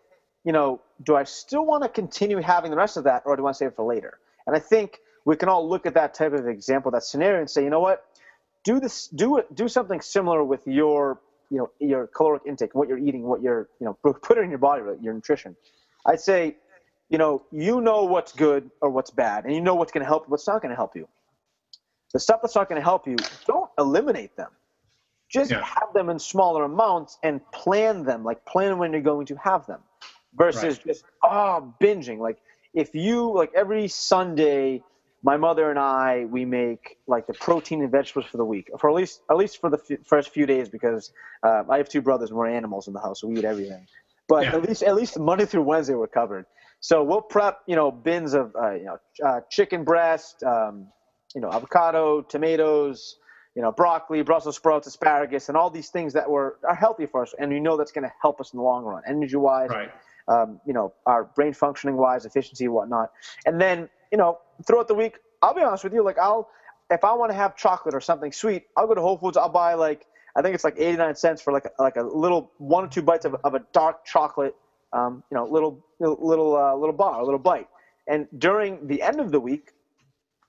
you 0.45 0.53
know, 0.53 0.81
do 1.03 1.17
I 1.17 1.25
still 1.25 1.65
want 1.65 1.83
to 1.83 1.89
continue 1.89 2.39
having 2.39 2.71
the 2.71 2.77
rest 2.77 2.97
of 2.97 3.05
that 3.05 3.23
or 3.27 3.37
do 3.37 3.43
I 3.43 3.45
want 3.45 3.55
to 3.55 3.59
save 3.59 3.69
it 3.69 3.77
for 3.77 3.85
later? 3.85 4.19
And 4.47 4.57
I 4.57 4.59
think 4.59 4.99
we 5.25 5.37
can 5.37 5.49
all 5.49 5.69
look 5.69 5.87
at 5.87 5.95
that 5.95 6.15
type 6.15 6.33
of 6.33 6.47
example, 6.49 6.91
that 6.93 7.05
scenario, 7.05 7.41
and 7.41 7.51
say, 7.51 7.63
you 7.63 7.71
know 7.71 7.81
what? 7.81 8.05
Do 8.65 8.81
this, 8.81 9.09
do 9.09 9.39
it, 9.39 9.55
do 9.55 9.69
something 9.69 10.01
similar 10.01 10.43
with 10.45 10.67
your, 10.67 11.21
you 11.51 11.59
know, 11.59 11.71
your 11.81 12.07
caloric 12.09 12.43
intake, 12.47 12.75
what 12.75 12.89
you're 12.89 12.99
eating, 12.99 13.23
what 13.25 13.43
you're, 13.43 13.69
you 13.81 13.87
know, 13.87 13.99
put 14.23 14.39
it 14.39 14.43
in 14.43 14.51
your 14.51 14.59
body, 14.59 14.83
your 15.03 15.15
nutrition. 15.15 15.57
I'd 16.07 16.21
say, 16.21 16.57
you 17.11 17.19
know, 17.19 17.43
you 17.51 17.81
know 17.81 18.05
what's 18.05 18.33
good 18.33 18.71
or 18.81 18.91
what's 18.91 19.11
bad, 19.11 19.45
and 19.45 19.55
you 19.55 19.61
know 19.61 19.75
what's 19.75 19.93
going 19.93 20.03
to 20.03 20.09
help, 20.09 20.29
what's 20.29 20.47
not 20.47 20.63
going 20.63 20.71
to 20.71 20.77
help 20.77 20.95
you. 20.95 21.09
The 22.13 22.21
stuff 22.21 22.41
that's 22.43 22.55
not 22.55 22.69
going 22.69 22.81
to 22.81 22.85
help 22.85 23.07
you, 23.07 23.17
don't 23.47 23.71
eliminate 23.79 24.37
them. 24.37 24.51
Just 25.31 25.51
yeah. 25.51 25.63
have 25.63 25.93
them 25.95 26.09
in 26.09 26.19
smaller 26.19 26.65
amounts 26.65 27.19
and 27.23 27.41
plan 27.53 28.05
them, 28.05 28.25
like 28.25 28.45
plan 28.47 28.79
when 28.79 28.93
you're 28.93 29.03
going 29.03 29.27
to 29.27 29.37
have 29.37 29.67
them, 29.67 29.81
versus 30.35 30.79
right. 30.79 30.87
just 30.87 31.05
oh 31.23 31.75
binging. 31.81 32.19
Like 32.19 32.39
if 32.75 32.95
you 32.95 33.33
like 33.35 33.53
every 33.55 33.89
Sunday, 33.89 34.83
my 35.23 35.37
mother 35.37 35.71
and 35.71 35.79
I 35.79 36.25
we 36.25 36.45
make 36.45 36.97
like 37.07 37.27
the 37.27 37.35
protein 37.35 37.83
and 37.83 37.93
vegetables 37.93 38.27
for 38.31 38.39
the 38.39 38.45
week, 38.45 38.71
for 38.79 38.89
at 38.89 38.97
least 38.97 39.23
at 39.31 39.37
least 39.37 39.61
for 39.61 39.69
the 39.69 39.79
f- 39.91 39.99
first 40.07 40.31
few 40.31 40.47
days 40.47 40.69
because 40.69 41.13
uh, 41.43 41.65
I 41.69 41.77
have 41.77 41.89
two 41.89 42.03
brothers 42.03 42.31
and 42.31 42.39
we're 42.39 42.49
animals 42.49 42.89
in 42.89 42.95
the 42.95 43.01
house, 43.01 43.21
so 43.21 43.29
we 43.29 43.39
eat 43.39 43.45
everything. 43.45 43.87
But 44.29 44.45
yeah. 44.45 44.57
at 44.57 44.63
least 44.63 44.83
at 44.83 44.95
least 44.95 45.19
Monday 45.19 45.45
through 45.45 45.63
Wednesday 45.63 45.95
we're 45.95 46.07
covered. 46.07 46.47
So 46.81 47.03
we'll 47.03 47.23
prep, 47.23 47.61
you 47.67 47.75
know, 47.75 47.91
bins 47.91 48.35
of, 48.35 48.55
uh, 48.55 48.75
you 48.75 48.85
know, 48.85 48.99
uh, 49.25 49.41
chicken 49.51 49.85
breast, 49.85 50.43
um, 50.45 50.87
you 51.35 51.41
know, 51.41 51.51
avocado, 51.51 52.23
tomatoes, 52.23 53.17
you 53.59 53.63
know, 53.63 53.73
broccoli, 53.73 54.23
Brussels 54.23 54.55
sprouts, 54.55 54.87
asparagus, 54.87 55.49
and 55.49 55.57
all 55.57 55.69
these 55.69 55.89
things 55.89 56.13
that 56.13 56.31
were 56.31 56.59
are 56.63 56.77
healthy 56.77 57.07
for 57.07 57.23
us, 57.23 57.35
and 57.41 57.51
you 57.51 57.59
know 57.59 57.77
that's 57.77 57.91
going 57.91 58.05
to 58.05 58.13
help 58.23 58.41
us 58.41 58.53
in 58.53 58.59
the 58.59 58.63
long 58.63 58.85
run, 58.85 59.03
energy-wise, 59.05 59.69
right. 59.71 59.91
um, 60.29 60.61
you 60.65 60.73
know, 60.73 60.95
our 61.07 61.25
brain 61.25 61.53
functioning-wise, 61.53 62.25
efficiency, 62.25 62.69
whatnot. 62.69 63.11
And 63.47 63.61
then, 63.61 63.89
you 64.13 64.19
know, 64.19 64.39
throughout 64.65 64.87
the 64.87 64.95
week, 64.95 65.19
I'll 65.43 65.55
be 65.55 65.63
honest 65.63 65.83
with 65.83 65.93
you, 65.93 66.05
like 66.05 66.19
I'll, 66.19 66.49
if 66.89 67.03
I 67.03 67.13
want 67.15 67.33
to 67.33 67.37
have 67.37 67.57
chocolate 67.57 67.97
or 67.97 68.01
something 68.01 68.31
sweet, 68.31 68.67
I'll 68.77 68.87
go 68.87 68.95
to 68.95 69.01
Whole 69.01 69.19
Foods. 69.19 69.37
I'll 69.37 69.49
buy 69.49 69.75
like 69.75 70.07
I 70.37 70.41
think 70.41 70.55
it's 70.55 70.63
like 70.63 70.77
89 70.79 71.17
cents 71.17 71.43
for 71.43 71.53
like 71.53 71.65
a, 71.65 71.83
like 71.83 71.97
a 71.97 72.03
little 72.05 72.53
one 72.59 72.85
or 72.85 72.89
two 72.89 73.03
bites 73.03 73.25
of, 73.25 73.35
of 73.43 73.55
a 73.55 73.65
dark 73.73 74.05
chocolate 74.05 74.55
um, 74.93 75.23
you 75.31 75.37
know, 75.37 75.45
little 75.45 75.85
little 76.01 76.57
uh, 76.57 76.75
little 76.75 76.95
bar, 76.95 77.21
a 77.21 77.25
little 77.25 77.39
bite. 77.39 77.69
And 78.07 78.27
during 78.39 78.87
the 78.87 79.03
end 79.03 79.21
of 79.21 79.31
the 79.33 79.41
week, 79.41 79.73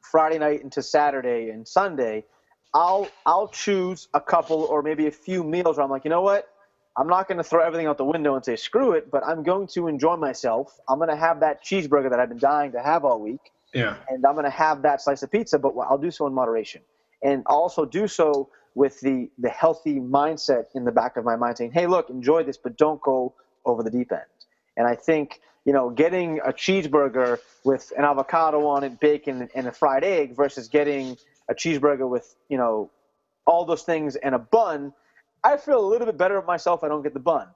Friday 0.02 0.38
night 0.38 0.62
into 0.62 0.82
Saturday 0.82 1.50
and 1.50 1.68
Sunday, 1.68 2.26
I'll 2.74 3.10
I'll 3.26 3.48
choose 3.48 4.08
a 4.14 4.22
couple 4.22 4.64
or 4.64 4.82
maybe 4.82 5.08
a 5.08 5.12
few 5.12 5.44
meals 5.44 5.78
where 5.78 5.84
I'm 5.84 5.90
like, 5.92 6.04
you 6.04 6.10
know 6.10 6.22
what? 6.22 6.48
I'm 6.98 7.08
not 7.08 7.28
going 7.28 7.38
to 7.38 7.44
throw 7.44 7.66
everything 7.66 7.88
out 7.88 7.98
the 7.98 8.06
window 8.06 8.36
and 8.36 8.44
say 8.44 8.56
screw 8.56 8.92
it, 8.92 9.10
but 9.10 9.26
I'm 9.26 9.44
going 9.44 9.68
to 9.68 9.88
enjoy 9.88 10.18
myself. 10.18 10.78
I'm 10.90 10.98
going 10.98 11.10
to 11.10 11.16
have 11.16 11.40
that 11.40 11.64
cheeseburger 11.64 12.10
that 12.10 12.20
I've 12.20 12.30
been 12.30 12.40
dying 12.40 12.74
to 12.74 12.82
have 12.82 13.06
all 13.06 13.22
week. 13.22 13.40
Yeah. 13.74 13.96
And 14.10 14.26
I'm 14.26 14.34
going 14.34 14.46
to 14.46 14.50
have 14.50 14.82
that 14.82 15.02
slice 15.02 15.24
of 15.24 15.32
pizza, 15.32 15.60
but 15.60 15.74
I'll 15.78 15.98
do 15.98 16.12
so 16.12 16.28
in 16.28 16.34
moderation. 16.34 16.82
And 17.24 17.44
I'll 17.48 17.58
also 17.58 17.86
do 17.86 18.08
so 18.08 18.50
with 18.76 19.00
the 19.02 19.30
the 19.38 19.50
healthy 19.50 19.96
mindset 20.00 20.66
in 20.76 20.86
the 20.86 20.92
back 20.92 21.18
of 21.18 21.26
my 21.26 21.36
mind 21.36 21.58
saying, 21.58 21.72
"Hey, 21.72 21.88
look, 21.88 22.10
enjoy 22.10 22.44
this, 22.44 22.58
but 22.58 22.78
don't 22.78 23.02
go 23.02 23.34
over 23.66 23.84
the 23.84 23.92
deep 23.92 24.12
end. 24.12 24.22
And 24.78 24.88
I 24.88 24.96
think, 24.96 25.42
you 25.66 25.74
know, 25.74 25.90
getting 25.90 26.40
a 26.40 26.52
cheeseburger 26.52 27.40
with 27.64 27.92
an 27.98 28.06
avocado 28.06 28.66
on 28.68 28.84
it, 28.84 29.00
bacon, 29.00 29.50
and 29.54 29.68
a 29.68 29.72
fried 29.72 30.04
egg 30.04 30.36
versus 30.36 30.68
getting 30.68 31.18
a 31.50 31.56
cheeseburger 31.56 32.08
with, 32.08 32.36
you 32.48 32.58
know, 32.58 32.92
all 33.46 33.66
those 33.66 33.84
things 33.84 34.16
and 34.16 34.36
a 34.36 34.40
bun, 34.40 34.94
I 35.44 35.58
feel 35.58 35.80
a 35.80 35.88
little 35.88 36.06
bit 36.06 36.18
better 36.18 36.38
of 36.38 36.46
myself. 36.46 36.84
I 36.84 36.88
don't 36.88 37.02
get 37.02 37.14
the 37.14 37.20
bun. 37.20 37.48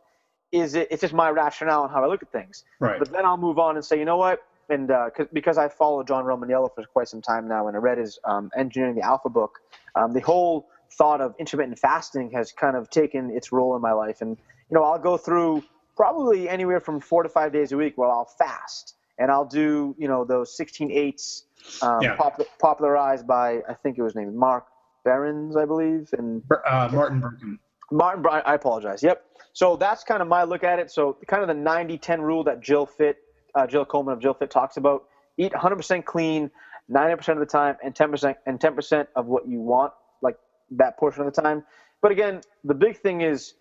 Is 0.51 0.75
it? 0.75 0.87
It's 0.91 1.01
just 1.01 1.13
my 1.13 1.29
rationale 1.29 1.83
and 1.83 1.91
how 1.91 2.03
I 2.03 2.07
look 2.07 2.21
at 2.21 2.31
things. 2.31 2.63
Right. 2.79 2.99
But 2.99 3.11
then 3.11 3.25
I'll 3.25 3.37
move 3.37 3.59
on 3.59 3.75
and 3.75 3.83
say, 3.85 3.97
you 3.97 4.05
know 4.05 4.17
what? 4.17 4.39
And 4.69 4.89
uh, 4.91 5.09
because 5.31 5.57
I 5.57 5.67
follow 5.67 6.03
John 6.03 6.23
Romaniello 6.25 6.73
for 6.73 6.83
quite 6.85 7.07
some 7.07 7.21
time 7.21 7.47
now, 7.47 7.67
and 7.67 7.75
I 7.75 7.79
read 7.79 7.97
his 7.97 8.17
um, 8.23 8.49
Engineering 8.55 8.95
the 8.95 9.01
Alpha 9.01 9.29
book, 9.29 9.59
um, 9.95 10.13
the 10.13 10.21
whole 10.21 10.67
thought 10.91 11.21
of 11.21 11.35
intermittent 11.39 11.79
fasting 11.79 12.31
has 12.31 12.51
kind 12.51 12.77
of 12.77 12.89
taken 12.89 13.31
its 13.31 13.51
role 13.51 13.75
in 13.75 13.81
my 13.81 13.91
life. 13.91 14.21
And 14.21 14.37
you 14.69 14.75
know, 14.75 14.83
I'll 14.83 14.99
go 14.99 15.17
through 15.17 15.63
probably 15.95 16.47
anywhere 16.47 16.79
from 16.79 17.01
four 17.01 17.23
to 17.23 17.29
five 17.29 17.51
days 17.51 17.71
a 17.71 17.77
week 17.77 17.97
where 17.97 18.09
I'll 18.09 18.25
fast 18.25 18.95
and 19.18 19.32
I'll 19.32 19.45
do, 19.45 19.95
you 19.97 20.07
know, 20.07 20.26
those 20.26 20.55
16 20.57 20.91
eights 20.91 21.45
um, 21.82 22.01
yeah. 22.01 22.16
pop- 22.16 22.41
popularized 22.59 23.28
by, 23.28 23.59
I 23.70 23.74
think 23.74 23.97
it 23.97 24.01
was 24.01 24.16
named 24.16 24.36
Mark 24.36 24.66
Berens, 25.05 25.55
I 25.55 25.66
believe. 25.66 26.09
and 26.18 26.41
uh, 26.68 26.89
Martin 26.91 27.22
Berkhan. 27.22 27.59
Martin, 27.91 28.26
I 28.26 28.55
apologize. 28.55 29.03
Yep. 29.03 29.24
So 29.53 29.76
that's 29.76 30.03
kind 30.03 30.22
of 30.22 30.28
my 30.28 30.43
look 30.43 30.64
at 30.64 30.80
it. 30.80 30.89
So 30.89 31.18
kind 31.28 31.43
of 31.43 31.47
the 31.47 31.61
90-10 31.61 32.20
rule 32.20 32.43
that 32.45 32.61
Jill 32.61 32.86
Fit, 32.86 33.18
uh, 33.55 33.68
Jill 33.68 33.86
Coleman 33.86 34.14
of 34.14 34.20
Jill 34.20 34.34
Fit 34.34 34.49
talks 34.49 34.78
about. 34.78 35.03
Eat 35.38 35.51
100% 35.51 36.05
clean 36.05 36.49
90% 36.91 37.30
of 37.30 37.39
the 37.39 37.45
time 37.45 37.76
and 37.84 37.93
10% 37.93 38.36
and 38.45 38.59
10% 38.59 39.07
of 39.16 39.28
what 39.28 39.47
you 39.47 39.61
want, 39.61 39.93
like 40.22 40.38
that 40.72 40.97
portion 40.97 41.26
of 41.26 41.34
the 41.34 41.41
time. 41.41 41.64
But 42.01 42.11
again, 42.11 42.41
the 42.64 42.74
big 42.74 42.97
thing 42.97 43.22
is 43.22 43.53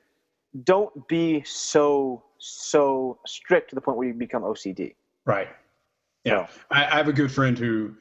don't 0.64 1.06
be 1.08 1.42
so 1.44 2.24
so 2.38 3.18
strict 3.24 3.70
to 3.70 3.74
the 3.74 3.80
point 3.80 3.96
where 3.96 4.08
you 4.08 4.14
become 4.14 4.42
OCD. 4.42 4.94
Right. 5.24 5.48
Yeah. 6.24 6.46
So. 6.46 6.54
I, 6.70 6.84
I, 6.84 6.96
have 6.96 7.08
a 7.08 7.12
good 7.12 7.30
friend 7.30 7.58
who, 7.58 7.94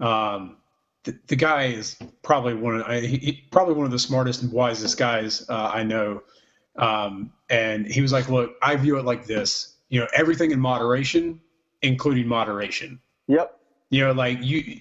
um, 0.00 0.56
the, 1.04 1.18
the 1.26 1.36
guy 1.36 1.64
is 1.66 1.96
probably 2.22 2.54
one 2.54 2.80
of 2.80 2.86
I, 2.86 3.00
he, 3.00 3.44
probably 3.50 3.74
one 3.74 3.84
of 3.84 3.92
the 3.92 3.98
smartest 3.98 4.42
and 4.42 4.52
wisest 4.52 4.98
guys 4.98 5.48
uh, 5.48 5.70
I 5.72 5.82
know. 5.82 6.22
Um, 6.76 7.32
and 7.50 7.86
he 7.86 8.00
was 8.00 8.12
like, 8.12 8.28
"Look, 8.28 8.54
I 8.62 8.74
view 8.76 8.98
it 8.98 9.04
like 9.04 9.26
this. 9.26 9.76
You 9.90 10.00
know, 10.00 10.08
everything 10.14 10.50
in 10.50 10.58
moderation, 10.58 11.40
including 11.82 12.26
moderation. 12.26 12.98
Yep. 13.28 13.60
You 13.90 14.06
know, 14.06 14.12
like 14.12 14.38
you 14.40 14.80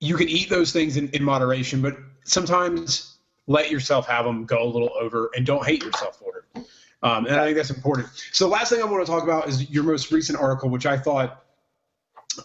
you 0.00 0.16
can 0.16 0.28
eat 0.28 0.48
those 0.48 0.72
things 0.72 0.96
in, 0.96 1.08
in 1.08 1.24
moderation, 1.24 1.80
but 1.80 1.96
sometimes 2.24 3.16
let 3.46 3.70
yourself 3.70 4.06
have 4.06 4.24
them 4.24 4.44
go 4.44 4.62
a 4.62 4.68
little 4.68 4.92
over 5.00 5.30
and 5.34 5.46
don't 5.46 5.64
hate 5.64 5.82
yourself 5.82 6.18
for 6.18 6.44
it. 6.54 6.66
Um, 7.02 7.26
and 7.26 7.36
I 7.36 7.44
think 7.44 7.56
that's 7.56 7.70
important. 7.70 8.08
So 8.32 8.46
the 8.46 8.50
last 8.50 8.70
thing 8.70 8.80
I 8.80 8.84
want 8.84 9.04
to 9.04 9.10
talk 9.10 9.22
about 9.22 9.48
is 9.48 9.70
your 9.70 9.84
most 9.84 10.10
recent 10.10 10.38
article, 10.38 10.70
which 10.70 10.86
I 10.86 10.96
thought 10.96 11.44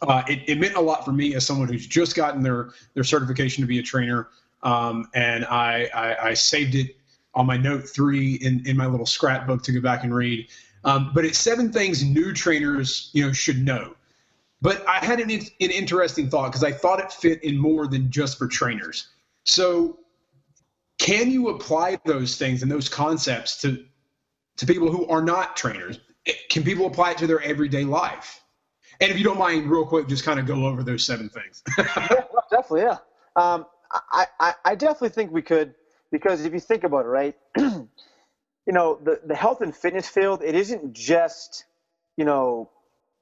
uh, 0.02 0.24
it, 0.28 0.42
it, 0.48 0.60
meant 0.60 0.76
a 0.76 0.82
lot 0.82 1.06
for 1.06 1.12
me 1.12 1.36
as 1.36 1.46
someone 1.46 1.68
who's 1.68 1.88
just 1.88 2.16
gotten 2.16 2.44
their 2.44 2.70
their 2.94 3.04
certification 3.04 3.62
to 3.62 3.68
be 3.68 3.80
a 3.80 3.84
trainer. 3.84 4.28
Um, 4.64 5.10
and 5.14 5.46
I, 5.46 5.90
I, 5.94 6.28
I, 6.30 6.34
saved 6.36 6.76
it 6.76 6.96
on 7.34 7.48
my 7.48 7.58
note 7.58 7.90
three 7.90 8.36
in, 8.36 8.66
in 8.68 8.78
my 8.78 8.86
little 8.86 9.08
scrapbook 9.08 9.64
to 9.64 9.72
go 9.72 9.82
back 9.82 10.04
and 10.04 10.14
read. 10.14 10.48
Um, 10.84 11.12
but 11.16 11.26
it's 11.26 11.40
seven 11.40 11.74
things 11.74 12.04
new 12.04 12.32
trainers 12.32 13.10
you 13.14 13.26
know 13.26 13.34
should 13.34 13.64
know. 13.64 13.96
But 14.62 14.88
I 14.88 15.04
had 15.04 15.20
an, 15.20 15.32
an 15.32 15.42
interesting 15.60 16.30
thought 16.30 16.50
because 16.50 16.64
I 16.64 16.72
thought 16.72 17.00
it 17.00 17.12
fit 17.12 17.44
in 17.44 17.58
more 17.58 17.88
than 17.88 18.12
just 18.12 18.38
for 18.38 18.48
trainers. 18.48 19.08
So 19.44 19.98
can 21.00 21.32
you 21.32 21.50
apply 21.50 22.00
those 22.06 22.38
things 22.38 22.62
and 22.62 22.72
those 22.72 22.88
concepts 22.88 23.60
to 23.62 23.84
to 24.58 24.66
people 24.66 24.92
who 24.92 25.08
are 25.08 25.22
not 25.22 25.56
trainers? 25.56 26.00
Can 26.50 26.64
people 26.64 26.86
apply 26.86 27.12
it 27.12 27.18
to 27.20 27.28
their 27.28 27.42
everyday 27.42 27.84
life? 27.84 28.42
And 29.00 29.10
if 29.10 29.18
you 29.18 29.24
don't 29.24 29.40
mind, 29.40 29.70
real 29.70 29.86
quick, 29.86 30.08
just 30.08 30.24
kind 30.24 30.40
of 30.40 30.46
go 30.46 30.66
over 30.66 30.84
those 30.84 31.04
seven 31.04 31.30
things. 31.30 31.64
yeah, 31.78 32.24
definitely, 32.52 32.82
yeah. 32.82 32.98
Um, 33.36 33.66
I, 34.12 34.28
I, 34.40 34.54
I 34.64 34.76
definitely 34.76 35.10
think 35.10 35.32
we 35.32 35.42
could 35.42 35.74
because 36.12 36.46
if 36.46 36.54
you 36.54 36.60
think 36.60 36.84
about 36.84 37.06
it, 37.06 37.10
right, 37.10 37.36
you 37.58 37.88
know, 38.68 39.00
the, 39.04 39.20
the 39.26 39.36
health 39.36 39.62
and 39.62 39.76
fitness 39.76 40.08
field, 40.08 40.42
it 40.44 40.54
isn't 40.54 40.94
just, 40.94 41.66
you 42.18 42.26
know, 42.26 42.70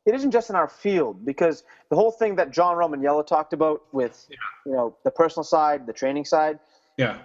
it 0.05 0.15
isn't 0.15 0.31
just 0.31 0.49
in 0.49 0.55
our 0.55 0.67
field 0.67 1.25
because 1.25 1.63
the 1.89 1.95
whole 1.95 2.11
thing 2.11 2.35
that 2.35 2.51
John 2.51 2.75
Romaniello 2.75 3.25
talked 3.25 3.53
about 3.53 3.83
with, 3.93 4.27
yeah. 4.29 4.35
you 4.65 4.73
know, 4.73 4.97
the 5.05 5.11
personal 5.11 5.43
side, 5.43 5.87
the 5.87 5.93
training 5.93 6.25
side. 6.25 6.59
Yeah 6.97 7.19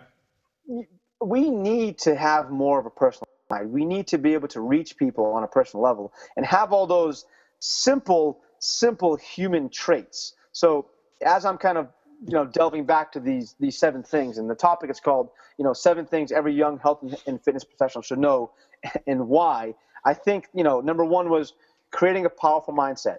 we 1.25 1.51
need 1.51 1.99
to 1.99 2.15
have 2.15 2.51
more 2.51 2.79
of 2.79 2.87
a 2.87 2.91
personal 2.91 3.29
We 3.63 3.85
need 3.85 4.07
to 4.09 4.19
be 4.19 4.35
able 4.35 4.49
to 4.49 4.61
reach 4.61 4.97
people 4.97 5.27
on 5.27 5.43
a 5.45 5.49
personal 5.49 5.83
level 5.83 6.13
and 6.37 6.45
have 6.47 6.73
all 6.73 6.87
those 6.87 7.25
simple, 7.61 8.41
simple 8.59 9.17
human 9.17 9.69
traits. 9.69 10.35
So 10.53 10.87
as 11.25 11.45
I'm 11.45 11.59
kind 11.59 11.79
of 11.79 11.89
you 12.27 12.33
know 12.33 12.47
delving 12.47 12.87
back 12.87 13.13
to 13.13 13.21
these 13.21 13.55
these 13.61 13.79
seven 13.79 14.03
things, 14.03 14.39
and 14.39 14.49
the 14.49 14.55
topic 14.55 14.91
is 14.91 15.01
called 15.01 15.31
you 15.59 15.65
know 15.65 15.73
seven 15.73 16.07
things 16.07 16.33
every 16.33 16.55
young 16.55 16.79
health 16.79 17.01
and 17.27 17.43
fitness 17.43 17.65
professional 17.65 18.03
should 18.03 18.19
know, 18.19 18.53
and 19.07 19.29
why. 19.29 19.75
I 20.05 20.15
think 20.15 20.49
you 20.55 20.65
know 20.65 20.81
number 20.81 21.05
one 21.05 21.31
was 21.31 21.55
creating 21.91 22.27
a 22.27 22.31
powerful 22.31 22.75
mindset, 22.75 23.19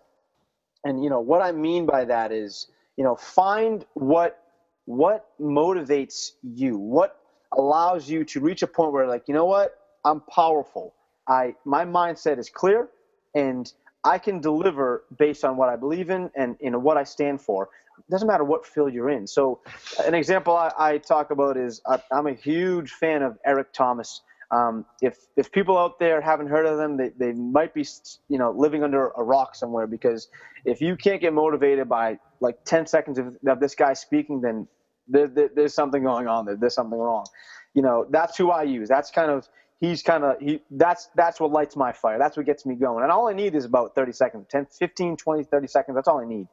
and 0.84 1.04
you 1.04 1.10
know 1.10 1.20
what 1.20 1.42
I 1.42 1.52
mean 1.52 1.86
by 1.86 2.06
that 2.06 2.32
is 2.32 2.68
you 2.98 3.04
know 3.04 3.16
find 3.16 3.86
what 3.94 4.40
what 4.86 5.28
motivates 5.42 6.32
you, 6.44 6.78
what 6.78 7.20
allows 7.54 8.10
you 8.10 8.24
to 8.24 8.40
reach 8.40 8.62
a 8.62 8.68
point 8.68 8.92
where 8.92 9.08
like 9.08 9.24
you 9.28 9.34
know 9.34 9.46
what 9.46 9.78
I'm 10.06 10.22
powerful. 10.22 10.94
I 11.28 11.56
my 11.66 11.86
mindset 11.86 12.40
is 12.40 12.50
clear, 12.50 12.90
and 13.36 13.72
I 14.04 14.20
can 14.20 14.40
deliver 14.40 15.06
based 15.18 15.44
on 15.44 15.58
what 15.58 15.70
I 15.70 15.76
believe 15.76 16.10
in 16.10 16.30
and 16.36 16.56
you 16.62 16.72
know 16.72 16.80
what 16.80 16.98
I 16.98 17.04
stand 17.04 17.42
for. 17.42 17.70
It 17.98 18.12
doesn't 18.12 18.28
matter 18.28 18.44
what 18.44 18.66
field 18.66 18.94
you're 18.94 19.10
in. 19.10 19.26
So, 19.26 19.62
an 20.06 20.14
example 20.14 20.56
I, 20.56 20.72
I 20.78 20.98
talk 21.00 21.32
about 21.32 21.58
is 21.58 21.82
I, 21.88 22.00
I'm 22.12 22.28
a 22.28 22.34
huge 22.34 22.92
fan 22.92 23.24
of 23.24 23.38
Eric 23.46 23.74
Thomas. 23.74 24.22
Um, 24.52 24.86
if 25.02 25.18
if 25.38 25.52
people 25.52 25.78
out 25.78 25.98
there 26.00 26.22
haven't 26.22 26.48
heard 26.48 26.68
of 26.68 26.78
them, 26.78 26.98
they, 26.98 27.10
they 27.18 27.34
might 27.34 27.74
be 27.74 27.86
you 28.30 28.38
know 28.38 28.52
living 28.52 28.84
under 28.84 29.10
a 29.18 29.24
rock 29.24 29.56
somewhere 29.56 29.88
because 29.88 30.30
if 30.66 30.82
you 30.82 30.96
can't 30.96 31.22
get 31.22 31.34
motivated 31.34 31.90
by 31.90 32.20
like 32.42 32.64
10 32.66 32.86
seconds 32.88 33.18
of, 33.18 33.36
of 33.48 33.60
this 33.60 33.76
guy 33.76 33.94
speaking, 33.94 34.42
then 34.42 34.68
there, 35.08 35.28
there, 35.28 35.50
there's 35.56 35.74
something 35.74 36.04
going 36.04 36.28
on 36.28 36.46
there. 36.46 36.56
There's 36.56 36.76
something 36.76 36.98
wrong. 36.98 37.26
You 37.74 37.82
know, 37.82 38.06
that's 38.10 38.38
who 38.38 38.52
I 38.52 38.64
use. 38.64 38.90
That's 38.90 39.12
kind 39.12 39.32
of 39.32 39.48
he's 39.80 40.02
kind 40.02 40.24
of 40.24 40.40
he 40.40 40.62
that's 40.72 41.10
that's 41.16 41.40
what 41.40 41.52
lights 41.52 41.76
my 41.76 41.92
fire. 41.92 42.18
That's 42.18 42.38
what 42.38 42.46
gets 42.46 42.66
me 42.66 42.76
going. 42.76 43.04
And 43.04 43.12
all 43.12 43.28
I 43.28 43.34
need 43.34 43.56
is 43.56 43.66
about 43.66 43.96
30 43.96 44.12
seconds, 44.12 44.48
10, 44.50 44.68
15, 44.68 45.18
20, 45.18 45.44
30 45.44 45.68
seconds. 45.68 45.96
That's 45.96 46.08
all 46.08 46.20
I 46.20 46.26
need. 46.26 46.48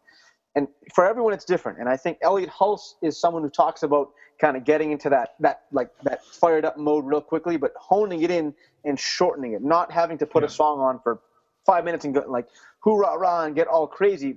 And 0.55 0.69
for 0.95 1.07
everyone, 1.07 1.33
it's 1.33 1.45
different. 1.45 1.79
And 1.79 1.89
I 1.89 1.97
think 1.97 2.19
elliott 2.23 2.51
Hulse 2.51 2.95
is 3.03 3.19
someone 3.19 3.43
who 3.43 3.51
talks 3.51 3.83
about 3.83 4.11
kind 4.41 4.57
of 4.57 4.65
getting 4.65 4.93
into 4.93 5.09
that 5.11 5.35
that 5.41 5.63
like 5.73 5.91
that 6.03 6.25
fired 6.25 6.65
up 6.65 6.77
mode 6.77 7.07
real 7.07 7.21
quickly, 7.21 7.57
but 7.57 7.73
honing 7.77 8.23
it 8.23 8.31
in 8.31 8.55
and 8.85 8.99
shortening 8.99 9.53
it, 9.53 9.63
not 9.63 9.91
having 9.91 10.19
to 10.19 10.27
put 10.27 10.43
yeah. 10.43 10.49
a 10.49 10.51
song 10.51 10.81
on 10.81 11.01
for 11.03 11.21
five 11.65 11.85
minutes 11.85 12.05
and 12.05 12.15
go 12.15 12.25
like 12.29 12.49
hoorah 12.81 13.17
rah 13.19 13.45
and 13.45 13.55
get 13.55 13.69
all 13.69 13.87
crazy. 13.87 14.37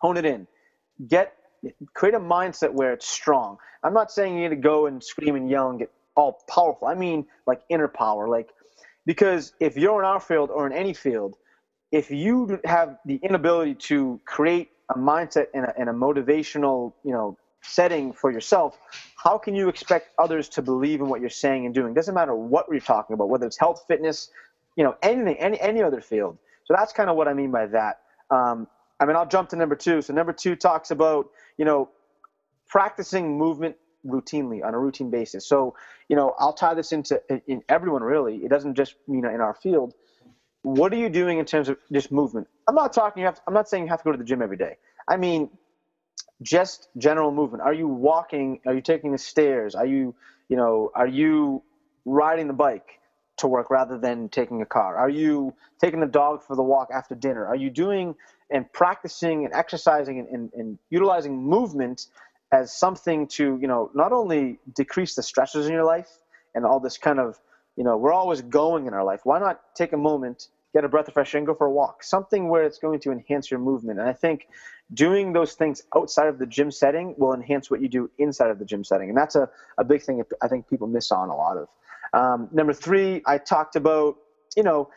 Hone 0.00 0.16
it 0.16 0.24
in. 0.24 0.46
Get 1.08 1.34
create 1.94 2.14
a 2.14 2.20
mindset 2.20 2.72
where 2.72 2.92
it's 2.92 3.08
strong. 3.08 3.58
I'm 3.82 3.94
not 3.94 4.10
saying 4.10 4.34
you 4.34 4.42
need 4.42 4.54
to 4.54 4.56
go 4.56 4.86
and 4.86 5.02
scream 5.02 5.36
and 5.36 5.48
yell 5.48 5.70
and 5.70 5.78
get 5.78 5.90
all 6.18 6.42
powerful. 6.48 6.88
I 6.88 6.94
mean 6.94 7.26
like 7.46 7.62
inner 7.70 7.88
power, 7.88 8.28
like 8.28 8.50
because 9.06 9.52
if 9.60 9.76
you're 9.76 10.00
in 10.00 10.04
our 10.04 10.20
field 10.20 10.50
or 10.50 10.66
in 10.66 10.72
any 10.72 10.92
field, 10.92 11.36
if 11.92 12.10
you 12.10 12.60
have 12.64 12.98
the 13.06 13.16
inability 13.22 13.74
to 13.74 14.20
create 14.26 14.70
a 14.90 14.98
mindset 14.98 15.46
and 15.54 15.64
a, 15.64 15.78
and 15.78 15.88
a 15.88 15.92
motivational, 15.92 16.92
you 17.04 17.12
know, 17.12 17.38
setting 17.62 18.12
for 18.12 18.30
yourself, 18.30 18.78
how 19.16 19.38
can 19.38 19.54
you 19.54 19.68
expect 19.68 20.10
others 20.18 20.48
to 20.50 20.60
believe 20.60 21.00
in 21.00 21.08
what 21.08 21.20
you're 21.20 21.30
saying 21.30 21.64
and 21.66 21.74
doing? 21.74 21.94
Doesn't 21.94 22.14
matter 22.14 22.34
what 22.34 22.66
you're 22.70 22.80
talking 22.80 23.14
about, 23.14 23.28
whether 23.28 23.46
it's 23.46 23.58
health, 23.58 23.84
fitness, 23.88 24.30
you 24.76 24.84
know, 24.84 24.96
anything, 25.02 25.36
any 25.38 25.58
any 25.60 25.82
other 25.82 26.00
field. 26.00 26.36
So 26.64 26.74
that's 26.76 26.92
kind 26.92 27.08
of 27.08 27.16
what 27.16 27.28
I 27.28 27.32
mean 27.32 27.50
by 27.50 27.66
that. 27.66 28.00
Um, 28.30 28.66
I 29.00 29.06
mean, 29.06 29.16
I'll 29.16 29.26
jump 29.28 29.48
to 29.50 29.56
number 29.56 29.76
two. 29.76 30.02
So 30.02 30.12
number 30.12 30.32
two 30.32 30.56
talks 30.56 30.90
about 30.90 31.30
you 31.56 31.64
know 31.64 31.88
practicing 32.68 33.38
movement 33.38 33.76
routinely 34.06 34.64
on 34.64 34.74
a 34.74 34.78
routine 34.78 35.10
basis. 35.10 35.46
So 35.46 35.74
you 36.08 36.16
know, 36.16 36.34
I'll 36.38 36.52
tie 36.52 36.74
this 36.74 36.92
into 36.92 37.20
in 37.46 37.62
everyone 37.68 38.02
really. 38.02 38.36
It 38.36 38.48
doesn't 38.48 38.74
just 38.74 38.94
you 39.06 39.20
know 39.20 39.30
in 39.30 39.40
our 39.40 39.54
field. 39.54 39.94
What 40.62 40.92
are 40.92 40.96
you 40.96 41.08
doing 41.08 41.38
in 41.38 41.44
terms 41.44 41.68
of 41.68 41.78
just 41.92 42.10
movement? 42.10 42.48
I'm 42.68 42.74
not 42.74 42.92
talking. 42.92 43.20
You 43.20 43.26
have. 43.26 43.36
To, 43.36 43.42
I'm 43.46 43.54
not 43.54 43.68
saying 43.68 43.84
you 43.84 43.88
have 43.90 44.00
to 44.00 44.04
go 44.04 44.12
to 44.12 44.18
the 44.18 44.24
gym 44.24 44.42
every 44.42 44.56
day. 44.56 44.76
I 45.08 45.16
mean, 45.16 45.50
just 46.42 46.88
general 46.96 47.30
movement. 47.30 47.62
Are 47.62 47.72
you 47.72 47.88
walking? 47.88 48.60
Are 48.66 48.74
you 48.74 48.80
taking 48.80 49.12
the 49.12 49.18
stairs? 49.18 49.74
Are 49.74 49.86
you, 49.86 50.14
you 50.48 50.56
know, 50.56 50.90
are 50.94 51.06
you 51.06 51.62
riding 52.04 52.46
the 52.46 52.54
bike 52.54 53.00
to 53.38 53.46
work 53.46 53.70
rather 53.70 53.98
than 53.98 54.28
taking 54.28 54.62
a 54.62 54.66
car? 54.66 54.96
Are 54.96 55.08
you 55.08 55.54
taking 55.80 56.00
the 56.00 56.06
dog 56.06 56.42
for 56.42 56.56
the 56.56 56.62
walk 56.62 56.88
after 56.92 57.14
dinner? 57.14 57.46
Are 57.46 57.56
you 57.56 57.70
doing 57.70 58.14
and 58.50 58.70
practicing 58.72 59.44
and 59.44 59.54
exercising 59.54 60.18
and, 60.18 60.28
and, 60.28 60.52
and 60.54 60.78
utilizing 60.90 61.36
movement 61.36 62.06
as 62.52 62.76
something 62.76 63.26
to, 63.28 63.58
you 63.60 63.68
know, 63.68 63.90
not 63.94 64.12
only 64.12 64.58
decrease 64.74 65.14
the 65.14 65.22
stresses 65.22 65.66
in 65.66 65.72
your 65.72 65.84
life 65.84 66.10
and 66.54 66.64
all 66.64 66.80
this 66.80 66.98
kind 66.98 67.18
of, 67.18 67.38
you 67.76 67.84
know, 67.84 67.96
we're 67.96 68.12
always 68.12 68.40
going 68.42 68.86
in 68.86 68.94
our 68.94 69.04
life. 69.04 69.20
Why 69.24 69.38
not 69.38 69.60
take 69.74 69.92
a 69.92 69.96
moment 69.96 70.48
get 70.74 70.84
a 70.84 70.88
breath 70.88 71.08
of 71.08 71.14
fresh 71.14 71.34
air 71.34 71.38
and 71.38 71.46
go 71.46 71.54
for 71.54 71.66
a 71.66 71.70
walk. 71.70 72.02
Something 72.02 72.48
where 72.48 72.62
it's 72.64 72.78
going 72.78 73.00
to 73.00 73.12
enhance 73.12 73.50
your 73.50 73.60
movement. 73.60 73.98
And 73.98 74.08
I 74.08 74.12
think 74.12 74.48
doing 74.92 75.32
those 75.32 75.54
things 75.54 75.82
outside 75.96 76.28
of 76.28 76.38
the 76.38 76.46
gym 76.46 76.70
setting 76.70 77.14
will 77.18 77.34
enhance 77.34 77.70
what 77.70 77.80
you 77.80 77.88
do 77.88 78.10
inside 78.18 78.50
of 78.50 78.58
the 78.58 78.64
gym 78.64 78.84
setting. 78.84 79.08
And 79.08 79.16
that's 79.16 79.34
a, 79.34 79.48
a 79.78 79.84
big 79.84 80.02
thing 80.02 80.22
I 80.42 80.48
think 80.48 80.68
people 80.68 80.86
miss 80.86 81.10
on 81.10 81.30
a 81.30 81.36
lot 81.36 81.56
of. 81.56 81.68
Um, 82.12 82.48
number 82.52 82.72
three, 82.72 83.22
I 83.26 83.38
talked 83.38 83.76
about, 83.76 84.16
you 84.56 84.62
know, 84.62 84.90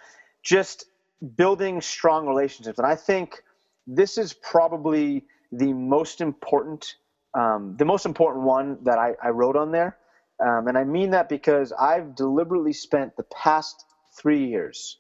just 0.43 0.85
building 1.35 1.81
strong 1.81 2.27
relationships. 2.27 2.77
And 2.77 2.87
I 2.87 2.95
think 2.95 3.43
this 3.87 4.17
is 4.17 4.33
probably 4.33 5.25
the 5.51 5.73
most 5.73 6.21
important, 6.21 6.95
um, 7.33 7.75
the 7.77 7.85
most 7.85 8.05
important 8.05 8.43
one 8.43 8.77
that 8.83 8.97
I, 8.97 9.13
I 9.21 9.29
wrote 9.29 9.55
on 9.55 9.71
there. 9.71 9.97
Um, 10.39 10.67
and 10.67 10.77
I 10.77 10.83
mean 10.83 11.11
that 11.11 11.29
because 11.29 11.71
I've 11.71 12.15
deliberately 12.15 12.73
spent 12.73 13.15
the 13.15 13.23
past 13.23 13.85
three 14.17 14.47
years 14.47 14.97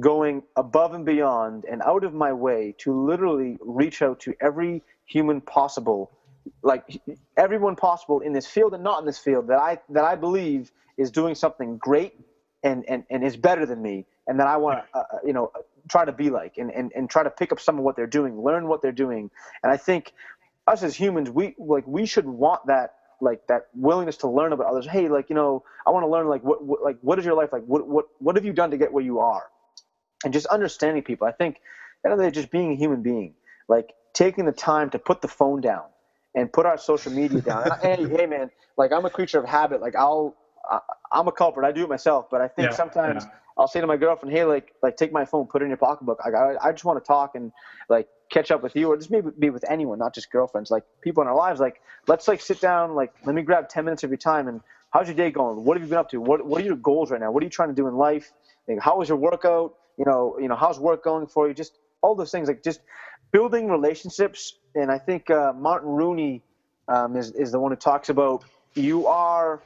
going 0.00 0.42
above 0.56 0.94
and 0.94 1.04
beyond 1.06 1.64
and 1.70 1.80
out 1.82 2.04
of 2.04 2.12
my 2.12 2.32
way 2.32 2.74
to 2.78 2.92
literally 2.92 3.56
reach 3.60 4.02
out 4.02 4.20
to 4.20 4.34
every 4.40 4.82
human 5.06 5.40
possible 5.40 6.10
like 6.62 7.00
everyone 7.36 7.76
possible 7.76 8.20
in 8.20 8.32
this 8.32 8.46
field 8.46 8.74
and 8.74 8.82
not 8.82 9.00
in 9.00 9.06
this 9.06 9.18
field 9.18 9.48
that 9.48 9.58
I 9.58 9.78
that 9.90 10.04
I 10.04 10.16
believe 10.16 10.70
is 10.98 11.10
doing 11.10 11.34
something 11.34 11.78
great 11.78 12.14
and 12.62 12.84
and, 12.88 13.04
and 13.10 13.24
is 13.24 13.36
better 13.36 13.66
than 13.66 13.80
me 13.82 14.06
and 14.26 14.40
that 14.40 14.46
I 14.46 14.56
want 14.56 14.80
to 14.80 14.98
uh, 14.98 15.02
uh, 15.02 15.18
you 15.24 15.32
know 15.32 15.52
try 15.88 16.04
to 16.04 16.12
be 16.12 16.30
like 16.30 16.56
and, 16.58 16.72
and 16.72 16.92
and 16.94 17.08
try 17.08 17.22
to 17.22 17.30
pick 17.30 17.52
up 17.52 17.60
some 17.60 17.78
of 17.78 17.84
what 17.84 17.96
they're 17.96 18.06
doing 18.06 18.42
learn 18.42 18.66
what 18.66 18.82
they're 18.82 18.92
doing 18.92 19.30
and 19.62 19.72
I 19.72 19.76
think 19.76 20.12
us 20.66 20.82
as 20.82 20.96
humans 20.96 21.30
we 21.30 21.54
like 21.58 21.86
we 21.86 22.06
should 22.06 22.26
want 22.26 22.60
that 22.66 22.94
like 23.20 23.40
that 23.48 23.68
willingness 23.74 24.18
to 24.18 24.28
learn 24.28 24.52
about 24.52 24.66
others 24.66 24.86
hey 24.90 25.08
like 25.08 25.28
you 25.30 25.36
know 25.36 25.62
I 25.86 25.90
want 25.90 26.04
to 26.04 26.08
learn 26.08 26.28
like 26.28 26.42
what, 26.44 26.64
what 26.64 26.82
like 26.82 26.98
what 27.02 27.18
is 27.18 27.24
your 27.24 27.34
life 27.34 27.50
like 27.52 27.64
what 27.64 27.86
what 27.88 28.06
what 28.18 28.36
have 28.36 28.44
you 28.44 28.52
done 28.52 28.70
to 28.72 28.78
get 28.78 28.92
where 28.92 29.04
you 29.04 29.20
are 29.20 29.44
and 30.24 30.32
just 30.32 30.46
understanding 30.46 31.02
people. 31.02 31.26
I 31.26 31.32
think 31.32 31.56
at 31.56 31.60
the 32.04 32.10
end 32.10 32.12
of 32.14 32.18
the 32.18 32.24
day, 32.24 32.30
just 32.30 32.50
being 32.50 32.72
a 32.72 32.76
human 32.76 33.02
being, 33.02 33.34
like 33.68 33.92
taking 34.14 34.46
the 34.46 34.52
time 34.52 34.90
to 34.90 34.98
put 34.98 35.22
the 35.22 35.28
phone 35.28 35.60
down 35.60 35.84
and 36.34 36.52
put 36.52 36.66
our 36.66 36.78
social 36.78 37.12
media 37.12 37.40
down. 37.40 37.70
hey, 37.82 38.06
hey, 38.16 38.26
man, 38.26 38.50
like 38.76 38.92
I'm 38.92 39.04
a 39.04 39.10
creature 39.10 39.38
of 39.38 39.46
habit. 39.46 39.80
Like 39.80 39.96
I'll, 39.96 40.34
I, 40.70 40.80
am 41.20 41.28
a 41.28 41.32
culprit. 41.32 41.66
I 41.66 41.72
do 41.72 41.84
it 41.84 41.88
myself, 41.88 42.26
but 42.30 42.40
I 42.40 42.48
think 42.48 42.70
yeah, 42.70 42.76
sometimes 42.76 43.24
yeah. 43.24 43.30
I'll 43.56 43.68
say 43.68 43.80
to 43.80 43.86
my 43.86 43.96
girlfriend, 43.96 44.34
hey, 44.34 44.44
like, 44.44 44.72
like 44.82 44.96
take 44.96 45.12
my 45.12 45.24
phone, 45.24 45.46
put 45.46 45.62
it 45.62 45.66
in 45.66 45.70
your 45.70 45.78
pocketbook. 45.78 46.18
I, 46.24 46.30
I, 46.30 46.68
I 46.68 46.72
just 46.72 46.84
want 46.84 47.02
to 47.02 47.06
talk 47.06 47.34
and 47.34 47.52
like 47.88 48.08
catch 48.30 48.50
up 48.50 48.62
with 48.62 48.74
you, 48.76 48.88
or 48.88 48.96
just 48.96 49.10
maybe 49.10 49.30
be 49.38 49.50
with 49.50 49.64
anyone, 49.70 49.98
not 49.98 50.14
just 50.14 50.30
girlfriends, 50.30 50.70
like 50.70 50.84
people 51.02 51.22
in 51.22 51.28
our 51.28 51.36
lives. 51.36 51.60
Like, 51.60 51.80
let's 52.08 52.26
like 52.28 52.40
sit 52.40 52.60
down. 52.60 52.94
Like, 52.94 53.12
let 53.24 53.34
me 53.34 53.42
grab 53.42 53.68
10 53.68 53.84
minutes 53.84 54.02
of 54.02 54.10
your 54.10 54.18
time 54.18 54.48
and 54.48 54.60
how's 54.92 55.06
your 55.08 55.16
day 55.16 55.30
going? 55.30 55.64
What 55.64 55.76
have 55.76 55.84
you 55.84 55.90
been 55.90 55.98
up 55.98 56.10
to? 56.10 56.20
What, 56.20 56.44
what 56.44 56.62
are 56.62 56.64
your 56.64 56.76
goals 56.76 57.10
right 57.10 57.20
now? 57.20 57.30
What 57.30 57.42
are 57.42 57.46
you 57.46 57.50
trying 57.50 57.68
to 57.70 57.74
do 57.74 57.86
in 57.88 57.94
life? 57.94 58.32
Like, 58.68 58.80
how 58.80 58.98
was 58.98 59.08
your 59.08 59.18
workout? 59.18 59.74
you 59.96 60.04
know, 60.04 60.36
you 60.40 60.48
know, 60.48 60.56
how's 60.56 60.78
work 60.78 61.04
going 61.04 61.26
for 61.26 61.48
you? 61.48 61.54
Just 61.54 61.78
all 62.02 62.14
those 62.14 62.30
things, 62.30 62.48
like 62.48 62.62
just 62.62 62.80
building 63.32 63.68
relationships. 63.68 64.54
And 64.74 64.90
I 64.90 64.98
think 64.98 65.30
uh, 65.30 65.52
Martin 65.56 65.88
Rooney 65.90 66.42
um, 66.88 67.16
is 67.16 67.30
is 67.32 67.52
the 67.52 67.60
one 67.60 67.72
who 67.72 67.76
talks 67.76 68.08
about 68.08 68.44
you 68.74 69.06
are 69.06 69.62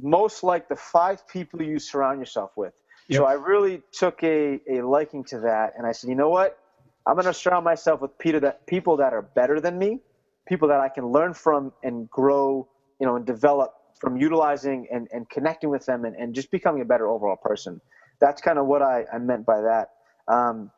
most 0.00 0.42
like 0.42 0.68
the 0.68 0.76
five 0.76 1.26
people 1.28 1.60
you 1.62 1.78
surround 1.78 2.20
yourself 2.20 2.52
with. 2.56 2.74
Yep. 3.10 3.18
So 3.18 3.24
I 3.26 3.34
really 3.34 3.82
took 3.92 4.22
a, 4.22 4.60
a 4.70 4.82
liking 4.82 5.24
to 5.24 5.40
that, 5.40 5.74
and 5.76 5.86
I 5.86 5.92
said, 5.92 6.08
you 6.10 6.16
know 6.16 6.30
what? 6.30 6.58
I'm 7.06 7.14
going 7.14 7.26
to 7.26 7.34
surround 7.34 7.64
myself 7.64 8.00
with 8.00 8.16
people 8.18 8.40
that 8.40 8.66
people 8.66 8.96
that 8.98 9.12
are 9.12 9.22
better 9.22 9.60
than 9.60 9.78
me, 9.78 10.00
people 10.48 10.68
that 10.68 10.80
I 10.80 10.88
can 10.88 11.06
learn 11.06 11.34
from 11.34 11.72
and 11.82 12.08
grow, 12.10 12.68
you 13.00 13.06
know, 13.06 13.16
and 13.16 13.26
develop 13.26 13.74
from 14.00 14.16
utilizing 14.16 14.86
and, 14.92 15.08
and 15.12 15.28
connecting 15.28 15.70
with 15.70 15.84
them 15.86 16.04
and, 16.04 16.16
and 16.16 16.34
just 16.34 16.50
becoming 16.50 16.82
a 16.82 16.86
better 16.86 17.08
overall 17.08 17.36
person 17.36 17.80
that's 18.20 18.40
kind 18.40 18.58
of 18.58 18.66
what 18.66 18.82
I, 18.82 19.04
I 19.12 19.18
meant 19.18 19.44
by 19.46 19.62
that. 19.62 19.90
Um, 20.28 20.70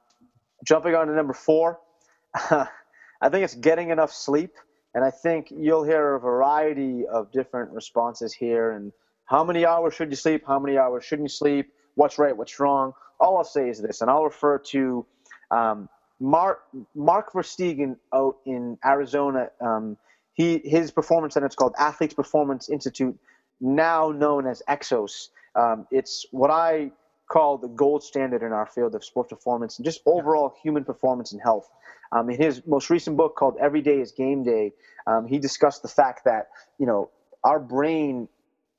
jumping 0.64 0.94
on 0.94 1.08
to 1.08 1.12
number 1.12 1.34
four, 1.34 1.80
I 2.34 3.28
think 3.28 3.44
it's 3.44 3.54
getting 3.56 3.90
enough 3.90 4.12
sleep. 4.12 4.52
And 4.94 5.04
I 5.04 5.10
think 5.10 5.48
you'll 5.50 5.84
hear 5.84 6.14
a 6.14 6.20
variety 6.20 7.06
of 7.06 7.32
different 7.32 7.72
responses 7.72 8.32
here. 8.32 8.72
And 8.72 8.92
how 9.24 9.42
many 9.42 9.66
hours 9.66 9.94
should 9.94 10.10
you 10.10 10.16
sleep? 10.16 10.44
How 10.46 10.58
many 10.58 10.78
hours 10.78 11.04
shouldn't 11.04 11.30
you 11.30 11.34
sleep? 11.34 11.72
What's 11.94 12.18
right? 12.18 12.36
What's 12.36 12.58
wrong? 12.60 12.92
All 13.20 13.36
I'll 13.36 13.44
say 13.44 13.68
is 13.68 13.80
this, 13.80 14.00
and 14.00 14.10
I'll 14.10 14.24
refer 14.24 14.58
to 14.58 15.06
um, 15.50 15.88
Mark 16.20 16.60
Mark 16.94 17.32
Verstegen 17.32 17.96
out 18.14 18.36
in 18.46 18.78
Arizona. 18.84 19.50
Um, 19.60 19.96
he 20.34 20.60
his 20.64 20.90
performance 20.90 21.34
center 21.34 21.46
it's 21.46 21.56
called 21.56 21.74
Athletes 21.78 22.14
Performance 22.14 22.68
Institute, 22.68 23.18
now 23.60 24.10
known 24.10 24.46
as 24.46 24.62
Exos. 24.68 25.28
Um, 25.54 25.86
it's 25.90 26.26
what 26.30 26.50
I 26.50 26.92
call 27.30 27.58
the 27.58 27.68
gold 27.68 28.02
standard 28.02 28.42
in 28.42 28.52
our 28.52 28.66
field 28.66 28.94
of 28.94 29.04
sports 29.04 29.30
performance 29.30 29.78
and 29.78 29.84
just 29.84 30.00
overall 30.06 30.54
human 30.62 30.84
performance 30.84 31.32
and 31.32 31.40
health. 31.40 31.68
Um, 32.12 32.28
in 32.30 32.40
his 32.40 32.62
most 32.66 32.90
recent 32.90 33.16
book 33.16 33.36
called 33.36 33.56
Every 33.60 33.80
Day 33.80 34.00
is 34.00 34.12
Game 34.12 34.44
Day, 34.44 34.72
um, 35.06 35.26
he 35.26 35.38
discussed 35.38 35.82
the 35.82 35.88
fact 35.88 36.24
that 36.24 36.48
you 36.78 36.86
know 36.86 37.10
our 37.44 37.58
brain 37.60 38.28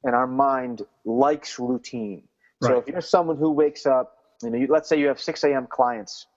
and 0.04 0.16
our 0.16 0.28
mind 0.28 0.82
likes 1.06 1.60
routine. 1.60 2.24
Right. 2.64 2.72
So 2.72 2.80
if 2.80 2.88
you're 2.88 3.02
someone 3.02 3.38
who 3.38 3.52
wakes 3.52 3.86
up 3.86 4.18
you 4.44 4.50
know, 4.50 4.58
you, 4.58 4.68
let's 4.70 4.90
say 4.90 5.00
you 5.00 5.08
have 5.08 5.20
6 5.20 5.44
a.m. 5.46 5.68
clients. 5.70 6.28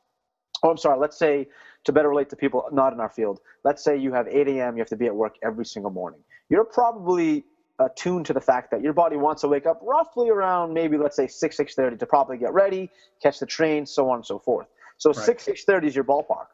Oh, 0.63 0.71
I'm 0.71 0.77
sorry. 0.77 0.99
Let's 0.99 1.19
say 1.19 1.49
to 1.85 1.93
better 1.93 2.09
relate 2.09 2.31
to 2.31 2.37
people 2.37 2.65
not 2.73 2.93
in 2.93 3.01
our 3.01 3.11
field. 3.11 3.41
Let's 3.65 3.85
say 3.85 3.97
you 3.97 4.13
have 4.13 4.29
8 4.29 4.49
a.m. 4.49 4.77
You 4.77 4.81
have 4.81 4.89
to 4.89 4.97
be 4.97 5.07
at 5.07 5.15
work 5.15 5.35
every 5.45 5.67
single 5.67 5.91
morning. 5.91 6.21
You're 6.49 6.65
probably 6.65 7.45
attuned 7.79 8.27
to 8.27 8.33
the 8.33 8.41
fact 8.41 8.71
that 8.71 8.83
your 8.83 8.93
body 8.93 9.17
wants 9.17 9.43
to 9.43 9.49
wake 9.49 9.67
up 9.67 9.79
roughly 9.83 10.31
around 10.31 10.73
maybe 10.73 10.97
let's 10.97 11.17
say 11.17 11.27
6 11.27 11.57
6.30 11.59 11.99
to 11.99 12.07
probably 12.07 12.39
get 12.39 12.55
ready 12.55 12.91
catch 13.23 13.39
the 13.39 13.47
train 13.47 13.85
so 13.85 14.09
on 14.09 14.17
and 14.17 14.27
so 14.27 14.39
forth 14.39 14.67
so 14.97 15.11
right. 15.11 15.41
6 15.41 15.45
6.30 15.45 15.85
is 15.85 15.95
your 15.95 16.05
ballpark 16.05 16.47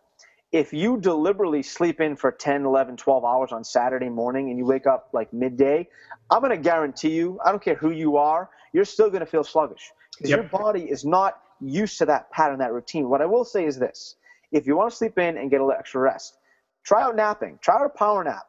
if 0.51 0.73
you 0.73 0.99
deliberately 0.99 1.63
sleep 1.63 2.01
in 2.01 2.17
for 2.17 2.33
10 2.33 2.65
11 2.65 2.97
12 2.97 3.25
hours 3.25 3.53
on 3.53 3.63
saturday 3.63 4.09
morning 4.09 4.51
and 4.51 4.59
you 4.59 4.67
wake 4.67 4.87
up 4.87 5.11
like 5.13 5.33
midday 5.33 5.87
i'm 6.31 6.41
going 6.41 6.51
to 6.51 6.57
guarantee 6.57 7.13
you 7.13 7.39
i 7.45 7.51
don't 7.51 7.63
care 7.63 7.77
who 7.77 7.93
you 7.93 8.17
are 8.17 8.51
you're 8.73 8.85
still 8.85 9.09
going 9.09 9.21
to 9.21 9.27
feel 9.27 9.45
sluggish 9.45 9.91
because 10.17 10.31
yep. 10.31 10.39
your 10.39 10.49
body 10.49 10.83
is 10.83 11.05
not 11.05 11.41
used 11.61 11.99
to 11.99 12.07
that 12.07 12.31
pattern 12.31 12.59
that 12.59 12.73
routine 12.73 13.09
what 13.09 13.21
i 13.21 13.27
will 13.27 13.45
say 13.45 13.65
is 13.65 13.79
this 13.79 14.17
if 14.51 14.67
you 14.67 14.77
want 14.77 14.91
to 14.91 14.97
sleep 14.97 15.19
in 15.19 15.37
and 15.37 15.51
get 15.51 15.61
a 15.61 15.65
little 15.65 15.79
extra 15.79 16.01
rest 16.01 16.39
try 16.85 17.03
out 17.03 17.17
napping 17.17 17.59
try 17.63 17.77
out 17.77 17.87
a 17.87 17.89
power 17.89 18.25
nap 18.25 18.45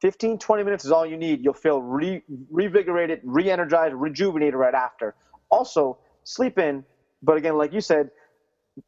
15 0.00 0.38
20 0.38 0.62
minutes 0.64 0.84
is 0.84 0.90
all 0.90 1.06
you 1.06 1.16
need 1.16 1.44
you'll 1.44 1.54
feel 1.54 1.82
re- 1.82 2.22
revigorated 2.52 3.20
re-energized 3.24 3.94
rejuvenated 3.94 4.54
right 4.54 4.74
after 4.74 5.14
also 5.50 5.98
sleep 6.24 6.58
in 6.58 6.84
but 7.22 7.36
again 7.36 7.56
like 7.56 7.72
you 7.72 7.80
said 7.80 8.10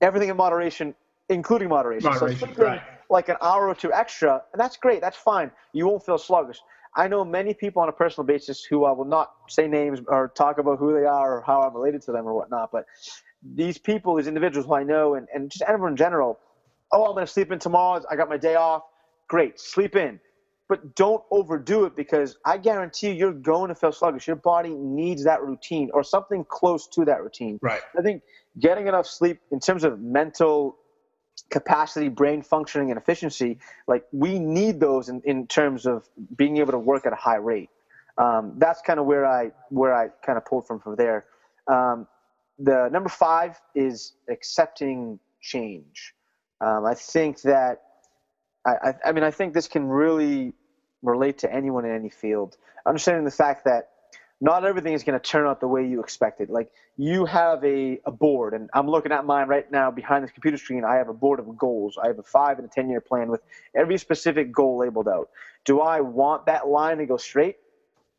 everything 0.00 0.28
in 0.28 0.36
moderation 0.36 0.94
including 1.28 1.68
moderation. 1.68 2.10
Moderation, 2.10 2.54
so 2.54 2.62
right. 2.62 2.82
like 3.10 3.28
an 3.28 3.36
hour 3.42 3.68
or 3.68 3.74
two 3.74 3.92
extra, 3.92 4.42
and 4.52 4.60
that's 4.60 4.76
great. 4.76 5.00
That's 5.00 5.16
fine. 5.16 5.50
You 5.72 5.86
won't 5.86 6.04
feel 6.04 6.18
sluggish. 6.18 6.60
I 6.96 7.08
know 7.08 7.24
many 7.24 7.52
people 7.54 7.82
on 7.82 7.88
a 7.88 7.92
personal 7.92 8.26
basis 8.26 8.64
who 8.64 8.86
I 8.86 8.92
will 8.92 9.04
not 9.04 9.30
say 9.48 9.68
names 9.68 10.00
or 10.06 10.32
talk 10.34 10.58
about 10.58 10.78
who 10.78 10.94
they 10.98 11.04
are 11.04 11.38
or 11.38 11.42
how 11.42 11.62
I'm 11.62 11.74
related 11.74 12.02
to 12.02 12.12
them 12.12 12.26
or 12.26 12.34
whatnot, 12.34 12.70
but 12.72 12.86
these 13.54 13.78
people, 13.78 14.16
these 14.16 14.26
individuals 14.26 14.66
who 14.66 14.74
I 14.74 14.82
know, 14.82 15.14
and, 15.14 15.28
and 15.32 15.50
just 15.50 15.62
everyone 15.62 15.92
in 15.92 15.96
general, 15.96 16.38
oh, 16.92 17.04
I'm 17.04 17.12
going 17.12 17.26
to 17.26 17.32
sleep 17.32 17.52
in 17.52 17.58
tomorrow. 17.58 18.02
I 18.10 18.16
got 18.16 18.28
my 18.28 18.38
day 18.38 18.54
off. 18.54 18.82
Great, 19.28 19.60
sleep 19.60 19.94
in. 19.94 20.18
But 20.68 20.96
don't 20.96 21.22
overdo 21.30 21.84
it 21.84 21.94
because 21.94 22.38
I 22.44 22.58
guarantee 22.58 23.10
you, 23.10 23.14
you're 23.14 23.32
going 23.32 23.68
to 23.68 23.74
feel 23.74 23.92
sluggish. 23.92 24.26
Your 24.26 24.36
body 24.36 24.70
needs 24.70 25.22
that 25.24 25.42
routine 25.42 25.90
or 25.94 26.02
something 26.02 26.44
close 26.48 26.88
to 26.88 27.04
that 27.04 27.22
routine. 27.22 27.58
Right. 27.62 27.82
I 27.96 28.02
think 28.02 28.22
getting 28.58 28.88
enough 28.88 29.06
sleep 29.06 29.38
in 29.52 29.60
terms 29.60 29.84
of 29.84 30.00
mental 30.00 30.76
capacity, 31.50 32.08
brain 32.08 32.42
functioning, 32.42 32.90
and 32.90 32.98
efficiency, 32.98 33.58
like 33.86 34.04
we 34.12 34.38
need 34.38 34.80
those 34.80 35.08
in, 35.08 35.20
in 35.24 35.46
terms 35.46 35.86
of 35.86 36.08
being 36.36 36.56
able 36.58 36.72
to 36.72 36.78
work 36.78 37.06
at 37.06 37.12
a 37.12 37.16
high 37.16 37.36
rate. 37.36 37.70
Um, 38.18 38.54
that's 38.56 38.80
kind 38.80 38.98
of 38.98 39.06
where 39.06 39.26
I 39.26 39.52
where 39.68 39.94
I 39.94 40.08
kind 40.24 40.38
of 40.38 40.44
pulled 40.44 40.66
from 40.66 40.80
from 40.80 40.96
there. 40.96 41.26
Um, 41.66 42.06
the 42.58 42.88
number 42.90 43.08
five 43.08 43.60
is 43.74 44.14
accepting 44.30 45.18
change. 45.40 46.14
Um, 46.60 46.86
I 46.86 46.94
think 46.94 47.42
that 47.42 47.82
I, 48.66 48.70
I, 48.82 48.94
I 49.06 49.12
mean 49.12 49.24
I 49.24 49.30
think 49.30 49.52
this 49.52 49.68
can 49.68 49.86
really 49.86 50.54
relate 51.02 51.38
to 51.38 51.52
anyone 51.52 51.84
in 51.84 51.94
any 51.94 52.08
field. 52.08 52.56
Understanding 52.86 53.24
the 53.24 53.30
fact 53.30 53.64
that 53.66 53.90
not 54.40 54.64
everything 54.64 54.92
is 54.92 55.02
going 55.02 55.18
to 55.18 55.24
turn 55.24 55.46
out 55.46 55.60
the 55.60 55.68
way 55.68 55.86
you 55.86 56.00
expected. 56.00 56.50
Like 56.50 56.70
you 56.96 57.24
have 57.24 57.64
a, 57.64 57.98
a 58.04 58.10
board, 58.10 58.52
and 58.52 58.68
I'm 58.74 58.88
looking 58.88 59.12
at 59.12 59.24
mine 59.24 59.48
right 59.48 59.70
now 59.70 59.90
behind 59.90 60.24
this 60.24 60.30
computer 60.30 60.58
screen. 60.58 60.84
I 60.84 60.96
have 60.96 61.08
a 61.08 61.14
board 61.14 61.40
of 61.40 61.56
goals. 61.56 61.96
I 62.02 62.08
have 62.08 62.18
a 62.18 62.22
five 62.22 62.58
and 62.58 62.66
a 62.66 62.70
10 62.70 62.90
year 62.90 63.00
plan 63.00 63.28
with 63.28 63.42
every 63.74 63.96
specific 63.98 64.52
goal 64.52 64.78
labeled 64.78 65.08
out. 65.08 65.30
Do 65.64 65.80
I 65.80 66.00
want 66.00 66.46
that 66.46 66.68
line 66.68 66.98
to 66.98 67.06
go 67.06 67.16
straight? 67.16 67.56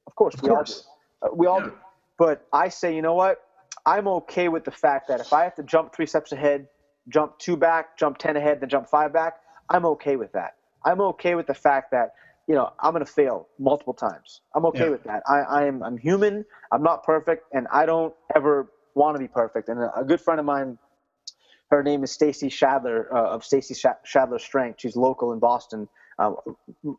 Of 0.07 0.15
course, 0.15 0.33
of 0.35 0.41
we 0.41 0.49
course. 0.49 0.87
all 1.21 1.29
do. 1.29 1.33
Uh, 1.33 1.35
we 1.35 1.47
all 1.47 1.59
yeah. 1.59 1.67
do. 1.67 1.73
But 2.17 2.47
I 2.51 2.69
say, 2.69 2.95
you 2.95 3.03
know 3.03 3.13
what? 3.13 3.43
I'm 3.85 4.07
okay 4.07 4.49
with 4.49 4.65
the 4.65 4.71
fact 4.71 5.07
that 5.09 5.19
if 5.21 5.31
I 5.31 5.43
have 5.43 5.55
to 5.55 5.63
jump 5.63 5.95
three 5.95 6.07
steps 6.07 6.31
ahead, 6.31 6.67
jump 7.09 7.37
two 7.37 7.55
back, 7.55 7.97
jump 7.97 8.17
10 8.17 8.35
ahead, 8.37 8.59
then 8.59 8.69
jump 8.69 8.89
five 8.89 9.13
back, 9.13 9.35
I'm 9.69 9.85
okay 9.85 10.15
with 10.15 10.31
that. 10.33 10.55
I'm 10.83 10.99
okay 11.01 11.35
with 11.35 11.47
the 11.47 11.53
fact 11.53 11.91
that 11.91 12.13
you 12.47 12.55
know, 12.55 12.71
I'm 12.79 12.93
going 12.93 13.05
to 13.05 13.11
fail 13.11 13.47
multiple 13.59 13.93
times. 13.93 14.41
I'm 14.55 14.65
okay 14.67 14.85
yeah. 14.85 14.89
with 14.89 15.03
that. 15.03 15.21
I, 15.27 15.39
I 15.39 15.65
am, 15.65 15.83
I'm 15.83 15.97
human. 15.97 16.45
I'm 16.71 16.81
not 16.81 17.03
perfect, 17.03 17.45
and 17.53 17.67
I 17.71 17.85
don't 17.85 18.13
ever 18.35 18.71
want 18.95 19.15
to 19.15 19.19
be 19.19 19.27
perfect. 19.27 19.69
And 19.69 19.79
a, 19.79 19.99
a 19.99 20.05
good 20.05 20.21
friend 20.21 20.39
of 20.39 20.45
mine, 20.45 20.77
her 21.69 21.83
name 21.83 22.03
is 22.03 22.11
Stacy 22.11 22.47
Shadler 22.47 23.11
uh, 23.11 23.29
of 23.29 23.43
Stacy 23.43 23.73
Shadler 23.73 24.39
Strength. 24.39 24.79
She's 24.79 24.95
local 24.95 25.33
in 25.33 25.39
Boston. 25.39 25.89
Uh, 26.17 26.31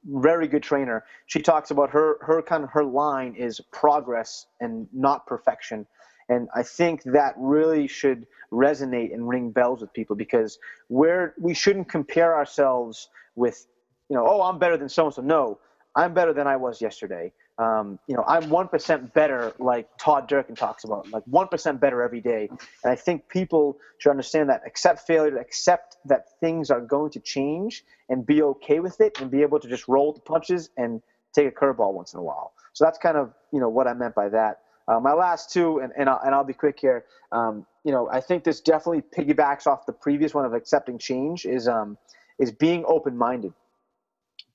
very 0.05 0.47
good 0.47 0.63
trainer. 0.63 1.05
She 1.27 1.41
talks 1.41 1.73
about 1.73 1.91
her 1.91 2.19
her 2.21 2.41
kind 2.41 2.63
of 2.63 2.71
her 2.71 2.85
line 2.85 3.35
is 3.35 3.61
progress 3.73 4.47
and 4.61 4.87
not 4.93 5.27
perfection. 5.27 5.87
And 6.29 6.49
I 6.55 6.63
think 6.63 7.03
that 7.05 7.35
really 7.37 7.89
should 7.89 8.27
resonate 8.53 9.13
and 9.13 9.27
ring 9.29 9.51
bells 9.51 9.81
with 9.81 9.93
people 9.93 10.15
because 10.15 10.59
we're 10.89 11.35
we 11.41 11.55
shouldn't 11.55 11.89
compare 11.89 12.37
ourselves 12.37 13.09
with 13.35 13.67
you 14.09 14.17
know, 14.17 14.25
oh, 14.27 14.43
I'm 14.43 14.59
better 14.59 14.77
than 14.77 14.89
so 14.89 15.07
and 15.07 15.15
so. 15.15 15.23
No, 15.23 15.59
I'm 15.95 16.15
better 16.15 16.33
than 16.33 16.47
I 16.47 16.57
was 16.57 16.81
yesterday. 16.81 17.33
Um, 17.59 17.99
you 18.07 18.15
know, 18.15 18.25
I'm 18.29 18.45
1% 18.45 19.13
better, 19.15 19.53
like 19.59 19.89
Todd 19.99 20.29
Durkin 20.29 20.55
talks 20.55 20.85
about, 20.85 21.11
like 21.11 21.25
1% 21.27 21.81
better 21.81 22.03
every 22.03 22.21
day. 22.21 22.49
And 22.85 22.93
I 22.93 22.95
think 22.95 23.29
people 23.29 23.79
should 23.99 24.11
understand 24.11 24.49
that, 24.49 24.63
accept 24.65 25.07
failure, 25.07 25.37
accept 25.39 25.97
that 26.05 26.39
things 26.39 26.71
are 26.71 26.81
going 26.81 27.11
to 27.13 27.21
change 27.21 27.85
and 28.09 28.25
be 28.25 28.43
okay 28.43 28.79
with 28.79 29.01
it 29.01 29.21
and 29.21 29.29
be 29.29 29.43
able 29.43 29.59
to 29.59 29.69
just 29.69 29.89
roll 29.89 30.13
the 30.13 30.21
punches 30.21 30.71
and 30.77 31.03
take 31.35 31.49
a 31.49 31.51
curveball 31.51 31.93
once 31.95 32.13
in 32.13 32.21
a 32.21 32.23
while. 32.23 32.53
So 32.75 32.85
that's 32.85 32.99
kind 32.99 33.17
of, 33.17 33.35
you 33.53 33.59
know, 33.59 33.69
what 33.69 33.89
I 33.89 33.95
meant 33.95 34.15
by 34.15 34.29
that. 34.29 34.61
Uh, 34.87 35.01
my 35.01 35.13
last 35.13 35.53
two, 35.53 35.81
and, 35.81 35.93
and, 35.99 36.09
I'll, 36.09 36.21
and 36.25 36.35
I'll 36.35 36.45
be 36.45 36.55
quick 36.55 36.79
here. 36.79 37.05
Um, 37.33 37.67
you 37.85 37.91
know, 37.91 38.09
I 38.11 38.21
think 38.21 38.45
this 38.45 38.61
definitely 38.61 39.03
piggybacks 39.03 39.67
off 39.67 39.85
the 39.85 39.93
previous 39.93 40.33
one 40.33 40.45
of 40.45 40.55
accepting 40.55 40.97
change 40.97 41.45
is, 41.45 41.67
um, 41.67 41.99
is 42.39 42.53
being 42.53 42.85
open-minded 42.87 43.53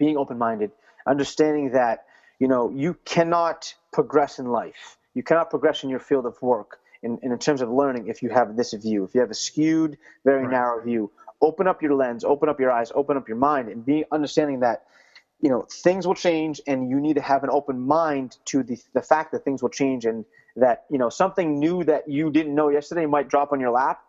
being 0.04 0.18
open-minded, 0.18 0.72
understanding 1.08 1.72
that 1.72 2.06
you 2.40 2.48
know 2.48 2.64
you 2.70 2.92
cannot 3.06 3.74
progress 3.98 4.40
in 4.40 4.48
life. 4.62 4.98
You 5.14 5.24
cannot 5.24 5.50
progress 5.50 5.84
in 5.84 5.90
your 5.90 6.04
field 6.10 6.26
of 6.26 6.36
work 6.42 6.80
in, 7.04 7.20
in 7.22 7.38
terms 7.38 7.62
of 7.62 7.70
learning 7.70 8.08
if 8.08 8.22
you 8.24 8.30
have 8.30 8.58
this 8.58 8.74
view. 8.74 9.06
If 9.06 9.14
you 9.16 9.22
have 9.22 9.32
a 9.32 9.40
skewed, 9.48 9.98
very 10.26 10.44
right. 10.44 10.52
narrow 10.52 10.84
view, 10.84 11.12
open 11.40 11.68
up 11.68 11.82
your 11.82 11.94
lens, 11.94 12.24
open 12.24 12.50
up 12.50 12.60
your 12.60 12.72
eyes, 12.72 12.92
open 12.94 13.16
up 13.16 13.28
your 13.28 13.38
mind, 13.38 13.70
and 13.70 13.86
be 13.86 14.04
understanding 14.12 14.60
that 14.62 14.84
you 15.40 15.50
know 15.50 15.66
things 15.86 16.06
will 16.08 16.20
change, 16.28 16.60
and 16.68 16.90
you 16.90 17.00
need 17.00 17.16
to 17.16 17.22
have 17.22 17.44
an 17.44 17.50
open 17.50 17.80
mind 17.80 18.38
to 18.52 18.64
the 18.64 18.78
the 18.94 19.02
fact 19.02 19.32
that 19.32 19.46
things 19.46 19.62
will 19.64 19.76
change, 19.82 20.04
and 20.06 20.26
that 20.58 20.84
you 20.90 20.98
know 20.98 21.10
something 21.10 21.60
new 21.60 21.84
that 21.86 22.10
you 22.10 22.30
didn't 22.30 22.56
know 22.60 22.70
yesterday 22.70 23.06
might 23.06 23.30
drop 23.30 23.54
on 23.54 23.60
your 23.62 23.72
lap. 23.72 24.02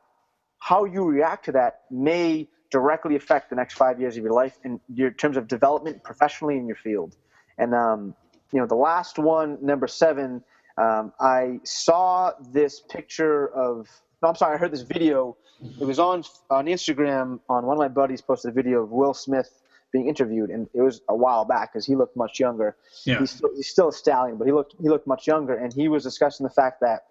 How 0.58 0.86
you 0.86 1.04
react 1.04 1.44
to 1.44 1.52
that 1.52 1.82
may 1.90 2.48
directly 2.74 3.14
affect 3.14 3.50
the 3.50 3.56
next 3.56 3.74
five 3.74 4.00
years 4.00 4.16
of 4.16 4.24
your 4.24 4.32
life 4.32 4.58
in 4.64 4.80
your 4.92 5.12
terms 5.12 5.36
of 5.36 5.46
development 5.46 6.02
professionally 6.02 6.56
in 6.56 6.66
your 6.66 6.74
field. 6.74 7.14
And 7.56 7.72
um, 7.72 8.16
you 8.50 8.58
know, 8.58 8.66
the 8.66 8.74
last 8.74 9.16
one, 9.16 9.58
number 9.62 9.86
seven, 9.86 10.42
um, 10.76 11.12
I 11.20 11.60
saw 11.62 12.32
this 12.52 12.80
picture 12.80 13.46
of. 13.54 13.88
No, 14.20 14.30
I'm 14.30 14.34
sorry. 14.34 14.56
I 14.56 14.58
heard 14.58 14.72
this 14.72 14.82
video. 14.82 15.36
It 15.80 15.84
was 15.84 16.00
on 16.00 16.24
on 16.50 16.66
Instagram. 16.66 17.38
On 17.48 17.64
one 17.64 17.76
of 17.76 17.82
my 17.86 17.92
buddies 18.00 18.20
posted 18.20 18.50
a 18.50 18.54
video 18.54 18.82
of 18.82 18.90
Will 18.90 19.14
Smith 19.14 19.50
being 19.92 20.08
interviewed, 20.08 20.50
and 20.50 20.68
it 20.74 20.82
was 20.82 21.00
a 21.08 21.14
while 21.14 21.44
back 21.44 21.72
because 21.72 21.86
he 21.86 21.94
looked 21.94 22.16
much 22.16 22.40
younger. 22.40 22.74
Yeah. 23.04 23.20
He's 23.20 23.30
still, 23.30 23.50
he's 23.54 23.68
still 23.68 23.88
a 23.90 23.92
stallion, 23.92 24.36
but 24.36 24.46
he 24.48 24.52
looked 24.52 24.74
he 24.82 24.88
looked 24.88 25.06
much 25.06 25.28
younger, 25.28 25.54
and 25.54 25.72
he 25.72 25.86
was 25.86 26.02
discussing 26.02 26.42
the 26.42 26.54
fact 26.62 26.80
that 26.80 27.04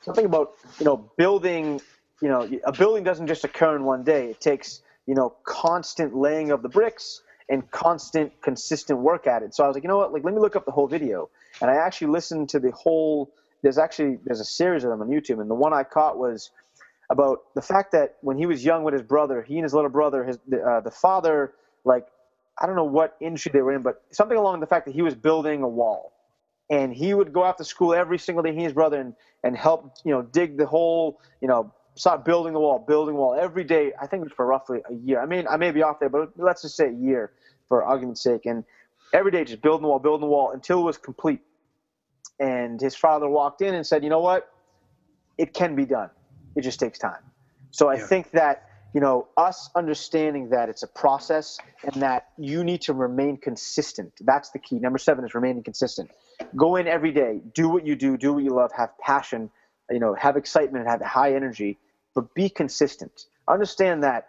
something 0.00 0.26
about 0.26 0.52
you 0.78 0.84
know 0.84 1.10
building 1.16 1.80
you 2.22 2.28
know, 2.28 2.48
a 2.64 2.72
building 2.72 3.04
doesn't 3.04 3.26
just 3.26 3.44
occur 3.44 3.76
in 3.76 3.84
one 3.84 4.04
day. 4.04 4.30
It 4.30 4.40
takes, 4.40 4.82
you 5.06 5.14
know, 5.14 5.34
constant 5.44 6.14
laying 6.14 6.50
of 6.50 6.62
the 6.62 6.68
bricks 6.68 7.22
and 7.48 7.68
constant, 7.70 8.32
consistent 8.42 9.00
work 9.00 9.26
at 9.26 9.42
it. 9.42 9.54
So 9.54 9.64
I 9.64 9.66
was 9.66 9.74
like, 9.76 9.82
you 9.82 9.88
know 9.88 9.98
what? 9.98 10.12
Like, 10.12 10.24
let 10.24 10.34
me 10.34 10.40
look 10.40 10.56
up 10.56 10.64
the 10.64 10.72
whole 10.72 10.86
video. 10.86 11.28
And 11.60 11.70
I 11.70 11.74
actually 11.74 12.08
listened 12.08 12.48
to 12.50 12.58
the 12.60 12.70
whole. 12.72 13.32
There's 13.62 13.78
actually 13.78 14.18
there's 14.24 14.40
a 14.40 14.44
series 14.44 14.84
of 14.84 14.90
them 14.90 15.00
on 15.00 15.08
YouTube, 15.08 15.40
and 15.40 15.50
the 15.50 15.54
one 15.54 15.72
I 15.72 15.84
caught 15.84 16.18
was 16.18 16.50
about 17.10 17.40
the 17.54 17.62
fact 17.62 17.92
that 17.92 18.16
when 18.20 18.36
he 18.36 18.46
was 18.46 18.64
young 18.64 18.84
with 18.84 18.92
his 18.92 19.02
brother, 19.02 19.42
he 19.42 19.54
and 19.54 19.62
his 19.62 19.74
little 19.74 19.90
brother, 19.90 20.24
his 20.24 20.36
uh, 20.36 20.80
the 20.80 20.90
father, 20.90 21.54
like 21.84 22.06
I 22.60 22.66
don't 22.66 22.76
know 22.76 22.84
what 22.84 23.16
industry 23.20 23.52
they 23.52 23.62
were 23.62 23.74
in, 23.74 23.82
but 23.82 24.02
something 24.10 24.36
along 24.36 24.60
the 24.60 24.66
fact 24.66 24.86
that 24.86 24.94
he 24.94 25.02
was 25.02 25.14
building 25.14 25.62
a 25.62 25.68
wall, 25.68 26.12
and 26.70 26.92
he 26.92 27.14
would 27.14 27.32
go 27.32 27.44
after 27.44 27.64
school 27.64 27.94
every 27.94 28.18
single 28.18 28.42
day, 28.42 28.50
he 28.50 28.56
and 28.56 28.64
his 28.64 28.72
brother, 28.72 29.00
and 29.00 29.14
and 29.42 29.56
help 29.56 29.94
you 30.04 30.12
know 30.12 30.22
dig 30.22 30.56
the 30.58 30.66
whole 30.66 31.20
you 31.40 31.48
know 31.48 31.72
start 31.94 32.24
building 32.24 32.52
the 32.52 32.60
wall, 32.60 32.78
building 32.78 33.14
the 33.14 33.20
wall 33.20 33.36
every 33.38 33.64
day. 33.64 33.92
I 34.00 34.06
think 34.06 34.20
it 34.20 34.24
was 34.24 34.32
for 34.32 34.46
roughly 34.46 34.80
a 34.88 34.94
year. 34.94 35.20
I 35.20 35.26
mean, 35.26 35.46
I 35.48 35.56
may 35.56 35.70
be 35.70 35.82
off 35.82 36.00
there, 36.00 36.08
but 36.08 36.32
let's 36.36 36.62
just 36.62 36.76
say 36.76 36.88
a 36.88 36.92
year 36.92 37.32
for 37.68 37.84
argument's 37.84 38.22
sake. 38.22 38.46
And 38.46 38.64
every 39.12 39.30
day 39.30 39.44
just 39.44 39.62
building 39.62 39.82
the 39.82 39.88
wall, 39.88 39.98
building 39.98 40.26
the 40.26 40.30
wall 40.30 40.50
until 40.52 40.80
it 40.80 40.84
was 40.84 40.98
complete. 40.98 41.40
And 42.40 42.80
his 42.80 42.96
father 42.96 43.28
walked 43.28 43.62
in 43.62 43.74
and 43.74 43.86
said, 43.86 44.02
"You 44.02 44.10
know 44.10 44.20
what? 44.20 44.50
It 45.38 45.54
can 45.54 45.76
be 45.76 45.86
done. 45.86 46.10
It 46.56 46.62
just 46.62 46.80
takes 46.80 46.98
time." 46.98 47.22
So 47.70 47.88
I 47.88 47.94
yeah. 47.94 48.06
think 48.06 48.32
that 48.32 48.68
you 48.92 49.00
know 49.00 49.28
us 49.36 49.70
understanding 49.76 50.48
that 50.50 50.68
it's 50.68 50.82
a 50.82 50.88
process 50.88 51.58
and 51.84 52.02
that 52.02 52.30
you 52.36 52.64
need 52.64 52.82
to 52.82 52.92
remain 52.92 53.36
consistent. 53.36 54.12
That's 54.20 54.50
the 54.50 54.58
key. 54.58 54.80
Number 54.80 54.98
seven 54.98 55.24
is 55.24 55.32
remaining 55.32 55.62
consistent. 55.62 56.10
Go 56.56 56.74
in 56.74 56.88
every 56.88 57.12
day, 57.12 57.40
do 57.54 57.68
what 57.68 57.86
you 57.86 57.94
do, 57.94 58.16
do 58.16 58.32
what 58.34 58.42
you 58.42 58.50
love, 58.50 58.72
have 58.72 58.98
passion 58.98 59.50
you 59.90 59.98
know, 59.98 60.14
have 60.14 60.36
excitement, 60.36 60.86
and 60.86 60.90
have 60.90 61.00
high 61.02 61.34
energy, 61.34 61.78
but 62.14 62.32
be 62.34 62.48
consistent. 62.48 63.26
Understand 63.48 64.02
that, 64.02 64.28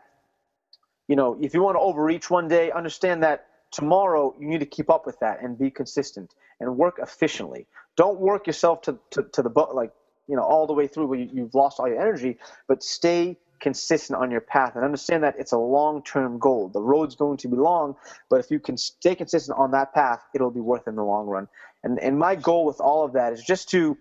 you 1.07 1.15
know, 1.15 1.37
if 1.41 1.53
you 1.53 1.61
want 1.61 1.75
to 1.75 1.79
overreach 1.79 2.29
one 2.29 2.47
day, 2.47 2.71
understand 2.71 3.23
that 3.23 3.47
tomorrow 3.71 4.33
you 4.39 4.47
need 4.47 4.59
to 4.59 4.65
keep 4.65 4.89
up 4.89 5.05
with 5.05 5.19
that 5.19 5.41
and 5.41 5.57
be 5.57 5.69
consistent 5.69 6.33
and 6.59 6.77
work 6.77 6.99
efficiently. 7.01 7.67
Don't 7.95 8.19
work 8.19 8.47
yourself 8.47 8.81
to, 8.83 8.97
to, 9.11 9.23
to 9.23 9.41
the, 9.41 9.49
like, 9.73 9.91
you 10.27 10.35
know, 10.35 10.43
all 10.43 10.67
the 10.67 10.73
way 10.73 10.87
through 10.87 11.07
where 11.07 11.19
you, 11.19 11.29
you've 11.31 11.55
lost 11.55 11.79
all 11.79 11.87
your 11.87 12.01
energy, 12.01 12.37
but 12.67 12.83
stay 12.83 13.37
consistent 13.61 14.19
on 14.19 14.31
your 14.31 14.41
path 14.41 14.75
and 14.75 14.83
understand 14.83 15.23
that 15.23 15.35
it's 15.39 15.51
a 15.51 15.57
long-term 15.57 16.39
goal. 16.39 16.69
The 16.69 16.81
road's 16.81 17.15
going 17.15 17.37
to 17.37 17.47
be 17.47 17.55
long, 17.55 17.95
but 18.29 18.39
if 18.39 18.51
you 18.51 18.59
can 18.59 18.77
stay 18.77 19.15
consistent 19.15 19.57
on 19.57 19.71
that 19.71 19.93
path, 19.93 20.21
it'll 20.33 20.51
be 20.51 20.59
worth 20.59 20.87
in 20.87 20.95
the 20.95 21.03
long 21.03 21.27
run. 21.27 21.47
And 21.83 21.99
and 21.99 22.17
my 22.17 22.35
goal 22.35 22.65
with 22.65 22.81
all 22.81 23.05
of 23.05 23.13
that 23.13 23.33
is 23.33 23.43
just 23.43 23.69
to 23.69 23.97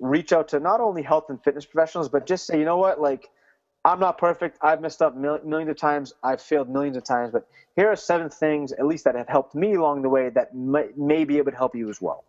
reach 0.00 0.32
out 0.32 0.48
to 0.48 0.60
not 0.60 0.80
only 0.80 1.02
health 1.02 1.26
and 1.28 1.42
fitness 1.42 1.64
professionals, 1.64 2.08
but 2.08 2.26
just 2.26 2.46
say, 2.46 2.58
you 2.58 2.64
know 2.64 2.76
what, 2.76 3.00
like 3.00 3.28
I'm 3.84 4.00
not 4.00 4.18
perfect. 4.18 4.58
I've 4.60 4.80
messed 4.80 5.02
up 5.02 5.16
millions 5.16 5.70
of 5.70 5.76
times. 5.76 6.12
I've 6.22 6.42
failed 6.42 6.68
millions 6.68 6.96
of 6.96 7.04
times, 7.04 7.32
but 7.32 7.46
here 7.76 7.88
are 7.88 7.96
seven 7.96 8.28
things, 8.28 8.72
at 8.72 8.86
least 8.86 9.04
that 9.04 9.14
have 9.14 9.28
helped 9.28 9.54
me 9.54 9.74
along 9.74 10.02
the 10.02 10.08
way, 10.08 10.30
that 10.30 10.54
may, 10.54 10.88
maybe 10.96 11.36
it 11.36 11.44
would 11.44 11.54
help 11.54 11.74
you 11.74 11.88
as 11.88 12.02
well. 12.02 12.24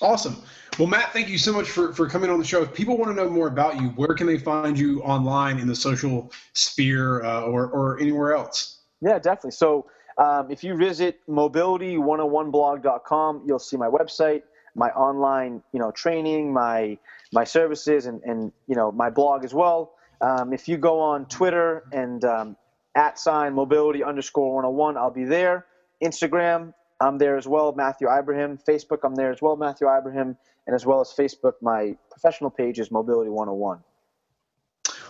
Awesome. 0.00 0.36
Well, 0.78 0.88
Matt, 0.88 1.12
thank 1.12 1.28
you 1.28 1.38
so 1.38 1.52
much 1.52 1.68
for, 1.68 1.92
for 1.92 2.08
coming 2.08 2.30
on 2.30 2.38
the 2.38 2.44
show. 2.44 2.62
If 2.62 2.74
people 2.74 2.96
want 2.96 3.10
to 3.10 3.22
know 3.22 3.30
more 3.30 3.46
about 3.46 3.80
you, 3.80 3.88
where 3.90 4.14
can 4.14 4.26
they 4.26 4.38
find 4.38 4.78
you 4.78 5.00
online 5.02 5.58
in 5.58 5.68
the 5.68 5.76
social 5.76 6.32
sphere 6.54 7.22
uh, 7.22 7.42
or, 7.42 7.68
or 7.68 8.00
anywhere 8.00 8.34
else? 8.34 8.80
Yeah, 9.00 9.18
definitely. 9.18 9.52
So 9.52 9.86
um, 10.18 10.50
if 10.50 10.64
you 10.64 10.76
visit 10.76 11.20
mobility101blog.com, 11.28 13.42
you'll 13.46 13.58
see 13.58 13.76
my 13.76 13.88
website, 13.88 14.42
my 14.74 14.88
online, 14.90 15.62
you 15.72 15.78
know, 15.78 15.90
training, 15.90 16.52
my 16.52 16.98
my 17.32 17.44
services, 17.44 18.06
and, 18.06 18.22
and 18.22 18.52
you 18.66 18.74
know, 18.74 18.92
my 18.92 19.10
blog 19.10 19.44
as 19.44 19.54
well. 19.54 19.94
Um, 20.20 20.52
if 20.52 20.68
you 20.68 20.76
go 20.76 21.00
on 21.00 21.26
Twitter 21.26 21.84
and 21.92 22.24
um, 22.24 22.56
at 22.94 23.18
sign 23.18 23.54
mobility 23.54 24.04
underscore 24.04 24.54
101, 24.54 24.96
I'll 24.96 25.10
be 25.10 25.24
there. 25.24 25.66
Instagram, 26.02 26.74
I'm 27.00 27.18
there 27.18 27.36
as 27.36 27.46
well, 27.46 27.72
Matthew 27.72 28.08
Ibrahim. 28.08 28.58
Facebook, 28.58 28.98
I'm 29.02 29.14
there 29.14 29.32
as 29.32 29.42
well, 29.42 29.56
Matthew 29.56 29.88
Ibrahim. 29.88 30.36
And 30.66 30.74
as 30.74 30.86
well 30.86 31.00
as 31.00 31.12
Facebook, 31.12 31.54
my 31.60 31.96
professional 32.10 32.50
page 32.50 32.78
is 32.78 32.90
Mobility 32.90 33.30
101. 33.30 33.80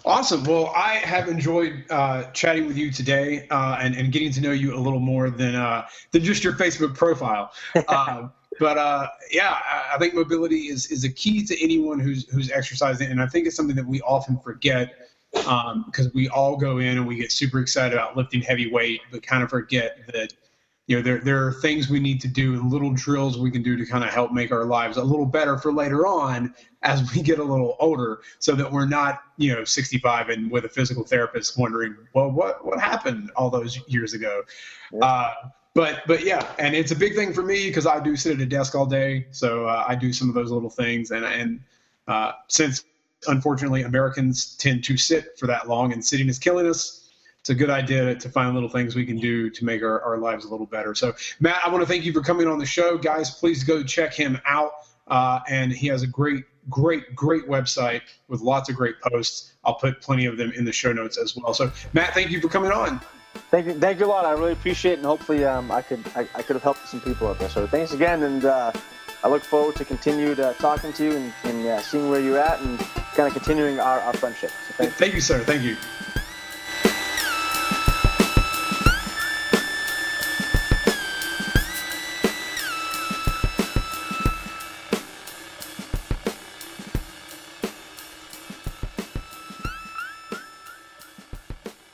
Awesome. 0.04 0.42
Well, 0.44 0.72
I 0.74 0.94
have 0.94 1.28
enjoyed 1.28 1.84
uh, 1.90 2.24
chatting 2.32 2.66
with 2.66 2.76
you 2.76 2.90
today 2.90 3.46
uh, 3.50 3.78
and, 3.80 3.94
and 3.94 4.10
getting 4.10 4.32
to 4.32 4.40
know 4.40 4.50
you 4.50 4.74
a 4.74 4.80
little 4.80 4.98
more 4.98 5.30
than 5.30 5.54
uh, 5.54 5.86
than 6.10 6.24
just 6.24 6.42
your 6.42 6.54
Facebook 6.54 6.96
profile. 6.96 7.52
But 8.58 8.78
uh, 8.78 9.08
yeah, 9.30 9.58
I 9.92 9.96
think 9.98 10.14
mobility 10.14 10.68
is, 10.68 10.86
is 10.90 11.04
a 11.04 11.08
key 11.08 11.44
to 11.46 11.62
anyone 11.62 11.98
who's 11.98 12.28
who's 12.28 12.50
exercising, 12.50 13.10
and 13.10 13.20
I 13.20 13.26
think 13.26 13.46
it's 13.46 13.56
something 13.56 13.76
that 13.76 13.86
we 13.86 14.00
often 14.02 14.38
forget 14.38 14.94
because 15.32 16.06
um, 16.06 16.12
we 16.14 16.28
all 16.28 16.56
go 16.56 16.78
in 16.78 16.98
and 16.98 17.06
we 17.06 17.16
get 17.16 17.32
super 17.32 17.60
excited 17.60 17.94
about 17.94 18.16
lifting 18.16 18.42
heavy 18.42 18.70
weight, 18.70 19.00
but 19.10 19.22
kind 19.22 19.42
of 19.42 19.48
forget 19.48 20.06
that 20.12 20.34
you 20.86 20.96
know 20.96 21.02
there 21.02 21.18
there 21.20 21.46
are 21.46 21.52
things 21.52 21.88
we 21.88 22.00
need 22.00 22.20
to 22.20 22.28
do 22.28 22.54
and 22.54 22.70
little 22.70 22.92
drills 22.92 23.38
we 23.38 23.50
can 23.50 23.62
do 23.62 23.76
to 23.76 23.86
kind 23.86 24.04
of 24.04 24.10
help 24.10 24.32
make 24.32 24.50
our 24.50 24.64
lives 24.64 24.96
a 24.96 25.02
little 25.02 25.26
better 25.26 25.56
for 25.56 25.72
later 25.72 26.06
on 26.06 26.54
as 26.82 27.14
we 27.14 27.22
get 27.22 27.38
a 27.38 27.44
little 27.44 27.76
older 27.78 28.20
so 28.40 28.54
that 28.54 28.70
we're 28.70 28.86
not 28.86 29.22
you 29.36 29.54
know 29.54 29.64
65 29.64 30.28
and 30.28 30.50
with 30.50 30.64
a 30.64 30.68
physical 30.68 31.04
therapist 31.04 31.56
wondering 31.56 31.96
well 32.14 32.30
what 32.30 32.64
what 32.66 32.80
happened 32.80 33.30
all 33.36 33.48
those 33.48 33.78
years 33.88 34.12
ago 34.12 34.42
yeah. 34.92 35.04
uh, 35.04 35.34
but 35.74 36.02
but 36.06 36.24
yeah 36.24 36.52
and 36.58 36.74
it's 36.74 36.90
a 36.90 36.96
big 36.96 37.14
thing 37.14 37.32
for 37.32 37.42
me 37.42 37.68
because 37.68 37.86
i 37.86 37.98
do 38.00 38.16
sit 38.16 38.34
at 38.34 38.40
a 38.40 38.46
desk 38.46 38.74
all 38.74 38.86
day 38.86 39.26
so 39.30 39.66
uh, 39.66 39.84
i 39.86 39.94
do 39.94 40.12
some 40.12 40.28
of 40.28 40.34
those 40.34 40.50
little 40.50 40.70
things 40.70 41.10
and 41.10 41.24
and 41.24 41.60
uh, 42.08 42.32
since 42.48 42.84
unfortunately 43.28 43.82
americans 43.82 44.56
tend 44.56 44.82
to 44.82 44.96
sit 44.96 45.38
for 45.38 45.46
that 45.46 45.68
long 45.68 45.92
and 45.92 46.04
sitting 46.04 46.28
is 46.28 46.38
killing 46.38 46.66
us 46.66 47.02
it's 47.42 47.50
a 47.50 47.54
good 47.56 47.70
idea 47.70 48.14
to 48.14 48.28
find 48.28 48.54
little 48.54 48.68
things 48.68 48.94
we 48.94 49.04
can 49.04 49.18
do 49.18 49.50
to 49.50 49.64
make 49.64 49.82
our, 49.82 50.00
our 50.02 50.16
lives 50.16 50.44
a 50.44 50.48
little 50.48 50.64
better. 50.64 50.94
So, 50.94 51.12
Matt, 51.40 51.60
I 51.66 51.70
want 51.70 51.82
to 51.82 51.88
thank 51.88 52.04
you 52.04 52.12
for 52.12 52.20
coming 52.20 52.46
on 52.46 52.56
the 52.56 52.64
show. 52.64 52.96
Guys, 52.96 53.32
please 53.32 53.64
go 53.64 53.82
check 53.82 54.14
him 54.14 54.40
out. 54.46 54.70
Uh, 55.08 55.40
and 55.48 55.72
he 55.72 55.88
has 55.88 56.02
a 56.02 56.06
great, 56.06 56.44
great, 56.70 57.16
great 57.16 57.48
website 57.48 58.02
with 58.28 58.42
lots 58.42 58.68
of 58.68 58.76
great 58.76 58.94
posts. 59.00 59.54
I'll 59.64 59.74
put 59.74 60.00
plenty 60.00 60.26
of 60.26 60.36
them 60.36 60.52
in 60.52 60.64
the 60.64 60.70
show 60.70 60.92
notes 60.92 61.18
as 61.18 61.36
well. 61.36 61.52
So, 61.52 61.72
Matt, 61.94 62.14
thank 62.14 62.30
you 62.30 62.40
for 62.40 62.48
coming 62.48 62.70
on. 62.70 63.00
Thank 63.50 63.66
you, 63.66 63.74
thank 63.74 63.98
you 64.00 64.06
a 64.06 64.08
lot. 64.08 64.24
I 64.24 64.32
really 64.32 64.52
appreciate 64.52 64.92
it, 64.92 64.98
and 64.98 65.06
hopefully, 65.06 65.44
um, 65.44 65.70
I 65.70 65.82
could, 65.82 66.04
I, 66.14 66.20
I, 66.34 66.42
could 66.42 66.56
have 66.56 66.62
helped 66.62 66.88
some 66.88 67.00
people 67.00 67.28
out 67.28 67.38
there. 67.38 67.48
So, 67.48 67.66
thanks 67.66 67.92
again, 67.92 68.22
and 68.22 68.44
uh, 68.44 68.72
I 69.24 69.28
look 69.28 69.42
forward 69.42 69.76
to 69.76 69.84
continued 69.84 70.40
uh, 70.40 70.52
talking 70.54 70.92
to 70.94 71.04
you 71.04 71.12
and, 71.12 71.32
and 71.44 71.66
uh, 71.66 71.80
seeing 71.80 72.10
where 72.10 72.20
you're 72.20 72.38
at, 72.38 72.60
and 72.60 72.78
kind 73.14 73.28
of 73.28 73.32
continuing 73.32 73.78
our, 73.78 74.00
our 74.00 74.12
friendship. 74.14 74.50
So 74.68 74.74
thank, 74.74 74.92
thank 74.94 75.14
you, 75.14 75.20
sir. 75.20 75.40
Thank 75.44 75.62
you. 75.62 75.76